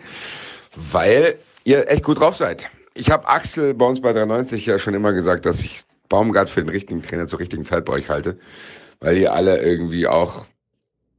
weil 0.76 1.38
ihr 1.64 1.90
echt 1.90 2.04
gut 2.04 2.20
drauf 2.20 2.36
seid. 2.36 2.70
Ich 2.94 3.10
habe 3.12 3.28
Axel 3.28 3.74
bei 3.74 3.86
uns 3.86 4.02
bei 4.02 4.12
93 4.12 4.66
ja 4.66 4.80
schon 4.80 4.94
immer 4.94 5.14
gesagt, 5.14 5.46
dass 5.46 5.62
ich 5.62 5.82
Baumgart 6.10 6.50
für 6.50 6.62
den 6.62 6.70
richtigen 6.70 7.02
Trainer 7.02 7.28
zur 7.28 7.40
richtigen 7.40 7.66
Zeit 7.66 7.86
bei 7.86 7.94
euch 7.94 8.10
halte, 8.10 8.38
weil 9.00 9.18
ihr 9.18 9.32
alle 9.32 9.62
irgendwie 9.62 10.08
auch 10.08 10.46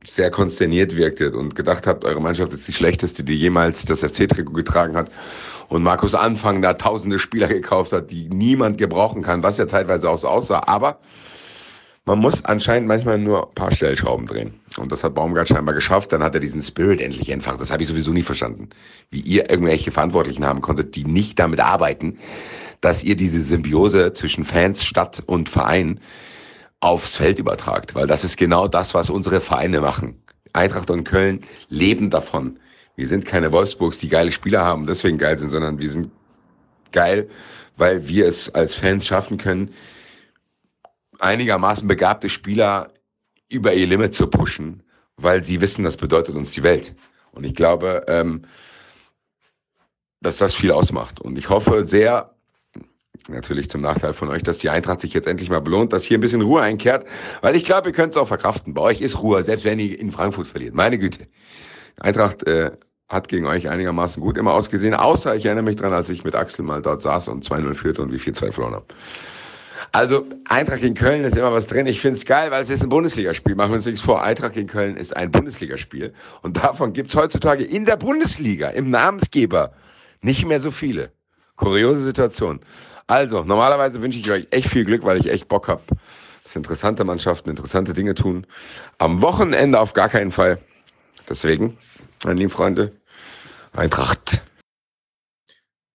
sehr 0.05 0.31
konsterniert 0.31 0.97
wirktet 0.97 1.35
und 1.35 1.55
gedacht 1.55 1.87
habt, 1.87 2.05
eure 2.05 2.21
Mannschaft 2.21 2.53
ist 2.53 2.67
die 2.67 2.73
schlechteste, 2.73 3.23
die 3.23 3.35
jemals 3.35 3.85
das 3.85 4.01
FC-Trikot 4.01 4.53
getragen 4.53 4.97
hat. 4.97 5.11
Und 5.69 5.83
Markus 5.83 6.15
Anfang 6.15 6.63
da 6.63 6.75
tausende 6.75 7.19
Spieler 7.19 7.49
gekauft 7.49 7.93
hat, 7.93 8.11
die 8.11 8.29
niemand 8.29 8.79
gebrauchen 8.79 9.23
kann, 9.23 9.43
was 9.43 9.59
ja 9.59 9.69
zeitweise 9.69 10.09
auch 10.09 10.19
so 10.19 10.29
aussah. 10.29 10.63
Aber 10.67 10.99
man 12.07 12.19
muss 12.19 12.45
anscheinend 12.45 12.89
manchmal 12.89 13.19
nur 13.19 13.49
ein 13.49 13.55
paar 13.55 13.71
Stellschrauben 13.73 14.27
drehen. 14.27 14.59
Und 14.79 14.91
das 14.91 15.05
hat 15.05 15.15
Baumgart 15.15 15.49
scheinbar 15.49 15.75
geschafft. 15.75 16.13
Dann 16.13 16.23
hat 16.23 16.35
er 16.35 16.41
diesen 16.41 16.63
Spirit 16.63 17.01
endlich 17.01 17.29
entfacht. 17.29 17.61
Das 17.61 17.71
habe 17.71 17.83
ich 17.83 17.89
sowieso 17.89 18.11
nie 18.11 18.23
verstanden. 18.23 18.71
Wie 19.11 19.21
ihr 19.21 19.51
irgendwelche 19.51 19.93
Verantwortlichen 19.93 20.45
haben 20.45 20.63
konntet, 20.63 20.97
die 20.97 21.05
nicht 21.05 21.39
damit 21.39 21.61
arbeiten, 21.61 22.19
dass 22.81 23.05
ihr 23.05 23.17
diese 23.17 23.43
Symbiose 23.43 24.15
zwischen 24.15 24.45
Fans, 24.45 24.85
Stadt 24.85 25.23
und 25.27 25.51
Verein 25.51 26.01
aufs 26.81 27.17
Feld 27.17 27.39
übertragt, 27.39 27.95
weil 27.95 28.07
das 28.07 28.25
ist 28.25 28.37
genau 28.37 28.67
das, 28.67 28.95
was 28.95 29.11
unsere 29.11 29.41
Vereine 29.41 29.81
machen. 29.81 30.23
Eintracht 30.53 30.91
und 30.91 31.05
Köln 31.05 31.43
leben 31.69 32.11
davon. 32.11 32.59
Wir 32.97 33.07
sind 33.07 33.25
keine 33.25 33.53
Wolfsburgs, 33.53 33.99
die 33.99 34.09
geile 34.09 34.33
Spieler 34.33 34.65
haben, 34.65 34.87
deswegen 34.87 35.19
geil 35.19 35.39
sind, 35.39 35.51
sondern 35.51 35.79
wir 35.79 35.91
sind 35.91 36.11
geil, 36.93 37.29
weil 37.77 38.09
wir 38.09 38.27
es 38.27 38.53
als 38.55 38.75
Fans 38.75 39.07
schaffen 39.07 39.39
können, 39.39 39.73
einigermaßen 41.19 41.87
begabte 41.87 42.29
Spieler 42.29 42.93
über 43.49 43.73
ihr 43.73 43.87
Limit 43.87 44.15
zu 44.15 44.27
pushen, 44.27 44.83
weil 45.17 45.45
sie 45.45 45.61
wissen, 45.61 45.85
das 45.85 45.97
bedeutet 45.97 46.35
uns 46.35 46.53
die 46.53 46.63
Welt. 46.63 46.95
Und 47.33 47.45
ich 47.45 47.55
glaube, 47.55 48.05
ähm, 48.09 48.43
dass 50.21 50.39
das 50.39 50.55
viel 50.55 50.71
ausmacht. 50.71 51.21
Und 51.21 51.39
ich 51.39 51.49
hoffe 51.49 51.87
sehr, 51.87 52.35
Natürlich 53.29 53.69
zum 53.71 53.81
Nachteil 53.81 54.13
von 54.13 54.29
euch, 54.29 54.43
dass 54.43 54.59
die 54.59 54.71
Eintracht 54.71 55.01
sich 55.01 55.13
jetzt 55.13 55.27
endlich 55.27 55.51
mal 55.51 55.61
belohnt, 55.61 55.93
dass 55.93 56.05
hier 56.05 56.19
ein 56.19 56.21
bisschen 56.21 56.43
Ruhe 56.43 56.63
einkehrt, 56.63 57.07
weil 57.43 57.55
ich 57.55 57.65
glaube, 57.65 57.89
ihr 57.91 57.93
könnt 57.93 58.15
es 58.15 58.17
auch 58.17 58.29
verkraften. 58.29 58.75
Bei 58.75 58.83
euch 58.83 59.01
ist 59.01 59.21
Ruhe, 59.21 59.43
selbst 59.43 59.65
wenn 59.65 59.79
ihr 59.79 59.99
in 59.99 60.11
Frankfurt 60.11 60.47
verliert. 60.47 60.75
Meine 60.75 60.99
Güte. 60.99 61.27
Eintracht 62.01 62.47
äh, 62.47 62.73
hat 63.09 63.29
gegen 63.29 63.47
euch 63.47 63.69
einigermaßen 63.69 64.23
gut 64.23 64.39
immer 64.39 64.55
ausgesehen, 64.55 64.95
außer 64.95 65.35
ich 65.37 65.45
erinnere 65.45 65.65
mich 65.65 65.77
dran, 65.77 65.93
als 65.93 66.09
ich 66.09 66.25
mit 66.25 66.35
Axel 66.35 66.65
mal 66.65 66.81
dort 66.81 67.03
saß 67.03 67.29
und 67.29 67.45
2-0 67.45 67.75
führte 67.75 68.03
und 68.03 68.13
wie 68.13 68.17
4-2 68.17 68.53
verloren 68.53 68.75
habe. 68.75 68.87
Also 69.93 70.25
Eintracht 70.49 70.81
gegen 70.81 70.95
Köln 70.95 71.25
ist 71.25 71.37
immer 71.37 71.53
was 71.53 71.67
drin. 71.67 71.87
Ich 71.87 72.01
finde 72.01 72.17
es 72.17 72.25
geil, 72.25 72.51
weil 72.51 72.63
es 72.63 72.71
ist 72.71 72.83
ein 72.83 72.89
Bundesligaspiel. 72.89 73.55
Machen 73.55 73.73
wir 73.73 73.77
uns 73.77 73.87
nichts 73.87 74.01
vor. 74.01 74.23
Eintracht 74.23 74.55
gegen 74.55 74.69
Köln 74.69 74.97
ist 74.97 75.17
ein 75.17 75.31
Bundesligaspiel. 75.31 76.13
Und 76.43 76.59
davon 76.59 76.93
gibt 76.93 77.11
es 77.11 77.17
heutzutage 77.17 77.65
in 77.65 77.87
der 77.87 77.97
Bundesliga, 77.97 78.69
im 78.69 78.91
Namensgeber, 78.91 79.73
nicht 80.21 80.47
mehr 80.47 80.61
so 80.61 80.71
viele. 80.71 81.13
Kuriose 81.61 82.01
Situation. 82.01 82.61
Also, 83.07 83.45
normalerweise 83.45 84.03
wünsche 84.03 84.19
ich 84.19 84.31
euch 84.31 84.47
echt 84.51 84.69
viel 84.69 84.85
Glück, 84.85 85.05
weil 85.05 85.19
ich 85.19 85.31
echt 85.31 85.49
Bock 85.49 85.69
habe, 85.69 85.83
dass 86.43 86.57
interessante 86.57 87.05
Mannschaften 87.05 87.51
interessante 87.51 87.93
Dinge 87.93 88.15
tun. 88.15 88.47
Am 88.99 89.21
Wochenende 89.21 89.79
auf 89.79 89.93
gar 89.93 90.09
keinen 90.09 90.31
Fall. 90.31 90.59
Deswegen, 91.29 91.77
meine 92.25 92.41
lieben 92.41 92.51
Freunde, 92.51 92.93
Eintracht. 93.73 94.43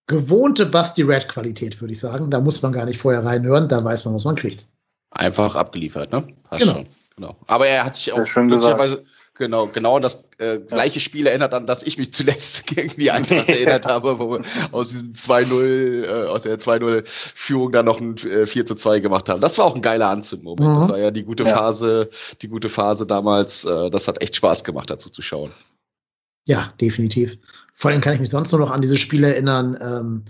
Gewohnte 0.06 0.66
Basti 0.66 1.02
Red 1.02 1.28
Qualität, 1.28 1.80
würde 1.80 1.92
ich 1.92 2.00
sagen. 2.00 2.30
Da 2.30 2.40
muss 2.40 2.62
man 2.62 2.72
gar 2.72 2.86
nicht 2.86 3.00
vorher 3.00 3.24
reinhören, 3.24 3.68
da 3.68 3.84
weiß 3.84 4.04
man, 4.04 4.14
was 4.14 4.24
man 4.24 4.36
kriegt. 4.36 4.68
Einfach 5.10 5.56
abgeliefert, 5.56 6.12
ne? 6.12 6.26
Passt 6.44 6.62
genau. 6.62 6.74
Schon. 6.74 6.86
Genau. 7.16 7.36
Aber 7.48 7.66
er 7.66 7.84
hat 7.84 7.96
sich 7.96 8.12
auch 8.12 8.26
schön 8.26 8.48
gesagt. 8.48 8.98
Genau, 9.38 9.66
genau 9.66 9.98
das 9.98 10.24
äh, 10.38 10.58
gleiche 10.58 10.98
Spiel 10.98 11.26
erinnert 11.26 11.52
an, 11.52 11.66
dass 11.66 11.82
ich 11.82 11.98
mich 11.98 12.12
zuletzt 12.12 12.66
gegen 12.74 12.96
die 12.96 13.10
Eintracht 13.10 13.48
erinnert 13.48 13.86
habe, 13.86 14.18
wo 14.18 14.30
wir 14.30 14.40
aus 14.72 14.90
diesem 14.90 15.12
2-0, 15.12 16.04
äh, 16.04 16.26
aus 16.26 16.44
der 16.44 16.58
2-0-Führung 16.58 17.72
dann 17.72 17.84
noch 17.84 18.00
ein 18.00 18.16
äh, 18.16 18.46
4 18.46 18.64
2 18.64 19.00
gemacht 19.00 19.28
haben. 19.28 19.40
Das 19.40 19.58
war 19.58 19.66
auch 19.66 19.74
ein 19.74 19.82
geiler 19.82 20.08
Anzündmoment. 20.08 20.70
Mhm. 20.70 20.74
Das 20.74 20.88
war 20.88 20.98
ja 20.98 21.10
die 21.10 21.22
gute 21.22 21.44
ja. 21.44 21.54
Phase, 21.54 22.08
die 22.40 22.48
gute 22.48 22.68
Phase 22.70 23.06
damals. 23.06 23.64
Äh, 23.64 23.90
das 23.90 24.08
hat 24.08 24.22
echt 24.22 24.36
Spaß 24.36 24.64
gemacht, 24.64 24.88
dazu 24.88 25.10
zu 25.10 25.20
schauen. 25.20 25.50
Ja, 26.46 26.72
definitiv. 26.80 27.36
Vor 27.74 27.90
allem 27.90 28.00
kann 28.00 28.14
ich 28.14 28.20
mich 28.20 28.30
sonst 28.30 28.52
nur 28.52 28.60
noch 28.60 28.70
an 28.70 28.80
diese 28.80 28.96
Spiele 28.96 29.34
erinnern, 29.34 29.76
ähm, 29.82 30.24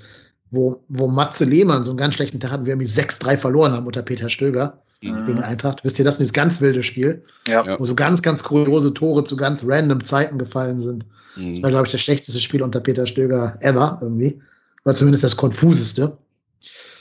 wo, 0.51 0.83
wo 0.89 1.07
Matze 1.07 1.45
Lehmann 1.45 1.85
so 1.85 1.91
einen 1.91 1.99
ganz 1.99 2.15
schlechten 2.15 2.41
Tag 2.41 2.51
hatten, 2.51 2.67
wir 2.67 2.73
irgendwie 2.73 2.91
6-3 2.91 3.37
verloren 3.37 3.73
haben 3.73 3.87
unter 3.87 4.03
Peter 4.03 4.31
Stöger 4.31 4.83
mhm. 5.01 5.27
gegen 5.27 5.43
Eintracht. 5.43 5.85
Wisst 5.85 5.99
ihr, 5.99 6.05
das 6.05 6.15
ist 6.15 6.19
dieses 6.19 6.33
ganz 6.33 6.61
wilde 6.61 6.83
Spiel, 6.83 7.25
ja. 7.47 7.79
wo 7.79 7.85
so 7.85 7.95
ganz, 7.95 8.23
ganz 8.23 8.43
kuriose 8.43 8.95
Tore 8.95 9.25
zu 9.25 9.37
ganz 9.37 9.65
random 9.67 10.05
Zeiten 10.05 10.39
gefallen 10.39 10.81
sind. 10.81 11.07
Mhm. 11.37 11.55
Das 11.55 11.63
war, 11.63 11.71
glaube 11.71 11.87
ich, 11.87 11.93
das 11.93 12.01
schlechteste 12.01 12.41
Spiel 12.41 12.63
unter 12.63 12.81
Peter 12.81 13.07
Stöger 13.07 13.59
ever 13.61 13.99
irgendwie. 14.01 14.41
War 14.85 14.95
zumindest 14.95 15.25
das 15.25 15.37
konfuseste. 15.37 16.17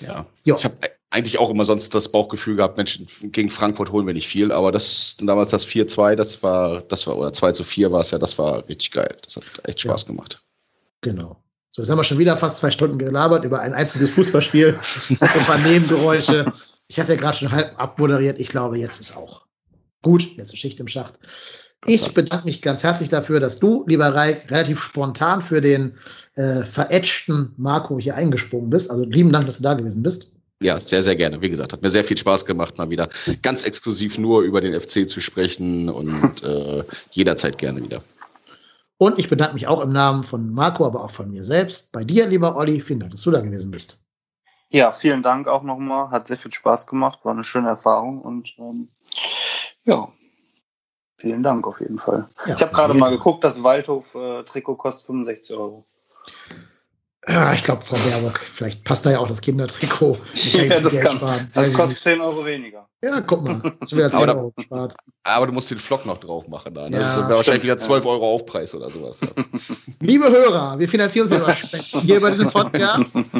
Ja. 0.01 0.25
Jo. 0.43 0.55
Ich 0.55 0.65
habe 0.65 0.75
eigentlich 1.11 1.37
auch 1.37 1.49
immer 1.49 1.65
sonst 1.65 1.95
das 1.95 2.09
Bauchgefühl 2.09 2.57
gehabt, 2.57 2.77
Menschen 2.77 3.07
gegen 3.21 3.49
Frankfurt 3.49 3.91
holen 3.91 4.05
wir 4.05 4.13
nicht 4.13 4.27
viel, 4.27 4.51
aber 4.51 4.71
das 4.71 5.15
damals 5.21 5.49
das 5.49 5.65
4-2, 5.65 6.15
das 6.15 6.43
war, 6.43 6.81
das 6.81 7.07
war, 7.07 7.17
oder 7.17 7.31
2 7.31 7.53
zu 7.53 7.63
4 7.63 7.91
war 7.91 8.01
es 8.01 8.11
ja, 8.11 8.17
das 8.17 8.37
war 8.37 8.67
richtig 8.67 8.91
geil. 8.91 9.15
Das 9.23 9.37
hat 9.37 9.43
echt 9.63 9.81
Spaß 9.81 10.03
ja. 10.03 10.07
gemacht. 10.07 10.43
Genau. 11.01 11.37
So, 11.71 11.81
jetzt 11.81 11.89
haben 11.89 11.97
wir 11.97 12.03
schon 12.03 12.17
wieder 12.17 12.37
fast 12.37 12.57
zwei 12.57 12.71
Stunden 12.71 12.97
gelabert 12.97 13.43
über 13.43 13.59
ein 13.59 13.73
einziges 13.73 14.09
Fußballspiel. 14.11 14.79
ein 15.19 15.45
paar 15.45 15.57
Nebengeräusche. 15.59 16.51
Ich 16.87 16.99
hatte 16.99 17.13
ja 17.13 17.19
gerade 17.19 17.37
schon 17.37 17.51
halb 17.51 17.79
abmoderiert. 17.79 18.39
Ich 18.39 18.49
glaube, 18.49 18.77
jetzt 18.77 19.01
ist 19.01 19.15
auch 19.15 19.45
gut. 20.01 20.37
Jetzt 20.37 20.53
ist 20.53 20.59
Schicht 20.59 20.79
im 20.79 20.87
Schacht. 20.87 21.15
Ich 21.87 22.13
bedanke 22.13 22.45
mich 22.45 22.61
ganz 22.61 22.83
herzlich 22.83 23.09
dafür, 23.09 23.39
dass 23.39 23.59
du, 23.59 23.85
lieber 23.87 24.07
Reik, 24.07 24.49
relativ 24.49 24.81
spontan 24.81 25.41
für 25.41 25.61
den 25.61 25.97
äh, 26.35 26.63
verätschten 26.63 27.53
Marco 27.57 27.99
hier 27.99 28.15
eingesprungen 28.15 28.71
bist. 28.71 28.89
Also 28.89 29.05
lieben 29.05 29.31
Dank, 29.31 29.45
dass 29.45 29.57
du 29.57 29.63
da 29.63 29.75
gewesen 29.75 30.01
bist. 30.01 30.33
Ja, 30.61 30.79
sehr, 30.79 31.03
sehr 31.03 31.15
gerne. 31.15 31.41
Wie 31.41 31.49
gesagt, 31.49 31.73
hat 31.73 31.81
mir 31.81 31.89
sehr 31.89 32.03
viel 32.03 32.17
Spaß 32.17 32.45
gemacht, 32.45 32.77
mal 32.77 32.89
wieder 32.89 33.09
ganz 33.41 33.65
exklusiv 33.65 34.17
nur 34.17 34.41
über 34.41 34.61
den 34.61 34.79
FC 34.79 35.07
zu 35.07 35.19
sprechen 35.19 35.89
und 35.89 36.43
äh, 36.43 36.83
jederzeit 37.11 37.57
gerne 37.57 37.83
wieder. 37.83 38.01
Und 38.97 39.19
ich 39.19 39.27
bedanke 39.27 39.55
mich 39.55 39.67
auch 39.67 39.81
im 39.81 39.91
Namen 39.91 40.23
von 40.23 40.51
Marco, 40.51 40.85
aber 40.85 41.03
auch 41.03 41.11
von 41.11 41.29
mir 41.29 41.43
selbst. 41.43 41.91
Bei 41.91 42.03
dir, 42.03 42.27
lieber 42.27 42.55
Olli, 42.55 42.79
vielen 42.79 43.01
Dank, 43.01 43.11
dass 43.11 43.21
du 43.21 43.31
da 43.31 43.41
gewesen 43.41 43.69
bist. 43.69 44.04
Ja, 44.69 44.91
vielen 44.91 45.23
Dank 45.23 45.47
auch 45.47 45.63
nochmal. 45.63 46.09
Hat 46.09 46.27
sehr 46.27 46.37
viel 46.37 46.51
Spaß 46.51 46.87
gemacht, 46.87 47.19
war 47.23 47.33
eine 47.33 47.43
schöne 47.43 47.69
Erfahrung 47.69 48.21
und 48.21 48.55
ähm, 48.57 48.89
ja, 49.85 50.07
vielen 51.17 51.43
Dank 51.43 51.67
auf 51.67 51.79
jeden 51.79 51.99
Fall. 51.99 52.27
Ja, 52.45 52.55
ich 52.55 52.61
habe 52.61 52.73
gerade 52.73 52.93
mal 52.93 53.11
geguckt, 53.11 53.43
das 53.43 53.63
Waldhof-Trikot 53.63 54.73
äh, 54.73 54.77
kostet 54.77 55.07
65 55.07 55.55
Euro. 55.55 55.85
Ja, 57.27 57.53
ich 57.53 57.63
glaube, 57.63 57.83
Frau 57.83 57.97
Baerbock, 57.97 58.39
vielleicht 58.39 58.83
passt 58.83 59.05
da 59.05 59.11
ja 59.11 59.19
auch 59.19 59.27
das 59.27 59.41
Kindertrikot. 59.41 60.17
ja, 60.33 60.79
das, 60.79 60.99
kann, 60.99 61.49
das 61.53 61.73
kostet 61.73 61.99
10 61.99 62.21
Euro 62.21 62.45
weniger. 62.45 62.84
Ja, 63.03 63.21
guck 63.21 63.43
mal. 63.43 63.61
Schon 63.87 63.99
wieder 63.99 64.11
10 64.11 64.29
aber, 64.29 64.35
Euro 64.35 64.51
gespart. 64.55 64.95
Aber 65.23 65.47
du 65.47 65.53
musst 65.53 65.69
den 65.69 65.77
Flock 65.77 66.05
noch 66.05 66.17
drauf 66.19 66.47
machen. 66.47 66.73
Da, 66.73 66.89
ne? 66.89 66.97
ja, 66.97 67.03
das 67.03 67.17
wäre 67.17 67.35
wahrscheinlich 67.35 67.63
wieder 67.63 67.77
12 67.77 68.05
Euro 68.05 68.33
Aufpreis 68.33 68.73
oder 68.73 68.89
sowas. 68.89 69.21
Ja. 69.21 69.29
Liebe 69.99 70.29
Hörer, 70.29 70.79
wir 70.79 70.89
finanzieren 70.89 71.27
uns 71.27 71.37
ja 71.37 71.99
hier 72.01 72.21
bei 72.21 72.31
diesem 72.31 72.49
Podcast. 72.49 73.29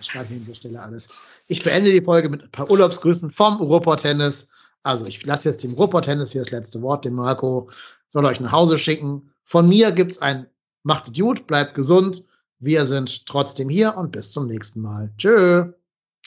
Ich 0.00 0.10
schreibe 0.10 0.28
hier 0.28 0.36
an 0.36 0.42
dieser 0.42 0.54
Stelle 0.54 0.82
alles. 0.82 1.08
Ich 1.46 1.62
beende 1.62 1.90
die 1.90 2.02
Folge 2.02 2.28
mit 2.28 2.42
ein 2.42 2.50
paar 2.50 2.70
Urlaubsgrüßen 2.70 3.30
vom 3.30 3.56
Ruhrpott-Tennis. 3.56 4.50
Also, 4.82 5.06
ich 5.06 5.24
lasse 5.24 5.48
jetzt 5.48 5.64
dem 5.64 5.72
Ruhrpott-Tennis 5.72 6.32
hier 6.32 6.42
das 6.42 6.50
letzte 6.50 6.82
Wort, 6.82 7.06
dem 7.06 7.14
Marco 7.14 7.70
soll 8.10 8.26
euch 8.26 8.38
nach 8.38 8.52
Hause 8.52 8.76
schicken. 8.76 9.30
Von 9.44 9.66
mir 9.66 9.92
gibt 9.92 10.12
es 10.12 10.18
ein 10.20 10.46
Macht 10.82 11.16
gut, 11.16 11.46
bleibt 11.46 11.74
gesund 11.74 12.22
wir 12.64 12.86
sind 12.86 13.26
trotzdem 13.26 13.68
hier 13.68 13.96
und 13.96 14.12
bis 14.12 14.32
zum 14.32 14.46
nächsten 14.46 14.80
Mal. 14.80 15.12
Tschö. 15.18 15.72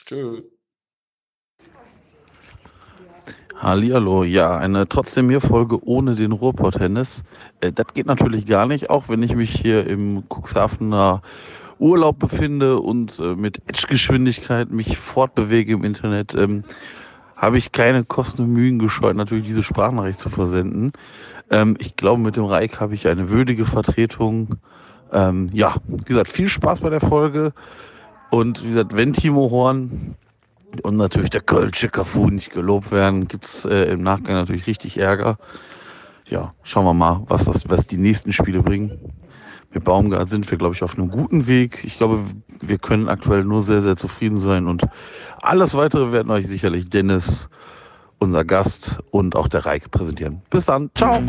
Tschö. 0.04 0.42
Hallihallo, 3.58 4.22
ja, 4.24 4.56
eine 4.56 4.88
trotzdem 4.88 5.26
mir 5.26 5.40
Folge 5.40 5.84
ohne 5.84 6.14
den 6.14 6.32
Ruhrpott-Tennis. 6.32 7.24
Äh, 7.60 7.72
das 7.72 7.86
geht 7.92 8.06
natürlich 8.06 8.46
gar 8.46 8.66
nicht, 8.66 8.88
auch 8.88 9.08
wenn 9.08 9.22
ich 9.22 9.34
mich 9.34 9.50
hier 9.50 9.86
im 9.86 10.22
Cuxhavener 10.28 11.22
Urlaub 11.78 12.18
befinde 12.18 12.78
und 12.78 13.18
äh, 13.18 13.34
mit 13.34 13.60
Edge-Geschwindigkeit 13.66 14.70
mich 14.70 14.96
fortbewege 14.96 15.72
im 15.72 15.84
Internet, 15.84 16.34
ähm, 16.34 16.64
habe 17.36 17.58
ich 17.58 17.72
keine 17.72 18.04
Kosten 18.04 18.42
und 18.42 18.52
Mühen 18.52 18.78
gescheut, 18.78 19.16
natürlich 19.16 19.46
diese 19.46 19.62
Sprachnachricht 19.62 20.20
zu 20.20 20.30
versenden. 20.30 20.92
Ähm, 21.50 21.76
ich 21.80 21.96
glaube, 21.96 22.22
mit 22.22 22.36
dem 22.36 22.44
Reik 22.44 22.80
habe 22.80 22.94
ich 22.94 23.08
eine 23.08 23.28
würdige 23.28 23.64
Vertretung 23.64 24.58
ähm, 25.12 25.48
ja, 25.52 25.74
wie 25.86 26.04
gesagt, 26.04 26.28
viel 26.28 26.48
Spaß 26.48 26.80
bei 26.80 26.90
der 26.90 27.00
Folge. 27.00 27.52
Und 28.30 28.62
wie 28.64 28.68
gesagt, 28.68 28.94
wenn 28.94 29.12
Timo 29.12 29.50
Horn 29.50 30.14
und 30.82 30.96
natürlich 30.96 31.30
der 31.30 31.40
Kölsche 31.40 31.88
Cafu 31.88 32.30
nicht 32.30 32.50
gelobt 32.50 32.90
werden, 32.90 33.28
gibt's 33.28 33.64
äh, 33.64 33.84
im 33.92 34.02
Nachgang 34.02 34.34
natürlich 34.34 34.66
richtig 34.66 34.98
Ärger. 34.98 35.38
Ja, 36.26 36.52
schauen 36.62 36.84
wir 36.84 36.94
mal, 36.94 37.22
was, 37.28 37.46
das, 37.46 37.68
was 37.68 37.86
die 37.86 37.96
nächsten 37.96 38.32
Spiele 38.32 38.62
bringen. 38.62 38.98
Mit 39.72 39.84
Baumgart 39.84 40.30
sind 40.30 40.50
wir, 40.50 40.58
glaube 40.58 40.74
ich, 40.74 40.82
auf 40.82 40.96
einem 40.96 41.10
guten 41.10 41.46
Weg. 41.46 41.84
Ich 41.84 41.98
glaube, 41.98 42.20
wir 42.60 42.78
können 42.78 43.08
aktuell 43.08 43.44
nur 43.44 43.62
sehr, 43.62 43.80
sehr 43.80 43.96
zufrieden 43.96 44.36
sein. 44.36 44.66
Und 44.66 44.86
alles 45.42 45.74
weitere 45.74 46.12
werden 46.12 46.30
euch 46.30 46.46
sicherlich 46.46 46.88
Dennis, 46.88 47.48
unser 48.18 48.44
Gast 48.44 48.98
und 49.10 49.36
auch 49.36 49.48
der 49.48 49.66
Reik 49.66 49.90
präsentieren. 49.90 50.42
Bis 50.50 50.64
dann. 50.64 50.90
Ciao. 50.94 51.22